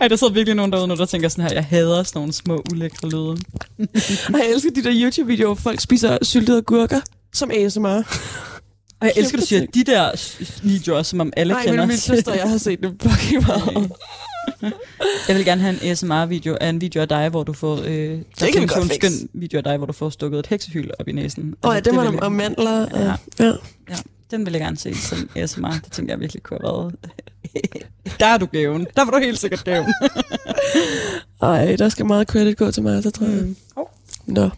Ej, 0.00 0.08
der 0.08 0.16
sidder 0.16 0.32
virkelig 0.32 0.54
nogen 0.54 0.72
derude 0.72 0.88
nu, 0.88 0.94
der 0.96 1.06
tænker 1.06 1.28
sådan 1.28 1.44
her, 1.44 1.54
jeg 1.54 1.64
hader 1.64 2.02
sådan 2.02 2.18
nogle 2.18 2.32
små 2.32 2.62
ulækre 2.72 3.08
lyde. 3.08 3.36
Og 4.34 4.38
jeg 4.38 4.50
elsker 4.54 4.70
de 4.70 4.84
der 4.84 4.92
YouTube-videoer, 4.94 5.54
hvor 5.54 5.62
folk 5.62 5.80
spiser 5.80 6.18
syltede 6.22 6.58
agurker 6.58 7.00
som 7.32 7.50
ASMR. 7.54 7.88
Og 9.00 9.06
jeg 9.06 9.12
elsker, 9.16 9.38
du 9.38 9.46
siger 9.46 9.66
de 9.74 9.84
der 9.84 10.10
videoer, 10.62 11.02
som 11.02 11.20
om 11.20 11.32
alle 11.36 11.52
Nej, 11.52 11.62
kender. 11.64 11.80
men 11.80 11.88
min 11.88 11.96
søster 11.98 12.34
jeg 12.34 12.50
har 12.50 12.58
set 12.58 12.80
det 12.82 12.96
fucking 13.02 13.42
meget. 13.46 13.92
Jeg 15.28 15.36
vil 15.36 15.44
gerne 15.44 15.60
have 15.60 15.82
en 15.84 15.90
ASMR-video 15.90 16.56
af 16.60 16.68
en 16.68 16.80
video 16.80 17.00
af 17.02 17.08
dig, 17.08 17.28
hvor 17.28 17.42
du 17.42 17.52
får... 17.52 17.76
Øh, 17.84 18.18
der 18.40 18.50
kan 18.52 18.62
vi 18.62 18.66
godt 18.66 18.84
en 18.84 18.90
skøn 19.00 19.28
video 19.34 19.58
af 19.58 19.64
dig, 19.64 19.76
hvor 19.76 19.86
du 19.86 19.92
får 19.92 20.10
stukket 20.10 20.38
et 20.38 20.46
heksehyl 20.46 20.90
op 20.98 21.08
i 21.08 21.12
næsen. 21.12 21.54
Og 21.62 21.70
ja, 21.70 21.76
Altså, 21.76 21.90
det 21.90 21.98
var 21.98 22.26
om, 22.26 22.32
mandler. 22.32 22.86
Ja. 22.94 23.12
Ja. 23.46 23.52
Ja, 23.90 23.96
den 24.32 24.46
vil 24.46 24.52
jeg 24.52 24.60
gerne 24.60 24.76
se 24.76 24.94
som 24.94 25.30
ASMR. 25.36 25.70
Det 25.84 25.92
tænker 25.92 26.12
jeg 26.12 26.20
virkelig 26.20 26.42
kunne 26.42 26.58
have 26.62 26.72
været. 26.72 26.94
Der 28.20 28.26
er 28.26 28.38
du 28.38 28.46
gaven. 28.46 28.86
Der 28.96 29.04
var 29.04 29.10
du 29.10 29.18
helt 29.18 29.38
sikkert 29.38 29.64
gaven. 29.64 29.94
Ej, 31.42 31.76
der 31.76 31.88
skal 31.88 32.06
meget 32.06 32.28
credit 32.28 32.56
gå 32.56 32.70
til 32.70 32.82
mig, 32.82 33.02
så 33.02 33.10
tror 33.10 33.26
jeg. 33.26 33.42
Mm. 33.42 33.56
Nå. 34.26 34.50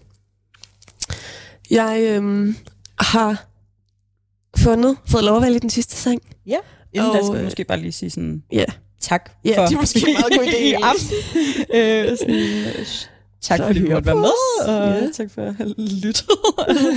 Jeg 1.70 2.06
øhm, 2.10 2.56
har 2.98 3.46
fundet, 4.56 4.96
fået 5.06 5.24
lov 5.24 5.36
at 5.36 5.42
vælge 5.42 5.60
den 5.60 5.70
sidste 5.70 5.96
sang. 5.96 6.20
Ja. 6.46 6.56
Inden 6.92 7.10
Og, 7.10 7.16
da 7.16 7.22
skal 7.22 7.32
vi 7.34 7.38
øh, 7.38 7.44
måske 7.44 7.64
bare 7.64 7.80
lige 7.80 7.92
sige 7.92 8.10
sådan 8.10 8.42
Ja. 8.52 8.64
tak 9.00 9.30
Ja, 9.44 9.58
for 9.58 9.66
det 9.66 9.74
er 9.74 9.80
måske 9.80 9.98
en 10.08 10.12
meget 10.14 10.32
god 10.38 10.46
idé. 10.52 10.56
i 10.56 10.72
aften. 10.72 11.16
øh, 11.74 12.18
sådan, 12.18 12.86
tak 13.40 13.58
Så 13.58 13.66
fordi 13.66 13.80
du 13.80 13.86
hør 13.86 13.94
måtte 13.94 14.06
være 14.06 14.16
med, 14.16 14.68
og 14.68 15.02
Ja. 15.02 15.08
tak 15.16 15.30
for 15.30 15.42
at 15.42 15.54
have 15.54 15.74
lyttet. 15.78 16.28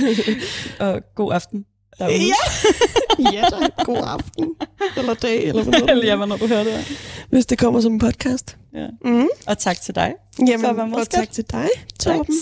og 0.80 1.02
god 1.14 1.32
aften 1.32 1.64
derude. 1.98 2.14
Ja. 2.14 3.30
ja, 3.32 3.42
tak. 3.50 3.86
God 3.86 4.02
aften. 4.06 4.54
Eller 4.96 5.14
dag, 5.14 5.44
eller 5.44 5.62
hvad 5.62 5.80
Eller 5.88 6.06
ja, 6.06 6.16
hvornår 6.20 6.36
du 6.36 6.46
hører 6.46 6.64
det. 6.64 6.98
Hvis 7.30 7.46
det 7.46 7.58
kommer 7.58 7.80
som 7.80 7.92
en 7.92 7.98
podcast. 7.98 8.56
Ja. 8.74 8.86
Mm. 9.04 9.28
Og 9.46 9.58
tak 9.58 9.80
til 9.80 9.94
dig. 9.94 10.14
Jamen, 10.38 10.60
For 10.60 10.68
at 10.68 10.76
være 10.76 11.00
og 11.00 11.10
tak 11.10 11.30
til 11.30 11.44
dig, 11.50 11.68
Tak. 11.98 12.16
Torben. 12.16 12.34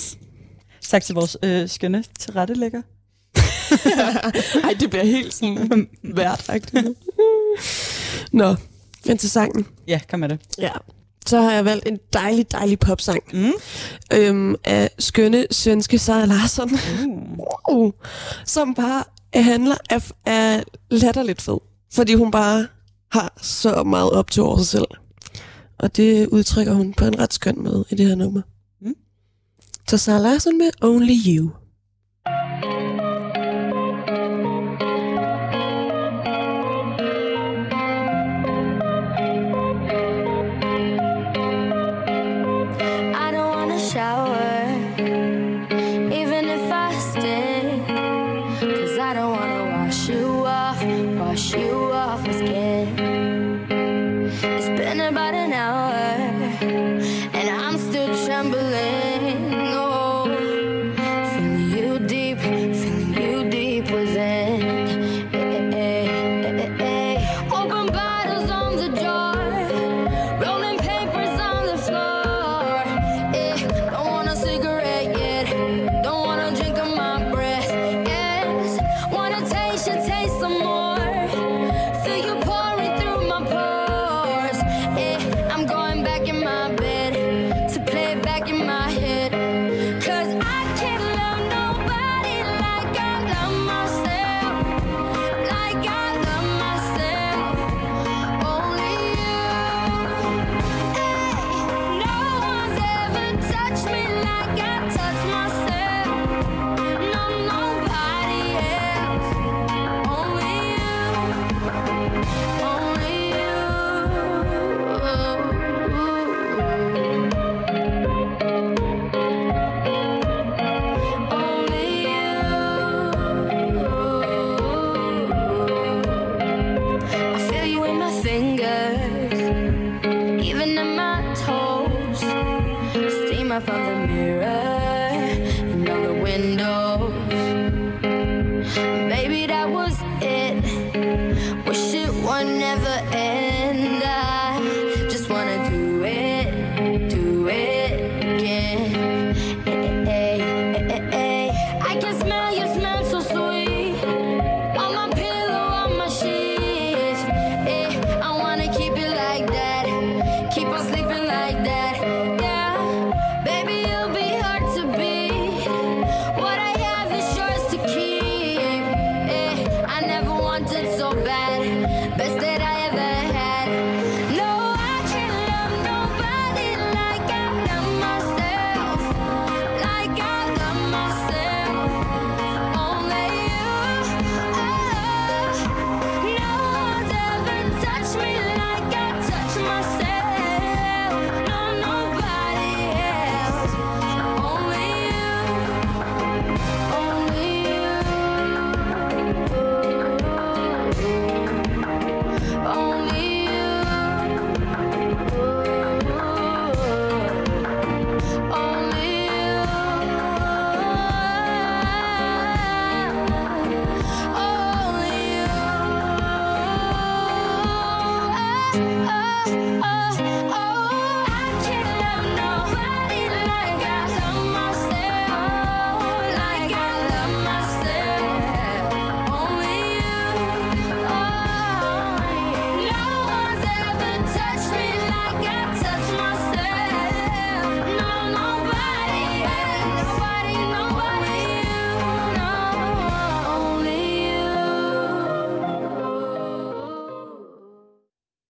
Tak 0.89 1.03
til 1.03 1.15
vores 1.15 1.37
øh, 1.43 1.69
skønne 1.69 2.05
tilrettelægger. 2.19 2.83
Ej, 4.65 4.75
det 4.81 4.91
bliver 4.91 5.05
helt 5.05 5.35
sådan 5.35 5.89
værtagtigt. 6.03 6.85
nu. 6.85 6.95
Nå, 8.33 8.55
men 9.07 9.19
til 9.19 9.31
sangen. 9.31 9.67
Ja, 9.89 10.01
kom 10.11 10.21
med 10.21 10.29
det. 10.29 10.41
Ja. 10.59 10.71
Så 11.27 11.41
har 11.41 11.53
jeg 11.53 11.65
valgt 11.65 11.89
en 11.89 11.99
dejlig, 12.13 12.53
dejlig 12.53 12.79
popsang. 12.79 13.23
Mm. 13.33 13.53
Øhm, 14.13 14.55
af 14.65 14.91
skønne 14.99 15.47
svenske 15.51 15.99
Sara 15.99 16.25
Larsson. 16.25 16.71
Uh. 17.69 17.77
uh, 17.77 17.93
som 18.45 18.75
bare 18.75 19.05
handler 19.45 19.77
af, 19.91 20.11
af 20.27 20.65
latterligt 20.91 21.43
fed. 21.43 21.59
Fordi 21.93 22.15
hun 22.15 22.31
bare 22.31 22.67
har 23.13 23.33
så 23.43 23.83
meget 23.83 24.11
op 24.11 24.31
til 24.31 24.43
over 24.43 24.57
sig 24.57 24.67
selv. 24.67 24.87
Og 25.79 25.97
det 25.97 26.27
udtrykker 26.27 26.73
hun 26.73 26.95
på 26.95 27.05
en 27.05 27.19
ret 27.19 27.35
skøn 27.35 27.55
måde 27.59 27.85
i 27.91 27.95
det 27.95 28.07
her 28.07 28.15
nummer. 28.15 28.43
Mm. 28.81 28.95
Så 29.89 29.99
Sara 29.99 30.19
Larsson 30.19 30.59
med 30.59 30.71
Only 30.83 31.15
You. 31.27 31.51